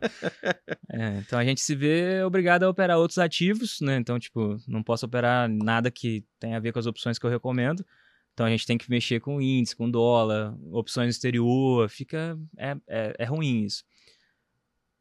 É, 0.89 1.17
então 1.17 1.37
a 1.37 1.43
gente 1.43 1.61
se 1.61 1.75
vê 1.75 2.23
obrigado 2.23 2.63
a 2.63 2.69
operar 2.69 2.97
outros 2.97 3.17
ativos, 3.17 3.79
né? 3.81 3.97
Então, 3.97 4.17
tipo, 4.17 4.57
não 4.67 4.81
posso 4.81 5.05
operar 5.05 5.49
nada 5.49 5.91
que 5.91 6.25
tenha 6.39 6.57
a 6.57 6.59
ver 6.59 6.71
com 6.71 6.79
as 6.79 6.85
opções 6.85 7.19
que 7.19 7.25
eu 7.25 7.29
recomendo. 7.29 7.85
Então 8.33 8.45
a 8.45 8.49
gente 8.49 8.65
tem 8.65 8.77
que 8.77 8.89
mexer 8.89 9.19
com 9.19 9.41
índice, 9.41 9.75
com 9.75 9.89
dólar, 9.89 10.55
opções 10.71 11.15
exterior, 11.15 11.89
fica. 11.89 12.37
É, 12.57 12.75
é, 12.87 13.15
é 13.19 13.25
ruim 13.25 13.65
isso. 13.65 13.83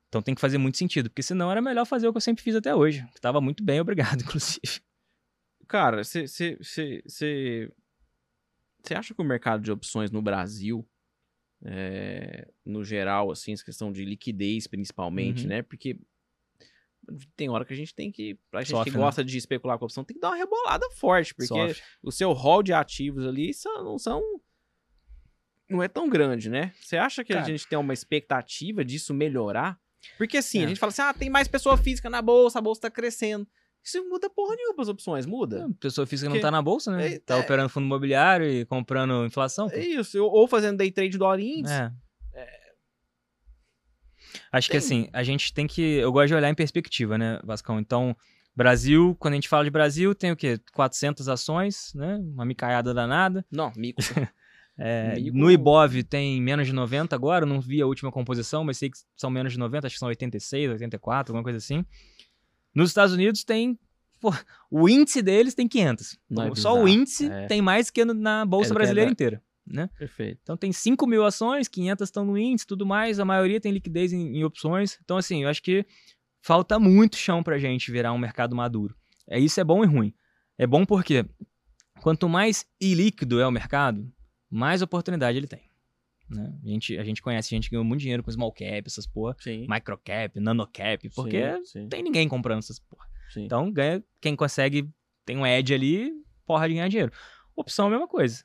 Então 0.08 0.20
tem 0.20 0.34
que 0.34 0.40
fazer 0.40 0.58
muito 0.58 0.76
sentido, 0.76 1.08
porque 1.08 1.22
senão 1.22 1.50
era 1.52 1.62
melhor 1.62 1.86
fazer 1.86 2.08
o 2.08 2.12
que 2.12 2.16
eu 2.16 2.20
sempre 2.22 2.42
fiz 2.42 2.56
até 2.56 2.74
hoje. 2.74 3.06
Que 3.14 3.20
tava 3.20 3.40
muito 3.40 3.62
bem, 3.62 3.78
obrigado, 3.80 4.22
inclusive. 4.22 4.80
Cara, 5.68 6.02
você 6.02 6.26
acha 8.94 9.14
que 9.14 9.20
o 9.20 9.24
mercado 9.24 9.62
de 9.62 9.72
opções 9.72 10.10
no 10.10 10.22
Brasil, 10.22 10.86
é, 11.64 12.48
no 12.64 12.84
geral, 12.84 13.30
assim, 13.30 13.52
essa 13.52 13.64
questão 13.64 13.92
de 13.92 14.04
liquidez 14.04 14.66
principalmente, 14.66 15.42
uhum. 15.42 15.48
né? 15.48 15.62
Porque 15.62 15.98
tem 17.36 17.48
hora 17.48 17.64
que 17.64 17.72
a 17.72 17.76
gente 17.76 17.94
tem 17.94 18.10
que. 18.10 18.38
Pra 18.50 18.60
gente 18.60 18.70
Sofre, 18.70 18.90
que 18.90 18.96
né? 18.96 19.02
gosta 19.02 19.24
de 19.24 19.36
especular 19.36 19.78
com 19.78 19.84
a 19.84 19.86
opção, 19.86 20.04
tem 20.04 20.14
que 20.14 20.20
dar 20.20 20.28
uma 20.28 20.36
rebolada 20.36 20.88
forte, 20.92 21.34
porque 21.34 21.48
Sofre. 21.48 21.82
o 22.02 22.12
seu 22.12 22.32
hall 22.32 22.62
de 22.62 22.72
ativos 22.72 23.26
ali 23.26 23.52
são, 23.52 23.84
não 23.84 23.98
são. 23.98 24.22
Não 25.68 25.82
é 25.82 25.88
tão 25.88 26.08
grande, 26.08 26.50
né? 26.50 26.72
Você 26.80 26.96
acha 26.96 27.22
que 27.22 27.32
Cara, 27.32 27.44
a 27.44 27.48
gente 27.48 27.66
tem 27.66 27.78
uma 27.78 27.94
expectativa 27.94 28.84
disso 28.84 29.14
melhorar? 29.14 29.80
Porque 30.18 30.38
assim, 30.38 30.60
é. 30.60 30.64
a 30.64 30.68
gente 30.68 30.78
fala 30.78 30.90
assim: 30.90 31.02
ah, 31.02 31.14
tem 31.14 31.30
mais 31.30 31.48
pessoa 31.48 31.76
física 31.76 32.10
na 32.10 32.20
bolsa, 32.20 32.58
a 32.58 32.62
bolsa 32.62 32.82
tá 32.82 32.90
crescendo. 32.90 33.46
Isso 33.82 34.02
muda 34.08 34.28
porra 34.28 34.54
nenhuma 34.56 34.82
as 34.82 34.88
opções, 34.88 35.24
muda. 35.26 35.60
Não, 35.60 35.72
pessoa 35.72 36.06
física 36.06 36.28
Porque... 36.28 36.38
não 36.38 36.42
tá 36.42 36.50
na 36.50 36.60
bolsa, 36.60 36.94
né? 36.94 37.14
É, 37.14 37.18
tá 37.18 37.36
é... 37.36 37.40
operando 37.40 37.68
fundo 37.68 37.86
imobiliário 37.86 38.46
e 38.46 38.64
comprando 38.66 39.24
inflação. 39.24 39.68
É 39.70 39.80
isso, 39.80 40.22
ou 40.22 40.46
fazendo 40.46 40.78
day 40.78 40.90
trade 40.90 41.16
do 41.16 41.34
índice. 41.38 41.72
É. 41.72 41.90
Acho 44.52 44.68
tem. 44.68 44.72
que 44.72 44.84
assim, 44.84 45.08
a 45.12 45.22
gente 45.22 45.52
tem 45.52 45.66
que. 45.66 45.82
Eu 45.82 46.12
gosto 46.12 46.28
de 46.28 46.34
olhar 46.34 46.50
em 46.50 46.54
perspectiva, 46.54 47.16
né, 47.16 47.40
Vascão? 47.44 47.78
Então, 47.78 48.16
Brasil, 48.54 49.16
quando 49.18 49.34
a 49.34 49.36
gente 49.36 49.48
fala 49.48 49.64
de 49.64 49.70
Brasil, 49.70 50.14
tem 50.14 50.32
o 50.32 50.36
quê? 50.36 50.60
400 50.72 51.28
ações, 51.28 51.92
né? 51.94 52.16
Uma 52.16 52.44
micaiada 52.44 52.92
danada. 52.92 53.44
Não, 53.50 53.72
mico. 53.76 54.00
é, 54.78 55.14
mico. 55.14 55.36
No 55.36 55.50
Ibov 55.50 56.02
tem 56.04 56.40
menos 56.40 56.66
de 56.66 56.72
90 56.72 57.14
agora, 57.14 57.46
não 57.46 57.60
vi 57.60 57.80
a 57.80 57.86
última 57.86 58.10
composição, 58.10 58.64
mas 58.64 58.78
sei 58.78 58.90
que 58.90 58.98
são 59.16 59.30
menos 59.30 59.52
de 59.52 59.58
90, 59.58 59.86
acho 59.86 59.94
que 59.94 60.00
são 60.00 60.08
86, 60.08 60.70
84, 60.72 61.32
alguma 61.32 61.44
coisa 61.44 61.58
assim. 61.58 61.84
Nos 62.74 62.90
Estados 62.90 63.14
Unidos 63.14 63.44
tem. 63.44 63.78
Pô, 64.20 64.34
o 64.70 64.88
índice 64.88 65.22
deles 65.22 65.54
tem 65.54 65.66
500. 65.66 66.18
Não 66.28 66.48
é 66.48 66.54
Só 66.54 66.80
o 66.80 66.86
índice 66.86 67.30
é. 67.30 67.46
tem 67.46 67.62
mais 67.62 67.90
que 67.90 68.04
na 68.04 68.44
Bolsa 68.44 68.72
é 68.72 68.74
Brasileira 68.74 69.10
inteira 69.10 69.42
né? 69.70 69.88
Perfeito. 69.98 70.40
Então 70.42 70.56
tem 70.56 70.72
5 70.72 71.06
mil 71.06 71.24
ações, 71.24 71.68
500 71.68 72.08
estão 72.08 72.24
no 72.24 72.36
índice, 72.36 72.66
tudo 72.66 72.84
mais, 72.84 73.20
a 73.20 73.24
maioria 73.24 73.60
tem 73.60 73.72
liquidez 73.72 74.12
em, 74.12 74.38
em 74.38 74.44
opções. 74.44 74.98
Então, 75.04 75.16
assim, 75.16 75.44
eu 75.44 75.48
acho 75.48 75.62
que 75.62 75.86
falta 76.42 76.78
muito 76.78 77.16
chão 77.16 77.42
pra 77.42 77.58
gente 77.58 77.90
virar 77.90 78.12
um 78.12 78.18
mercado 78.18 78.54
maduro. 78.56 78.94
É, 79.28 79.38
isso 79.38 79.60
é 79.60 79.64
bom 79.64 79.84
e 79.84 79.86
ruim. 79.86 80.12
É 80.58 80.66
bom 80.66 80.84
porque 80.84 81.24
quanto 82.02 82.28
mais 82.28 82.66
ilíquido 82.80 83.40
é 83.40 83.46
o 83.46 83.52
mercado, 83.52 84.10
mais 84.50 84.82
oportunidade 84.82 85.38
ele 85.38 85.46
tem. 85.46 85.69
Né? 86.30 86.54
A, 86.62 86.68
gente, 86.68 86.98
a 86.98 87.04
gente 87.04 87.20
conhece 87.22 87.50
gente 87.50 87.64
que 87.64 87.70
ganhou 87.72 87.84
muito 87.84 88.00
dinheiro 88.00 88.22
com 88.22 88.30
small 88.30 88.52
cap, 88.52 88.82
essas 88.86 89.06
porra, 89.06 89.36
sim. 89.40 89.66
micro 89.68 89.98
cap, 89.98 90.38
nano 90.38 90.66
cap, 90.66 91.08
porque 91.10 91.56
sim, 91.64 91.64
sim. 91.64 91.88
tem 91.88 92.02
ninguém 92.02 92.28
comprando 92.28 92.58
essas 92.58 92.78
porra. 92.78 93.08
Então 93.36 93.70
ganha 93.70 94.02
quem 94.20 94.34
consegue, 94.34 94.88
tem 95.24 95.36
um 95.36 95.46
edge 95.46 95.72
ali, 95.72 96.12
porra 96.46 96.68
de 96.68 96.74
ganhar 96.74 96.88
dinheiro. 96.88 97.12
Opção 97.56 97.86
é 97.86 97.88
a 97.88 97.90
mesma 97.92 98.08
coisa 98.08 98.44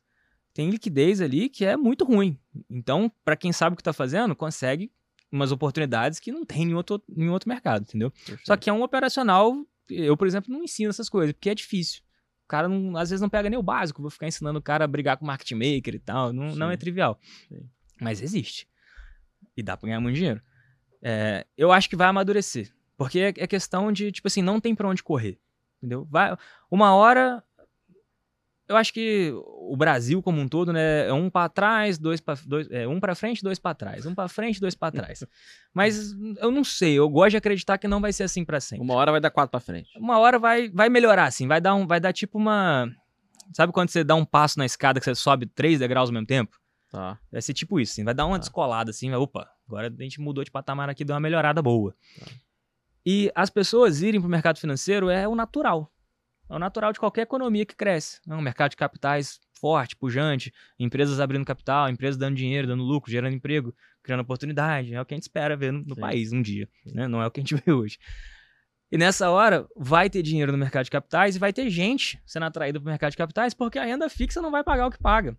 tem 0.56 0.70
liquidez 0.70 1.20
ali 1.20 1.50
que 1.50 1.66
é 1.66 1.76
muito 1.76 2.06
ruim. 2.06 2.40
Então, 2.70 3.12
para 3.26 3.36
quem 3.36 3.52
sabe 3.52 3.74
o 3.74 3.76
que 3.76 3.82
está 3.82 3.92
fazendo, 3.92 4.34
consegue 4.34 4.90
umas 5.30 5.52
oportunidades 5.52 6.18
que 6.18 6.32
não 6.32 6.46
tem 6.46 6.64
em 6.64 6.74
outro, 6.74 7.04
em 7.10 7.28
outro 7.28 7.50
mercado, 7.50 7.84
entendeu? 7.84 8.10
Perfeito. 8.10 8.46
Só 8.46 8.56
que 8.56 8.70
é 8.70 8.74
um 8.74 8.82
operacional, 8.82 9.54
eu, 9.90 10.16
por 10.16 10.26
exemplo, 10.26 10.54
não 10.54 10.64
ensino 10.64 10.90
essas 10.90 11.10
coisas, 11.10 11.34
porque 11.34 11.50
é 11.50 11.56
difícil. 11.56 12.02
O 12.46 12.48
cara, 12.48 12.70
não, 12.70 12.96
às 12.96 13.10
vezes, 13.10 13.22
não 13.22 13.28
pega 13.28 13.50
nem 13.50 13.60
o 13.60 13.64
básico, 13.64 14.02
vou 14.02 14.10
ficar 14.10 14.28
ensinando 14.28 14.58
o 14.58 14.62
cara 14.62 14.86
a 14.86 14.88
brigar 14.88 15.18
com 15.18 15.26
o 15.26 15.28
market 15.28 15.52
maker 15.52 15.94
e 15.94 16.00
tal, 16.00 16.32
não, 16.32 16.56
não 16.56 16.72
é 16.72 16.78
trivial. 16.78 17.20
Sim. 17.50 17.68
Mas 18.00 18.22
existe. 18.22 18.68
E 19.56 19.64
dá 19.64 19.78
para 19.78 19.88
ganhar 19.88 20.00
muito 20.00 20.16
dinheiro. 20.16 20.42
É, 21.02 21.46
eu 21.58 21.72
acho 21.72 21.90
que 21.90 21.96
vai 21.96 22.08
amadurecer. 22.08 22.74
Porque 22.98 23.20
é, 23.20 23.34
é 23.38 23.48
questão 23.48 23.92
de, 23.92 24.12
tipo 24.12 24.28
assim, 24.28 24.42
não 24.42 24.60
tem 24.60 24.74
para 24.74 24.88
onde 24.88 25.04
correr. 25.04 25.40
Entendeu? 25.78 26.08
Vai, 26.10 26.36
uma 26.72 26.96
hora 26.96 27.44
eu 28.68 28.76
acho 28.76 28.92
que 28.92 29.32
o 29.36 29.76
Brasil 29.78 30.24
como 30.24 30.42
um 30.42 30.48
todo, 30.48 30.74
né, 30.74 31.08
é 31.08 31.14
um 31.14 31.30
para 31.30 31.48
trás, 31.50 32.00
dois 32.00 32.20
para 32.20 32.36
dois, 32.46 32.68
é, 32.72 32.88
um 32.88 33.00
para 33.00 33.14
frente, 33.14 33.44
dois 33.44 33.60
para 33.60 33.76
trás, 33.76 34.06
um 34.06 34.16
para 34.16 34.28
frente, 34.28 34.60
dois 34.60 34.74
para 34.74 34.92
trás. 34.92 35.24
Mas 35.74 36.14
eu 36.40 36.50
não 36.50 36.64
sei, 36.64 36.96
eu 36.96 37.08
gosto 37.08 37.32
de 37.32 37.38
acreditar 37.38 37.78
que 37.78 37.88
não 37.88 38.02
vai 38.02 38.12
ser 38.12 38.24
assim 38.24 38.44
para 38.44 38.60
sempre. 38.60 38.84
Uma 38.84 38.96
hora 38.96 39.12
vai 39.12 39.22
dar 39.22 39.30
quatro 39.30 39.52
para 39.52 39.60
frente. 39.60 39.90
Uma 39.98 40.18
hora 40.18 40.40
vai 40.40 40.70
vai 40.70 40.90
melhorar 40.90 41.26
assim, 41.26 41.48
vai 41.48 41.62
dar 41.62 41.76
um 41.76 41.86
vai 41.86 42.00
dar 42.00 42.12
tipo 42.12 42.38
uma 42.38 42.90
Sabe 43.54 43.72
quando 43.72 43.90
você 43.90 44.04
dá 44.04 44.16
um 44.16 44.26
passo 44.26 44.58
na 44.58 44.66
escada 44.66 45.00
que 45.00 45.06
você 45.06 45.14
sobe 45.14 45.46
três 45.46 45.80
degraus 45.80 46.10
ao 46.10 46.14
mesmo 46.14 46.26
tempo? 46.26 46.58
Tá. 46.96 47.20
Vai 47.30 47.42
ser 47.42 47.54
tipo 47.54 47.78
isso, 47.78 47.92
assim, 47.92 48.06
vai 48.06 48.14
dar 48.14 48.26
uma 48.26 48.38
Tá. 48.38 48.40
descolada 48.40 48.90
assim, 48.90 49.10
vai, 49.10 49.20
opa, 49.20 49.52
agora 49.68 49.94
a 50.00 50.04
gente 50.04 50.22
mudou 50.22 50.46
de 50.46 50.50
patamar 50.50 50.90
aqui, 50.90 51.04
deu 51.04 51.14
uma 51.14 51.20
melhorada 51.20 51.62
boa. 51.62 51.94
Tá. 52.18 52.26
E 53.06 53.30
as 53.36 53.50
pessoas 53.50 54.02
irem 54.02 54.22
para 54.22 54.28
o 54.28 54.32
mercado 54.32 54.58
financeiro 54.58 55.10
é 55.10 55.28
o 55.28 55.36
natural. 55.36 55.92
É 56.50 56.56
o 56.56 56.60
natural 56.60 56.94
de 56.94 57.00
qualquer 57.00 57.24
economia 57.24 57.66
que 57.66 57.76
cresce. 57.76 58.22
É 58.28 58.34
um 58.34 58.42
mercado 58.42 58.72
de 58.72 58.78
capitais 58.78 59.42
forte, 59.60 59.96
pujante, 59.96 60.54
empresas 60.80 61.20
abrindo 61.20 61.44
capital, 61.44 61.90
empresas 61.90 62.18
dando 62.18 62.36
dinheiro, 62.38 62.68
dando 62.68 62.84
lucro, 62.84 63.12
gerando 63.12 63.36
emprego, 63.36 63.76
criando 64.02 64.22
oportunidade. 64.22 64.94
É 64.94 65.02
o 65.02 65.06
que 65.06 65.14
a 65.14 65.18
gente 65.18 65.24
espera 65.24 65.58
ver 65.58 65.74
no, 65.74 65.84
no 65.84 65.96
país 65.98 66.32
um 66.32 66.42
dia. 66.42 66.70
Né? 66.86 67.08
Não 67.10 67.22
é 67.22 67.28
o 67.28 67.32
que 67.32 67.42
a 67.42 67.44
gente 67.44 67.56
vê 67.56 67.72
hoje. 67.74 68.00
E 68.92 68.98
nessa 68.98 69.30
hora, 69.30 69.68
vai 69.76 70.10
ter 70.10 70.22
dinheiro 70.22 70.52
no 70.52 70.58
mercado 70.58 70.86
de 70.86 70.92
capitais 70.92 71.36
e 71.36 71.40
vai 71.40 71.52
ter 71.52 71.70
gente 71.70 72.22
sendo 72.26 72.46
atraída 72.46 72.80
para 72.80 72.88
o 72.88 72.90
mercado 72.90 73.12
de 73.12 73.18
capitais 73.18 73.54
porque 73.54 73.78
a 73.78 73.84
renda 73.84 74.08
fixa 74.08 74.42
não 74.42 74.52
vai 74.52 74.64
pagar 74.64 74.88
o 74.88 74.92
que 74.92 75.00
paga. 75.00 75.38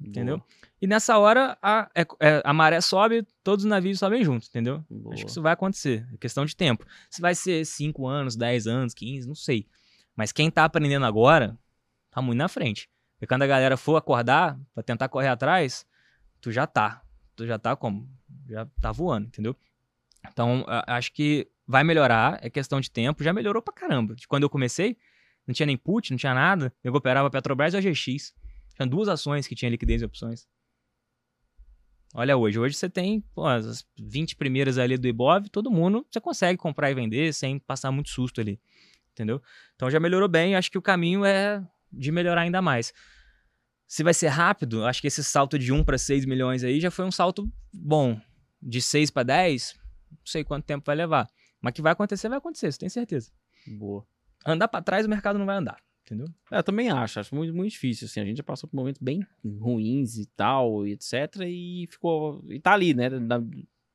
Entendeu? 0.00 0.36
Boa, 0.38 0.48
E 0.80 0.86
nessa 0.86 1.16
hora, 1.18 1.56
a, 1.62 1.90
é- 1.94 2.06
é- 2.20 2.42
a 2.44 2.52
maré 2.52 2.80
sobe, 2.82 3.26
todos 3.42 3.64
os 3.64 3.68
navios 3.70 3.98
sobem 3.98 4.22
juntos, 4.22 4.48
entendeu? 4.48 4.84
boa. 4.90 5.14
Acho 5.14 5.24
que 5.24 5.30
isso 5.30 5.40
vai 5.40 5.52
acontecer. 5.54 6.06
É 6.12 6.16
questão 6.18 6.44
de 6.44 6.54
tempo. 6.54 6.84
Se 7.10 7.20
vai 7.22 7.34
ser 7.34 7.64
5 7.64 8.06
anos, 8.06 8.36
10 8.36 8.66
anos, 8.66 8.92
15, 8.92 9.26
não 9.26 9.34
sei. 9.34 9.66
Mas 10.14 10.32
quem 10.32 10.50
tá 10.50 10.64
aprendendo 10.64 11.06
agora, 11.06 11.58
tá 12.10 12.20
muito 12.20 12.38
na 12.38 12.48
frente. 12.48 12.88
E 13.20 13.26
quando 13.26 13.42
a 13.42 13.46
galera 13.46 13.76
for 13.78 13.96
acordar 13.96 14.58
pra 14.74 14.82
tentar 14.82 15.08
correr 15.08 15.28
atrás, 15.28 15.86
tu 16.42 16.52
já 16.52 16.66
tá. 16.66 17.02
Tu 17.34 17.46
já 17.46 17.58
tá 17.58 17.74
como? 17.74 18.06
Já 18.48 18.66
tá 18.80 18.92
voando, 18.92 19.28
entendeu? 19.28 19.56
Então, 20.30 20.64
acho 20.86 21.12
que 21.12 21.48
vai 21.66 21.82
melhorar, 21.84 22.38
é 22.42 22.50
questão 22.50 22.80
de 22.80 22.90
tempo. 22.90 23.22
Já 23.24 23.32
melhorou 23.32 23.62
pra 23.62 23.72
caramba. 23.72 24.14
De 24.14 24.26
quando 24.28 24.42
eu 24.42 24.50
comecei, 24.50 24.96
não 25.46 25.54
tinha 25.54 25.66
nem 25.66 25.76
put, 25.76 26.10
não 26.10 26.18
tinha 26.18 26.34
nada. 26.34 26.72
Eu 26.84 26.92
operava 26.94 27.30
Petrobras 27.30 27.72
e 27.74 27.76
a 27.76 27.80
GX. 27.80 28.34
Tinha 28.76 28.86
duas 28.86 29.08
ações 29.08 29.46
que 29.46 29.54
tinha 29.54 29.70
liquidez 29.70 30.02
e 30.02 30.04
opções. 30.04 30.46
Olha 32.14 32.36
hoje, 32.36 32.58
hoje 32.58 32.74
você 32.74 32.88
tem 32.88 33.20
pô, 33.34 33.46
as 33.46 33.86
20 33.98 34.36
primeiras 34.36 34.78
ali 34.78 34.96
do 34.96 35.08
Ibov, 35.08 35.48
todo 35.50 35.70
mundo 35.70 36.06
você 36.10 36.20
consegue 36.20 36.58
comprar 36.58 36.90
e 36.90 36.94
vender 36.94 37.32
sem 37.34 37.58
passar 37.58 37.90
muito 37.90 38.10
susto 38.10 38.40
ali, 38.40 38.60
entendeu? 39.12 39.42
Então 39.74 39.90
já 39.90 39.98
melhorou 39.98 40.28
bem, 40.28 40.54
acho 40.54 40.70
que 40.70 40.78
o 40.78 40.82
caminho 40.82 41.24
é 41.24 41.66
de 41.92 42.12
melhorar 42.12 42.42
ainda 42.42 42.62
mais. 42.62 42.92
Se 43.86 44.02
vai 44.02 44.14
ser 44.14 44.28
rápido, 44.28 44.84
acho 44.84 45.00
que 45.00 45.06
esse 45.06 45.22
salto 45.22 45.58
de 45.58 45.72
1 45.72 45.84
para 45.84 45.98
6 45.98 46.24
milhões 46.24 46.64
aí 46.64 46.80
já 46.80 46.90
foi 46.90 47.04
um 47.04 47.12
salto 47.12 47.50
bom. 47.72 48.20
De 48.62 48.80
6 48.80 49.10
para 49.10 49.22
10, 49.22 49.74
não 50.10 50.18
sei 50.24 50.42
quanto 50.42 50.64
tempo 50.64 50.84
vai 50.86 50.96
levar. 50.96 51.28
Mas 51.60 51.74
que 51.74 51.82
vai 51.82 51.92
acontecer, 51.92 52.28
vai 52.28 52.38
acontecer, 52.38 52.72
você 52.72 52.78
tem 52.78 52.88
certeza. 52.88 53.30
Boa. 53.66 54.06
Andar 54.44 54.68
para 54.68 54.82
trás, 54.82 55.06
o 55.06 55.08
mercado 55.08 55.38
não 55.38 55.46
vai 55.46 55.56
andar, 55.56 55.78
entendeu? 56.06 56.26
É, 56.50 56.58
eu 56.58 56.62
também 56.62 56.88
acho, 56.90 57.20
acho 57.20 57.34
muito, 57.34 57.52
muito 57.54 57.70
difícil, 57.72 58.06
assim, 58.06 58.20
a 58.20 58.24
gente 58.24 58.38
já 58.38 58.42
passou 58.42 58.68
por 58.68 58.76
momentos 58.76 59.00
bem 59.02 59.26
ruins 59.60 60.16
e 60.16 60.26
tal, 60.36 60.86
e 60.86 60.92
etc, 60.92 61.12
e 61.46 61.86
ficou, 61.90 62.42
e 62.48 62.58
tá 62.60 62.72
ali, 62.72 62.94
né, 62.94 63.10
da- 63.10 63.38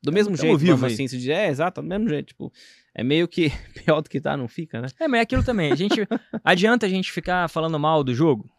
do 0.03 0.12
mesmo 0.12 0.36
tamo 0.36 0.47
jeito, 0.49 0.57
vivo 0.57 0.86
assim, 0.86 1.07
se 1.07 1.18
diz, 1.18 1.28
é, 1.30 1.47
exato, 1.47 1.82
do 1.82 1.88
mesmo 1.88 2.09
jeito, 2.09 2.28
tipo, 2.28 2.51
é 2.93 3.03
meio 3.03 3.28
que 3.28 3.49
pior 3.86 4.01
do 4.01 4.09
que 4.09 4.20
tá, 4.20 4.36
não 4.36 4.47
fica, 4.47 4.82
né? 4.82 4.88
É, 4.99 5.07
mas 5.07 5.20
é 5.20 5.22
aquilo 5.24 5.43
também. 5.43 5.72
A 5.72 5.76
gente 5.76 5.95
adianta 6.43 6.86
a 6.86 6.89
gente 6.89 7.12
ficar 7.12 7.47
falando 7.49 7.78
mal 7.80 8.03
do 8.03 8.14
jogo? 8.14 8.49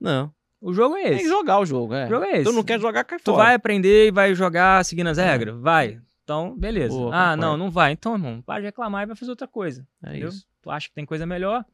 Não, 0.00 0.30
O 0.60 0.72
jogo 0.74 0.96
é 0.96 1.02
tem 1.04 1.12
esse. 1.14 1.22
que 1.22 1.28
jogar 1.28 1.58
o 1.60 1.64
jogo, 1.66 1.94
é. 1.94 2.04
O 2.06 2.08
jogo 2.10 2.24
é 2.26 2.32
esse. 2.34 2.44
Tu 2.44 2.52
não 2.52 2.62
quer 2.62 2.78
jogar, 2.80 3.02
cai 3.04 3.18
Tu 3.18 3.24
fora. 3.32 3.44
vai 3.44 3.54
aprender 3.54 4.08
e 4.08 4.10
vai 4.10 4.34
jogar 4.34 4.84
seguindo 4.84 5.06
as 5.08 5.16
regras? 5.18 5.58
Vai. 5.58 6.00
Então, 6.22 6.54
beleza. 6.56 6.94
Boa, 6.94 7.14
ah, 7.14 7.36
não, 7.36 7.56
não 7.56 7.70
vai. 7.70 7.92
Então, 7.92 8.12
irmão, 8.14 8.42
para 8.42 8.60
de 8.60 8.66
reclamar 8.66 9.02
e 9.04 9.06
vai 9.06 9.16
fazer 9.16 9.30
outra 9.30 9.46
coisa. 9.48 9.86
É 10.02 10.10
entendeu? 10.10 10.28
isso. 10.30 10.46
Tu 10.62 10.70
acha 10.70 10.88
que 10.88 10.94
tem 10.94 11.04
coisa 11.06 11.24
melhor? 11.26 11.64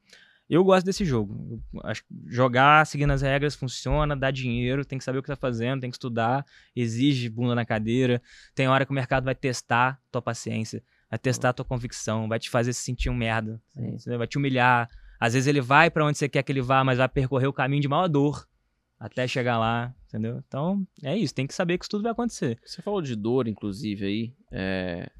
Eu 0.51 0.65
gosto 0.65 0.85
desse 0.85 1.05
jogo. 1.05 1.63
Eu 1.73 1.81
acho 1.85 2.03
jogar 2.27 2.85
seguindo 2.85 3.13
as 3.13 3.23
regras 3.23 3.55
funciona, 3.55 4.17
dá 4.17 4.33
dinheiro, 4.33 4.85
tem 4.85 4.99
que 4.99 5.05
saber 5.05 5.21
o 5.21 5.23
que 5.23 5.29
tá 5.29 5.37
fazendo, 5.37 5.81
tem 5.81 5.91
que 5.91 5.95
estudar, 5.95 6.45
exige 6.75 7.29
bunda 7.29 7.55
na 7.55 7.65
cadeira. 7.65 8.21
Tem 8.53 8.67
hora 8.67 8.85
que 8.85 8.91
o 8.91 8.95
mercado 8.95 9.25
vai 9.25 9.35
testar 9.35 10.01
tua 10.11 10.21
paciência, 10.21 10.83
vai 11.09 11.21
testar 11.21 11.53
tua 11.53 11.65
convicção, 11.65 12.29
vai 12.29 12.41
te 12.41 12.51
fazer 12.51 12.73
se 12.73 12.81
sentir 12.81 13.09
um 13.09 13.15
merda, 13.15 13.63
Sim. 13.69 14.17
vai 14.19 14.27
te 14.27 14.39
humilhar. 14.39 14.91
Às 15.21 15.35
vezes 15.35 15.47
ele 15.47 15.61
vai 15.61 15.89
pra 15.89 16.05
onde 16.05 16.19
você 16.19 16.29
quer 16.29 16.43
que 16.43 16.51
ele 16.51 16.63
vá, 16.63 16.83
mas 16.83 16.99
vai 16.99 17.09
percorrer 17.09 17.47
o 17.47 17.53
caminho 17.53 17.83
de 17.83 17.89
maior 17.89 18.09
dor 18.09 18.45
até 18.99 19.29
chegar 19.29 19.57
lá, 19.57 19.95
entendeu? 20.09 20.43
Então, 20.47 20.85
é 21.03 21.17
isso, 21.17 21.33
tem 21.33 21.47
que 21.47 21.55
saber 21.55 21.79
que 21.79 21.85
isso 21.85 21.91
tudo 21.91 22.03
vai 22.03 22.13
acontecer. 22.13 22.59
Você 22.65 22.83
falou 22.83 23.01
de 23.01 23.15
dor, 23.15 23.47
inclusive, 23.47 24.05
aí. 24.05 24.35
É... 24.51 25.11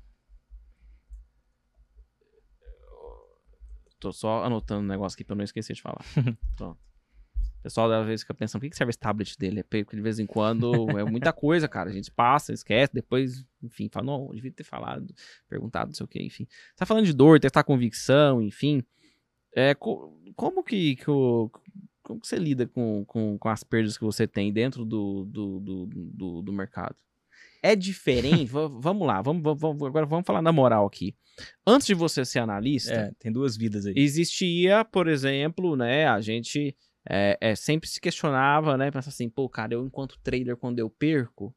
Tô 4.01 4.13
só 4.13 4.43
anotando 4.45 4.83
um 4.83 4.89
negócio 4.89 5.15
aqui 5.17 5.23
pra 5.25 5.35
eu 5.35 5.39
não 5.39 5.45
esquecer 5.45 5.75
de 5.75 5.83
falar. 5.83 6.05
Pronto. 6.57 6.79
O 7.59 7.63
pessoal 7.63 7.93
às 7.93 8.07
vezes 8.07 8.23
fica 8.23 8.33
pensando, 8.33 8.61
por 8.61 8.65
que 8.67 8.71
que 8.71 8.77
serve 8.77 8.89
esse 8.91 8.99
tablet 8.99 9.37
dele? 9.39 9.61
É 9.61 9.63
porque 9.63 9.95
de 9.95 10.01
vez 10.01 10.19
em 10.19 10.25
quando 10.27 10.73
é 10.99 11.05
muita 11.05 11.31
coisa, 11.31 11.69
cara. 11.69 11.91
A 11.91 11.93
gente 11.93 12.11
passa, 12.11 12.55
esquece, 12.55 12.91
depois, 12.95 13.45
enfim, 13.63 13.89
fala, 13.93 14.07
não, 14.07 14.29
eu 14.29 14.35
devia 14.35 14.51
ter 14.51 14.65
falado, 14.65 15.15
perguntado, 15.47 15.89
não 15.89 15.95
sei 15.95 16.05
o 16.05 16.09
que, 16.09 16.23
enfim. 16.23 16.47
Você 16.49 16.77
tá 16.77 16.87
falando 16.87 17.05
de 17.05 17.13
dor, 17.13 17.39
testar 17.39 17.63
convicção, 17.63 18.41
enfim. 18.41 18.83
É, 19.55 19.75
co- 19.75 20.19
como 20.35 20.65
que, 20.65 20.97
que 20.97 21.11
o- 21.11 21.51
como 22.03 22.19
que 22.21 22.27
você 22.27 22.37
lida 22.37 22.67
com, 22.67 23.05
com, 23.05 23.37
com 23.39 23.49
as 23.51 23.63
perdas 23.63 23.99
que 23.99 24.05
você 24.05 24.27
tem 24.27 24.51
dentro 24.51 24.85
do, 24.87 25.27
do, 25.27 25.61
do, 25.61 25.87
do, 25.87 26.43
do 26.43 26.53
mercado? 26.55 26.97
É 27.63 27.77
diferente? 27.77 28.51
Va- 28.51 28.69
vamos 28.69 29.07
lá, 29.07 29.21
vamos, 29.21 29.43
vamos, 29.61 29.83
agora 29.83 30.07
vamos 30.07 30.27
falar 30.27 30.41
na 30.43 30.53
moral 30.53 30.87
aqui. 30.87 31.15
Antes 31.67 31.87
de 31.87 31.95
você 31.95 32.25
ser 32.25 32.39
analista, 32.41 32.93
É, 32.93 33.13
tem 33.19 33.31
duas 33.33 33.57
vidas 33.57 33.87
aí. 33.87 33.95
existia, 33.97 34.85
por 34.85 35.09
exemplo, 35.09 35.77
né, 35.77 36.07
a 36.07 36.21
gente 36.21 36.77
é, 37.09 37.37
é, 37.41 37.55
sempre 37.55 37.89
se 37.89 38.01
questionava, 38.01 38.77
né, 38.77 38.91
pensava 38.91 39.09
assim, 39.09 39.29
pô, 39.29 39.49
cara, 39.49 39.75
eu 39.75 39.87
enquanto 39.87 40.19
trader, 40.23 40.57
quando 40.57 40.79
eu 40.79 40.89
perco, 40.91 41.55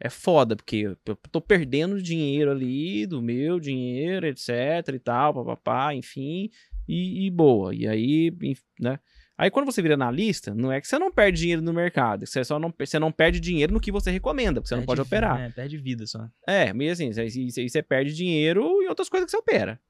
é 0.00 0.08
foda, 0.08 0.54
porque 0.54 0.76
eu 0.76 0.96
tô 1.30 1.40
perdendo 1.40 2.00
dinheiro 2.00 2.50
ali, 2.50 3.04
do 3.06 3.20
meu 3.20 3.58
dinheiro, 3.58 4.26
etc 4.26 4.48
e 4.94 4.98
tal, 4.98 5.34
papapá, 5.34 5.94
enfim, 5.94 6.50
e, 6.86 7.26
e 7.26 7.30
boa, 7.30 7.74
e 7.74 7.86
aí, 7.86 8.32
né, 8.78 8.98
aí 9.38 9.50
quando 9.50 9.66
você 9.66 9.80
vira 9.80 9.94
analista, 9.94 10.52
não 10.52 10.70
é 10.72 10.80
que 10.80 10.86
você 10.88 10.98
não 10.98 11.10
perde 11.10 11.38
dinheiro 11.40 11.62
no 11.62 11.72
mercado, 11.72 12.26
você 12.26 12.44
só 12.44 12.58
não, 12.58 12.74
você 12.78 12.98
não 12.98 13.10
perde 13.12 13.38
dinheiro 13.40 13.72
no 13.72 13.80
que 13.80 13.92
você 13.92 14.10
recomenda, 14.10 14.60
porque 14.60 14.68
você 14.68 14.76
não 14.76 14.84
pode 14.84 14.98
Perde 15.00 15.08
operar. 15.08 15.40
É, 15.40 15.48
perde 15.50 15.78
vida 15.78 16.04
só. 16.06 16.28
É, 16.46 16.72
meio 16.74 16.92
assim, 16.92 17.12
você 17.12 17.68
você 17.68 17.82
perde 17.82 18.12
dinheiro 18.14 18.82
em 18.82 18.88
outras 18.88 19.08
coisas 19.08 19.24
que 19.26 19.30
você 19.30 19.36
opera, 19.38 19.80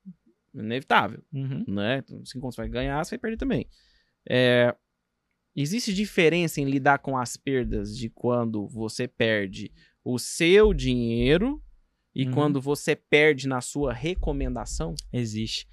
inevitável 0.55 1.23
Uhum. 1.33 1.65
né? 1.67 1.99
Então, 2.05 2.21
assim 2.23 2.39
como 2.39 2.53
você 2.53 2.61
vai 2.61 2.69
ganhar, 2.69 3.03
você 3.05 3.13
vai 3.17 3.19
perder 3.19 3.37
também. 3.39 3.67
É, 4.29 4.75
existe 5.57 5.93
diferença 5.95 6.61
em 6.61 6.65
lidar 6.65 6.99
com 6.99 7.17
as 7.17 7.37
perdas 7.37 7.97
de 7.97 8.09
quando 8.11 8.69
você 8.69 9.09
perde 9.09 9.73
o 10.05 10.19
seu 10.19 10.73
dinheiro 10.75 11.63
e 12.15 12.25
Uhum. 12.27 12.33
quando 12.33 12.61
você 12.61 12.97
perde 12.97 13.47
na 13.49 13.61
sua 13.61 13.93
recomendação? 13.93 14.95
Existe. 15.13 15.67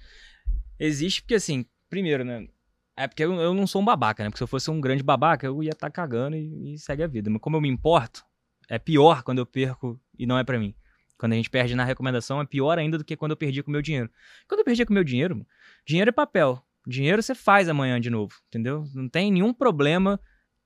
Existe 0.78 1.22
porque, 1.22 1.34
assim, 1.34 1.64
primeiro, 1.88 2.24
né? 2.24 2.46
É 2.96 3.06
porque 3.06 3.22
eu, 3.22 3.34
eu 3.34 3.52
não 3.52 3.66
sou 3.66 3.82
um 3.82 3.84
babaca, 3.84 4.24
né? 4.24 4.30
Porque 4.30 4.38
se 4.38 4.44
eu 4.44 4.48
fosse 4.48 4.70
um 4.70 4.80
grande 4.80 5.02
babaca, 5.02 5.46
eu 5.46 5.62
ia 5.62 5.70
estar 5.70 5.90
cagando 5.90 6.34
e, 6.36 6.74
e 6.74 6.78
segue 6.78 7.02
a 7.02 7.06
vida. 7.06 7.28
Mas 7.28 7.40
como 7.42 7.56
eu 7.56 7.60
me 7.60 7.68
importo, 7.68 8.24
é 8.68 8.78
pior 8.78 9.22
quando 9.22 9.38
eu 9.38 9.46
perco 9.46 10.00
e 10.18 10.26
não 10.26 10.38
é 10.38 10.44
pra 10.44 10.58
mim. 10.58 10.74
Quando 11.18 11.32
a 11.32 11.36
gente 11.36 11.50
perde 11.50 11.74
na 11.74 11.84
recomendação, 11.84 12.40
é 12.40 12.46
pior 12.46 12.78
ainda 12.78 12.98
do 12.98 13.04
que 13.04 13.16
quando 13.16 13.32
eu 13.32 13.36
perdi 13.36 13.62
com 13.62 13.70
o 13.70 13.72
meu 13.72 13.82
dinheiro. 13.82 14.10
Quando 14.48 14.60
eu 14.60 14.64
perdi 14.64 14.84
com 14.84 14.92
o 14.92 14.94
meu 14.94 15.04
dinheiro, 15.04 15.46
dinheiro 15.84 16.08
é 16.08 16.12
papel. 16.12 16.62
Dinheiro 16.86 17.22
você 17.22 17.34
faz 17.34 17.68
amanhã 17.68 18.00
de 18.00 18.10
novo, 18.10 18.34
entendeu? 18.48 18.86
Não 18.94 19.08
tem 19.08 19.30
nenhum 19.30 19.52
problema 19.52 20.20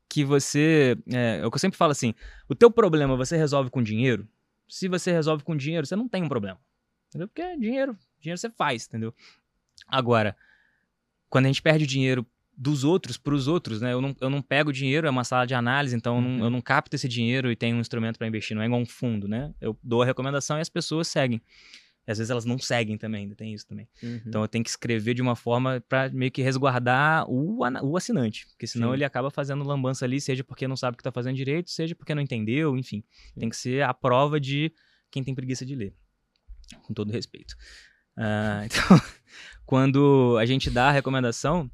que 0.08 0.24
você. 0.24 0.96
É, 1.12 1.38
é 1.38 1.46
o 1.46 1.50
que 1.50 1.54
eu 1.56 1.60
sempre 1.60 1.78
falo 1.78 1.92
assim: 1.92 2.14
o 2.48 2.54
teu 2.54 2.70
problema 2.70 3.16
você 3.16 3.36
resolve 3.36 3.70
com 3.70 3.82
dinheiro. 3.82 4.28
Se 4.68 4.86
você 4.86 5.12
resolve 5.12 5.42
com 5.42 5.56
dinheiro, 5.56 5.86
você 5.86 5.96
não 5.96 6.08
tem 6.08 6.22
um 6.22 6.28
problema. 6.28 6.60
Entendeu? 7.08 7.28
Porque 7.28 7.42
é 7.42 7.56
dinheiro. 7.56 7.96
Dinheiro 8.20 8.38
você 8.38 8.50
faz, 8.50 8.86
entendeu? 8.86 9.14
Agora, 9.88 10.36
quando 11.30 11.46
a 11.46 11.48
gente 11.48 11.62
perde 11.62 11.86
dinheiro 11.86 12.26
dos 12.56 12.84
outros 12.84 13.16
para 13.16 13.32
os 13.34 13.48
outros, 13.48 13.80
né? 13.80 13.94
Eu 13.94 14.02
não, 14.02 14.14
eu 14.20 14.28
não 14.28 14.42
pego 14.42 14.70
dinheiro, 14.70 15.06
é 15.06 15.10
uma 15.10 15.24
sala 15.24 15.46
de 15.46 15.54
análise, 15.54 15.96
então 15.96 16.16
eu, 16.16 16.20
não, 16.22 16.30
Uhum. 16.30 16.44
eu 16.44 16.50
não 16.50 16.60
capto 16.60 16.94
esse 16.94 17.08
dinheiro 17.08 17.50
e 17.50 17.56
tenho 17.56 17.76
um 17.76 17.80
instrumento 17.80 18.18
para 18.18 18.26
investir, 18.26 18.54
não 18.54 18.62
é 18.62 18.66
igual 18.66 18.80
um 18.80 18.84
fundo, 18.84 19.26
né? 19.26 19.54
Eu 19.60 19.78
dou 19.82 20.02
a 20.02 20.04
recomendação 20.04 20.58
e 20.58 20.60
as 20.60 20.68
pessoas 20.68 21.08
seguem. 21.08 21.40
Às 22.06 22.18
vezes 22.18 22.30
elas 22.30 22.44
não 22.44 22.58
seguem 22.58 22.98
também, 22.98 23.22
ainda 23.22 23.36
tem 23.36 23.54
isso 23.54 23.66
também. 23.66 23.88
Então 24.26 24.42
eu 24.42 24.48
tenho 24.48 24.64
que 24.64 24.70
escrever 24.70 25.14
de 25.14 25.22
uma 25.22 25.36
forma 25.36 25.80
para 25.88 26.08
meio 26.10 26.30
que 26.32 26.42
resguardar 26.42 27.24
o, 27.30 27.60
o 27.82 27.96
assinante, 27.96 28.46
porque 28.48 28.66
senão 28.66 28.88
Sim. 28.88 28.94
ele 28.94 29.04
acaba 29.04 29.30
fazendo 29.30 29.62
lambança 29.62 30.04
ali, 30.04 30.20
seja 30.20 30.42
porque 30.42 30.66
não 30.66 30.76
sabe 30.76 30.94
o 30.94 30.98
que 30.98 31.04
tá 31.04 31.12
fazendo 31.12 31.36
direito, 31.36 31.70
seja 31.70 31.94
porque 31.94 32.14
não 32.14 32.20
entendeu, 32.22 32.76
enfim. 32.76 33.04
Tem 33.38 33.48
que 33.48 33.56
ser 33.56 33.84
a 33.84 33.94
prova 33.94 34.40
de 34.40 34.72
quem 35.10 35.22
tem 35.22 35.34
preguiça 35.34 35.64
de 35.64 35.74
ler. 35.76 35.94
Com 36.82 36.92
todo 36.92 37.12
respeito. 37.12 37.54
Ah, 38.16 38.62
então, 38.66 39.00
quando 39.66 40.36
a 40.38 40.46
gente 40.46 40.70
dá 40.70 40.88
a 40.88 40.92
recomendação 40.92 41.70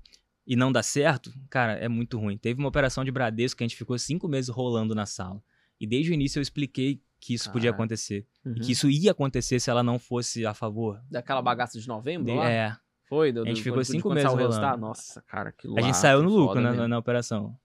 e 0.47 0.55
não 0.57 0.71
dá 0.71 0.83
certo, 0.83 1.33
cara, 1.51 1.73
é 1.75 1.89
muito 1.89 2.19
ruim. 2.19 2.37
Teve 2.37 2.59
uma 2.61 2.69
operação 2.69 3.05
de 3.05 3.11
Bradesco 3.11 3.59
que 3.59 3.65
a 3.65 3.67
gente 3.67 3.77
ficou 3.77 3.99
cinco 3.99 4.29
meses 4.29 4.49
rolando 4.49 4.95
na 4.95 5.07
sala. 5.07 5.43
E 5.81 5.87
desde 5.87 6.11
o 6.11 6.15
início 6.15 6.39
eu 6.39 6.43
expliquei 6.43 7.01
que 7.19 7.35
isso 7.35 7.51
podia 7.51 7.71
acontecer. 7.71 8.27
Uhum. 8.45 8.53
E 8.57 8.61
que 8.61 8.73
isso 8.73 8.89
ia 8.89 9.11
acontecer 9.11 9.59
se 9.61 9.71
ela 9.71 9.83
não 9.83 9.99
fosse 9.99 10.47
a 10.47 10.55
favor 10.55 11.01
Daquela 11.11 11.43
bagaça 11.43 11.81
de 11.81 11.89
novembro 11.89 12.27
de- 12.27 12.39
lá? 12.39 12.49
É. 12.51 12.77
Foi, 13.09 13.33
deu, 13.33 13.45
A 13.45 13.47
gente 13.47 13.57
deu- 13.57 13.65
ficou 13.65 13.85
cinco 13.85 14.09
meses 14.13 14.31
rolando. 14.31 14.77
Nossa, 14.79 15.23
cara, 15.23 15.51
aquilo 15.51 15.79
A 15.79 15.81
gente 15.83 15.97
saiu 15.97 16.23
no 16.23 16.29
lucro 16.29 16.61
na, 16.61 16.71
mesmo. 16.73 16.89
na 16.89 16.99
operação. 16.99 17.57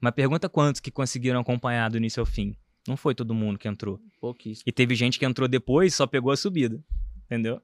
Mas 0.00 0.14
pergunta 0.14 0.48
quantos 0.48 0.80
que 0.80 0.90
conseguiram 0.90 1.40
acompanhar 1.40 1.90
do 1.90 1.98
início 1.98 2.20
ao 2.20 2.26
fim. 2.26 2.56
Não 2.88 2.96
foi 2.96 3.14
todo 3.14 3.34
mundo 3.34 3.58
que 3.58 3.68
entrou. 3.68 4.00
Pouquíssimo. 4.20 4.64
E 4.66 4.72
teve 4.72 4.94
gente 4.94 5.18
que 5.18 5.24
entrou 5.26 5.46
depois 5.46 5.92
e 5.92 5.96
só 5.96 6.06
pegou 6.06 6.32
a 6.32 6.36
subida. 6.36 6.82
Entendeu? 7.26 7.60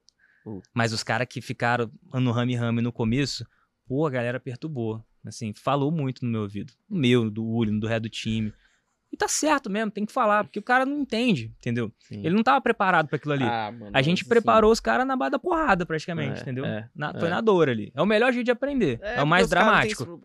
Mas 0.73 0.93
os 0.93 1.03
caras 1.03 1.27
que 1.29 1.41
ficaram 1.41 1.89
no 2.13 2.31
rame-rame 2.31 2.81
no 2.81 2.91
começo, 2.91 3.45
pô, 3.87 4.05
a 4.05 4.09
galera 4.09 4.39
perturbou. 4.39 5.03
Assim, 5.25 5.53
falou 5.53 5.91
muito 5.91 6.23
no 6.25 6.31
meu 6.31 6.41
ouvido. 6.41 6.71
No 6.89 6.97
meu, 6.99 7.29
do 7.29 7.45
Uli, 7.45 7.77
do 7.79 7.87
ré 7.87 7.99
do 7.99 8.09
time. 8.09 8.53
E 9.11 9.15
tá 9.17 9.27
certo 9.27 9.69
mesmo, 9.69 9.89
tem 9.91 10.05
que 10.05 10.11
falar, 10.11 10.43
porque 10.43 10.59
o 10.59 10.63
cara 10.63 10.85
não 10.85 10.99
entende, 10.99 11.53
entendeu? 11.59 11.91
Sim. 11.99 12.19
Ele 12.25 12.35
não 12.35 12.43
tava 12.43 12.59
preparado 12.61 13.07
pra 13.07 13.15
aquilo 13.15 13.33
ali. 13.33 13.45
Ah, 13.45 13.71
mano, 13.71 13.91
a 13.93 14.01
gente 14.01 14.25
preparou 14.25 14.69
os 14.71 14.79
caras 14.81 15.07
na 15.07 15.15
base 15.15 15.31
da 15.31 15.39
porrada, 15.39 15.85
praticamente, 15.85 16.39
É, 16.39 16.41
entendeu? 16.41 16.65
é, 16.65 16.89
Na- 16.93 17.11
é. 17.15 17.19
Foi 17.19 17.29
na 17.29 17.39
dor 17.41 17.69
ali. 17.69 17.91
É 17.95 18.01
o 18.01 18.05
melhor 18.05 18.31
jeito 18.33 18.45
de 18.45 18.51
aprender. 18.51 18.99
É, 19.01 19.21
o 19.23 19.27
mais 19.27 19.49
dramático. 19.49 20.21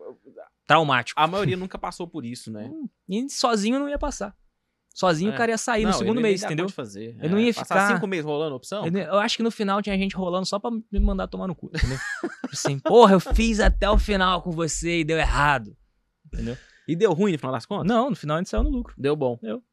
Traumático. 0.65 1.19
A 1.19 1.27
maioria 1.27 1.57
nunca 1.57 1.77
passou 1.77 2.07
por 2.07 2.25
isso, 2.25 2.51
né? 2.51 2.69
E 3.09 3.29
sozinho 3.29 3.79
não 3.79 3.89
ia 3.89 3.99
passar. 3.99 4.35
Sozinho 4.93 5.31
É. 5.31 5.33
o 5.33 5.37
cara 5.37 5.51
ia 5.51 5.57
sair 5.57 5.83
no 5.85 5.89
Não, 5.91 5.97
segundo 5.97 6.17
ele 6.19 6.21
mês, 6.27 6.43
entendeu? 6.43 6.69
fazer. 6.69 7.15
Ele 7.19 7.29
não 7.29 7.39
ia 7.39 7.51
Passar 7.53 7.65
ficar- 7.65 7.95
cinco 7.95 8.05
meses 8.07 8.23
rolando 8.25 8.55
opção? 8.55 8.85
Eu, 8.85 8.93
eu 8.95 9.19
acho 9.19 9.35
que 9.37 9.41
no 9.43 9.49
final 9.49 9.81
tinha 9.81 9.97
gente 9.97 10.15
rolando 10.15 10.45
só 10.45 10.59
pra 10.59 10.69
me 10.69 10.99
mandar 10.99 11.27
tomar 11.27 11.47
no 11.47 11.55
cu, 11.55 11.71
entendeu? 11.73 11.97
Tipo 12.21 12.53
assim, 12.53 12.77
porra, 12.79 13.13
eu 13.13 13.19
fiz 13.19 13.59
até 13.59 13.89
o 13.89 13.97
final 13.97 14.41
com 14.43 14.51
você 14.51 14.99
e 14.99 15.03
deu 15.03 15.17
errado. 15.17 15.75
Entendeu? 16.27 16.55
E 16.87 16.95
deu 16.95 17.11
ruim 17.13 17.31
no 17.31 17.39
final 17.39 17.53
das 17.53 17.65
contas? 17.65 17.87
Não, 17.87 18.09
no 18.11 18.15
final 18.15 18.35
a 18.37 18.39
gente 18.39 18.49
saiu 18.49 18.61
no 18.63 18.69
lucro. 18.69 18.93
Deu 18.97 19.15
bom. 19.15 19.39
Deu. 19.41 19.63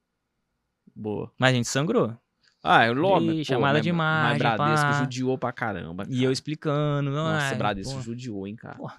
Boa. 0.97 1.31
Mas 1.39 1.51
a 1.53 1.57
gente 1.57 1.69
sangrou. 1.69 2.17
Ah, 2.63 2.87
eu 2.87 2.95
logo. 2.95 3.45
Chamada 3.45 3.81
de 3.81 3.91
Mas 3.93 4.39
Bradesco 4.39 4.87
pá. 4.87 4.93
judiou 5.01 5.39
pra 5.39 5.53
caramba. 5.53 6.05
E 6.09 6.23
eu 6.23 6.31
explicando. 6.33 7.11
Nossa, 7.11 7.47
ai, 7.49 7.55
Bradesco 7.57 7.95
pô. 7.95 8.01
judiou, 8.01 8.47
hein, 8.47 8.55
cara. 8.57 8.77
Porra. 8.77 8.97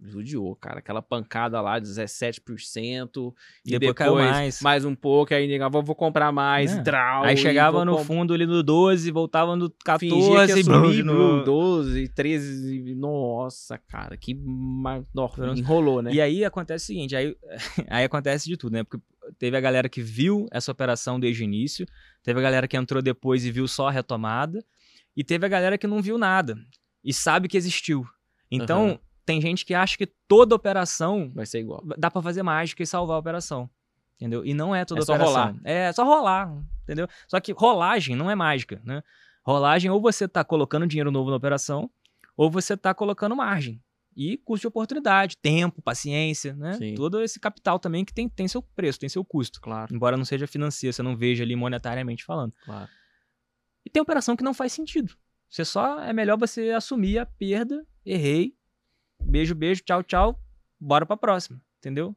Judiou, 0.00 0.54
cara. 0.56 0.78
Aquela 0.78 1.02
pancada 1.02 1.60
lá, 1.60 1.80
17%. 1.80 3.34
E 3.64 3.70
Depois 3.70 3.80
depois, 3.80 3.94
caiu 3.94 4.14
mais. 4.14 4.60
mais 4.62 4.84
um 4.84 4.94
pouco. 4.94 5.34
Aí 5.34 5.46
negava, 5.48 5.80
vou 5.82 5.94
comprar 5.94 6.30
mais. 6.32 6.76
É. 6.76 6.82
Aí 7.24 7.34
e 7.34 7.36
chegava 7.36 7.84
no 7.84 7.96
comp- 7.96 8.06
fundo 8.06 8.32
ali 8.34 8.46
no 8.46 8.62
12, 8.62 9.10
voltava 9.10 9.56
no 9.56 9.70
14 9.84 10.08
Fingia 10.14 10.46
que 10.46 10.52
ia 10.52 10.58
e 10.60 10.62
brum, 10.62 10.84
subir 10.84 10.96
de 10.96 11.02
pro 11.02 11.12
novo. 11.14 11.44
12, 11.44 12.08
13. 12.08 12.94
Nossa, 12.94 13.78
cara. 13.78 14.16
Que. 14.16 14.34
Nossa, 15.14 15.46
enrolou, 15.56 16.02
né? 16.02 16.12
E 16.12 16.20
aí 16.20 16.44
acontece 16.44 16.84
o 16.84 16.86
seguinte, 16.86 17.16
aí, 17.16 17.36
aí 17.88 18.04
acontece 18.04 18.48
de 18.48 18.56
tudo, 18.56 18.72
né? 18.74 18.84
Porque 18.84 19.04
teve 19.38 19.56
a 19.56 19.60
galera 19.60 19.88
que 19.88 20.00
viu 20.00 20.46
essa 20.50 20.70
operação 20.72 21.18
desde 21.18 21.42
o 21.42 21.44
início, 21.44 21.86
teve 22.22 22.38
a 22.38 22.42
galera 22.42 22.66
que 22.68 22.76
entrou 22.76 23.02
depois 23.02 23.44
e 23.44 23.50
viu 23.50 23.66
só 23.68 23.88
a 23.88 23.90
retomada, 23.90 24.64
e 25.16 25.24
teve 25.24 25.44
a 25.44 25.48
galera 25.48 25.76
que 25.76 25.86
não 25.86 26.00
viu 26.00 26.16
nada 26.16 26.56
e 27.04 27.12
sabe 27.12 27.48
que 27.48 27.56
existiu. 27.56 28.06
Então, 28.50 28.86
Aham. 28.90 28.98
Tem 29.28 29.42
gente 29.42 29.66
que 29.66 29.74
acha 29.74 29.98
que 29.98 30.06
toda 30.26 30.54
operação 30.54 31.30
Vai 31.34 31.44
ser 31.44 31.58
igual. 31.60 31.82
dá 31.98 32.10
pra 32.10 32.22
fazer 32.22 32.42
mágica 32.42 32.82
e 32.82 32.86
salvar 32.86 33.16
a 33.16 33.20
operação. 33.20 33.68
Entendeu? 34.16 34.42
E 34.44 34.54
não 34.54 34.74
é 34.74 34.86
toda 34.86 35.02
É 35.02 35.04
só 35.04 35.12
operação. 35.14 35.34
rolar. 35.34 35.56
É 35.64 35.92
só 35.92 36.04
rolar, 36.04 36.62
entendeu? 36.82 37.06
Só 37.28 37.38
que 37.38 37.52
rolagem 37.52 38.16
não 38.16 38.30
é 38.30 38.34
mágica, 38.34 38.80
né? 38.84 39.02
Rolagem 39.44 39.90
ou 39.90 40.00
você 40.00 40.26
tá 40.26 40.42
colocando 40.42 40.86
dinheiro 40.86 41.10
novo 41.10 41.28
na 41.30 41.36
operação, 41.36 41.90
ou 42.36 42.50
você 42.50 42.74
tá 42.76 42.94
colocando 42.94 43.36
margem. 43.36 43.82
E 44.16 44.36
custo 44.38 44.62
de 44.62 44.66
oportunidade, 44.68 45.36
tempo, 45.36 45.80
paciência, 45.82 46.54
né? 46.56 46.72
Sim. 46.72 46.94
Todo 46.94 47.20
esse 47.22 47.38
capital 47.38 47.78
também 47.78 48.04
que 48.04 48.12
tem, 48.14 48.28
tem 48.30 48.48
seu 48.48 48.62
preço, 48.62 48.98
tem 48.98 49.08
seu 49.10 49.22
custo. 49.24 49.60
Claro, 49.60 49.94
Embora 49.94 50.16
não 50.16 50.24
seja 50.24 50.46
financeiro, 50.46 50.92
você 50.94 51.02
não 51.02 51.14
veja 51.16 51.44
ali 51.44 51.54
monetariamente 51.54 52.24
falando. 52.24 52.52
claro. 52.64 52.88
E 53.86 53.90
tem 53.90 54.02
operação 54.02 54.34
que 54.36 54.42
não 54.42 54.52
faz 54.54 54.72
sentido. 54.72 55.14
Você 55.48 55.64
só 55.64 56.00
é 56.00 56.12
melhor 56.12 56.36
você 56.36 56.70
assumir 56.70 57.18
a 57.18 57.24
perda, 57.26 57.86
errei, 58.04 58.54
beijo, 59.20 59.54
beijo, 59.54 59.82
tchau, 59.84 60.02
tchau, 60.02 60.40
bora 60.80 61.04
pra 61.06 61.16
próxima, 61.16 61.60
entendeu? 61.78 62.16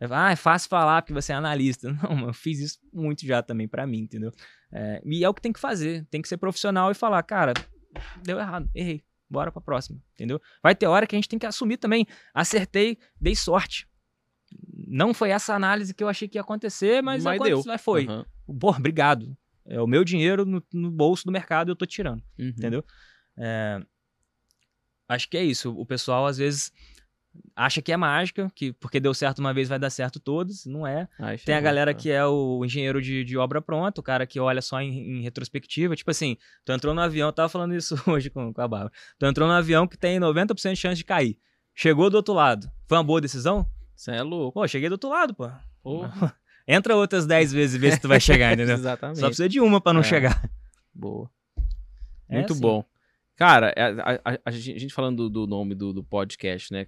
Ah, 0.00 0.30
é 0.30 0.36
fácil 0.36 0.68
falar 0.68 1.02
porque 1.02 1.12
você 1.12 1.32
é 1.32 1.34
analista. 1.34 1.90
Não, 2.02 2.28
eu 2.28 2.32
fiz 2.32 2.60
isso 2.60 2.78
muito 2.92 3.26
já 3.26 3.42
também 3.42 3.66
pra 3.66 3.86
mim, 3.86 3.98
entendeu? 4.00 4.30
É, 4.70 5.02
e 5.04 5.24
é 5.24 5.28
o 5.28 5.34
que 5.34 5.42
tem 5.42 5.52
que 5.52 5.58
fazer, 5.58 6.04
tem 6.10 6.22
que 6.22 6.28
ser 6.28 6.36
profissional 6.36 6.90
e 6.90 6.94
falar, 6.94 7.20
cara, 7.24 7.52
deu 8.22 8.38
errado, 8.38 8.70
errei, 8.74 9.02
bora 9.28 9.50
pra 9.50 9.60
próxima, 9.60 10.00
entendeu? 10.14 10.40
Vai 10.62 10.74
ter 10.76 10.86
hora 10.86 11.04
que 11.06 11.16
a 11.16 11.18
gente 11.18 11.28
tem 11.28 11.38
que 11.38 11.46
assumir 11.46 11.78
também, 11.78 12.06
acertei, 12.32 12.96
dei 13.20 13.34
sorte. 13.34 13.88
Não 14.86 15.12
foi 15.12 15.30
essa 15.30 15.52
análise 15.54 15.92
que 15.92 16.02
eu 16.02 16.08
achei 16.08 16.28
que 16.28 16.38
ia 16.38 16.42
acontecer, 16.42 17.02
mas, 17.02 17.24
Mas 17.24 17.40
deu. 17.42 17.62
mas 17.66 17.80
foi. 17.82 18.06
Aham. 18.06 18.24
Porra, 18.58 18.78
obrigado. 18.78 19.36
É 19.66 19.80
o 19.80 19.86
meu 19.86 20.02
dinheiro 20.04 20.46
no, 20.46 20.62
no 20.72 20.90
bolso 20.90 21.24
do 21.26 21.32
mercado 21.32 21.70
eu 21.72 21.76
tô 21.76 21.84
tirando, 21.84 22.22
Uhum. 22.38 22.48
entendeu? 22.48 22.84
É, 23.36 23.82
acho 25.08 25.28
que 25.28 25.36
é 25.36 25.42
isso. 25.44 25.72
O 25.76 25.86
pessoal 25.86 26.26
às 26.26 26.36
vezes 26.38 26.72
acha 27.54 27.80
que 27.80 27.92
é 27.92 27.96
mágica, 27.96 28.50
que 28.54 28.72
porque 28.74 28.98
deu 28.98 29.12
certo 29.14 29.38
uma 29.38 29.52
vez 29.54 29.68
vai 29.68 29.78
dar 29.78 29.90
certo 29.90 30.18
todos. 30.20 30.66
Não 30.66 30.86
é. 30.86 31.08
Aí 31.18 31.38
Tem 31.38 31.54
a 31.54 31.60
galera 31.60 31.94
que 31.94 32.10
é 32.10 32.24
o 32.26 32.64
engenheiro 32.64 33.00
de, 33.00 33.24
de 33.24 33.36
obra 33.36 33.60
pronta, 33.62 34.00
o 34.00 34.04
cara 34.04 34.26
que 34.26 34.38
olha 34.40 34.60
só 34.62 34.80
em, 34.80 35.18
em 35.18 35.22
retrospectiva. 35.22 35.94
Tipo 35.96 36.10
assim, 36.10 36.36
tu 36.64 36.72
entrou 36.72 36.94
no 36.94 37.00
avião, 37.00 37.28
eu 37.28 37.32
tava 37.32 37.48
falando 37.48 37.74
isso 37.74 37.94
hoje 38.06 38.30
com, 38.30 38.52
com 38.52 38.60
a 38.60 38.68
Bárbara. 38.68 38.92
Tu 39.18 39.26
entrou 39.26 39.46
no 39.48 39.54
avião 39.54 39.86
que 39.86 39.96
tem 39.96 40.18
90% 40.18 40.70
de 40.72 40.76
chance 40.76 40.96
de 40.96 41.04
cair. 41.04 41.38
Chegou 41.74 42.10
do 42.10 42.16
outro 42.16 42.34
lado. 42.34 42.68
Foi 42.86 42.98
uma 42.98 43.04
boa 43.04 43.20
decisão? 43.20 43.64
Você 43.94 44.10
é 44.12 44.22
louco. 44.22 44.60
Pô, 44.60 44.66
cheguei 44.66 44.88
do 44.88 44.92
outro 44.92 45.10
lado, 45.10 45.34
pô. 45.34 45.48
Porra. 45.82 46.34
Entra 46.66 46.94
outras 46.96 47.24
10 47.26 47.52
vezes 47.52 47.76
e 47.76 47.78
vê 47.78 47.90
se 47.92 48.00
tu 48.00 48.08
vai 48.08 48.20
chegar, 48.20 48.52
entendeu? 48.54 48.74
Exatamente. 48.74 49.20
Só 49.20 49.26
precisa 49.26 49.48
de 49.48 49.60
uma 49.60 49.80
pra 49.80 49.92
não 49.92 50.00
É. 50.00 50.04
chegar. 50.04 50.50
Boa. 50.92 51.30
É 52.28 52.34
Muito 52.36 52.52
assim. 52.52 52.60
bom. 52.60 52.84
Cara, 53.38 53.72
a, 53.76 54.12
a- 54.12 54.34
a- 54.34 54.40
a 54.46 54.50
gente 54.50 54.92
falando 54.92 55.30
do, 55.30 55.30
do 55.30 55.46
nome 55.46 55.72
do, 55.74 55.92
do 55.92 56.02
podcast, 56.02 56.72
né, 56.72 56.86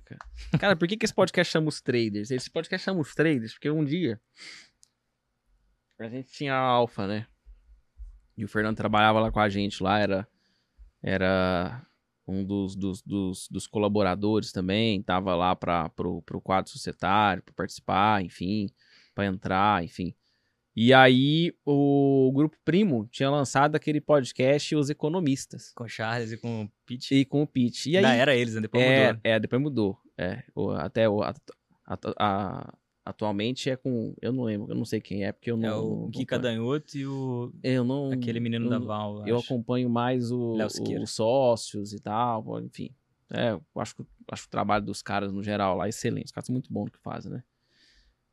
cara? 0.58 0.74
Por 0.76 0.88
que, 0.88 0.96
que 0.96 1.04
esse 1.06 1.14
podcast 1.14 1.52
chama 1.52 1.68
os 1.68 1.80
traders? 1.80 2.32
Esse 2.32 2.50
podcast 2.50 2.84
chama 2.84 3.00
os 3.00 3.14
traders 3.14 3.52
porque 3.52 3.70
um 3.70 3.84
dia 3.84 4.20
a 5.98 6.08
gente 6.08 6.30
tinha 6.32 6.54
a 6.54 6.58
Alfa, 6.58 7.06
né? 7.06 7.26
E 8.36 8.44
o 8.44 8.48
Fernando 8.48 8.76
trabalhava 8.76 9.20
lá 9.20 9.30
com 9.30 9.38
a 9.38 9.48
gente 9.48 9.80
lá, 9.82 9.98
era, 10.00 10.26
era 11.02 11.86
um 12.26 12.42
dos, 12.44 12.74
dos, 12.74 13.02
dos, 13.02 13.46
dos 13.48 13.66
colaboradores 13.66 14.50
também, 14.50 15.02
tava 15.02 15.34
lá 15.36 15.54
para 15.54 15.88
pro, 15.90 16.22
pro 16.22 16.40
quadro 16.40 16.70
societário, 16.70 17.42
para 17.42 17.54
participar, 17.54 18.24
enfim, 18.24 18.70
para 19.14 19.26
entrar, 19.26 19.84
enfim. 19.84 20.14
E 20.82 20.94
aí 20.94 21.52
o 21.62 22.32
Grupo 22.34 22.56
Primo 22.64 23.06
tinha 23.10 23.28
lançado 23.28 23.76
aquele 23.76 24.00
podcast 24.00 24.74
Os 24.74 24.88
Economistas. 24.88 25.72
Com 25.74 25.84
o 25.84 25.88
Charles 25.88 26.32
e 26.32 26.38
com 26.38 26.62
o 26.62 26.70
Pete. 26.86 27.14
E 27.16 27.24
com 27.26 27.42
o 27.42 27.46
Pete. 27.46 27.90
E 27.90 27.98
aí, 27.98 28.02
Ainda 28.04 28.16
era 28.16 28.34
eles, 28.34 28.54
né? 28.54 28.62
Depois 28.62 28.82
é, 28.82 29.08
mudou. 29.08 29.20
é, 29.22 29.38
depois 29.40 29.62
mudou. 29.62 29.98
É, 30.16 30.42
até 30.78 31.06
o, 31.06 31.22
a- 31.22 31.34
a- 31.86 31.98
a- 32.18 32.74
atualmente 33.04 33.68
é 33.68 33.76
com, 33.76 34.14
eu 34.22 34.32
não 34.32 34.44
lembro, 34.44 34.70
eu 34.72 34.74
não 34.74 34.86
sei 34.86 35.02
quem 35.02 35.22
é, 35.22 35.32
porque 35.32 35.50
eu 35.50 35.56
não 35.58 35.68
É 35.68 35.74
o 35.76 36.00
não 36.04 36.10
Kika. 36.12 36.38
Danhoto 36.38 36.96
e 36.96 37.06
o... 37.06 37.52
Eu 37.62 37.84
não 37.84 38.10
aquele 38.10 38.40
menino 38.40 38.64
eu, 38.64 38.70
da 38.70 38.78
não- 38.78 38.86
Val. 38.86 39.26
Eu 39.28 39.36
acompanho 39.36 39.90
mais 39.90 40.30
o, 40.32 40.56
os 41.02 41.10
sócios 41.10 41.92
e 41.92 42.00
tal, 42.00 42.58
enfim. 42.58 42.90
É, 43.30 43.50
eu 43.50 43.62
acho, 43.76 43.94
que- 43.96 44.06
acho 44.32 44.42
que 44.44 44.48
o 44.48 44.50
trabalho 44.50 44.86
dos 44.86 45.02
caras 45.02 45.30
no 45.30 45.42
geral 45.42 45.76
lá 45.76 45.84
é 45.84 45.90
excelente. 45.90 46.26
Os 46.28 46.32
caras 46.32 46.46
são 46.46 46.54
muito 46.54 46.72
bons 46.72 46.86
no 46.86 46.90
que 46.92 46.98
fazem, 47.00 47.30
né? 47.30 47.42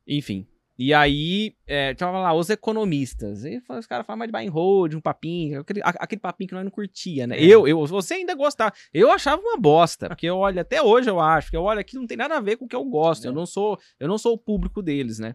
Enfim. 0.06 0.46
E 0.78 0.94
aí, 0.94 1.56
é, 1.66 1.92
tava 1.92 2.20
lá, 2.20 2.32
os 2.32 2.48
economistas. 2.50 3.44
E 3.44 3.60
os 3.68 3.86
caras 3.86 4.06
falam 4.06 4.18
mais 4.18 4.28
de 4.28 4.32
buy 4.32 4.46
and 4.46 4.52
hold, 4.52 4.94
um 4.94 5.00
papinho, 5.00 5.60
aquele, 5.60 5.80
aquele 5.82 6.20
papinho 6.20 6.48
que 6.48 6.54
nós 6.54 6.62
não 6.62 6.70
curtia, 6.70 7.26
né? 7.26 7.36
É. 7.36 7.44
Eu, 7.44 7.66
eu, 7.66 7.84
você 7.84 8.14
ainda 8.14 8.32
gostava. 8.36 8.72
Eu 8.94 9.10
achava 9.10 9.42
uma 9.42 9.56
bosta, 9.56 10.06
porque 10.06 10.26
eu 10.26 10.36
olho, 10.36 10.60
até 10.60 10.80
hoje 10.80 11.10
eu 11.10 11.18
acho, 11.18 11.50
que 11.50 11.56
eu 11.56 11.62
olho 11.64 11.80
aqui 11.80 11.96
não 11.96 12.06
tem 12.06 12.16
nada 12.16 12.36
a 12.36 12.40
ver 12.40 12.56
com 12.56 12.64
o 12.64 12.68
que 12.68 12.76
eu 12.76 12.84
gosto. 12.84 13.24
É. 13.24 13.28
Eu 13.28 13.32
não 13.32 13.44
sou, 13.44 13.76
eu 13.98 14.06
não 14.06 14.16
sou 14.16 14.34
o 14.34 14.38
público 14.38 14.80
deles, 14.80 15.18
né? 15.18 15.34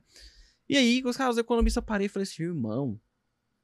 E 0.70 0.78
aí, 0.78 1.04
os 1.06 1.18
caras, 1.18 1.36
os 1.36 1.40
economistas, 1.40 1.82
eu 1.82 1.86
parei 1.86 2.06
e 2.06 2.10
falei 2.10 2.24
assim, 2.24 2.44
irmão, 2.44 2.98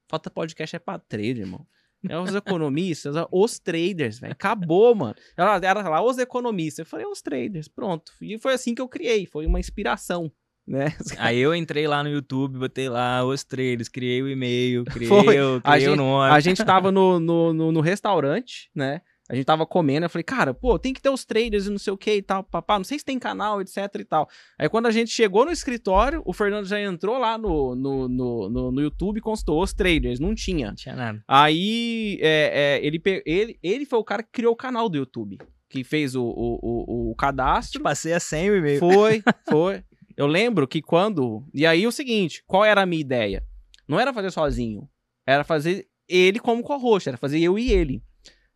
falta 0.06 0.28
podcast 0.28 0.76
é 0.76 0.78
pra 0.78 0.98
trader, 0.98 1.38
irmão. 1.38 1.66
É 2.08 2.18
os 2.18 2.34
economistas, 2.34 3.14
os 3.30 3.58
traders, 3.58 4.18
velho. 4.18 4.32
Acabou, 4.32 4.94
mano. 4.94 5.14
Era, 5.36 5.56
era 5.56 5.88
lá, 5.88 6.02
os 6.02 6.18
economistas. 6.18 6.80
Eu 6.80 6.86
falei, 6.86 7.06
os 7.06 7.20
traders, 7.20 7.68
pronto. 7.68 8.12
E 8.20 8.38
foi 8.38 8.54
assim 8.54 8.74
que 8.74 8.80
eu 8.80 8.88
criei, 8.88 9.26
foi 9.26 9.46
uma 9.46 9.60
inspiração, 9.60 10.32
né? 10.66 10.94
Aí 11.18 11.38
eu 11.38 11.54
entrei 11.54 11.86
lá 11.88 12.02
no 12.02 12.08
YouTube, 12.10 12.58
botei 12.58 12.88
lá 12.88 13.24
os 13.24 13.42
trailers, 13.44 13.88
criei 13.88 14.22
o 14.22 14.28
e-mail, 14.28 14.84
criei, 14.92 15.08
Foi. 15.08 15.40
o, 15.40 15.60
A 15.64 15.72
criei 15.72 15.86
o 15.88 15.90
gente- 15.90 15.96
nome. 15.98 16.30
A 16.32 16.40
gente 16.40 16.64
tava 16.64 16.90
no, 16.92 17.18
no, 17.18 17.52
no, 17.52 17.72
no 17.72 17.80
restaurante, 17.80 18.70
né? 18.74 19.00
A 19.28 19.34
gente 19.36 19.44
tava 19.44 19.64
comendo, 19.64 20.04
eu 20.06 20.10
falei, 20.10 20.24
cara, 20.24 20.52
pô, 20.52 20.76
tem 20.76 20.92
que 20.92 21.00
ter 21.00 21.08
os 21.08 21.24
traders 21.24 21.66
e 21.66 21.70
não 21.70 21.78
sei 21.78 21.92
o 21.92 21.96
que 21.96 22.14
e 22.16 22.20
tal, 22.22 22.42
papá, 22.42 22.76
não 22.76 22.84
sei 22.84 22.98
se 22.98 23.04
tem 23.04 23.16
canal, 23.16 23.60
etc 23.60 23.76
e 24.00 24.04
tal. 24.04 24.28
Aí 24.58 24.68
quando 24.68 24.86
a 24.86 24.90
gente 24.90 25.08
chegou 25.12 25.44
no 25.44 25.52
escritório, 25.52 26.20
o 26.26 26.32
Fernando 26.32 26.66
já 26.66 26.80
entrou 26.80 27.16
lá 27.16 27.38
no, 27.38 27.76
no, 27.76 28.08
no, 28.08 28.50
no, 28.50 28.72
no 28.72 28.80
YouTube 28.80 29.18
e 29.18 29.20
constou 29.20 29.62
os 29.62 29.72
traders, 29.72 30.18
não 30.18 30.34
tinha. 30.34 30.66
Não 30.68 30.74
tinha 30.74 30.96
nada. 30.96 31.22
Aí 31.28 32.18
é, 32.20 32.78
é, 32.82 32.84
ele, 32.86 33.00
ele, 33.24 33.56
ele 33.62 33.86
foi 33.86 34.00
o 34.00 34.04
cara 34.04 34.24
que 34.24 34.30
criou 34.32 34.52
o 34.52 34.56
canal 34.56 34.88
do 34.88 34.98
YouTube, 34.98 35.38
que 35.68 35.84
fez 35.84 36.16
o, 36.16 36.24
o, 36.24 36.58
o, 36.60 37.10
o 37.12 37.14
cadastro. 37.14 37.80
Passei 37.82 38.12
a 38.12 38.18
100 38.18 38.50
o 38.50 38.56
e-mail. 38.56 38.80
Foi, 38.80 39.22
foi. 39.48 39.84
Eu 40.20 40.26
lembro 40.26 40.68
que 40.68 40.82
quando. 40.82 41.42
E 41.54 41.64
aí 41.64 41.86
o 41.86 41.90
seguinte: 41.92 42.44
qual 42.46 42.62
era 42.62 42.82
a 42.82 42.86
minha 42.86 43.00
ideia? 43.00 43.42
Não 43.88 43.98
era 43.98 44.12
fazer 44.12 44.30
sozinho. 44.30 44.86
Era 45.26 45.42
fazer 45.44 45.88
ele 46.06 46.38
como 46.38 46.62
co-host, 46.62 47.08
era 47.08 47.16
fazer 47.16 47.40
eu 47.40 47.58
e 47.58 47.72
ele. 47.72 48.02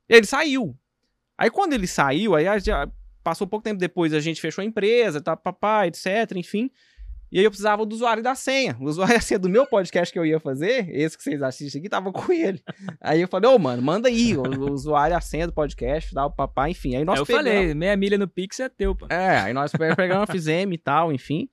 Ele 0.06 0.26
saiu. 0.26 0.76
Aí 1.38 1.48
quando 1.48 1.72
ele 1.72 1.86
saiu, 1.86 2.34
aí 2.34 2.44
gente- 2.60 2.92
passou 3.22 3.46
pouco 3.46 3.64
tempo 3.64 3.80
depois, 3.80 4.12
a 4.12 4.20
gente 4.20 4.42
fechou 4.42 4.60
a 4.60 4.64
empresa, 4.66 5.22
tá, 5.22 5.34
papai, 5.34 5.88
etc, 5.88 6.36
enfim. 6.36 6.70
E 7.34 7.38
aí 7.40 7.44
eu 7.44 7.50
precisava 7.50 7.84
do 7.84 7.92
usuário 7.92 8.22
da 8.22 8.36
senha. 8.36 8.76
O 8.80 8.84
usuário 8.84 9.14
da 9.16 9.20
senha 9.20 9.40
do 9.40 9.48
meu 9.48 9.66
podcast 9.66 10.12
que 10.12 10.18
eu 10.18 10.24
ia 10.24 10.38
fazer, 10.38 10.88
esse 10.88 11.16
que 11.18 11.24
vocês 11.24 11.42
assistem 11.42 11.80
aqui, 11.80 11.88
tava 11.88 12.12
com 12.12 12.32
ele. 12.32 12.62
Aí 13.00 13.20
eu 13.20 13.26
falei, 13.26 13.50
ô, 13.50 13.58
mano, 13.58 13.82
manda 13.82 14.08
aí 14.08 14.36
o, 14.36 14.42
o 14.42 14.72
usuário, 14.72 15.16
a 15.16 15.20
senha 15.20 15.48
do 15.48 15.52
podcast, 15.52 16.14
dá 16.14 16.24
o 16.24 16.30
papai, 16.30 16.70
enfim. 16.70 16.94
Aí 16.94 17.04
nós 17.04 17.18
eu 17.18 17.26
pegamos- 17.26 17.50
falei, 17.50 17.74
meia 17.74 17.96
milha 17.96 18.16
no 18.16 18.28
Pix 18.28 18.60
é 18.60 18.68
teu, 18.68 18.94
pô. 18.94 19.06
é, 19.10 19.38
aí 19.40 19.52
nós 19.52 19.72
pe- 19.72 19.96
pegamos, 19.96 20.30
fizemos 20.32 20.74
e 20.76 20.78
tal, 20.78 21.12
enfim. 21.12 21.48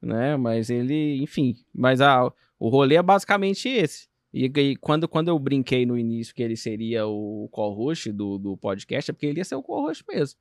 Né, 0.00 0.36
mas 0.36 0.70
ele, 0.70 1.20
enfim. 1.22 1.56
Mas 1.74 2.00
a, 2.00 2.32
o 2.58 2.68
rolê 2.68 2.94
é 2.94 3.02
basicamente 3.02 3.68
esse. 3.68 4.08
E, 4.32 4.48
aí, 4.56 4.76
quando, 4.76 5.08
quando 5.08 5.26
eu 5.26 5.36
brinquei 5.40 5.84
no 5.84 5.98
início 5.98 6.32
que 6.32 6.40
ele 6.42 6.56
seria 6.56 7.04
o 7.04 7.48
co-host 7.50 8.12
do, 8.12 8.38
do 8.38 8.56
podcast, 8.56 9.10
é 9.10 9.12
porque 9.12 9.26
ele 9.26 9.40
ia 9.40 9.44
ser 9.44 9.56
o 9.56 9.62
co-host 9.62 10.04
mesmo. 10.08 10.38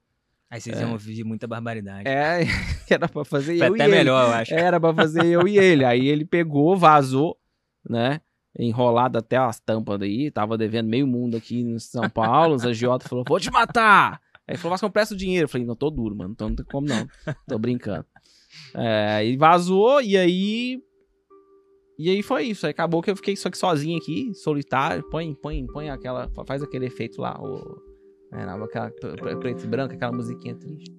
Aí 0.52 0.60
vocês 0.60 0.78
É. 0.78 0.82
iam 0.82 0.94
ouvir 0.94 1.24
muita 1.24 1.46
barbaridade. 1.48 2.08
É, 2.08 2.40
era 2.90 3.08
pra 3.08 3.24
fazer 3.24 3.58
Foi 3.60 3.68
eu 3.70 3.74
até 3.76 3.84
e 3.84 3.88
ele. 3.88 3.96
melhor, 3.98 4.28
eu 4.30 4.34
acho. 4.34 4.54
Era 4.54 4.80
pra 4.80 4.94
fazer 4.94 5.26
eu 5.26 5.48
e 5.48 5.58
ele. 5.58 5.86
Aí 5.86 6.08
ele 6.08 6.26
pegou, 6.26 6.76
vazou, 6.76 7.38
né? 7.88 8.20
Enrolado 8.58 9.18
até 9.20 9.38
as 9.38 9.60
tampas 9.60 10.00
daí. 10.00 10.32
Tava 10.32 10.58
devendo 10.58 10.88
meio 10.90 11.06
mundo 11.06 11.38
aqui 11.38 11.60
em 11.62 11.78
São 11.78 12.10
Paulo. 12.10 12.56
Os 12.56 12.66
agiotas 12.66 13.08
falou: 13.08 13.24
Vou 13.28 13.40
te 13.40 13.52
matar! 13.52 14.20
Aí 14.48 14.54
ele 14.54 14.58
falou: 14.58 14.72
Mas 14.72 14.82
eu 14.82 14.90
presto 14.90 15.16
dinheiro. 15.16 15.46
Eu 15.46 15.50
falei: 15.50 15.68
Não, 15.68 15.76
tô 15.76 15.90
duro, 15.92 16.16
mano. 16.16 16.32
Então 16.32 16.50
não 16.50 16.56
tem 16.56 16.66
como 16.66 16.88
não. 16.88 17.08
Tô 17.48 17.60
brincando. 17.60 18.06
É, 18.74 19.24
e 19.24 19.38
vazou, 19.38 20.02
e 20.02 20.18
aí. 20.18 20.82
E 22.00 22.10
aí 22.10 22.24
foi 22.24 22.46
isso. 22.46 22.66
Aí 22.66 22.72
acabou 22.72 23.04
que 23.04 23.12
eu 23.12 23.16
fiquei 23.16 23.36
só 23.36 23.52
que 23.52 23.58
sozinho 23.58 23.98
aqui, 24.00 24.34
solitário. 24.34 25.04
Põe, 25.12 25.36
põe, 25.36 25.68
põe 25.68 25.90
aquela. 25.92 26.28
Faz 26.48 26.64
aquele 26.64 26.88
efeito 26.88 27.22
lá. 27.22 27.40
O, 27.40 27.78
é, 28.32 28.46
não, 28.46 28.64
aquela 28.64 28.92
pre- 28.92 29.16
pre- 29.16 29.36
preto 29.38 29.64
e 29.64 29.68
branco, 29.68 29.94
aquela 29.94 30.12
musiquinha 30.12 30.56
triste. 30.56 30.92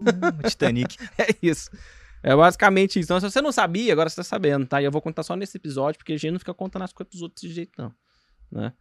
Titanic. 0.48 0.96
É 1.18 1.28
isso. 1.42 1.70
É 2.22 2.36
basicamente 2.36 2.98
isso. 3.00 3.06
Então, 3.06 3.20
se 3.20 3.30
você 3.30 3.40
não 3.40 3.50
sabia, 3.52 3.92
agora 3.92 4.08
você 4.08 4.16
tá 4.16 4.22
sabendo, 4.22 4.66
tá? 4.66 4.80
E 4.80 4.84
eu 4.84 4.90
vou 4.90 5.00
contar 5.00 5.22
só 5.22 5.34
nesse 5.34 5.56
episódio, 5.56 5.98
porque 5.98 6.12
a 6.12 6.16
gente 6.18 6.32
não 6.32 6.38
fica 6.38 6.52
contando 6.52 6.82
as 6.82 6.92
coisas 6.92 7.08
pros 7.10 7.22
outros 7.22 7.42
desse 7.42 7.54
jeito, 7.54 7.72
não. 7.78 7.92
Né? 8.52 8.72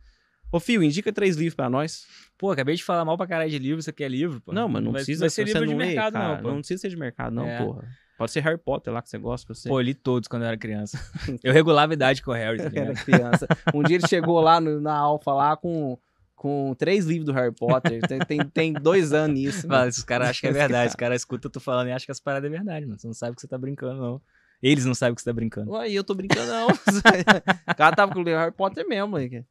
Ô, 0.51 0.59
Fio, 0.59 0.83
indica 0.83 1.13
três 1.13 1.37
livros 1.37 1.55
pra 1.55 1.69
nós. 1.69 2.05
Pô, 2.37 2.51
acabei 2.51 2.75
de 2.75 2.83
falar 2.83 3.05
mal 3.05 3.15
pra 3.15 3.27
caralho 3.27 3.49
de 3.49 3.59
livro, 3.59 3.81
você 3.81 3.93
quer 3.93 4.09
livro, 4.09 4.41
pô? 4.41 4.51
não, 4.51 4.67
mas 4.67 4.83
não 4.83 4.91
vai, 4.91 4.99
precisa 5.03 5.21
vai 5.21 5.29
ser 5.29 5.47
você 5.47 5.53
livro 5.53 5.67
de 5.69 5.75
lê, 5.75 5.85
mercado, 5.85 6.13
cara. 6.13 6.27
não, 6.35 6.41
pô. 6.41 6.47
Não 6.49 6.57
precisa 6.57 6.81
ser 6.81 6.89
de 6.89 6.97
mercado, 6.97 7.33
não, 7.33 7.45
É. 7.45 7.63
porra. 7.63 7.87
Pode 8.17 8.31
ser 8.31 8.41
Harry 8.41 8.57
Potter 8.57 8.91
lá 8.93 9.01
que 9.01 9.07
você 9.09 9.17
gosta, 9.17 9.45
que 9.45 9.51
eu 9.51 9.55
sei. 9.55 9.69
Pô, 9.69 9.79
eu 9.79 9.83
li 9.83 9.93
todos 9.93 10.27
quando 10.27 10.41
eu 10.41 10.47
era 10.49 10.57
criança. 10.57 10.97
Eu 11.41 11.53
regulava 11.53 11.93
a 11.93 11.95
idade 11.95 12.21
com 12.21 12.31
o 12.31 12.33
Harry, 12.33 12.57
tá 12.57 12.69
Eu 12.73 12.83
era 12.83 12.93
criança. 12.93 13.47
Um 13.73 13.81
dia 13.83 13.95
ele 13.95 14.07
chegou 14.07 14.41
lá 14.41 14.59
no- 14.59 14.81
na 14.81 14.93
Alfa 14.97 15.31
lá 15.31 15.55
com, 15.55 15.97
com 16.39 16.73
três 16.73 17.05
livros 17.05 17.25
do 17.25 17.33
Harry 17.33 17.53
Potter. 17.53 17.99
Tem, 18.07 18.19
tem, 18.19 18.39
tem 18.49 18.73
dois 18.73 19.11
anos 19.13 19.37
nisso. 19.37 19.67
né? 19.67 19.75
Mano, 19.75 19.89
esses 19.89 20.03
caras 20.05 20.29
acham 20.29 20.39
que 20.39 20.47
é 20.47 20.51
verdade. 20.53 20.87
Os 20.89 20.95
caras 20.95 21.19
escutam 21.21 21.51
tu 21.51 21.59
falando 21.59 21.89
e 21.89 21.91
acham 21.91 22.05
que 22.05 22.13
as 22.13 22.19
paradas 22.21 22.49
é 22.49 22.49
verdade, 22.49 22.85
mano. 22.85 22.97
Você 22.97 23.07
não 23.07 23.13
sabe 23.13 23.35
que 23.35 23.41
você 23.41 23.47
tá 23.47 23.57
brincando, 23.57 23.99
não. 23.99 24.21
Eles 24.63 24.85
não 24.85 24.95
sabem 24.95 25.15
que 25.15 25.21
você 25.21 25.29
tá 25.29 25.33
brincando. 25.33 25.71
Ué, 25.71 25.91
eu 25.91 26.01
tô 26.01 26.15
brincando, 26.15 26.47
não. 26.49 26.67
o 27.69 27.75
cara 27.75 27.93
tava 27.93 28.13
com 28.13 28.21
o 28.21 28.23
Harry 28.23 28.53
Potter 28.53 28.87
mesmo. 28.87 29.17
aí. 29.17 29.43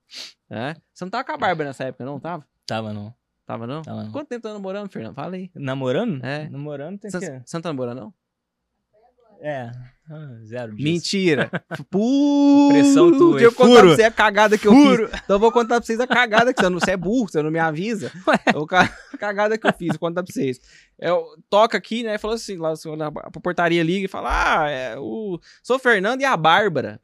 É? 0.49 0.75
Você 0.95 1.05
não 1.05 1.11
tava 1.11 1.25
com 1.25 1.33
a 1.33 1.37
Bárbara 1.37 1.69
nessa 1.69 1.85
época, 1.85 2.07
não? 2.07 2.19
Tava? 2.19 2.47
Tava, 2.67 2.95
não. 2.95 3.15
Tava, 3.45 3.67
não? 3.67 3.83
Tava, 3.83 4.05
não. 4.05 4.11
Quanto 4.13 4.29
tempo 4.29 4.43
tá 4.43 4.53
namorando, 4.55 4.91
Fernando? 4.91 5.15
Fala 5.15 5.37
aí. 5.37 5.51
Namorando? 5.55 6.25
É. 6.25 6.49
Namorando 6.49 6.99
tem 6.99 7.11
Você 7.11 7.19
que... 7.21 7.27
você 7.47 7.57
não 7.57 7.63
tá 7.63 7.69
namorando, 7.69 7.99
não? 7.99 8.15
É. 9.41 9.71
Ah, 10.11 10.39
zero 10.43 10.75
disso. 10.75 10.89
Mentira. 10.89 11.51
Pressão 12.71 13.17
tua, 13.17 13.39
Deixa 13.39 13.47
eu 13.47 13.53
contar 13.53 13.81
pra 13.81 13.89
você 13.91 14.03
a 14.03 14.11
cagada 14.11 14.59
que 14.59 14.67
eu 14.67 14.73
fiz. 14.73 15.21
Então 15.23 15.37
eu 15.37 15.39
vou 15.39 15.53
contar 15.53 15.77
pra 15.77 15.87
vocês 15.87 16.01
a 16.01 16.07
cagada 16.07 16.53
que 16.53 16.61
você 16.61 16.69
não, 16.69 16.81
você 16.81 16.93
é 16.93 16.97
burro, 16.97 17.29
você 17.29 17.43
não 17.43 17.51
me 17.51 17.59
avisa. 17.59 18.11
A 19.13 19.19
cagada 19.19 19.59
que 19.59 19.67
eu 19.67 19.73
fiz, 19.73 19.89
vou 19.89 19.99
contar 19.99 20.23
pra 20.23 20.33
vocês. 20.33 20.61
Eu 20.99 21.25
toca 21.51 21.77
aqui, 21.77 22.05
né? 22.05 22.19
Falou 22.19 22.37
assim, 22.37 22.57
lá 22.57 22.73
na 22.97 23.07
a 23.09 23.31
portaria 23.33 23.83
liga 23.83 24.05
e 24.05 24.09
fala: 24.09 24.63
Ah, 24.63 24.69
é, 24.69 24.97
o, 24.97 25.41
sou 25.63 25.77
o 25.77 25.79
Fernando 25.81 26.21
e 26.21 26.25
a 26.25 26.37
Bárbara. 26.37 27.01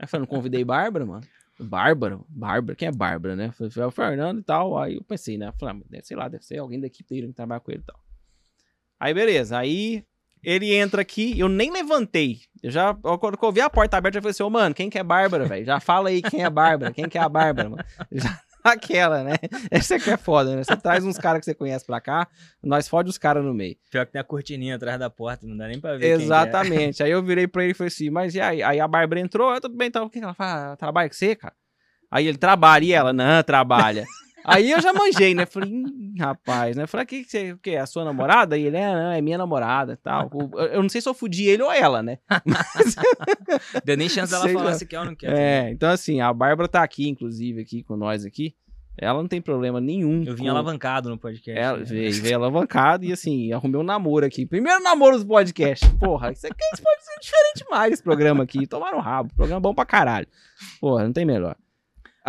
Eu 0.00 0.08
falei, 0.08 0.26
não 0.26 0.34
convidei 0.34 0.64
Bárbara, 0.64 1.04
mano. 1.04 1.22
Bárbara? 1.58 2.18
Bárbara? 2.28 2.74
Quem 2.74 2.88
é 2.88 2.92
Bárbara, 2.92 3.36
né? 3.36 3.52
Falei, 3.52 3.70
foi 3.70 3.84
o 3.84 3.90
Fernando 3.90 4.40
e 4.40 4.42
tal. 4.42 4.78
Aí 4.78 4.94
eu 4.94 5.04
pensei, 5.04 5.36
né? 5.36 5.52
Falei, 5.58 5.82
ah, 5.92 6.00
sei 6.02 6.16
lá, 6.16 6.28
deve 6.28 6.44
ser 6.44 6.58
alguém 6.58 6.80
da 6.80 6.86
equipe 6.86 7.08
dele 7.14 7.28
que 7.28 7.34
trabalha 7.34 7.60
com 7.60 7.70
ele 7.70 7.82
e 7.82 7.84
tal. 7.84 8.00
Aí 8.98 9.14
beleza, 9.14 9.58
aí 9.58 10.04
ele 10.42 10.74
entra 10.74 11.02
aqui, 11.02 11.38
eu 11.38 11.48
nem 11.48 11.70
levantei. 11.72 12.40
Eu 12.62 12.70
já, 12.70 12.94
quando 12.94 13.38
eu 13.40 13.52
vi 13.52 13.60
a 13.60 13.70
porta 13.70 13.96
aberta, 13.96 14.18
eu 14.18 14.22
falei 14.22 14.32
assim, 14.32 14.42
ô 14.42 14.50
mano, 14.50 14.74
quem 14.74 14.90
que 14.90 14.98
é 14.98 15.02
Bárbara, 15.02 15.46
velho? 15.46 15.64
Já 15.64 15.80
fala 15.80 16.08
aí 16.08 16.20
quem 16.22 16.42
é 16.42 16.50
Bárbara, 16.50 16.92
quem 16.92 17.08
que 17.08 17.16
é 17.16 17.20
a 17.20 17.28
Bárbara, 17.28 17.70
mano. 17.70 17.84
Já, 18.12 18.38
aquela, 18.62 19.24
né? 19.24 19.36
Essa 19.70 19.98
que 19.98 20.10
é 20.10 20.16
foda, 20.16 20.54
né? 20.54 20.62
Você 20.62 20.76
traz 20.76 21.04
uns 21.04 21.16
caras 21.16 21.40
que 21.40 21.46
você 21.46 21.54
conhece 21.54 21.84
pra 21.86 22.00
cá, 22.00 22.28
nós 22.62 22.88
fode 22.88 23.08
os 23.08 23.16
caras 23.16 23.44
no 23.44 23.54
meio. 23.54 23.76
Pior 23.90 24.04
que 24.04 24.12
tem 24.12 24.20
a 24.20 24.24
cortininha 24.24 24.76
atrás 24.76 24.98
da 24.98 25.08
porta, 25.08 25.46
não 25.46 25.56
dá 25.56 25.66
nem 25.68 25.80
pra 25.80 25.96
ver 25.96 26.06
é. 26.06 26.10
Exatamente. 26.10 27.02
Aí 27.02 27.10
eu 27.10 27.22
virei 27.22 27.46
pra 27.46 27.62
ele 27.62 27.72
e 27.72 27.74
falei 27.74 27.88
assim, 27.88 28.10
mas 28.10 28.34
e 28.34 28.40
aí? 28.40 28.62
Aí 28.62 28.78
a 28.78 28.86
Bárbara 28.86 29.20
entrou, 29.20 29.54
eu 29.54 29.60
tudo 29.60 29.76
bem, 29.76 29.88
então 29.88 30.04
o 30.04 30.10
que 30.10 30.18
ela 30.18 30.34
faz? 30.34 30.64
Ela 30.64 30.76
trabalha 30.76 31.08
com 31.08 31.14
você, 31.14 31.34
cara? 31.34 31.54
Aí 32.10 32.26
ele 32.26 32.38
trabalha, 32.38 32.84
e 32.84 32.92
ela, 32.92 33.12
não, 33.12 33.42
trabalha. 33.42 34.04
Aí 34.44 34.70
eu 34.70 34.80
já 34.80 34.92
manjei, 34.92 35.34
né? 35.34 35.46
Falei, 35.46 35.70
"Ih, 35.70 36.18
rapaz, 36.18 36.76
né? 36.76 36.86
Falei, 36.86 37.06
que, 37.06 37.24
que 37.24 37.30
você, 37.30 37.52
o 37.52 37.58
que? 37.58 37.70
É 37.70 37.80
a 37.80 37.86
sua 37.86 38.04
namorada? 38.04 38.56
E 38.56 38.64
ele, 38.64 38.76
é, 38.76 38.92
não, 38.92 39.12
é 39.12 39.20
minha 39.20 39.38
namorada 39.38 39.92
e 39.94 39.96
tal. 39.96 40.30
Eu 40.72 40.82
não 40.82 40.88
sei 40.88 41.00
se 41.00 41.08
eu 41.08 41.14
fudi 41.14 41.46
ele 41.46 41.62
ou 41.62 41.72
ela, 41.72 42.02
né? 42.02 42.18
Deu 43.84 43.96
nem 43.96 44.08
chance 44.08 44.32
dela 44.32 44.44
Sei 44.44 44.52
falar 44.52 44.74
se 44.74 44.86
quer 44.86 45.00
ou 45.00 45.04
não 45.06 45.14
quer. 45.14 45.32
É, 45.32 45.70
então 45.70 45.90
assim, 45.90 46.20
a 46.20 46.32
Bárbara 46.32 46.68
tá 46.68 46.82
aqui, 46.82 47.08
inclusive, 47.08 47.60
aqui 47.60 47.82
com 47.82 47.96
nós 47.96 48.24
aqui. 48.24 48.54
Ela 48.98 49.18
não 49.20 49.28
tem 49.28 49.40
problema 49.40 49.80
nenhum. 49.80 50.24
Eu 50.24 50.34
vim 50.34 50.44
com- 50.44 50.50
alavancado 50.50 51.08
no 51.08 51.16
podcast. 51.16 51.58
Ela 51.58 51.78
né? 51.78 51.84
veio, 51.84 52.12
veio 52.22 52.36
alavancado 52.36 53.04
e 53.04 53.12
assim, 53.12 53.50
arrumei 53.50 53.80
um 53.80 53.84
namoro 53.84 54.26
aqui. 54.26 54.44
Primeiro 54.44 54.82
namoro 54.82 55.18
do 55.18 55.26
podcast. 55.26 55.88
Porra, 55.98 56.32
isso 56.32 56.46
aqui 56.46 56.62
isso 56.74 56.82
pode 56.82 57.02
ser 57.02 57.18
diferente 57.20 57.64
demais 57.64 57.92
esse 57.94 58.02
programa 58.02 58.44
aqui. 58.44 58.66
Tomaram 58.66 58.98
um 58.98 59.00
rabo. 59.00 59.32
Programa 59.34 59.60
bom 59.60 59.74
pra 59.74 59.86
caralho. 59.86 60.26
Porra, 60.80 61.04
não 61.04 61.12
tem 61.14 61.24
melhor. 61.24 61.56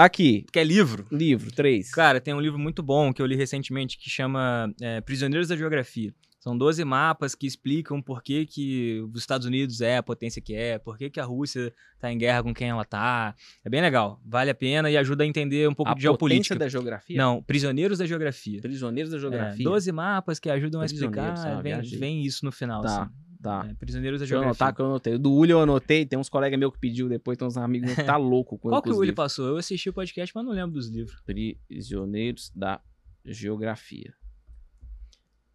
Aqui, 0.03 0.45
Quer 0.51 0.63
livro? 0.65 1.05
livro, 1.11 1.51
três. 1.51 1.91
Cara, 1.91 2.19
tem 2.19 2.33
um 2.33 2.41
livro 2.41 2.57
muito 2.57 2.81
bom 2.81 3.13
que 3.13 3.21
eu 3.21 3.25
li 3.27 3.35
recentemente 3.35 3.99
que 3.99 4.09
chama 4.09 4.73
é, 4.81 4.99
Prisioneiros 5.01 5.47
da 5.47 5.55
Geografia. 5.55 6.11
São 6.39 6.57
12 6.57 6.83
mapas 6.83 7.35
que 7.35 7.45
explicam 7.45 8.01
por 8.01 8.23
que, 8.23 8.47
que 8.47 8.99
os 9.13 9.19
Estados 9.19 9.45
Unidos 9.45 9.79
é 9.79 9.97
a 9.97 10.01
potência 10.01 10.41
que 10.41 10.55
é, 10.55 10.79
por 10.79 10.97
que, 10.97 11.07
que 11.07 11.19
a 11.19 11.23
Rússia 11.23 11.71
tá 11.99 12.11
em 12.11 12.17
guerra 12.17 12.41
com 12.41 12.51
quem 12.51 12.69
ela 12.69 12.83
tá. 12.83 13.35
É 13.63 13.69
bem 13.69 13.79
legal, 13.79 14.19
vale 14.25 14.49
a 14.49 14.55
pena 14.55 14.89
e 14.89 14.97
ajuda 14.97 15.23
a 15.23 15.27
entender 15.27 15.69
um 15.69 15.73
pouco 15.75 15.91
a 15.91 15.93
de 15.93 16.01
geopolítica. 16.01 16.55
da 16.55 16.67
geografia? 16.67 17.15
Não, 17.15 17.43
Prisioneiros 17.43 17.99
da 17.99 18.07
Geografia. 18.07 18.59
Prisioneiros 18.59 19.11
da 19.11 19.17
É, 19.17 19.19
geografia. 19.19 19.63
12 19.63 19.91
mapas 19.91 20.39
que 20.39 20.49
ajudam 20.49 20.81
a 20.81 20.85
explicar, 20.85 21.61
vem, 21.61 21.79
vem 21.79 22.25
isso 22.25 22.43
no 22.43 22.51
final. 22.51 22.81
Tá, 22.81 23.03
assim. 23.03 23.11
Tá. 23.41 23.67
É, 23.69 23.73
Prisioneiros 23.73 24.19
da 24.19 24.23
Deixa 24.23 24.35
eu 24.35 24.39
Geografia. 24.39 24.63
anotar 24.65 24.75
que 24.75 24.81
eu 24.81 24.85
anotei. 24.85 25.17
Do 25.17 25.31
Uli 25.33 25.51
eu 25.51 25.61
anotei, 25.61 26.05
tem 26.05 26.17
uns 26.19 26.29
colegas 26.29 26.59
meus 26.59 26.73
que 26.73 26.79
pediu 26.79 27.09
depois, 27.09 27.37
tem 27.37 27.47
uns 27.47 27.57
amigos 27.57 27.87
meus 27.87 27.97
que 27.99 28.03
tá 28.05 28.15
louco 28.17 28.57
Qual 28.57 28.81
que 28.81 28.89
o 28.89 29.01
livros. 29.01 29.15
passou? 29.15 29.47
Eu 29.47 29.57
assisti 29.57 29.89
o 29.89 29.93
podcast, 29.93 30.33
mas 30.35 30.45
não 30.45 30.51
lembro 30.51 30.71
dos 30.73 30.87
livros. 30.89 31.21
Prisioneiros 31.67 32.51
da 32.55 32.81
geografia. 33.25 34.13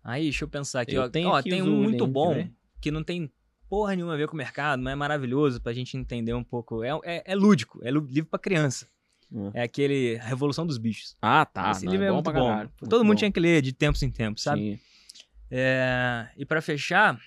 Aí, 0.03 0.25
deixa 0.25 0.45
eu 0.45 0.49
pensar 0.49 0.83
aqui. 0.83 0.95
Eu 0.95 1.03
ó, 1.03 1.11
Ó, 1.31 1.37
aqui 1.37 1.51
tem 1.51 1.63
um 1.63 1.67
Uli, 1.79 1.83
muito 1.89 2.05
hein, 2.05 2.11
bom 2.13 2.35
ver? 2.35 2.53
que 2.81 2.91
não 2.91 3.03
tem 3.03 3.31
porra 3.69 3.97
nenhuma 3.97 4.15
a 4.15 4.17
ver 4.17 4.29
com 4.29 4.35
o 4.35 4.37
mercado, 4.37 4.81
mas 4.83 4.93
é 4.93 4.97
maravilhoso 4.97 5.61
pra 5.61 5.73
gente 5.73 5.97
entender 5.97 6.33
um 6.33 6.45
pouco. 6.45 6.85
É, 6.85 6.91
é, 7.05 7.23
é 7.33 7.35
lúdico, 7.35 7.81
é 7.83 7.91
livro 7.91 8.27
pra 8.31 8.39
criança. 8.39 8.87
Hum. 9.33 9.51
É 9.53 9.63
aquele 9.63 10.17
A 10.21 10.25
Revolução 10.25 10.65
dos 10.65 10.79
Bichos. 10.79 11.17
Ah, 11.21 11.45
tá. 11.45 11.73
Esse 11.73 11.85
não, 11.85 11.91
livro 11.91 12.07
é, 12.07 12.09
bom 12.11 12.15
muito 12.15 12.31
pra 12.31 12.39
bom. 12.41 12.47
caralho, 12.49 12.71
Todo 12.79 12.91
muito 12.91 13.05
mundo 13.07 13.15
bom. 13.17 13.19
tinha 13.19 13.33
que 13.33 13.41
ler 13.41 13.61
de 13.61 13.73
tempos 13.73 14.01
em 14.05 14.11
tempos, 14.11 14.45
sabe? 14.45 14.61
Sim. 14.77 14.81
É, 15.51 16.29
E 16.37 16.45
pra 16.47 16.63
fechar, 16.63 17.19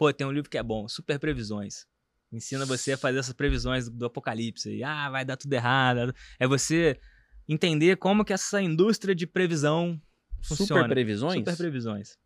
pô, 0.00 0.10
tem 0.14 0.26
um 0.26 0.32
livro 0.32 0.48
que 0.48 0.56
é 0.56 0.62
bom, 0.62 0.88
Super 0.88 1.18
Previsões. 1.18 1.86
Ensina 2.32 2.64
você 2.64 2.92
a 2.92 2.96
fazer 2.96 3.18
essas 3.18 3.34
previsões 3.34 3.86
do, 3.86 3.94
do 3.94 4.06
apocalipse. 4.06 4.70
E, 4.70 4.82
ah, 4.82 5.10
vai 5.10 5.26
dar 5.26 5.36
tudo 5.36 5.52
errado. 5.52 6.14
É 6.38 6.46
você 6.46 6.98
entender 7.46 7.96
como 7.96 8.24
que 8.24 8.32
essa 8.32 8.62
indústria 8.62 9.14
de 9.14 9.26
previsão 9.26 10.00
funciona. 10.42 10.84
Super 10.84 10.88
previsões? 10.88 11.34
Super 11.40 11.54
previsões. 11.54 12.16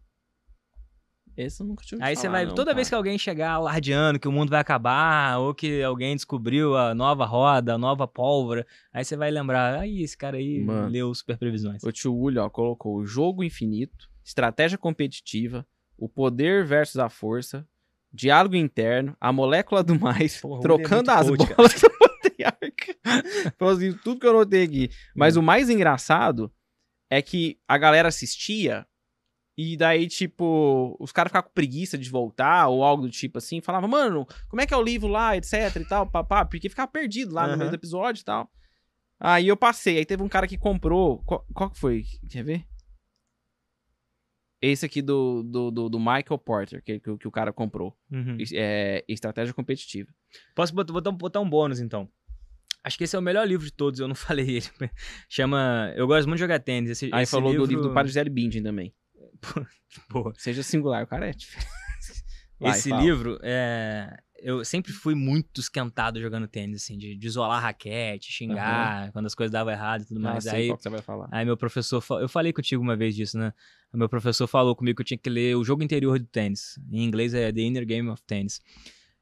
Esse 1.37 1.63
eu 1.63 1.67
nunca 1.67 1.85
tinha 1.85 1.99
Aí 2.01 2.15
você 2.15 2.29
vai, 2.29 2.47
não, 2.47 2.55
toda 2.55 2.73
vez 2.73 2.87
que 2.87 2.91
cara. 2.93 3.01
alguém 3.01 3.19
chegar 3.19 3.51
alardeando 3.51 4.21
que 4.21 4.29
o 4.29 4.33
mundo 4.33 4.51
vai 4.51 4.61
acabar, 4.61 5.41
ou 5.41 5.53
que 5.53 5.83
alguém 5.83 6.15
descobriu 6.15 6.77
a 6.77 6.95
nova 6.95 7.25
roda, 7.25 7.75
a 7.75 7.79
nova 7.79 8.07
pólvora, 8.07 8.65
aí 8.93 9.05
você 9.05 9.17
vai 9.17 9.33
lembrar, 9.33 9.81
aí 9.81 10.01
esse 10.01 10.17
cara 10.17 10.37
aí 10.37 10.63
Mano. 10.63 10.89
leu 10.89 11.13
Super 11.13 11.37
Previsões. 11.37 11.83
O 11.83 11.91
tio 11.91 12.15
Uli, 12.15 12.39
ó, 12.39 12.49
colocou 12.49 12.99
o 12.99 13.05
jogo 13.05 13.43
infinito, 13.43 14.09
estratégia 14.25 14.79
competitiva, 14.79 15.67
o 16.05 16.09
poder 16.09 16.65
versus 16.65 16.99
a 16.99 17.09
força, 17.09 17.67
diálogo 18.13 18.55
interno, 18.57 19.17
a 19.21 19.33
molécula 19.33 19.83
do 19.83 19.99
mais, 19.99 20.41
Porra, 20.41 20.61
é 20.61 20.63
trocando 20.63 20.95
muito 20.97 21.11
as 21.11 21.27
coach, 21.29 21.55
bolas 21.55 21.75
do 21.81 21.91
patriarca. 21.99 22.97
Foi 23.59 23.73
assim, 23.73 23.93
tudo 24.05 24.21
que 24.21 24.27
eu 24.27 24.33
notei 24.35 24.65
aqui. 24.65 24.91
Mas 25.17 25.37
Hum. 25.37 25.41
o 25.41 25.43
mais 25.43 25.71
engraçado 25.71 26.53
é 27.11 27.23
que 27.23 27.59
a 27.67 27.79
galera 27.79 28.09
assistia 28.09 28.87
e 29.57 29.77
daí, 29.77 30.09
tipo, 30.09 30.97
os 30.99 31.13
caras 31.13 31.31
ficavam 31.31 31.49
com 31.49 31.55
preguiça 31.55 31.97
de 31.97 32.11
voltar 32.11 32.67
ou 32.69 32.83
algo 32.83 33.05
do 33.05 33.11
tipo 33.11 33.39
assim, 33.39 33.61
falava, 33.61 33.87
mano, 33.87 34.27
como 34.49 34.61
é 34.61 34.67
que 34.67 34.75
é 34.75 34.77
o 34.77 34.83
livro 34.83 35.07
lá, 35.09 35.37
etc 35.37 35.77
e 35.77 35.85
tal, 35.85 36.07
papá, 36.07 36.45
porque 36.45 36.69
ficava 36.69 36.91
perdido 36.91 37.33
lá 37.35 37.43
no 37.45 37.51
Aham. 37.51 37.57
meio 37.59 37.71
do 37.71 37.77
episódio 37.77 38.21
e 38.21 38.25
tal. 38.25 38.51
Aí 39.19 39.49
eu 39.49 39.57
passei, 39.57 39.99
aí 39.99 40.05
teve 40.05 40.23
um 40.23 40.29
cara 40.29 40.47
que 40.47 40.59
comprou. 40.59 41.23
Qual, 41.25 41.47
qual 41.55 41.71
que 41.71 41.79
foi? 41.79 42.05
Quer 42.29 42.43
ver? 42.43 42.65
Esse 44.67 44.87
aqui 44.87 45.03
do, 45.03 45.43
do, 45.43 45.71
do, 45.71 45.89
do 45.89 45.99
Michael 45.99 46.39
Porter, 46.39 46.83
que, 46.83 46.99
que, 46.99 47.17
que 47.19 47.29
o 47.29 47.31
cara 47.31 47.53
comprou. 47.53 47.97
Uhum. 48.11 48.39
É, 48.55 49.05
estratégia 49.09 49.53
competitiva. 49.53 50.11
Posso 50.55 50.75
botar, 50.75 50.93
botar, 50.93 51.11
botar 51.13 51.41
um 51.41 51.49
bônus, 51.49 51.81
então? 51.81 52.09
Acho 52.83 52.99
que 52.99 53.05
esse 53.05 53.17
é 53.17 53.19
o 53.19 53.23
melhor 53.23 53.47
livro 53.47 53.65
de 53.65 53.73
todos, 53.73 54.01
eu 54.01 54.09
não 54.09 54.15
falei 54.17 54.57
ele. 54.57 54.91
Chama. 55.29 55.93
Eu 55.97 56.07
gosto 56.07 56.27
muito 56.27 56.37
de 56.39 56.45
jogar 56.45 56.59
tênis. 56.61 56.91
Esse, 56.91 57.11
Aí 57.13 57.23
esse 57.25 57.33
falou 57.33 57.51
livro... 57.51 57.67
do 57.67 57.71
livro 57.71 57.89
do 57.89 57.95
Padre 57.95 58.09
Gisele 58.09 58.31
Bündchen 58.31 58.63
também. 58.63 58.95
Pô, 60.09 60.33
Seja 60.37 60.63
singular, 60.63 61.05
o 61.05 61.07
cara 61.07 61.29
é. 61.29 61.33
Vai, 62.59 62.71
esse 62.71 62.89
fala. 62.89 63.03
livro, 63.03 63.39
é, 63.43 64.17
eu 64.39 64.65
sempre 64.65 64.93
fui 64.93 65.15
muito 65.15 65.61
esquentado 65.61 66.21
jogando 66.21 66.47
tênis, 66.47 66.83
assim, 66.83 66.97
de, 66.97 67.17
de 67.17 67.27
isolar 67.27 67.61
raquete, 67.63 68.31
xingar, 68.33 69.11
quando 69.13 69.27
as 69.27 69.35
coisas 69.35 69.51
davam 69.51 69.73
errado 69.73 70.03
e 70.03 70.07
tudo 70.07 70.21
Ah, 70.21 70.33
mais. 70.33 70.45
sei 70.45 70.53
Aí, 70.55 70.67
qual 70.69 70.77
que 70.77 70.83
você 70.85 70.89
vai 70.91 71.03
falar. 71.03 71.29
aí 71.33 71.45
meu 71.45 71.57
professor, 71.57 72.03
eu 72.21 72.29
falei 72.29 72.53
contigo 72.53 72.83
uma 72.83 72.97
vez 72.97 73.15
disso, 73.15 73.37
né? 73.37 73.53
O 73.95 73.97
meu 73.97 74.09
professor 74.09 74.47
falou 74.49 74.75
comigo 74.75 74.97
que 74.97 75.03
eu 75.03 75.07
tinha 75.07 75.17
que 75.19 75.31
ler 75.31 75.57
o 75.57 75.63
jogo 75.65 75.83
interior 75.83 76.19
do 76.19 76.27
tênis. 76.27 76.79
Em 76.91 77.05
inglês 77.05 77.33
é 77.33 77.53
The 77.53 77.61
Inner 77.61 77.87
Game 77.87 78.09
of 78.09 78.21
Tennis. 78.27 78.61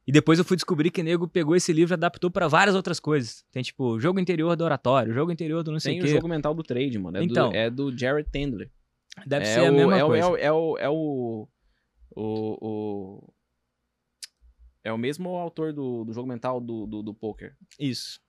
E 0.05 0.11
depois 0.11 0.39
eu 0.39 0.43
fui 0.43 0.57
descobrir 0.57 0.89
que 0.89 0.99
o 1.01 1.03
nego 1.03 1.27
pegou 1.27 1.55
esse 1.55 1.71
livro 1.71 1.93
e 1.93 1.95
adaptou 1.95 2.29
pra 2.31 2.47
várias 2.47 2.75
outras 2.75 2.99
coisas. 2.99 3.45
Tem 3.51 3.61
tipo, 3.63 3.99
jogo 3.99 4.19
interior 4.19 4.55
do 4.57 4.63
oratório, 4.65 5.13
jogo 5.13 5.31
interior 5.31 5.63
do 5.63 5.71
não 5.71 5.79
sei 5.79 5.93
Tem 5.93 6.01
o 6.01 6.03
o 6.03 6.07
quê. 6.07 6.13
jogo 6.13 6.27
mental 6.27 6.53
do 6.53 6.63
trade, 6.63 6.97
mano. 6.99 7.17
É, 7.17 7.23
Então. 7.23 7.49
do, 7.51 7.55
é 7.55 7.69
do 7.69 7.97
Jared 7.97 8.27
Tendler. 8.29 8.69
Deve 9.25 9.45
é 9.45 9.53
ser 9.53 9.61
o, 9.61 9.67
a 9.67 9.71
mesma 9.71 9.97
é 9.97 10.03
o- 10.03 10.07
coisa. 10.07 10.25
É 10.25 10.27
o, 10.29 10.37
é 10.37 10.51
o, 10.51 10.77
é 10.79 10.89
o, 10.89 11.47
o, 12.15 12.67
o- 12.67 13.33
É 14.83 14.91
o 14.91 14.97
mesmo 14.97 15.29
autor 15.37 15.71
do, 15.71 16.03
do 16.03 16.11
jogo 16.13 16.27
mental 16.27 16.59
do, 16.59 16.85
do, 16.87 17.01
do 17.03 17.13
poker. 17.13 17.55
Isso. 17.79 18.19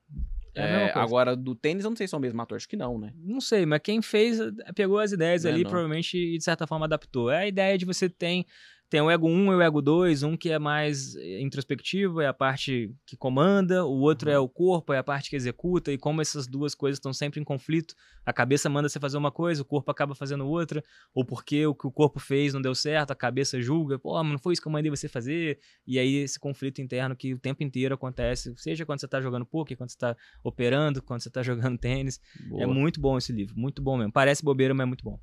É, 0.55 0.87
É, 0.87 0.93
agora, 0.95 1.35
do 1.35 1.55
tênis, 1.55 1.85
eu 1.85 1.91
não 1.91 1.97
sei 1.97 2.07
se 2.07 2.15
é 2.15 2.19
o 2.19 2.21
mesmo 2.21 2.41
ator. 2.41 2.57
Acho 2.57 2.69
que 2.69 2.77
não, 2.77 2.99
né? 2.99 3.13
Não 3.17 3.41
sei, 3.41 3.67
mas 3.67 3.81
quem 3.83 4.01
fez 4.01 4.39
eh, 4.41 4.51
pegou 4.75 4.99
as 4.99 5.13
ideias 5.13 5.45
É, 5.45 5.49
ali, 5.51 5.63
não. 5.65 5.71
provavelmente, 5.71 6.17
e 6.17 6.39
de 6.39 6.45
certa 6.45 6.67
forma 6.67 6.87
adaptou. 6.87 7.31
É 7.31 7.39
a 7.39 7.47
ideia 7.47 7.77
de 7.77 7.85
você 7.85 8.09
tem 8.09 8.47
tem 8.91 9.01
o 9.01 9.11
ego 9.11 9.27
1 9.29 9.53
e 9.53 9.57
o 9.57 9.63
ego 9.63 9.83
2, 9.83 10.23
um 10.23 10.37
que 10.37 10.51
é 10.51 10.59
mais 10.59 11.17
eh, 11.17 11.41
introspectivo, 11.41 12.21
é 12.21 12.27
a 12.27 12.33
parte 12.35 12.95
que 13.07 13.17
comanda, 13.17 13.85
o 13.85 13.99
outro 14.01 14.29
Uhum. 14.29 14.35
é 14.35 14.39
o 14.39 14.49
corpo, 14.49 14.93
é 14.93 14.99
a 14.99 15.03
parte 15.03 15.31
que 15.31 15.37
executa, 15.37 15.91
e 15.91 15.99
como 15.99 16.21
essas 16.21 16.47
duas 16.47 16.75
coisas 16.75 16.99
estão 16.99 17.13
sempre 17.13 17.41
em 17.41 17.45
conflito, 17.45 17.95
a 18.25 18.33
cabeça 18.33 18.69
manda 18.69 18.89
você 18.89 19.01
fazer 19.01 19.17
uma 19.17 19.33
coisa, 19.33 19.63
o 19.63 19.65
corpo 19.65 19.91
acaba 19.91 20.15
fazendo 20.15 20.47
outra, 20.47 20.83
ou 21.13 21.25
porque 21.25 21.67
o 21.67 21.75
que 21.75 21.87
o 21.87 21.91
corpo 21.91 22.21
fez 22.21 22.55
não 22.55 22.63
deu 22.63 22.75
certo, 22.75 23.11
a 23.11 23.17
cabeça 23.17 23.61
julga, 23.61 23.99
pô, 23.99 24.15
mas 24.23 24.33
não 24.33 24.39
foi 24.39 24.53
isso 24.53 24.63
que 24.63 24.69
eu 24.69 24.73
mandei 24.73 24.91
você 24.91 25.09
fazer, 25.09 25.59
e 25.87 25.99
aí 25.99 26.17
esse 26.17 26.39
conflito 26.39 26.81
interno 26.81 27.17
que 27.17 27.35
o 27.35 27.39
tempo 27.39 27.65
inteiro 27.65 27.95
acontece, 27.95 28.55
seja 28.57 28.87
quando 28.87 29.01
você 29.01 29.09
tá 29.09 29.21
jogando 29.21 29.45
poker, 29.47 29.77
quando 29.77 29.91
você 29.91 29.99
tá 29.99 30.17
operando, 30.43 31.03
quando 31.03 31.21
você 31.21 31.31
tá 31.31 31.43
jogando 31.43 31.79
tênis, 31.79 32.21
Boa. 32.49 32.63
é 32.63 32.67
muito 32.67 33.01
bom 33.01 33.19
esse 33.19 33.33
livro, 33.33 33.55
muito 33.59 33.83
bom 33.83 33.97
mesmo. 33.97 34.13
Parece 34.13 34.45
bobeira, 34.45 34.73
mas 34.75 34.85
é 34.85 34.87
muito 34.87 35.05
bom. 35.05 35.19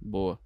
Boa. 0.00 0.38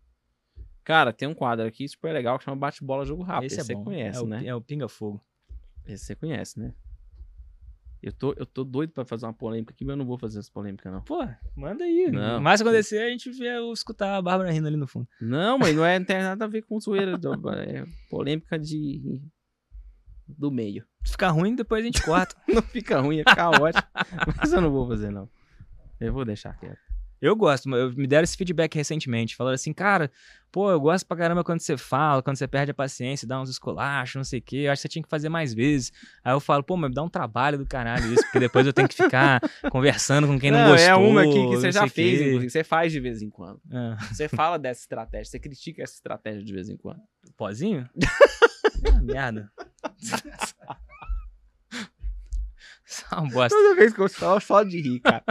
Cara, 0.84 1.12
tem 1.12 1.28
um 1.28 1.34
quadro 1.34 1.66
aqui 1.66 1.88
super 1.88 2.12
legal 2.12 2.38
que 2.38 2.44
chama 2.44 2.56
Bate-Bola 2.56 3.04
Jogo 3.04 3.22
Rápido. 3.22 3.46
Esse 3.46 3.60
é 3.60 3.64
você 3.64 3.74
bom. 3.74 3.84
conhece, 3.84 4.18
é 4.18 4.22
o, 4.22 4.26
né? 4.26 4.46
É 4.46 4.54
o 4.54 4.60
Pinga 4.60 4.88
Fogo. 4.88 5.20
Esse 5.86 6.04
você 6.04 6.14
conhece, 6.14 6.58
né? 6.58 6.72
Eu 8.02 8.12
tô, 8.12 8.32
eu 8.32 8.46
tô 8.46 8.64
doido 8.64 8.92
pra 8.92 9.04
fazer 9.04 9.26
uma 9.26 9.32
polêmica 9.32 9.74
aqui, 9.74 9.84
mas 9.84 9.92
eu 9.92 9.98
não 9.98 10.06
vou 10.06 10.18
fazer 10.18 10.38
essa 10.38 10.50
polêmica, 10.50 10.90
não. 10.90 11.02
Pô, 11.02 11.18
manda 11.54 11.84
aí. 11.84 12.10
Não. 12.10 12.40
Mas 12.40 12.58
se 12.58 12.66
acontecer, 12.66 13.02
a 13.02 13.10
gente 13.10 13.30
vê 13.30 13.58
eu 13.58 13.70
escutar 13.72 14.16
a 14.16 14.22
Bárbara 14.22 14.50
rindo 14.50 14.66
ali 14.66 14.76
no 14.76 14.86
fundo. 14.86 15.06
Não, 15.20 15.58
mas 15.58 15.76
não, 15.76 15.84
é, 15.84 15.98
não 15.98 16.06
tem 16.06 16.18
nada 16.18 16.46
a 16.46 16.48
ver 16.48 16.62
com 16.62 16.80
zoeira. 16.80 17.12
É 17.12 17.84
polêmica 18.08 18.58
de. 18.58 19.20
do 20.26 20.50
meio. 20.50 20.86
Se 21.04 21.12
ficar 21.12 21.30
ruim, 21.30 21.54
depois 21.54 21.82
a 21.82 21.86
gente 21.86 22.02
corta. 22.02 22.34
Não 22.48 22.62
fica 22.62 23.00
ruim, 23.00 23.16
ia 23.16 23.24
ficar 23.26 23.50
ótimo. 23.50 23.82
Mas 24.36 24.52
eu 24.52 24.60
não 24.60 24.70
vou 24.70 24.86
fazer, 24.86 25.10
não. 25.10 25.28
Eu 25.98 26.12
vou 26.12 26.26
deixar 26.26 26.58
quieto. 26.58 26.78
Eu 27.20 27.36
gosto, 27.36 27.68
eu- 27.76 27.92
me 27.92 28.06
deram 28.06 28.24
esse 28.24 28.36
feedback 28.36 28.74
recentemente. 28.74 29.36
Falaram 29.36 29.54
assim, 29.54 29.72
cara, 29.74 30.10
pô, 30.50 30.70
eu 30.70 30.80
gosto 30.80 31.04
pra 31.06 31.16
caramba 31.16 31.44
quando 31.44 31.60
você 31.60 31.76
fala, 31.76 32.22
quando 32.22 32.36
você 32.36 32.48
perde 32.48 32.70
a 32.70 32.74
paciência, 32.74 33.28
dá 33.28 33.38
uns 33.40 33.50
esculachos, 33.50 34.16
não 34.16 34.24
sei 34.24 34.38
o 34.38 34.42
quê. 34.42 34.56
Eu 34.64 34.72
acho 34.72 34.80
que 34.80 34.82
você 34.82 34.88
tinha 34.88 35.02
que 35.02 35.08
fazer 35.08 35.28
mais 35.28 35.52
vezes. 35.52 35.92
Aí 36.24 36.32
eu 36.32 36.40
falo, 36.40 36.62
pô, 36.62 36.76
mas 36.78 36.88
me 36.88 36.94
dá 36.94 37.02
um 37.02 37.08
trabalho 37.10 37.58
do 37.58 37.66
caralho 37.66 38.10
isso, 38.12 38.22
porque 38.24 38.40
depois 38.40 38.66
eu 38.66 38.72
tenho 38.72 38.88
que 38.88 38.94
ficar 38.94 39.38
conversando 39.70 40.26
com 40.26 40.38
quem 40.40 40.50
não, 40.50 40.70
gostou. 40.70 40.88
é 40.88 40.94
uma 40.94 41.22
aqui 41.22 41.32
que 41.32 41.38
não 41.40 41.50
você 41.60 41.70
já 41.70 41.86
fez, 41.86 42.20
inclusive. 42.22 42.50
Você 42.50 42.64
faz 42.64 42.90
de 42.90 43.00
vez 43.00 43.20
em 43.20 43.28
quando. 43.28 43.60
Ah, 43.70 43.96
Você 44.10 44.26
fala 44.28 44.58
dessa 44.58 44.80
estratégia, 44.80 45.26
você 45.30 45.38
critica 45.38 45.82
essa 45.82 45.94
estratégia 45.94 46.42
de 46.42 46.52
vez 46.52 46.68
em 46.70 46.76
quando. 46.78 47.00
pozinho? 47.36 47.86
ah, 48.94 49.02
merda. 49.02 49.50
Só 52.86 53.20
uma 53.20 53.30
bosta. 53.30 53.56
Toda 53.56 53.74
vez 53.76 53.92
que 53.92 54.00
eu 54.00 54.08
falo, 54.08 54.36
eu 54.36 54.40
choro 54.40 54.68
de 54.68 54.80
rir, 54.80 55.00
cara. 55.00 55.22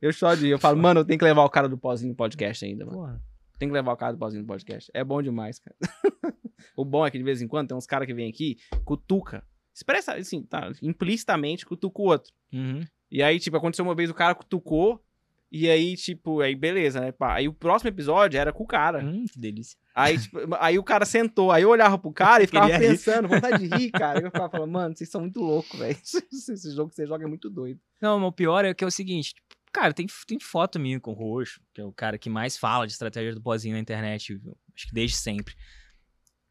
Eu 0.00 0.12
choro 0.12 0.36
de. 0.36 0.48
Eu 0.48 0.58
falo, 0.58 0.76
mano, 0.76 1.00
eu 1.00 1.04
tenho 1.04 1.18
que 1.18 1.24
levar 1.24 1.44
o 1.44 1.50
cara 1.50 1.68
do 1.68 1.78
pozinho 1.78 2.10
no 2.10 2.16
podcast 2.16 2.64
ainda, 2.64 2.84
mano. 2.84 2.98
Porra. 2.98 3.22
Tem 3.58 3.68
que 3.68 3.74
levar 3.74 3.92
o 3.92 3.96
cara 3.96 4.12
do 4.12 4.18
pozinho 4.18 4.42
no 4.42 4.48
podcast. 4.48 4.90
É 4.92 5.02
bom 5.02 5.22
demais, 5.22 5.58
cara. 5.58 5.76
o 6.76 6.84
bom 6.84 7.06
é 7.06 7.10
que 7.10 7.18
de 7.18 7.24
vez 7.24 7.40
em 7.40 7.48
quando 7.48 7.68
tem 7.68 7.76
uns 7.76 7.86
caras 7.86 8.06
que 8.06 8.14
vêm 8.14 8.28
aqui, 8.28 8.58
cutuca. 8.84 9.42
Expressa, 9.74 10.14
assim, 10.14 10.42
tá, 10.42 10.70
implicitamente 10.82 11.66
cutuca 11.66 12.00
o 12.00 12.06
outro. 12.06 12.32
Uhum. 12.52 12.84
E 13.10 13.22
aí, 13.22 13.38
tipo, 13.38 13.56
aconteceu 13.56 13.84
uma 13.84 13.94
vez 13.94 14.10
o 14.10 14.14
cara 14.14 14.34
cutucou, 14.34 15.02
e 15.50 15.70
aí, 15.70 15.96
tipo, 15.96 16.40
aí 16.40 16.54
beleza, 16.54 17.00
né? 17.00 17.12
pá. 17.12 17.34
Aí 17.34 17.46
o 17.46 17.52
próximo 17.52 17.88
episódio 17.88 18.38
era 18.38 18.52
com 18.52 18.64
o 18.64 18.66
cara. 18.66 19.04
Hum, 19.04 19.24
que 19.30 19.38
delícia. 19.38 19.78
Aí, 19.94 20.18
tipo, 20.20 20.38
aí 20.58 20.78
o 20.78 20.82
cara 20.82 21.04
sentou, 21.04 21.52
aí 21.52 21.62
eu 21.62 21.70
olhava 21.70 21.96
pro 21.98 22.12
cara 22.12 22.42
e 22.42 22.46
ficava 22.46 22.66
Queria 22.66 22.88
rir. 22.88 22.96
pensando, 22.96 23.28
vontade 23.28 23.66
de 23.66 23.74
rir, 23.74 23.90
cara. 23.90 24.18
Aí 24.18 24.24
eu 24.24 24.30
ficava 24.30 24.50
falando, 24.50 24.70
mano, 24.70 24.96
vocês 24.96 25.08
são 25.08 25.20
muito 25.20 25.40
loucos, 25.40 25.78
velho. 25.78 25.96
Esse 26.32 26.74
jogo 26.74 26.90
que 26.90 26.96
você 26.96 27.06
joga 27.06 27.24
é 27.24 27.28
muito 27.28 27.48
doido. 27.48 27.80
Não, 28.02 28.18
mas 28.18 28.28
o 28.28 28.32
pior 28.32 28.64
é 28.64 28.74
que 28.74 28.82
é 28.82 28.86
o 28.86 28.90
seguinte, 28.90 29.34
tipo, 29.34 29.55
cara, 29.76 29.92
tem, 29.92 30.06
tem 30.26 30.38
foto 30.40 30.78
minha 30.80 30.98
com 30.98 31.10
o 31.12 31.14
Roxo, 31.14 31.60
que 31.74 31.80
é 31.80 31.84
o 31.84 31.92
cara 31.92 32.16
que 32.18 32.30
mais 32.30 32.56
fala 32.56 32.86
de 32.86 32.92
estratégia 32.92 33.34
do 33.34 33.40
pozinho 33.42 33.74
na 33.74 33.80
internet, 33.80 34.40
acho 34.74 34.86
que 34.88 34.94
desde 34.94 35.16
sempre. 35.16 35.54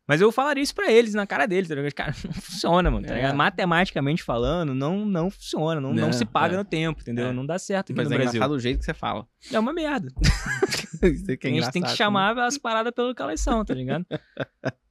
Mas 0.08 0.22
eu 0.22 0.32
falaria 0.32 0.62
isso 0.62 0.76
pra 0.76 0.92
eles, 0.92 1.16
na 1.16 1.26
cara 1.26 1.48
deles, 1.48 1.68
tá 1.68 1.74
ligado? 1.74 1.92
Cara, 1.94 2.14
não 2.24 2.34
funciona, 2.34 2.92
mano, 2.92 3.08
tá 3.08 3.14
É. 3.14 3.18
ligado? 3.18 3.36
Matematicamente 3.36 4.22
falando, 4.22 4.76
não, 4.76 5.04
não 5.04 5.32
funciona, 5.32 5.82
não, 5.82 5.92
não, 5.92 6.04
Não, 6.06 6.14
se 6.14 6.24
paga 6.26 6.54
é. 6.54 6.58
no 6.58 6.64
tempo, 6.64 7.02
entendeu? 7.02 7.28
É. 7.30 7.34
Não 7.34 7.44
dá 7.44 7.58
certo 7.58 7.92
aqui 7.92 7.98
Mas 7.98 8.08
no 8.08 8.14
é 8.14 8.18
Brasil. 8.18 8.36
engraçado 8.38 8.52
o 8.52 8.60
jeito 8.60 8.78
que 8.80 8.86
você 8.86 8.94
fala. 8.94 9.28
É 9.52 9.60
uma 9.60 9.74
merda. 9.74 10.12
Isso 11.02 11.32
aqui 11.32 11.48
é 11.48 11.50
a 11.50 11.54
gente 11.54 11.64
tem 11.64 11.72
que 11.72 11.78
engraçado, 11.80 11.98
chamar 11.98 12.38
as 12.38 12.58
paradas 12.60 12.94
pelo 12.94 13.16
que 13.16 13.22
elas 13.22 13.42
são, 13.42 13.66
tá 13.66 13.74
ligado? 13.74 14.06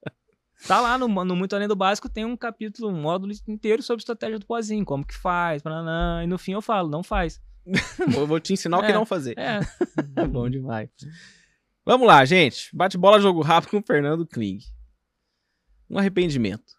Tá 0.66 0.81
lá 0.81 0.97
no, 0.97 1.06
no 1.09 1.36
Muito 1.36 1.55
Além 1.55 1.69
do 1.69 1.77
Básico, 1.77 2.09
tem 2.09 2.24
um 2.24 2.35
capítulo, 2.39 2.89
um 2.90 2.98
módulo 2.98 3.32
inteiro 3.47 3.82
sobre 3.82 4.01
estratégia 4.01 4.39
do 4.39 4.47
pozinho, 4.47 4.82
como 4.82 5.05
que 5.06 5.15
faz, 5.15 5.61
bananã, 5.61 6.24
e 6.24 6.27
no 6.27 6.39
fim 6.39 6.52
eu 6.52 6.62
falo, 6.62 6.89
não 6.89 7.02
faz. 7.02 7.39
Eu 8.16 8.27
vou 8.27 8.39
te 8.41 8.53
ensinar 8.53 8.78
o 8.78 8.81
que 8.82 8.91
É. 8.91 8.95
não 8.95 9.07
fazer. 9.07 9.35
É, 9.39 9.61
É 10.16 10.27
bom 10.28 10.49
demais. 10.51 10.91
Vamos 11.85 12.07
lá, 12.07 12.24
gente. 12.24 12.74
Bate 12.74 12.97
bola, 12.99 13.20
jogo 13.20 13.43
rápido 13.43 13.70
com 13.70 13.78
o 13.78 13.82
Fernando 13.82 14.27
Kling. 14.27 14.59
Um 15.89 15.99
arrependimento. 15.99 16.74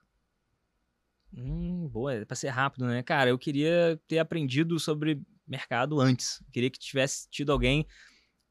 Hum, 1.37 1.87
boa, 1.89 2.13
é 2.13 2.25
pra 2.25 2.35
ser 2.35 2.49
rápido, 2.49 2.85
né? 2.87 3.03
Cara, 3.03 3.29
eu 3.29 3.37
queria 3.37 3.99
ter 4.07 4.19
aprendido 4.19 4.79
sobre 4.79 5.21
mercado 5.47 5.99
antes. 5.99 6.41
Queria 6.51 6.69
que 6.69 6.79
tivesse 6.79 7.29
tido 7.29 7.51
alguém 7.51 7.85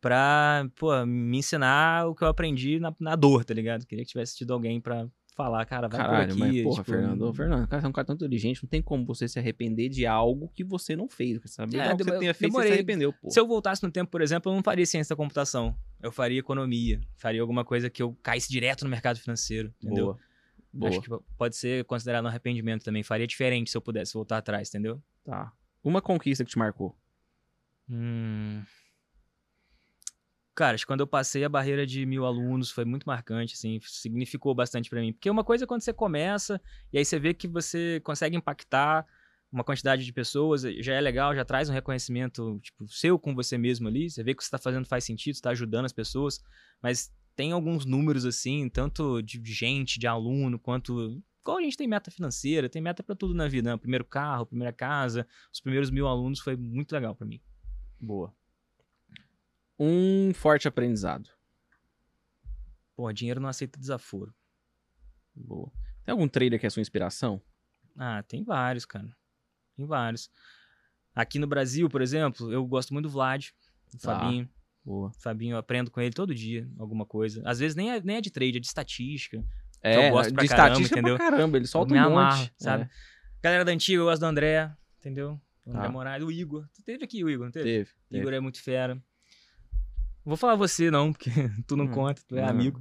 pra, 0.00 0.68
pô, 0.76 1.04
me 1.06 1.38
ensinar 1.38 2.06
o 2.06 2.14
que 2.14 2.22
eu 2.22 2.28
aprendi 2.28 2.78
na, 2.78 2.94
na 3.00 3.16
dor, 3.16 3.44
tá 3.44 3.54
ligado? 3.54 3.86
Queria 3.86 4.04
que 4.04 4.10
tivesse 4.10 4.36
tido 4.36 4.52
alguém 4.52 4.80
pra 4.80 5.08
falar, 5.34 5.64
cara, 5.66 5.88
vai 5.88 6.00
Caralho, 6.00 6.34
por 6.36 6.42
aqui. 6.44 6.54
mas 6.54 6.62
porra, 6.62 6.82
tipo, 6.82 6.96
Fernando, 6.96 7.22
ô, 7.22 7.34
Fernando, 7.34 7.68
cara, 7.68 7.80
você 7.80 7.86
é 7.86 7.88
um 7.88 7.92
cara 7.92 8.06
tão 8.06 8.14
inteligente, 8.14 8.62
não 8.62 8.68
tem 8.68 8.80
como 8.80 9.04
você 9.04 9.28
se 9.28 9.38
arrepender 9.38 9.88
de 9.88 10.06
algo 10.06 10.50
que 10.54 10.62
você 10.62 10.94
não 10.94 11.08
fez. 11.08 11.40
Sabe? 11.46 11.76
É, 11.76 11.94
que 11.96 12.04
você 12.04 12.18
tenha 12.18 12.34
feito, 12.34 12.52
você 12.52 12.68
se 12.68 12.72
arrependeu, 12.72 13.12
pô. 13.12 13.30
Se 13.30 13.38
eu 13.38 13.46
voltasse 13.46 13.82
no 13.82 13.90
tempo, 13.90 14.10
por 14.10 14.22
exemplo, 14.22 14.50
eu 14.50 14.56
não 14.56 14.62
faria 14.62 14.86
ciência 14.86 15.14
da 15.14 15.16
computação. 15.16 15.76
Eu 16.00 16.12
faria 16.12 16.38
economia. 16.38 17.00
Faria 17.16 17.40
alguma 17.40 17.64
coisa 17.64 17.90
que 17.90 18.02
eu 18.02 18.16
caísse 18.22 18.50
direto 18.50 18.84
no 18.84 18.90
mercado 18.90 19.18
financeiro, 19.18 19.74
entendeu? 19.82 20.06
Boa. 20.06 20.18
Boa. 20.72 20.90
Acho 20.90 21.00
que 21.00 21.08
pode 21.38 21.56
ser 21.56 21.84
considerado 21.84 22.24
um 22.24 22.28
arrependimento 22.28 22.84
também. 22.84 23.02
Faria 23.02 23.26
diferente 23.26 23.70
se 23.70 23.76
eu 23.76 23.80
pudesse 23.80 24.12
voltar 24.14 24.38
atrás, 24.38 24.68
entendeu? 24.68 25.00
Tá. 25.24 25.52
Uma 25.82 26.02
conquista 26.02 26.44
que 26.44 26.50
te 26.50 26.58
marcou. 26.58 26.96
Hum. 27.88 28.62
Cara, 30.54 30.76
quando 30.86 31.00
eu 31.00 31.06
passei 31.06 31.44
a 31.44 31.48
barreira 31.48 31.84
de 31.84 32.06
mil 32.06 32.24
alunos 32.24 32.70
foi 32.70 32.84
muito 32.84 33.04
marcante, 33.04 33.54
assim, 33.54 33.80
significou 33.82 34.54
bastante 34.54 34.88
pra 34.88 35.00
mim. 35.00 35.12
Porque 35.12 35.28
uma 35.28 35.42
coisa 35.42 35.64
é 35.64 35.66
quando 35.66 35.80
você 35.80 35.92
começa 35.92 36.60
e 36.92 36.98
aí 36.98 37.04
você 37.04 37.18
vê 37.18 37.34
que 37.34 37.48
você 37.48 38.00
consegue 38.04 38.36
impactar 38.36 39.04
uma 39.50 39.64
quantidade 39.64 40.04
de 40.04 40.12
pessoas, 40.12 40.62
já 40.62 40.94
é 40.94 41.00
legal, 41.00 41.34
já 41.34 41.44
traz 41.44 41.68
um 41.68 41.72
reconhecimento, 41.72 42.58
tipo, 42.60 42.88
seu 42.88 43.18
com 43.18 43.34
você 43.34 43.58
mesmo 43.58 43.88
ali. 43.88 44.10
Você 44.10 44.22
vê 44.22 44.32
que 44.32 44.36
o 44.36 44.38
que 44.38 44.44
você 44.44 44.50
tá 44.50 44.58
fazendo 44.58 44.86
faz 44.86 45.04
sentido, 45.04 45.34
você 45.34 45.42
tá 45.42 45.50
ajudando 45.50 45.86
as 45.86 45.92
pessoas, 45.92 46.40
mas 46.82 47.12
tem 47.36 47.52
alguns 47.52 47.84
números, 47.84 48.24
assim, 48.24 48.68
tanto 48.68 49.22
de 49.22 49.40
gente, 49.52 49.98
de 49.98 50.06
aluno, 50.06 50.58
quanto. 50.58 51.20
Igual 51.40 51.58
a 51.58 51.62
gente 51.62 51.76
tem 51.76 51.86
meta 51.86 52.10
financeira, 52.10 52.68
tem 52.68 52.80
meta 52.80 53.02
pra 53.02 53.14
tudo 53.14 53.34
na 53.34 53.46
vida, 53.48 53.70
né? 53.70 53.74
O 53.74 53.78
primeiro 53.78 54.04
carro, 54.04 54.46
primeira 54.46 54.72
casa, 54.72 55.26
os 55.52 55.60
primeiros 55.60 55.90
mil 55.90 56.06
alunos 56.06 56.40
foi 56.40 56.56
muito 56.56 56.92
legal 56.92 57.14
pra 57.14 57.26
mim. 57.26 57.40
Boa. 58.00 58.32
Um 59.78 60.32
forte 60.34 60.68
aprendizado. 60.68 61.28
Pô, 62.96 63.12
dinheiro 63.12 63.40
não 63.40 63.48
aceita 63.48 63.78
desaforo. 63.78 64.32
Boa. 65.34 65.70
Tem 66.04 66.12
algum 66.12 66.28
trader 66.28 66.60
que 66.60 66.66
é 66.66 66.70
sua 66.70 66.80
inspiração? 66.82 67.40
Ah, 67.96 68.22
tem 68.22 68.44
vários, 68.44 68.84
cara. 68.84 69.08
Tem 69.76 69.84
vários. 69.86 70.30
Aqui 71.14 71.38
no 71.38 71.46
Brasil, 71.46 71.88
por 71.88 72.02
exemplo, 72.02 72.52
eu 72.52 72.64
gosto 72.66 72.92
muito 72.92 73.04
do 73.04 73.10
Vlad, 73.10 73.48
do 73.92 73.98
Tá. 73.98 74.18
Fabinho. 74.20 74.48
Boa. 74.84 75.12
Fabinho, 75.18 75.54
eu 75.54 75.58
aprendo 75.58 75.90
com 75.90 76.00
ele 76.00 76.12
todo 76.12 76.34
dia 76.34 76.68
alguma 76.78 77.06
coisa. 77.06 77.42
Às 77.44 77.58
vezes 77.58 77.74
nem 77.74 77.90
é, 77.92 78.00
nem 78.02 78.16
é 78.16 78.20
de 78.20 78.30
trade, 78.30 78.58
é 78.58 78.60
de 78.60 78.66
estatística. 78.66 79.42
É, 79.82 80.08
eu 80.08 80.12
gosto 80.12 80.30
de 80.30 80.34
pra 80.34 80.46
caramba, 80.48 80.68
estatística 80.68 80.98
entendeu? 81.00 81.16
pra 81.16 81.30
caramba, 81.30 81.56
ele 81.56 81.66
solta 81.66 81.92
me 81.94 82.00
um 82.00 82.02
monte. 82.04 82.12
amarro, 82.12 82.50
sabe? 82.56 82.84
É, 82.84 82.88
Galera 83.42 83.64
da 83.64 83.72
antiga, 83.72 84.00
eu 84.00 84.04
gosto 84.06 84.20
do 84.20 84.26
André, 84.26 84.70
entendeu? 84.98 85.40
O 85.66 85.70
André 85.70 85.82
Tá. 85.82 85.88
Moraes, 85.90 86.22
o 86.22 86.30
Igor. 86.30 86.66
Tu 86.74 86.82
teve 86.82 87.04
aqui 87.04 87.24
o 87.24 87.30
Igor, 87.30 87.46
não 87.46 87.52
teve? 87.52 87.64
teve. 87.64 87.90
O 87.90 87.94
teve. 88.10 88.20
Igor 88.22 88.32
é 88.34 88.40
muito 88.40 88.62
fera. 88.62 89.02
Vou 90.24 90.36
falar 90.36 90.56
você 90.56 90.90
não, 90.90 91.12
porque 91.12 91.30
tu 91.66 91.76
não 91.76 91.84
Hum, 91.86 91.92
conta, 91.92 92.22
tu 92.26 92.36
é 92.36 92.42
não. 92.42 92.48
amigo. 92.48 92.80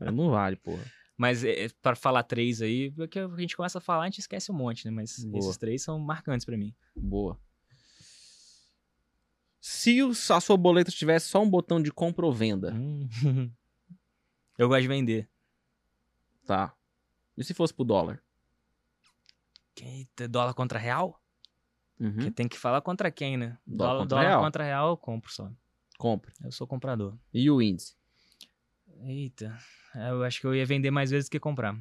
É, 0.00 0.10
Não 0.10 0.30
vale, 0.30 0.56
porra. 0.56 0.84
Mas 1.16 1.42
é, 1.44 1.68
para 1.80 1.96
falar 1.96 2.22
três 2.24 2.60
aí, 2.60 2.90
porque 2.92 3.18
a 3.18 3.28
gente 3.36 3.56
começa 3.56 3.78
a 3.78 3.80
falar, 3.80 4.02
a 4.02 4.06
gente 4.06 4.18
esquece 4.18 4.52
um 4.52 4.54
monte, 4.54 4.84
né? 4.84 4.90
Mas 4.90 5.24
Boa. 5.24 5.38
esses 5.38 5.56
três 5.56 5.82
são 5.82 5.98
marcantes 5.98 6.44
pra 6.44 6.56
mim. 6.56 6.74
Boa. 6.94 7.38
Se 9.60 10.02
o- 10.02 10.10
a 10.10 10.40
sua 10.40 10.56
boleta 10.56 10.90
tivesse 10.90 11.28
só 11.28 11.42
um 11.42 11.48
botão 11.50 11.82
de 11.82 11.90
compra 11.90 12.24
ou 12.26 12.32
venda, 12.32 12.72
Hum. 12.74 13.08
Eu 14.58 14.68
gosto 14.68 14.82
de 14.82 14.88
vender. 14.88 15.28
tá. 16.46 16.74
E 17.36 17.44
se 17.44 17.52
fosse 17.52 17.74
pro 17.74 17.84
dólar? 17.84 18.22
Eita, 19.78 20.26
dólar 20.26 20.54
contra 20.54 20.78
real? 20.78 21.20
Uhum. 22.00 22.12
Porque 22.14 22.30
tem 22.30 22.48
que 22.48 22.56
falar 22.58 22.80
contra 22.80 23.10
quem, 23.10 23.36
né? 23.36 23.58
Dólar 23.66 23.90
Dólar, 23.90 23.98
contra 24.02 24.16
dólar 24.16 24.28
real. 24.28 24.40
contra 24.42 24.64
real 24.64 24.88
eu 24.90 24.96
compro 24.96 25.30
só. 25.32 25.50
Compra. 25.98 26.32
Eu 26.42 26.52
sou 26.52 26.66
comprador. 26.66 27.16
E 27.32 27.50
o 27.50 27.60
índice? 27.62 27.94
Eita, 29.02 29.56
eu 29.94 30.22
acho 30.24 30.40
que 30.40 30.46
eu 30.46 30.54
ia 30.54 30.64
vender 30.66 30.90
mais 30.90 31.10
vezes 31.10 31.28
do 31.28 31.32
que 31.32 31.40
comprar. 31.40 31.74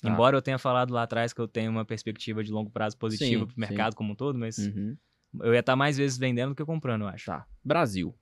Tá. 0.00 0.08
Embora 0.08 0.36
eu 0.36 0.42
tenha 0.42 0.58
falado 0.58 0.92
lá 0.92 1.02
atrás 1.02 1.32
que 1.32 1.40
eu 1.40 1.48
tenho 1.48 1.70
uma 1.70 1.84
perspectiva 1.84 2.42
de 2.44 2.50
longo 2.52 2.70
prazo 2.70 2.96
positiva 2.96 3.40
Sim, 3.44 3.46
pro 3.46 3.60
mercado 3.60 3.96
como 3.96 4.12
um 4.12 4.16
todo, 4.16 4.38
mas 4.38 4.58
Uhum. 4.58 4.96
eu 5.40 5.52
ia 5.54 5.60
estar 5.60 5.74
mais 5.76 5.96
vezes 5.96 6.16
vendendo 6.18 6.50
do 6.50 6.54
que 6.54 6.64
comprando, 6.64 7.02
eu 7.02 7.08
acho. 7.08 7.26
Tá. 7.26 7.46
Brasil. 7.64 8.14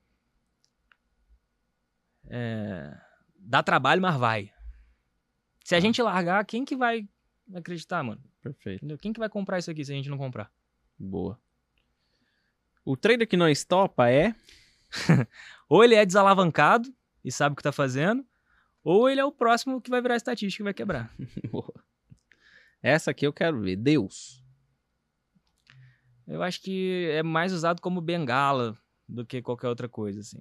É, 2.29 2.97
Dá 3.39 3.63
trabalho, 3.63 4.01
mas 4.01 4.17
vai. 4.17 4.51
Se 5.63 5.75
a 5.75 5.77
Tá. 5.77 5.81
gente 5.81 6.01
largar, 6.01 6.43
quem 6.45 6.65
que 6.65 6.75
vai 6.75 7.07
acreditar, 7.53 8.03
mano? 8.03 8.21
Perfeito. 8.41 8.77
Entendeu? 8.79 8.97
Quem 8.97 9.13
que 9.13 9.19
vai 9.19 9.29
comprar 9.29 9.59
isso 9.59 9.71
aqui 9.71 9.83
se 9.85 9.91
a 9.91 9.95
gente 9.95 10.09
não 10.09 10.17
comprar? 10.17 10.51
Boa. 10.99 11.39
O 12.83 12.97
trader 12.97 13.27
que 13.27 13.37
não 13.37 13.47
estopa 13.49 14.09
é. 14.09 14.33
Ou 15.69 15.83
ele 15.83 15.95
é 15.95 16.05
desalavancado 16.05 16.93
e 17.23 17.31
sabe 17.31 17.53
o 17.53 17.55
que 17.55 17.63
tá 17.63 17.71
fazendo, 17.71 18.25
ou 18.83 19.09
ele 19.09 19.19
é 19.19 19.25
o 19.25 19.33
próximo 19.33 19.81
que 19.81 19.89
vai 19.89 20.01
virar 20.01 20.15
estatística 20.15 20.63
e 20.63 20.65
vai 20.65 20.73
quebrar. 20.73 21.13
Essa 22.81 23.11
aqui 23.11 23.27
eu 23.27 23.33
quero 23.33 23.59
ver. 23.59 23.75
Deus. 23.75 24.41
Eu 26.25 26.41
acho 26.41 26.61
que 26.61 27.09
é 27.11 27.21
mais 27.21 27.51
usado 27.51 27.81
como 27.81 27.99
bengala 27.99 28.77
do 29.07 29.25
que 29.25 29.41
qualquer 29.41 29.67
outra 29.67 29.89
coisa, 29.89 30.21
assim. 30.21 30.39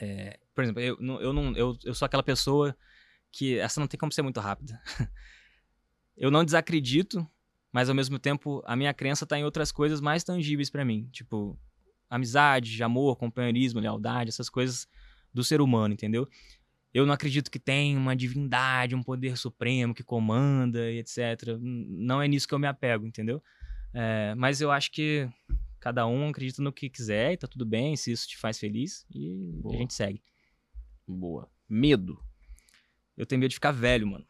É, 0.00 0.38
por 0.54 0.64
exemplo, 0.64 0.80
eu, 0.80 0.96
eu, 1.20 1.32
não, 1.34 1.54
eu, 1.54 1.76
eu 1.84 1.94
sou 1.94 2.06
aquela 2.06 2.22
pessoa 2.22 2.74
que. 3.30 3.58
Essa 3.58 3.78
não 3.78 3.86
tem 3.86 4.00
como 4.00 4.12
ser 4.12 4.22
muito 4.22 4.40
rápida. 4.40 4.80
eu 6.16 6.30
não 6.30 6.44
desacredito, 6.46 7.28
mas 7.70 7.90
ao 7.90 7.94
mesmo 7.94 8.18
tempo 8.18 8.62
a 8.64 8.74
minha 8.74 8.94
crença 8.94 9.26
tá 9.26 9.38
em 9.38 9.44
outras 9.44 9.70
coisas 9.70 10.00
mais 10.00 10.24
tangíveis 10.24 10.70
pra 10.70 10.84
mim. 10.84 11.10
Tipo, 11.12 11.58
amizade, 12.14 12.82
amor, 12.82 13.16
companheirismo, 13.16 13.80
lealdade, 13.80 14.28
essas 14.28 14.48
coisas 14.48 14.86
do 15.32 15.42
ser 15.42 15.60
humano, 15.60 15.94
entendeu? 15.94 16.28
Eu 16.92 17.04
não 17.04 17.12
acredito 17.12 17.50
que 17.50 17.58
tem 17.58 17.96
uma 17.96 18.14
divindade, 18.14 18.94
um 18.94 19.02
poder 19.02 19.36
supremo 19.36 19.92
que 19.92 20.04
comanda 20.04 20.90
e 20.90 20.98
etc. 20.98 21.58
Não 21.60 22.22
é 22.22 22.28
nisso 22.28 22.46
que 22.46 22.54
eu 22.54 22.58
me 22.58 22.68
apego, 22.68 23.04
entendeu? 23.04 23.42
É, 23.92 24.32
mas 24.36 24.60
eu 24.60 24.70
acho 24.70 24.92
que 24.92 25.28
cada 25.80 26.06
um 26.06 26.28
acredita 26.28 26.62
no 26.62 26.72
que 26.72 26.88
quiser 26.88 27.32
e 27.32 27.36
tá 27.36 27.48
tudo 27.48 27.66
bem, 27.66 27.96
se 27.96 28.12
isso 28.12 28.28
te 28.28 28.38
faz 28.38 28.58
feliz, 28.58 29.04
e 29.12 29.52
Boa. 29.60 29.74
a 29.74 29.78
gente 29.78 29.92
segue. 29.92 30.22
Boa. 31.06 31.50
Medo. 31.68 32.22
Eu 33.16 33.26
tenho 33.26 33.40
medo 33.40 33.50
de 33.50 33.56
ficar 33.56 33.72
velho, 33.72 34.06
mano. 34.06 34.24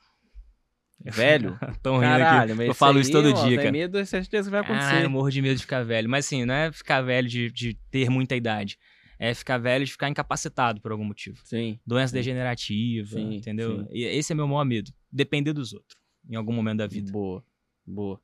Velho? 1.05 1.59
Tão 1.83 1.95
rindo 1.99 2.07
aqui. 2.15 2.21
Caralho, 2.23 2.63
Eu 2.63 2.75
falo 2.75 2.99
isso 2.99 3.13
todo 3.13 3.29
ó, 3.31 3.45
dia, 3.47 3.57
cara. 3.59 3.71
medo, 3.73 3.99
é 3.99 4.05
certeza 4.05 4.49
que 4.49 4.51
vai 4.53 4.61
acontecer. 4.61 4.87
Caralho, 4.89 5.05
eu 5.07 5.11
morro 5.11 5.31
de 5.31 5.43
medo 5.43 5.57
de 5.57 5.63
ficar 5.63 5.85
velho. 5.85 6.09
Mas 6.09 6.27
assim, 6.27 6.45
não 6.45 6.55
é 6.55 6.73
ficar 6.73 7.03
velho 7.03 7.29
de, 7.29 7.51
de 7.51 7.75
ter 7.91 8.09
muita 8.09 8.35
idade. 8.35 8.79
É 9.19 9.33
ficar 9.35 9.59
velho 9.59 9.85
de 9.85 9.93
ficar 9.93 10.09
incapacitado 10.09 10.81
por 10.81 10.91
algum 10.93 11.05
motivo. 11.05 11.39
Sim. 11.45 11.79
Doença 11.87 12.11
Sim. 12.13 12.17
degenerativa, 12.17 13.09
Sim, 13.17 13.35
entendeu? 13.37 13.81
sim. 13.85 13.89
E 13.93 14.05
esse 14.05 14.33
é 14.33 14.35
meu 14.35 14.49
maior 14.49 14.65
medo. 14.65 14.91
Depender 15.13 15.53
dos 15.53 15.73
outros, 15.73 15.97
em 16.29 16.35
algum 16.37 16.53
momento 16.53 16.79
da 16.79 16.87
vida. 16.87 17.13
Boa. 17.13 17.45
Boa. 17.87 18.21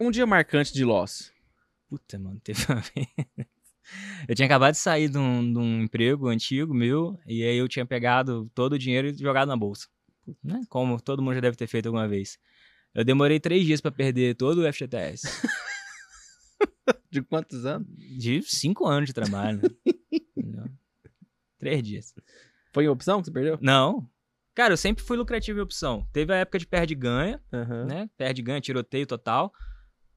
Um 0.00 0.10
dia 0.10 0.26
marcante 0.26 0.72
de 0.72 0.84
Loss. 0.84 1.32
Puta, 1.88 2.18
mano, 2.18 2.40
teve 2.42 2.64
uma 2.68 2.80
vez. 2.94 3.06
Eu 4.28 4.34
tinha 4.34 4.46
acabado 4.46 4.72
de 4.72 4.78
sair 4.78 5.08
de 5.08 5.18
um, 5.18 5.52
de 5.52 5.58
um 5.58 5.82
emprego 5.82 6.28
antigo 6.28 6.72
meu, 6.74 7.18
e 7.26 7.42
aí 7.42 7.56
eu 7.56 7.68
tinha 7.68 7.84
pegado 7.86 8.50
todo 8.54 8.74
o 8.74 8.78
dinheiro 8.78 9.08
e 9.08 9.14
jogado 9.14 9.48
na 9.48 9.56
bolsa. 9.56 9.88
Né? 10.42 10.62
Como 10.68 11.00
todo 11.00 11.22
mundo 11.22 11.34
já 11.34 11.40
deve 11.40 11.56
ter 11.56 11.66
feito 11.66 11.86
alguma 11.86 12.08
vez. 12.08 12.38
Eu 12.94 13.04
demorei 13.04 13.38
três 13.40 13.64
dias 13.66 13.80
pra 13.80 13.90
perder 13.90 14.34
todo 14.36 14.58
o 14.62 14.72
FGTS. 14.72 15.26
De 17.10 17.22
quantos 17.22 17.64
anos? 17.64 17.86
De 17.96 18.42
cinco 18.42 18.86
anos 18.86 19.08
de 19.08 19.12
trabalho. 19.12 19.60
né? 20.36 20.64
Três 21.58 21.82
dias. 21.82 22.14
Foi 22.72 22.84
em 22.84 22.88
opção 22.88 23.20
que 23.20 23.26
você 23.26 23.32
perdeu? 23.32 23.58
Não. 23.60 24.08
Cara, 24.54 24.72
eu 24.72 24.76
sempre 24.76 25.04
fui 25.04 25.16
lucrativo 25.16 25.58
em 25.58 25.62
opção. 25.62 26.06
Teve 26.12 26.32
a 26.32 26.36
época 26.36 26.58
de 26.58 26.66
perde-ganha, 26.66 27.40
Aham. 27.52 27.84
né? 27.86 28.10
Perde-ganha, 28.16 28.60
tiroteio 28.60 29.06
total. 29.06 29.52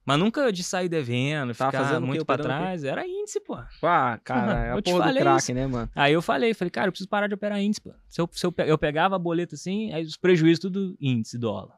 Mas 0.08 0.18
nunca 0.18 0.50
de 0.50 0.64
sair 0.64 0.88
devendo, 0.88 1.54
Tava 1.54 1.70
ficar 1.70 1.84
fazendo 1.84 2.02
o 2.04 2.06
muito 2.06 2.22
o 2.22 2.24
quê? 2.24 2.42
trás. 2.42 2.82
Era 2.82 3.06
índice, 3.06 3.40
pô. 3.40 3.58
Ah, 3.82 4.18
cara, 4.24 4.64
é 4.64 4.72
a 4.72 4.80
te 4.80 4.90
porra 4.90 5.12
do 5.12 5.18
crack, 5.18 5.38
isso. 5.42 5.52
né, 5.52 5.66
mano? 5.66 5.90
Aí 5.94 6.14
eu 6.14 6.22
falei, 6.22 6.54
falei, 6.54 6.70
cara, 6.70 6.88
eu 6.88 6.92
preciso 6.92 7.10
parar 7.10 7.26
de 7.26 7.34
operar 7.34 7.60
índice, 7.60 7.82
pô. 7.82 7.92
Se 8.08 8.18
eu, 8.18 8.26
se 8.32 8.46
eu, 8.46 8.54
eu 8.64 8.78
pegava 8.78 9.16
a 9.16 9.18
boleta 9.18 9.54
assim, 9.54 9.92
aí 9.92 10.02
os 10.02 10.16
prejuízos 10.16 10.60
tudo 10.60 10.96
índice, 10.98 11.36
dólar. 11.36 11.76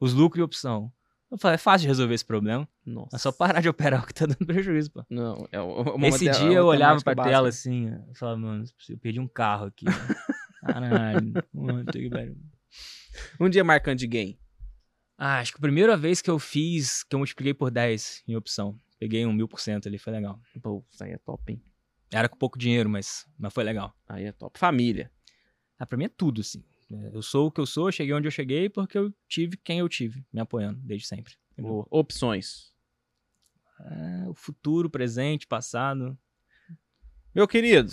Os 0.00 0.14
lucros 0.14 0.40
e 0.40 0.42
opção. 0.42 0.90
Eu 1.30 1.36
falei, 1.36 1.56
é 1.56 1.58
fácil 1.58 1.82
de 1.82 1.88
resolver 1.88 2.14
esse 2.14 2.24
problema. 2.24 2.66
Nossa. 2.86 3.16
É 3.16 3.18
só 3.18 3.30
parar 3.30 3.60
de 3.60 3.68
operar 3.68 4.00
o 4.02 4.06
que 4.06 4.14
tá 4.14 4.24
dando 4.24 4.46
prejuízo, 4.46 4.90
pô. 4.90 5.04
Não, 5.10 5.46
é 5.52 5.60
o, 5.60 5.82
uma 5.94 6.08
Esse 6.08 6.24
mate- 6.24 6.38
dia 6.40 6.56
eu 6.56 6.64
olhava 6.64 7.02
pra 7.02 7.14
básica. 7.14 7.34
tela 7.34 7.48
assim, 7.50 7.90
eu 7.90 8.14
falava, 8.14 8.38
mano, 8.38 8.64
eu 8.88 8.96
perdi 8.96 9.20
um 9.20 9.28
carro 9.28 9.66
aqui. 9.66 9.84
Caralho. 10.64 11.34
que. 11.92 12.34
Um 13.38 13.50
dia 13.50 13.62
marcante 13.62 14.00
de 14.00 14.06
game. 14.06 14.38
Ah, 15.20 15.40
acho 15.40 15.50
que 15.52 15.58
a 15.58 15.60
primeira 15.60 15.96
vez 15.96 16.22
que 16.22 16.30
eu 16.30 16.38
fiz, 16.38 17.02
que 17.02 17.12
eu 17.12 17.18
multipliquei 17.18 17.52
por 17.52 17.72
10 17.72 18.22
em 18.28 18.36
opção. 18.36 18.80
Peguei 19.00 19.26
um 19.26 19.32
mil 19.32 19.48
por 19.48 19.58
cento 19.60 19.88
ali, 19.88 19.98
foi 19.98 20.12
legal. 20.12 20.40
Pô, 20.62 20.84
isso 20.88 21.02
aí 21.02 21.10
é 21.10 21.18
top, 21.18 21.52
hein? 21.52 21.62
Era 22.10 22.28
com 22.28 22.36
pouco 22.36 22.56
dinheiro, 22.56 22.88
mas, 22.88 23.26
mas 23.36 23.52
foi 23.52 23.64
legal. 23.64 23.92
Aí 24.08 24.24
é 24.26 24.32
top. 24.32 24.56
Família. 24.58 25.10
Ah, 25.76 25.84
pra 25.84 25.98
mim 25.98 26.04
é 26.04 26.08
tudo, 26.08 26.40
assim. 26.40 26.64
É, 26.90 27.10
Eu 27.12 27.20
sou 27.20 27.48
o 27.48 27.50
que 27.50 27.60
eu 27.60 27.66
sou, 27.66 27.90
cheguei 27.90 28.14
onde 28.14 28.28
eu 28.28 28.30
cheguei 28.32 28.68
porque 28.68 28.96
eu 28.96 29.12
tive 29.28 29.56
quem 29.56 29.80
eu 29.80 29.88
tive, 29.88 30.24
me 30.32 30.40
apoiando 30.40 30.80
desde 30.82 31.06
sempre. 31.08 31.34
Boa. 31.58 31.84
Opções. 31.90 32.72
É, 33.80 34.28
o 34.28 34.34
futuro, 34.34 34.88
presente, 34.88 35.46
passado. 35.48 36.16
Meu 37.34 37.46
querido, 37.46 37.92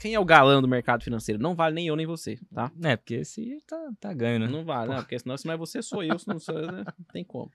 quem 0.00 0.14
é 0.14 0.18
o 0.18 0.24
galã 0.24 0.62
do 0.62 0.66
mercado 0.66 1.04
financeiro? 1.04 1.40
Não 1.40 1.54
vale 1.54 1.74
nem 1.74 1.86
eu 1.86 1.94
nem 1.94 2.06
você, 2.06 2.40
tá? 2.54 2.72
É, 2.82 2.96
porque 2.96 3.16
esse 3.16 3.60
tá, 3.66 3.92
tá 4.00 4.14
ganho, 4.14 4.38
né? 4.40 4.46
Não 4.46 4.64
vale, 4.64 4.94
né? 4.94 4.96
Porque 4.96 5.18
senão 5.18 5.36
se 5.36 5.46
não 5.46 5.52
é 5.52 5.56
você, 5.58 5.82
sou 5.82 6.02
eu. 6.02 6.18
Se 6.18 6.26
não 6.26 6.38
sou 6.38 6.58
eu, 6.58 6.72
né? 6.72 6.84
não 6.98 7.04
tem 7.12 7.22
como. 7.22 7.52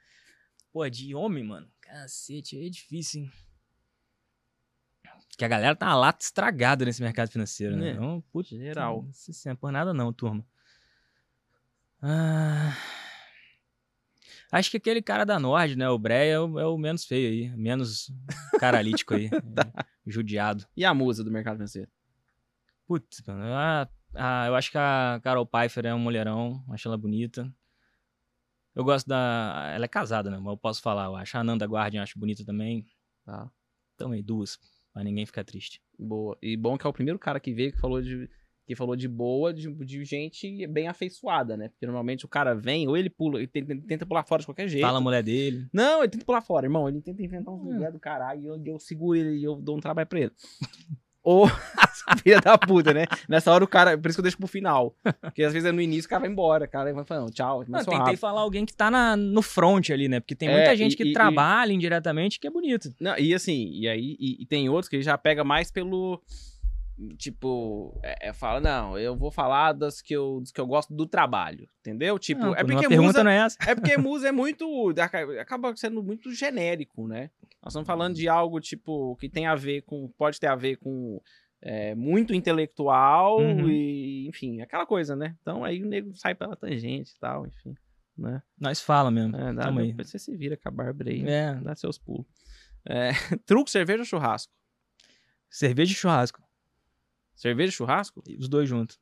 Pô, 0.72 0.88
de 0.88 1.16
homem, 1.16 1.44
mano. 1.44 1.68
Cacete, 1.82 2.56
aí 2.56 2.68
é 2.68 2.70
difícil, 2.70 3.24
hein? 3.24 3.32
Que 5.36 5.44
a 5.44 5.48
galera 5.48 5.76
tá 5.76 5.88
uma 5.88 5.96
lata 5.96 6.24
estragada 6.24 6.86
nesse 6.86 7.02
mercado 7.02 7.32
financeiro, 7.32 7.76
né? 7.76 7.90
É, 7.90 7.92
Então, 7.94 8.24
putz, 8.32 8.50
geral. 8.50 9.04
Nossa 9.04 9.34
senhora, 9.34 9.58
por 9.58 9.72
nada 9.72 9.92
não, 9.92 10.14
turma. 10.14 10.46
Ah, 12.00 12.78
acho 14.52 14.70
que 14.70 14.78
aquele 14.78 15.02
cara 15.02 15.26
da 15.26 15.40
Nord, 15.40 15.76
né? 15.76 15.90
O 15.90 15.98
Breia 15.98 16.34
é 16.34 16.40
o, 16.40 16.60
é 16.60 16.68
o 16.68 16.78
menos 16.78 17.06
feio 17.06 17.28
aí. 17.28 17.58
Menos 17.58 18.14
caralítico 18.60 19.16
aí. 19.16 19.30
é, 19.34 19.86
judiado. 20.06 20.68
E 20.78 20.86
a 20.86 20.94
musa 20.94 21.24
do 21.24 21.32
mercado 21.32 21.56
financeiro? 21.56 21.90
Putz, 22.88 23.22
mano. 23.26 23.44
ah, 23.54 23.88
ah, 24.14 24.48
eu 24.48 24.56
acho 24.56 24.72
que 24.72 24.78
a 24.78 25.20
Carol 25.24 25.46
Pfeiffer 25.46 25.86
é 25.86 25.94
um 25.94 26.00
mulherão. 26.00 26.64
Acho 26.70 26.88
ela 26.88 26.98
bonita. 26.98 27.52
Eu 28.76 28.84
gosto 28.84 29.08
da. 29.08 29.72
Ela 29.74 29.86
é 29.86 29.88
casada, 29.88 30.30
né? 30.30 30.38
Mas 30.38 30.48
eu 30.52 30.58
posso 30.58 30.82
falar. 30.82 31.06
Eu 31.06 31.16
acho 31.16 31.36
a 31.38 31.40
Ananda 31.42 31.66
Guardian, 31.66 32.04
acho 32.04 32.20
bonita 32.20 32.44
também. 32.46 32.86
Tá. 33.26 33.50
Então 33.96 34.12
aí, 34.12 34.22
duas. 34.22 34.58
Pra 34.94 35.04
ninguém 35.04 35.26
ficar 35.26 35.44
triste. 35.44 35.82
Boa. 35.98 36.38
E 36.42 36.56
bom 36.56 36.78
que 36.78 36.86
é 36.86 36.90
o 36.90 36.94
primeiro 36.94 37.18
cara 37.20 37.40
que 37.40 37.54
veio 37.54 37.72
que 37.74 37.80
falou 37.80 38.02
de, 38.02 38.30
que 38.66 38.76
falou 38.76 38.96
de 38.96 39.08
boa, 39.10 39.54
de, 39.54 39.74
de 39.74 40.06
gente 40.06 40.66
bem 40.68 40.88
afeiçoada, 40.88 41.58
né? 41.58 41.68
Porque 41.70 41.86
normalmente 41.86 42.26
o 42.26 42.30
cara 42.30 42.54
vem, 42.56 42.88
ou 42.88 42.96
ele 42.96 43.10
pula, 43.10 43.40
ele 43.40 43.48
tenta, 43.48 44.06
pular 44.06 44.24
fora 44.24 44.40
de 44.42 44.46
qualquer 44.48 44.68
jeito. 44.70 44.86
Fala 44.86 44.98
a 45.00 45.02
mulher 45.02 45.22
dele. 45.24 45.68
Não, 45.74 46.00
ele 46.02 46.10
tenta 46.10 46.24
pular 46.26 46.42
fora, 46.42 46.66
irmão. 46.66 46.88
Ele 46.88 47.02
tenta 47.02 47.22
inventar 47.24 47.54
uns 47.54 47.62
Hum. 47.62 47.74
lugares 47.74 47.94
do 47.94 48.00
caralho 48.00 48.42
e 48.42 48.46
eu, 48.46 48.62
eu 48.66 48.80
seguro 48.80 49.18
ele 49.18 49.38
e 49.38 49.44
eu 49.44 49.56
dou 49.62 49.76
um 49.78 49.82
trabalho 49.82 50.08
pra 50.08 50.20
ele. 50.20 50.32
ou 51.26 51.50
filha 52.24 52.40
da 52.40 52.58
puta, 52.58 52.94
né? 52.94 53.06
Nessa 53.28 53.52
hora 53.52 53.64
o 53.64 53.68
cara, 53.68 53.98
por 53.98 54.08
isso 54.10 54.16
que 54.18 54.20
eu 54.22 54.24
deixo 54.24 54.38
pro 54.38 54.48
final. 54.48 54.96
Porque 55.22 55.44
às 55.44 55.52
vezes 55.52 55.68
é 55.68 55.72
no 55.72 55.82
início 55.82 56.06
o 56.06 56.10
cara 56.10 56.22
vai 56.22 56.30
embora, 56.30 56.66
o 56.66 56.70
cara 56.70 56.94
vai 56.94 57.04
falando, 57.04 57.32
tchau. 57.32 57.66
Não, 57.68 57.80
tentei 57.80 57.98
rápido. 57.98 58.18
falar 58.18 58.42
alguém 58.42 58.66
que 58.66 58.74
tá 58.74 58.90
na- 58.92 59.16
no 59.18 59.42
front 59.42 59.90
ali, 59.90 60.08
né? 60.08 60.20
Porque 60.20 60.36
tem 60.36 60.48
É, 60.48 60.54
muita 60.56 60.76
gente 60.76 60.94
e- 60.94 60.96
que 60.98 61.04
e- 61.10 61.14
trabalha 61.14 61.74
indiretamente 61.74 62.40
que 62.40 62.48
é 62.48 62.52
bonito. 62.52 62.94
Não, 63.02 63.18
e 63.18 63.34
assim, 63.34 63.70
e 63.74 63.88
aí 63.88 64.16
e, 64.20 64.44
e 64.44 64.46
tem 64.46 64.70
outros 64.70 64.88
que 64.88 65.02
já 65.02 65.18
pega 65.18 65.44
mais 65.44 65.72
pelo. 65.72 66.22
Tipo, 67.18 68.00
é, 68.02 68.30
é, 68.30 68.34
fala, 68.34 68.62
não, 68.62 68.98
eu 68.98 69.18
vou 69.18 69.30
falar 69.30 69.74
das 69.74 70.02
que 70.02 70.16
eu, 70.16 70.40
dos 70.40 70.52
que 70.52 70.62
eu 70.62 70.66
gosto 70.66 70.94
do 70.94 71.06
trabalho, 71.06 71.68
entendeu? 71.82 72.18
Tipo, 72.18 72.42
Não, 72.42 72.56
é 72.56 72.64
porque 72.64 72.88
musa, 72.88 73.22
não 73.24 73.32
é 73.32 73.38
essa. 73.38 73.58
é 73.68 73.76
porque 73.76 73.98
musa 73.98 74.30
é 74.30 74.32
muito, 74.32 74.94
aca- 75.02 75.42
acaba 75.42 75.76
sendo 75.76 76.02
muito 76.02 76.32
genérico, 76.34 77.06
né? 77.08 77.30
Nós 77.62 77.74
estamos 77.74 77.86
falando 77.88 78.16
de 78.16 78.30
algo, 78.30 78.62
tipo, 78.62 79.16
que 79.18 79.28
tem 79.28 79.46
a 79.46 79.56
ver 79.56 79.82
com, 79.82 80.08
pode 80.18 80.40
ter 80.40 80.48
a 80.48 80.56
ver 80.56 80.78
com 80.78 81.22
é, 81.62 81.94
muito 81.96 82.34
intelectual 82.34 83.40
Uhum. 83.40 83.70
e, 83.70 84.28
enfim, 84.30 84.62
aquela 84.62 84.86
coisa, 84.86 85.16
né? 85.18 85.36
Então 85.42 85.66
aí 85.66 85.84
o 85.84 85.86
nego 85.88 86.16
sai 86.16 86.34
pela 86.34 86.56
tangente 86.56 87.12
e 87.12 87.20
tal, 87.20 87.46
enfim, 87.46 87.76
né? 88.18 88.42
Nós 88.58 88.80
fala 88.80 89.12
mesmo. 89.12 89.36
É, 89.36 89.52
dá, 89.54 89.70
depois 89.70 90.10
você 90.10 90.18
se 90.20 90.34
vira 90.38 90.56
com 90.56 90.70
a 90.70 90.72
Bárbara 90.72 91.10
aí, 91.10 91.28
É. 91.28 91.56
dá 91.56 91.76
seus 91.76 91.98
pulos. 91.98 92.26
É, 92.88 93.10
truco, 93.46 93.70
cerveja 93.70 94.00
ou 94.00 94.06
churrasco? 94.06 94.54
Cerveja 95.50 95.92
e 95.92 95.96
churrasco. 95.96 96.45
Cerveja 97.36 97.70
e 97.70 97.72
churrasco? 97.74 98.24
Os 98.40 98.48
dois 98.48 98.68
juntos. 98.70 99.00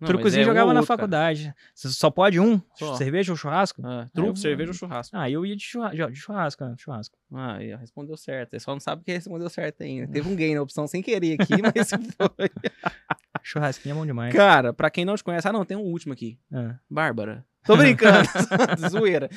Não, 0.00 0.08
Trucozinho 0.08 0.42
é 0.42 0.44
jogava 0.44 0.72
na 0.72 0.80
outro, 0.80 0.88
cara. 0.88 0.98
faculdade. 0.98 1.54
Você 1.72 1.88
só 1.90 2.10
pode 2.10 2.40
um? 2.40 2.60
Só. 2.74 2.96
Cerveja 2.96 3.30
ou 3.30 3.36
churrasco? 3.36 3.80
Ah, 3.86 4.02
eu 4.06 4.10
truco, 4.12 4.26
vou- 4.32 4.36
cerveja 4.36 4.70
ou 4.70 4.74
churrasco? 4.74 5.16
Ah, 5.16 5.30
eu 5.30 5.46
ia 5.46 5.54
de 5.54 5.62
churrasco, 5.62 6.10
de 6.10 6.16
churrasco, 6.18 6.64
né? 6.64 6.74
churrasco. 6.76 7.16
Ah, 7.32 7.58
respondeu 7.78 8.16
certo. 8.16 8.54
Ele 8.54 8.60
só 8.60 8.72
não 8.72 8.80
sabe 8.80 9.04
que 9.04 9.12
respondeu 9.12 9.48
certo 9.48 9.82
ainda. 9.84 10.08
Teve 10.10 10.28
um 10.28 10.34
gain 10.36 10.56
na 10.56 10.62
opção 10.62 10.88
sem 10.88 11.00
querer 11.02 11.40
aqui, 11.40 11.54
mas 11.62 11.90
foi. 12.18 12.50
Churrasquinho 13.44 13.92
é 13.92 13.96
bom 13.96 14.04
demais. 14.06 14.34
Cara, 14.34 14.72
pra 14.72 14.90
quem 14.90 15.04
não 15.04 15.14
te 15.14 15.22
conhece, 15.22 15.46
ah, 15.46 15.52
não, 15.52 15.64
tem 15.64 15.76
um 15.76 15.82
último 15.82 16.12
aqui. 16.12 16.36
Ah. 16.52 16.74
Bárbara. 16.90 17.46
Tô 17.64 17.76
brincando. 17.76 18.28
Zoeira. 18.90 19.28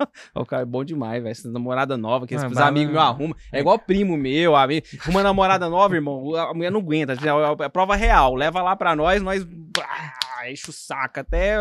o 0.34 0.44
cara 0.44 0.62
é 0.62 0.66
bom 0.66 0.84
demais, 0.84 1.22
velho. 1.22 1.30
Essa 1.30 1.50
namorada 1.50 1.96
nova 1.96 2.26
que 2.26 2.34
Ah, 2.34 2.66
amigos 2.66 2.92
meus 2.92 3.04
arrumam. 3.04 3.36
É 3.52 3.60
igual 3.60 3.78
primo 3.78 4.16
meu, 4.16 4.56
amigo. 4.56 4.86
Uma 5.08 5.22
namorada 5.22 5.68
nova, 5.68 5.94
irmão. 5.94 6.34
A 6.36 6.54
mulher 6.54 6.70
não 6.70 6.80
aguenta. 6.80 7.12
É 7.14 7.64
a 7.64 7.70
prova 7.70 7.94
real. 7.94 8.34
Leva 8.34 8.62
lá 8.62 8.74
pra 8.76 8.94
nós, 8.96 9.22
nós. 9.22 9.46
Ah, 9.82 10.50
enche 10.50 10.70
o 10.70 10.72
saco 10.72 11.20
até. 11.20 11.56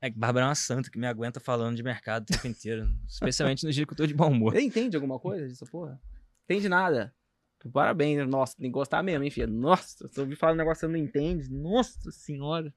É 0.00 0.10
que 0.10 0.18
Bárbara 0.18 0.44
é 0.44 0.48
uma 0.48 0.54
santa 0.54 0.90
que 0.90 0.98
me 0.98 1.06
aguenta 1.06 1.40
falando 1.40 1.76
de 1.76 1.82
mercado 1.82 2.24
o 2.24 2.26
tempo 2.26 2.46
inteiro. 2.46 2.86
Especialmente 3.08 3.64
no 3.64 3.72
dia 3.72 3.86
que 3.86 3.92
eu 3.92 3.96
tô 3.96 4.06
de 4.06 4.12
bom 4.14 4.30
humor. 4.30 4.54
Ele 4.54 4.66
entende 4.66 4.96
alguma 4.96 5.18
coisa 5.18 5.48
disso, 5.48 5.64
porra? 5.70 5.98
Entende 6.44 6.68
nada. 6.68 7.14
Parabéns, 7.72 8.28
nossa, 8.28 8.54
tem 8.56 8.66
que 8.66 8.74
gostar 8.74 9.02
mesmo, 9.02 9.24
hein, 9.24 9.30
filha? 9.30 9.46
Nossa, 9.46 10.06
se 10.06 10.20
eu 10.20 10.24
ouvir 10.24 10.36
falar 10.36 10.52
um 10.52 10.56
negócio 10.56 10.86
que 10.86 10.92
você 10.92 10.98
não 10.98 11.02
entende, 11.02 11.50
nossa 11.50 12.10
senhora. 12.10 12.70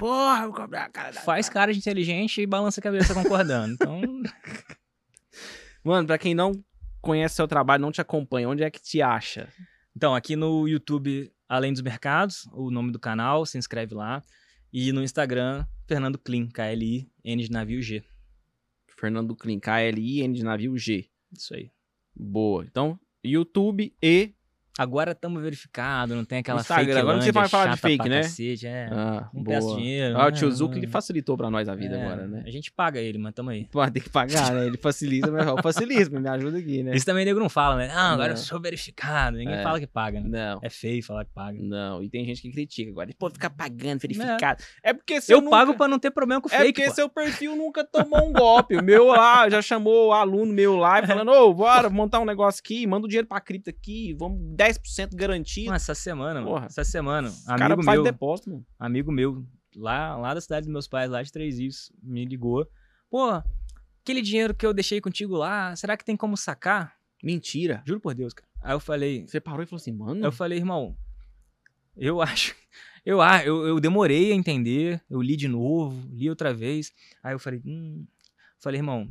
Porra, 0.00 0.46
vou 0.46 0.54
cobrar 0.54 0.84
a 0.84 0.88
cara 0.88 1.12
da 1.12 1.20
Faz 1.20 1.50
cara 1.50 1.72
de 1.74 1.78
inteligente 1.78 2.40
e 2.40 2.46
balança 2.46 2.80
a 2.80 2.82
cabeça 2.82 3.12
concordando. 3.12 3.74
Então, 3.74 4.00
Mano, 5.84 6.06
pra 6.06 6.16
quem 6.16 6.34
não 6.34 6.52
conhece 7.02 7.34
seu 7.34 7.46
trabalho, 7.46 7.82
não 7.82 7.92
te 7.92 8.00
acompanha, 8.00 8.48
onde 8.48 8.62
é 8.62 8.70
que 8.70 8.80
te 8.80 9.02
acha? 9.02 9.48
então, 9.94 10.14
aqui 10.14 10.36
no 10.36 10.66
YouTube, 10.66 11.30
Além 11.46 11.72
dos 11.72 11.82
Mercados, 11.82 12.48
o 12.52 12.70
nome 12.70 12.92
do 12.92 12.98
canal, 12.98 13.44
se 13.44 13.58
inscreve 13.58 13.94
lá. 13.94 14.22
E 14.72 14.90
no 14.90 15.02
Instagram, 15.02 15.66
Fernando 15.86 16.18
Clean, 16.18 16.48
K-L-I-N 16.48 17.42
de 17.42 17.50
navio 17.50 17.82
G. 17.82 18.02
Fernando 18.98 19.36
Clean, 19.36 19.58
K-L-I-N 19.58 20.32
de 20.32 20.42
navio 20.42 20.78
G. 20.78 21.10
Isso 21.36 21.54
aí. 21.54 21.70
Boa. 22.14 22.64
Então, 22.64 22.98
YouTube 23.22 23.94
e. 24.02 24.32
Agora 24.78 25.10
estamos 25.12 25.42
verificados, 25.42 26.16
não 26.16 26.24
tem 26.24 26.38
aquela 26.38 26.60
Instagram, 26.60 26.86
fake 26.86 26.98
agora 26.98 27.16
não 27.16 27.22
você 27.22 27.32
vai 27.32 27.48
falar 27.48 27.74
de 27.74 27.80
fake, 27.80 28.08
né? 28.08 28.22
Cacete, 28.22 28.66
é. 28.66 28.88
Ah, 28.90 29.28
não 29.34 29.42
boa. 29.42 29.56
peço 29.56 29.76
dinheiro. 29.76 30.16
Ah, 30.16 30.22
o 30.22 30.30
né? 30.30 30.32
tio 30.32 30.50
Zuc, 30.50 30.74
ele 30.76 30.86
facilitou 30.86 31.36
pra 31.36 31.50
nós 31.50 31.68
a 31.68 31.74
vida 31.74 31.96
É, 31.96 32.02
agora, 32.06 32.26
né? 32.26 32.44
A 32.46 32.50
gente 32.50 32.70
paga 32.72 32.98
ele, 33.00 33.18
mas 33.18 33.34
tamo 33.34 33.50
aí. 33.50 33.66
Pô, 33.70 33.84
tem 33.90 34.02
que 34.02 34.08
pagar, 34.08 34.52
né? 34.52 34.66
Ele 34.66 34.78
facilita, 34.78 35.30
mas 35.30 35.46
ó, 35.46 35.60
facilita, 35.60 36.18
me 36.18 36.26
ajuda 36.28 36.58
aqui, 36.58 36.82
né? 36.82 36.94
Isso 36.94 37.04
também 37.04 37.24
nego 37.24 37.38
não 37.40 37.48
fala, 37.48 37.76
né? 37.76 37.90
Ah, 37.92 38.12
agora 38.12 38.28
eu 38.32 38.36
Não. 38.36 38.42
sou 38.42 38.60
verificado. 38.60 39.36
Ninguém 39.36 39.56
É. 39.56 39.62
fala 39.62 39.78
que 39.80 39.86
paga, 39.86 40.20
né? 40.20 40.28
Não. 40.28 40.60
É 40.62 40.70
feio 40.70 41.02
falar 41.02 41.24
que 41.24 41.32
paga. 41.34 41.58
Não, 41.60 42.02
e 42.02 42.08
tem 42.08 42.24
gente 42.24 42.40
que 42.40 42.50
critica 42.50 42.90
agora. 42.90 43.10
Pô, 43.18 43.28
ficar 43.28 43.50
pagando, 43.50 44.00
verificado. 44.00 44.62
É, 44.82 44.94
porque 44.94 45.20
se 45.20 45.32
Eu, 45.32 45.40
nunca- 45.40 45.50
pago 45.56 45.74
pra 45.74 45.88
não 45.88 45.98
ter 45.98 46.10
problema 46.10 46.40
com 46.40 46.48
É 46.48 46.58
fake, 46.58 46.72
porque 46.74 46.88
pô. 46.88 46.94
seu 46.94 47.08
perfil 47.08 47.56
nunca 47.56 47.84
tomou 47.84 48.26
um 48.28 48.32
golpe. 48.32 48.76
O 48.76 48.82
meu 48.82 49.06
lá 49.06 49.50
já 49.50 49.60
chamou 49.60 50.08
o 50.08 50.12
aluno 50.12 50.52
meu 50.52 50.76
lá 50.76 51.00
e 51.00 51.06
falando: 51.06 51.30
Ô, 51.32 51.52
bora 51.52 51.90
montar 51.90 52.20
um 52.20 52.24
negócio 52.24 52.60
aqui, 52.64 52.86
manda 52.86 53.04
o 53.04 53.08
dinheiro 53.08 53.26
pra 53.26 53.40
cripto 53.40 53.68
aqui, 53.68 54.14
vamos 54.18 54.38
10% 54.56 54.69
garantido. 55.12 55.66
Mano, 55.66 55.76
essa 55.76 55.94
semana, 55.94 56.40
mano. 56.40 56.66
Essa 56.66 56.84
semana. 56.84 57.28
Os 57.28 57.44
cara 57.44 57.64
Amigo 57.66 57.82
faz 57.82 57.96
meu, 57.96 58.04
depósito, 58.04 58.50
mano. 58.50 58.66
amigo 58.78 59.12
meu, 59.12 59.46
lá, 59.76 60.16
lá 60.16 60.34
da 60.34 60.40
cidade 60.40 60.66
dos 60.66 60.72
meus 60.72 60.88
pais, 60.88 61.10
lá 61.10 61.22
de 61.22 61.32
Três 61.32 61.58
Rios, 61.58 61.92
me 62.02 62.24
ligou. 62.24 62.66
Pô, 63.10 63.42
aquele 64.02 64.22
dinheiro 64.22 64.54
que 64.54 64.64
eu 64.66 64.72
deixei 64.72 65.00
contigo 65.00 65.36
lá, 65.36 65.74
será 65.76 65.96
que 65.96 66.04
tem 66.04 66.16
como 66.16 66.36
sacar? 66.36 66.96
Mentira. 67.22 67.82
Juro 67.86 68.00
por 68.00 68.14
Deus, 68.14 68.32
cara. 68.32 68.48
Aí 68.62 68.74
eu 68.74 68.80
falei, 68.80 69.26
Você 69.26 69.40
parou 69.40 69.62
e 69.62 69.66
falou 69.66 69.80
assim, 69.80 69.92
mano. 69.92 70.24
eu 70.24 70.32
falei, 70.32 70.58
irmão, 70.58 70.96
eu 71.96 72.20
acho. 72.20 72.54
Eu, 73.04 73.22
ah, 73.22 73.42
eu, 73.44 73.66
eu 73.66 73.80
demorei 73.80 74.30
a 74.30 74.34
entender, 74.34 75.02
eu 75.08 75.22
li 75.22 75.34
de 75.34 75.48
novo, 75.48 76.06
li 76.12 76.28
outra 76.28 76.52
vez. 76.52 76.92
Aí 77.22 77.34
eu 77.34 77.38
falei, 77.38 77.62
hum. 77.64 78.06
Falei, 78.58 78.78
irmão, 78.78 79.08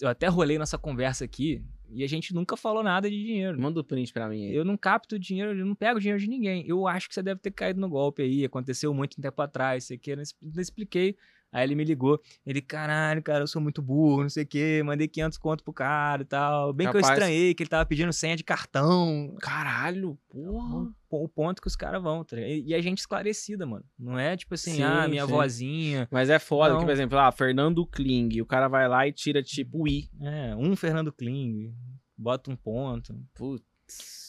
eu 0.00 0.08
até 0.08 0.28
rolei 0.28 0.56
nossa 0.58 0.78
conversa 0.78 1.24
aqui 1.26 1.62
e 1.90 2.04
a 2.04 2.06
gente 2.06 2.34
nunca 2.34 2.56
falou 2.56 2.82
nada 2.82 3.08
de 3.08 3.16
dinheiro. 3.16 3.60
Manda 3.60 3.80
o 3.80 3.84
print 3.84 4.12
pra 4.12 4.28
mim 4.28 4.46
aí. 4.46 4.54
Eu 4.54 4.64
não 4.64 4.76
capto 4.76 5.18
dinheiro, 5.18 5.58
eu 5.58 5.66
não 5.66 5.74
pego 5.74 5.98
dinheiro 5.98 6.20
de 6.20 6.28
ninguém. 6.28 6.64
Eu 6.66 6.86
acho 6.86 7.08
que 7.08 7.14
você 7.14 7.22
deve 7.22 7.40
ter 7.40 7.50
caído 7.50 7.80
no 7.80 7.88
golpe 7.88 8.22
aí. 8.22 8.44
Aconteceu 8.44 8.92
muito 8.92 9.20
tempo 9.20 9.40
atrás, 9.40 9.84
sei 9.84 9.98
que. 9.98 10.10
Eu 10.10 10.16
não 10.16 10.62
expliquei. 10.62 11.16
Aí 11.52 11.64
ele 11.64 11.74
me 11.74 11.84
ligou. 11.84 12.20
Ele, 12.44 12.60
caralho, 12.60 13.22
cara, 13.22 13.42
eu 13.42 13.46
sou 13.46 13.60
muito 13.60 13.80
burro, 13.80 14.22
não 14.22 14.28
sei 14.28 14.44
o 14.44 14.46
quê. 14.46 14.82
Mandei 14.84 15.08
500 15.08 15.38
conto 15.38 15.64
pro 15.64 15.72
cara 15.72 16.22
e 16.22 16.26
tal. 16.26 16.72
Bem 16.72 16.90
que 16.90 16.96
eu 16.96 17.00
estranhei 17.00 17.54
que 17.54 17.62
ele 17.62 17.70
tava 17.70 17.86
pedindo 17.86 18.12
senha 18.12 18.36
de 18.36 18.44
cartão. 18.44 19.34
Caralho, 19.40 20.18
porra. 20.28 20.82
O 21.10 21.24
o 21.24 21.28
ponto 21.28 21.62
que 21.62 21.68
os 21.68 21.76
caras 21.76 22.02
vão, 22.02 22.22
tá? 22.22 22.36
E 22.38 22.74
a 22.74 22.80
gente 22.82 22.98
esclarecida, 22.98 23.64
mano. 23.64 23.84
Não 23.98 24.18
é 24.18 24.36
tipo 24.36 24.54
assim, 24.54 24.74
Sim, 24.74 24.82
ah, 24.82 25.08
minha 25.08 25.24
sim. 25.24 25.32
vozinha. 25.32 26.08
Mas 26.10 26.28
é 26.28 26.38
foda 26.38 26.74
Não. 26.74 26.80
que, 26.80 26.84
por 26.84 26.92
exemplo, 26.92 27.18
ah, 27.18 27.32
Fernando 27.32 27.86
Kling, 27.86 28.40
o 28.42 28.46
cara 28.46 28.68
vai 28.68 28.86
lá 28.86 29.06
e 29.06 29.12
tira 29.12 29.42
tipo 29.42 29.84
o 29.84 29.88
I. 29.88 30.08
É, 30.20 30.54
um 30.54 30.76
Fernando 30.76 31.10
Kling. 31.10 31.74
Bota 32.16 32.50
um 32.50 32.56
ponto. 32.56 33.14
Putz. 33.34 33.64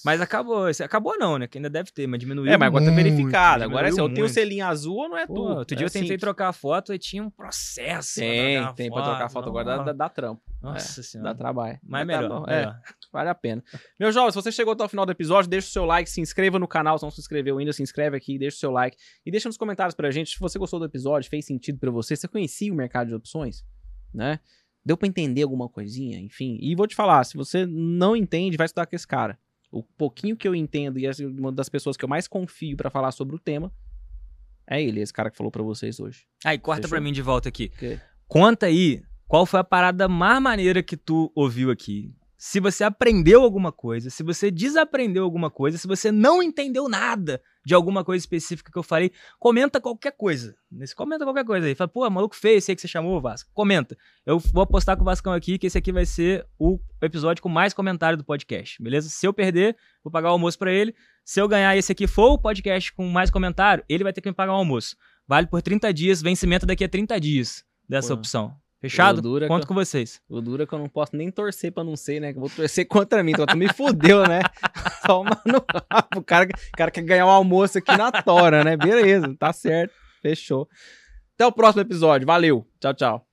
Mas 0.05 0.21
acabou. 0.21 0.65
Acabou 0.81 1.17
não, 1.17 1.37
né? 1.37 1.45
Que 1.45 1.57
ainda 1.57 1.69
deve 1.69 1.91
ter, 1.91 2.07
mas 2.07 2.19
diminuiu 2.21 2.49
É, 2.49 2.55
mas 2.57 2.67
agora 2.67 2.85
tá 2.85 2.91
muito, 2.91 3.03
verificado. 3.03 3.65
Agora 3.65 3.87
é 3.87 3.89
assim, 3.91 3.99
eu 3.99 4.13
tenho 4.13 4.25
o 4.25 4.29
selinho 4.29 4.65
azul 4.65 4.95
ou 4.95 5.09
não 5.09 5.17
é 5.17 5.27
Pô, 5.27 5.33
tu? 5.33 5.41
outro 5.41 5.75
dia 5.75 5.85
É 5.85 5.87
eu 5.87 5.91
tentei 5.91 6.07
simples. 6.07 6.21
trocar 6.21 6.47
a 6.47 6.53
foto 6.53 6.93
e 6.93 6.97
tinha 6.97 7.21
um 7.21 7.29
processo. 7.29 8.15
pra 8.21 8.23
Tem, 8.25 8.55
trocar 8.55 8.69
a 8.69 8.73
tem 8.73 8.89
pra 8.91 9.03
trocar 9.03 9.29
foto 9.29 9.49
agora, 9.49 9.65
dá, 9.65 9.71
Nossa. 9.77 9.85
dá, 9.87 9.93
dá 9.93 10.09
trampo. 10.09 10.41
Nossa 10.61 11.01
Dá 11.01 11.03
senhora. 11.07 11.35
trabalho. 11.35 11.79
Mas 11.83 12.01
tá 12.01 12.05
melhor, 12.05 12.45
é. 12.49 12.55
melhor. 12.59 12.79
Vale 13.11 13.29
a 13.29 13.35
pena. 13.35 13.61
Meu 13.99 14.09
jovem, 14.11 14.31
se 14.31 14.35
você 14.35 14.51
chegou 14.53 14.71
até 14.71 14.85
o 14.85 14.87
final 14.89 15.05
do 15.05 15.11
episódio, 15.11 15.49
deixa 15.49 15.67
o 15.67 15.71
seu 15.71 15.83
like, 15.85 16.09
se 16.09 16.21
inscreva 16.21 16.57
no 16.57 16.67
canal, 16.67 16.97
se 16.97 17.03
não 17.03 17.11
se 17.11 17.19
inscreveu 17.19 17.57
ainda, 17.57 17.73
se 17.73 17.83
inscreve 17.83 18.15
aqui, 18.15 18.39
deixa 18.39 18.55
o 18.55 18.59
seu 18.61 18.71
like 18.71 18.95
e 19.25 19.31
deixa 19.31 19.49
nos 19.49 19.57
comentários 19.57 19.95
pra 19.95 20.09
gente 20.11 20.29
se 20.31 20.39
você 20.39 20.57
gostou 20.57 20.79
do 20.79 20.85
episódio, 20.85 21.29
fez 21.29 21.45
sentido 21.45 21.77
pra 21.77 21.91
você, 21.91 22.15
você 22.15 22.27
conhecia 22.27 22.71
o 22.71 22.75
mercado 22.75 23.09
de 23.09 23.15
opções, 23.15 23.65
né? 24.13 24.39
Deu 24.85 24.95
pra 24.95 25.07
entender 25.09 25.41
alguma 25.43 25.67
coisinha, 25.67 26.17
enfim. 26.19 26.57
E 26.61 26.73
vou 26.73 26.87
te 26.87 26.95
falar, 26.95 27.21
se 27.25 27.35
você 27.35 27.65
não 27.65 28.15
entende, 28.15 28.55
vai 28.55 28.63
estudar 28.65 28.85
com 28.85 28.95
esse 28.95 29.05
cara. 29.05 29.37
O 29.71 29.83
pouquinho 29.83 30.35
que 30.35 30.47
eu 30.47 30.55
entendo 30.55 30.97
e 30.97 31.05
é 31.05 31.11
uma 31.37 31.51
das 31.51 31.69
pessoas 31.69 31.95
que 31.95 32.03
eu 32.03 32.09
mais 32.09 32.27
confio 32.27 32.75
pra 32.75 32.89
falar 32.89 33.11
sobre 33.11 33.35
o 33.35 33.39
tema 33.39 33.71
é 34.67 34.81
ele, 34.83 35.01
esse 35.01 35.11
cara 35.11 35.31
que 35.31 35.37
falou 35.37 35.51
pra 35.51 35.63
vocês 35.63 35.99
hoje. 35.99 36.27
Aí, 36.45 36.59
corta 36.59 36.87
pra 36.87 37.01
mim 37.01 37.11
de 37.11 37.23
volta 37.23 37.49
aqui. 37.49 37.71
Conta 38.27 38.67
aí 38.67 39.01
qual 39.27 39.45
foi 39.45 39.59
a 39.59 39.63
parada 39.63 40.07
mais 40.07 40.41
maneira 40.41 40.83
que 40.83 40.95
tu 40.95 41.31
ouviu 41.35 41.71
aqui. 41.71 42.13
Se 42.41 42.61
você 42.61 42.85
aprendeu 42.85 43.43
alguma 43.43 43.69
coisa, 43.69 44.09
se 44.09 44.23
você 44.23 44.49
desaprendeu 44.49 45.25
alguma 45.25 45.51
coisa, 45.51 45.77
se 45.77 45.85
você 45.85 46.09
não 46.09 46.41
entendeu 46.41 46.87
nada 46.87 47.41
de 47.65 47.73
alguma 47.73 48.01
coisa 48.01 48.23
específica 48.23 48.71
que 48.71 48.77
eu 48.79 48.81
falei, 48.81 49.11
comenta 49.37 49.81
qualquer 49.81 50.13
coisa. 50.13 50.55
Nesse, 50.71 50.95
comenta 50.95 51.25
qualquer 51.25 51.43
coisa 51.43 51.67
aí. 51.67 51.75
Fala, 51.75 51.89
pô, 51.89 52.09
maluco 52.09 52.33
feio 52.33 52.55
aí 52.55 52.75
que 52.75 52.81
você 52.81 52.87
chamou, 52.87 53.19
Vasco. 53.19 53.51
Comenta. 53.53 53.97
Eu 54.25 54.39
vou 54.39 54.63
apostar 54.63 54.95
com 54.95 55.01
o 55.01 55.05
Vascão 55.05 55.33
aqui 55.33 55.57
que 55.57 55.67
esse 55.67 55.77
aqui 55.77 55.91
vai 55.91 56.05
ser 56.05 56.47
o 56.57 56.79
episódio 57.01 57.43
com 57.43 57.49
mais 57.49 57.73
comentário 57.73 58.17
do 58.17 58.23
podcast, 58.23 58.81
beleza? 58.81 59.09
Se 59.09 59.27
eu 59.27 59.33
perder, 59.33 59.75
vou 60.01 60.09
pagar 60.09 60.29
o 60.29 60.31
almoço 60.31 60.57
pra 60.57 60.71
ele. 60.71 60.95
Se 61.25 61.41
eu 61.41 61.47
ganhar 61.47 61.75
esse 61.75 61.91
aqui 61.91 62.07
for 62.07 62.31
o 62.31 62.37
podcast 62.39 62.93
com 62.93 63.05
mais 63.09 63.29
comentário, 63.29 63.83
ele 63.89 64.05
vai 64.05 64.13
ter 64.13 64.21
que 64.21 64.29
me 64.29 64.33
pagar 64.33 64.53
o 64.53 64.55
almoço. 64.55 64.95
Vale 65.27 65.45
por 65.45 65.61
30 65.61 65.93
dias, 65.93 66.21
vencimento 66.21 66.65
daqui 66.65 66.85
a 66.85 66.89
30 66.89 67.19
dias 67.19 67.65
dessa 67.85 68.13
Pô. 68.13 68.13
opção. 68.13 68.55
Fechado? 68.81 69.21
Dura 69.21 69.47
Conto 69.47 69.61
que- 69.63 69.67
com 69.67 69.73
vocês. 69.73 70.21
O 70.29 70.39
duro 70.39 70.63
é 70.63 70.65
que 70.65 70.73
eu 70.73 70.79
não 70.79 70.87
posso 70.87 71.15
nem 71.15 71.29
torcer 71.29 71.71
pra 71.71 71.83
não 71.83 71.95
ser, 71.97 72.19
né? 72.21 72.31
Que 72.31 72.37
eu 72.37 72.41
vou 72.41 72.49
torcer 72.49 72.85
contra 72.87 73.21
mim. 73.23 73.31
Então 73.31 73.45
tu 73.45 73.57
me 73.57 73.67
fudeu, 73.73 74.25
né? 74.27 74.39
Toma 75.05 75.41
no 75.45 75.63
rabo. 75.91 76.19
O 76.19 76.23
cara, 76.23 76.47
o 76.49 76.77
cara 76.77 76.89
quer 76.91 77.01
ganhar 77.03 77.25
um 77.25 77.29
almoço 77.29 77.77
aqui 77.77 77.95
na 77.97 78.11
tora, 78.11 78.63
né? 78.63 78.77
Beleza, 78.77 79.35
tá 79.37 79.51
certo. 79.51 79.93
Fechou. 80.21 80.67
Até 81.35 81.45
o 81.45 81.51
próximo 81.51 81.81
episódio. 81.81 82.25
Valeu. 82.25 82.65
Tchau, 82.79 82.93
tchau. 82.93 83.28